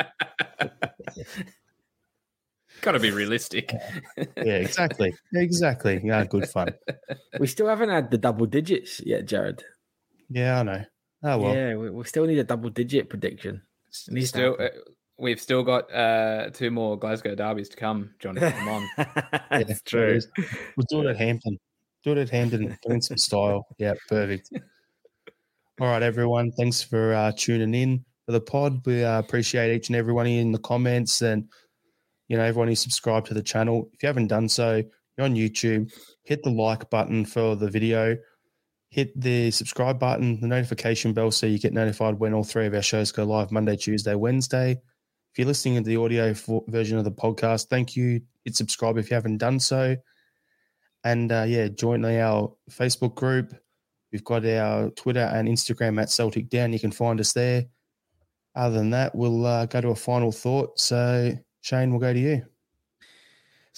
Got 2.82 2.92
to 2.92 3.00
be 3.00 3.10
realistic. 3.10 3.72
Yeah, 4.16 4.58
exactly. 4.58 5.12
Exactly. 5.34 6.00
Yeah, 6.04 6.24
good 6.24 6.48
fun. 6.48 6.74
we 7.40 7.48
still 7.48 7.66
haven't 7.66 7.90
had 7.90 8.10
the 8.12 8.18
double 8.18 8.46
digits 8.46 9.00
yet, 9.04 9.26
Jarrod. 9.26 9.62
Yeah, 10.28 10.60
I 10.60 10.62
know. 10.62 10.84
Oh 11.22 11.38
well. 11.38 11.54
Yeah, 11.54 11.74
we, 11.76 11.90
we 11.90 12.04
still 12.04 12.26
need 12.26 12.38
a 12.38 12.44
double 12.44 12.70
digit 12.70 13.08
prediction. 13.08 13.62
It 14.08 14.12
needs 14.12 14.28
Still, 14.28 14.56
uh, 14.60 14.68
we've 15.18 15.40
still 15.40 15.62
got 15.62 15.92
uh, 15.92 16.50
two 16.50 16.70
more 16.70 16.98
Glasgow 16.98 17.34
derbies 17.34 17.68
to 17.70 17.76
come, 17.76 18.14
Johnny. 18.20 18.40
Come 18.40 18.68
on. 18.68 18.88
That's 19.50 19.70
Yeah, 19.70 19.74
true. 19.84 20.20
We'll 20.76 20.86
do 20.88 21.06
it 21.06 21.10
at 21.10 21.16
Hampden. 21.16 21.58
Do 22.04 22.12
it 22.12 22.18
at 22.18 22.30
Hampden. 22.30 22.78
Doing 22.86 23.00
some 23.00 23.16
style. 23.16 23.66
Yeah, 23.78 23.94
perfect. 24.08 24.50
All 25.80 25.88
right, 25.88 26.02
everyone. 26.02 26.52
Thanks 26.52 26.82
for 26.82 27.14
uh, 27.14 27.32
tuning 27.36 27.74
in 27.74 28.04
for 28.26 28.32
the 28.32 28.40
pod. 28.40 28.84
We 28.84 29.04
uh, 29.04 29.18
appreciate 29.18 29.74
each 29.74 29.88
and 29.88 29.96
every 29.96 30.12
one 30.12 30.26
in 30.26 30.52
the 30.52 30.58
comments 30.58 31.22
and 31.22 31.48
you 32.28 32.36
know 32.36 32.42
everyone 32.44 32.68
who 32.68 32.74
subscribed 32.74 33.26
to 33.28 33.34
the 33.34 33.42
channel. 33.42 33.88
If 33.94 34.02
you 34.02 34.08
haven't 34.08 34.26
done 34.26 34.48
so, 34.48 34.82
you're 35.16 35.24
on 35.24 35.34
YouTube. 35.34 35.92
Hit 36.24 36.42
the 36.42 36.50
like 36.50 36.90
button 36.90 37.24
for 37.24 37.56
the 37.56 37.70
video. 37.70 38.16
Hit 38.90 39.18
the 39.20 39.50
subscribe 39.50 39.98
button, 39.98 40.40
the 40.40 40.46
notification 40.46 41.12
bell, 41.12 41.30
so 41.30 41.46
you 41.46 41.58
get 41.58 41.74
notified 41.74 42.18
when 42.18 42.32
all 42.32 42.44
three 42.44 42.66
of 42.66 42.74
our 42.74 42.82
shows 42.82 43.12
go 43.12 43.24
live 43.24 43.52
Monday, 43.52 43.76
Tuesday, 43.76 44.14
Wednesday. 44.14 44.72
If 45.30 45.38
you're 45.38 45.46
listening 45.46 45.84
to 45.84 45.88
the 45.88 45.96
audio 45.96 46.34
version 46.68 46.96
of 46.96 47.04
the 47.04 47.12
podcast, 47.12 47.68
thank 47.68 47.96
you. 47.96 48.22
Hit 48.44 48.56
subscribe 48.56 48.96
if 48.96 49.10
you 49.10 49.14
haven't 49.14 49.38
done 49.38 49.60
so. 49.60 49.96
And 51.04 51.30
uh, 51.30 51.44
yeah, 51.46 51.68
join 51.68 52.04
our 52.04 52.54
Facebook 52.70 53.14
group. 53.14 53.54
We've 54.10 54.24
got 54.24 54.46
our 54.46 54.90
Twitter 54.90 55.30
and 55.32 55.48
Instagram 55.48 56.00
at 56.00 56.10
Celtic 56.10 56.48
Down. 56.48 56.72
You 56.72 56.80
can 56.80 56.90
find 56.90 57.20
us 57.20 57.34
there. 57.34 57.66
other 58.54 58.78
than 58.78 58.90
that, 58.90 59.14
we'll 59.14 59.44
uh, 59.44 59.66
go 59.66 59.80
to 59.82 59.88
a 59.88 59.94
final 59.94 60.32
thought. 60.32 60.80
So, 60.80 61.32
Shane, 61.60 61.90
we'll 61.90 62.00
go 62.00 62.12
to 62.14 62.18
you. 62.18 62.42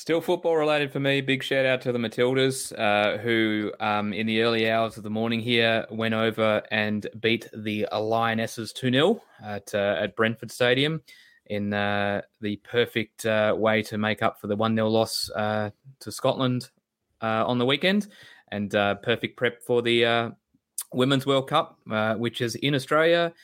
Still 0.01 0.23
football 0.23 0.57
related 0.57 0.91
for 0.91 0.99
me. 0.99 1.21
Big 1.21 1.43
shout 1.43 1.67
out 1.67 1.83
to 1.83 1.93
the 1.93 1.99
Matildas, 1.99 2.73
uh, 2.73 3.19
who 3.19 3.71
um, 3.81 4.15
in 4.15 4.27
the 4.27 4.41
early 4.41 4.71
hours 4.71 4.97
of 4.97 5.03
the 5.03 5.11
morning 5.11 5.41
here 5.41 5.85
went 5.91 6.15
over 6.15 6.63
and 6.71 7.07
beat 7.21 7.51
the 7.53 7.87
Lionesses 7.93 8.73
2 8.73 8.91
0 8.93 9.23
at, 9.45 9.75
uh, 9.75 9.97
at 10.01 10.17
Brentford 10.17 10.51
Stadium 10.51 11.03
in 11.45 11.75
uh, 11.75 12.23
the 12.41 12.57
perfect 12.65 13.27
uh, 13.27 13.55
way 13.55 13.83
to 13.83 13.99
make 13.99 14.23
up 14.23 14.41
for 14.41 14.47
the 14.47 14.57
1 14.57 14.75
0 14.75 14.89
loss 14.89 15.31
uh, 15.37 15.69
to 15.99 16.11
Scotland 16.11 16.71
uh, 17.21 17.45
on 17.47 17.59
the 17.59 17.67
weekend 17.67 18.09
and 18.51 18.71
perfect 18.71 19.37
prep 19.37 19.61
for 19.61 19.83
the 19.83 20.35
Women's 20.95 21.27
World 21.27 21.47
Cup, 21.47 21.79
which 22.17 22.41
is 22.41 22.55
in 22.55 22.75
Australia 22.75 23.35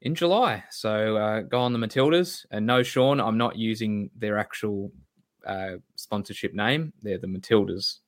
in 0.00 0.14
July. 0.14 0.64
So 0.70 1.44
go 1.50 1.60
on 1.60 1.74
the 1.74 1.78
Matildas. 1.78 2.46
And 2.50 2.64
no, 2.64 2.82
Sean, 2.82 3.20
I'm 3.20 3.36
not 3.36 3.58
using 3.58 4.08
their 4.16 4.38
actual 4.38 4.90
uh, 5.48 5.78
sponsorship 5.96 6.54
name. 6.54 6.92
They're 7.02 7.18
the 7.18 7.26
Matildas. 7.26 7.98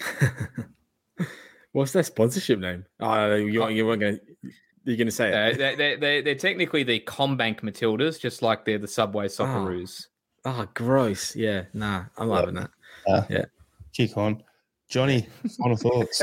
What's 1.72 1.92
their 1.92 2.02
sponsorship 2.02 2.58
name? 2.58 2.84
Oh, 2.98 3.34
you, 3.34 3.68
you 3.68 3.86
weren't 3.86 4.00
going 4.00 4.16
to. 4.16 4.50
You're 4.84 4.96
going 4.96 5.08
to 5.08 5.12
say 5.12 5.28
it. 5.28 5.54
Uh, 5.54 5.76
they're, 5.76 5.96
they're, 5.98 6.22
they're, 6.22 6.34
technically 6.34 6.82
the 6.82 7.00
CommBank 7.00 7.60
Matildas, 7.60 8.18
just 8.18 8.40
like 8.40 8.64
they're 8.64 8.78
the 8.78 8.88
Subway 8.88 9.28
Socceroos. 9.28 10.06
Oh, 10.46 10.60
oh 10.62 10.68
gross. 10.72 11.36
Yeah, 11.36 11.64
nah, 11.74 12.04
I'm 12.16 12.28
yeah. 12.28 12.34
loving 12.34 12.54
that. 12.54 12.70
Uh, 13.06 13.22
yeah. 13.28 13.44
Kick 13.92 14.16
on. 14.16 14.42
Johnny, 14.88 15.28
final 15.58 15.76
thoughts. 15.76 16.22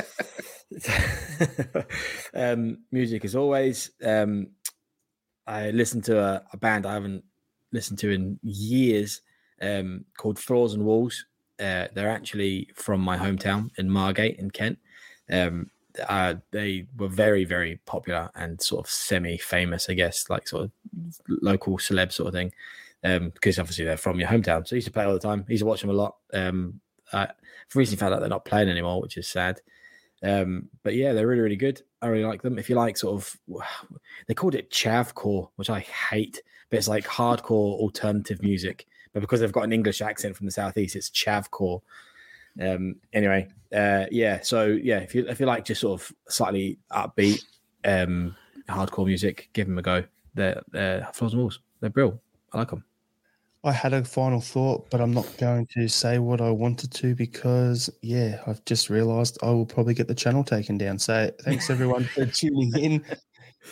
um, 2.34 2.80
music, 2.92 3.24
as 3.24 3.36
always. 3.36 3.92
Um, 4.04 4.48
I 5.46 5.70
listened 5.70 6.04
to 6.06 6.20
a, 6.20 6.44
a, 6.52 6.58
band 6.58 6.86
I 6.86 6.94
haven't 6.94 7.24
listened 7.72 8.00
to 8.00 8.10
in 8.10 8.38
years 8.44 9.22
um, 9.62 10.06
called 10.18 10.40
Floors 10.40 10.74
and 10.74 10.84
Walls. 10.84 11.26
Uh, 11.60 11.88
they're 11.94 12.10
actually 12.10 12.70
from 12.76 13.02
my 13.02 13.18
hometown 13.18 13.72
in 13.78 13.90
Margate 13.90 14.38
in 14.38 14.52
Kent. 14.52 14.78
Um, 15.30 15.70
uh, 16.08 16.36
they 16.52 16.86
were 16.98 17.08
very, 17.08 17.44
very 17.44 17.80
popular 17.86 18.30
and 18.36 18.62
sort 18.62 18.86
of 18.86 18.92
semi-famous, 18.92 19.90
I 19.90 19.94
guess, 19.94 20.30
like 20.30 20.48
sort 20.48 20.66
of 20.66 20.72
local 21.28 21.78
celeb 21.78 22.12
sort 22.12 22.28
of 22.28 22.34
thing. 22.34 22.52
Um, 23.04 23.30
because 23.30 23.60
obviously 23.60 23.86
they're 23.86 23.96
from 23.96 24.20
your 24.20 24.28
hometown, 24.28 24.68
so 24.68 24.76
I 24.76 24.78
used 24.78 24.88
to 24.88 24.94
play 24.94 25.06
all 25.06 25.14
the 25.14 25.20
time. 25.20 25.46
I 25.48 25.52
used 25.52 25.62
to 25.62 25.68
watch 25.68 25.82
them 25.82 25.92
a 25.92 25.94
lot. 25.94 26.16
Um, 26.34 26.82
I 27.14 27.30
recently 27.76 28.00
found 28.00 28.14
out 28.14 28.20
they're 28.20 28.30
not 28.30 28.46
playing 28.46 28.70
anymore, 28.70 29.02
which 29.02 29.18
is 29.18 29.28
sad. 29.28 29.62
Um, 30.24 30.70
but 30.84 30.96
yeah, 30.96 31.14
they're 31.14 31.28
really, 31.28 31.42
really 31.42 31.56
good. 31.56 31.82
I 32.02 32.08
really 32.08 32.26
like 32.26 32.42
them. 32.42 32.58
If 32.58 32.70
you 32.70 32.76
like 32.76 32.98
sort 32.98 33.16
of, 33.16 33.38
they 34.28 34.34
called 34.34 34.56
it 34.56 34.72
chavcore, 34.72 35.50
which 35.56 35.70
I 35.70 35.80
hate, 35.80 36.42
but 36.70 36.78
it's 36.78 36.88
like 36.88 37.06
hardcore 37.06 37.80
alternative 37.80 38.42
music 38.42 38.88
but 39.14 39.22
because 39.22 39.40
they've 39.40 39.52
got 39.52 39.64
an 39.64 39.74
English 39.74 40.02
accent 40.02 40.36
from 40.36 40.46
the 40.46 40.52
southeast, 40.52 40.96
it's 40.96 41.10
chavcore. 41.10 41.82
Um, 42.60 42.96
anyway, 43.14 43.48
uh, 43.74 44.06
yeah. 44.12 44.42
So 44.42 44.66
yeah, 44.66 45.00
if 45.00 45.14
you 45.14 45.26
if 45.28 45.40
you 45.40 45.46
like 45.46 45.66
just 45.66 45.82
sort 45.82 46.02
of 46.02 46.12
slightly 46.28 46.80
upbeat 46.92 47.44
um, 47.86 48.36
hardcore 48.70 49.06
music, 49.06 49.50
give 49.54 49.68
them 49.68 49.78
a 49.78 49.82
go. 49.82 50.04
They're, 50.34 50.62
they're 50.72 51.10
Floors 51.14 51.34
and 51.34 51.42
Walls. 51.42 51.60
They're 51.80 51.90
brilliant. 51.90 52.22
I 52.54 52.60
like 52.60 52.70
them. 52.70 52.84
I 53.64 53.72
had 53.72 53.94
a 53.94 54.04
final 54.04 54.40
thought, 54.40 54.90
but 54.90 55.02
I'm 55.02 55.12
not 55.12 55.28
going 55.38 55.68
to 55.74 55.88
say 55.88 56.20
what 56.20 56.42
I 56.42 56.52
wanted 56.52 56.92
to 56.94 57.16
because, 57.16 57.90
yeah, 58.02 58.42
I've 58.46 58.64
just 58.66 58.90
realised 58.90 59.38
I 59.42 59.50
will 59.50 59.66
probably 59.66 59.94
get 59.94 60.08
the 60.08 60.16
channel 60.16 60.44
taken 60.44 60.78
down. 60.78 61.00
So 61.00 61.32
thanks 61.42 61.70
everyone 61.70 62.06
for 62.06 62.26
tuning 62.28 62.72
in. 62.78 63.06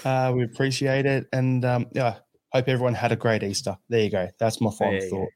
Uh, 0.03 0.33
we 0.35 0.43
appreciate 0.43 1.05
it, 1.05 1.27
and 1.31 1.63
um, 1.63 1.85
yeah, 1.93 2.15
Hope 2.51 2.67
everyone 2.67 2.93
had 2.93 3.11
a 3.11 3.15
great 3.15 3.43
Easter. 3.43 3.77
There 3.89 4.01
you 4.01 4.09
go. 4.09 4.29
That's 4.39 4.61
my 4.61 4.71
final 4.71 5.01
thought. 5.09 5.29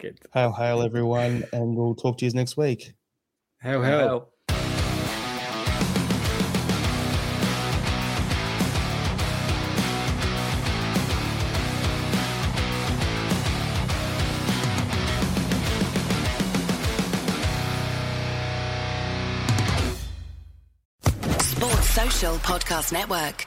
Good. 0.00 0.18
Hail, 0.32 0.52
hail, 0.52 0.82
everyone, 0.82 1.44
and 1.52 1.76
we'll 1.76 1.94
talk 1.94 2.18
to 2.18 2.24
you 2.24 2.32
next 2.32 2.56
week. 2.56 2.94
Hail, 3.62 3.82
hail. 3.82 3.98
hail. 3.98 4.28
Sports 21.40 21.90
Social 21.90 22.34
Podcast 22.36 22.92
Network. 22.92 23.46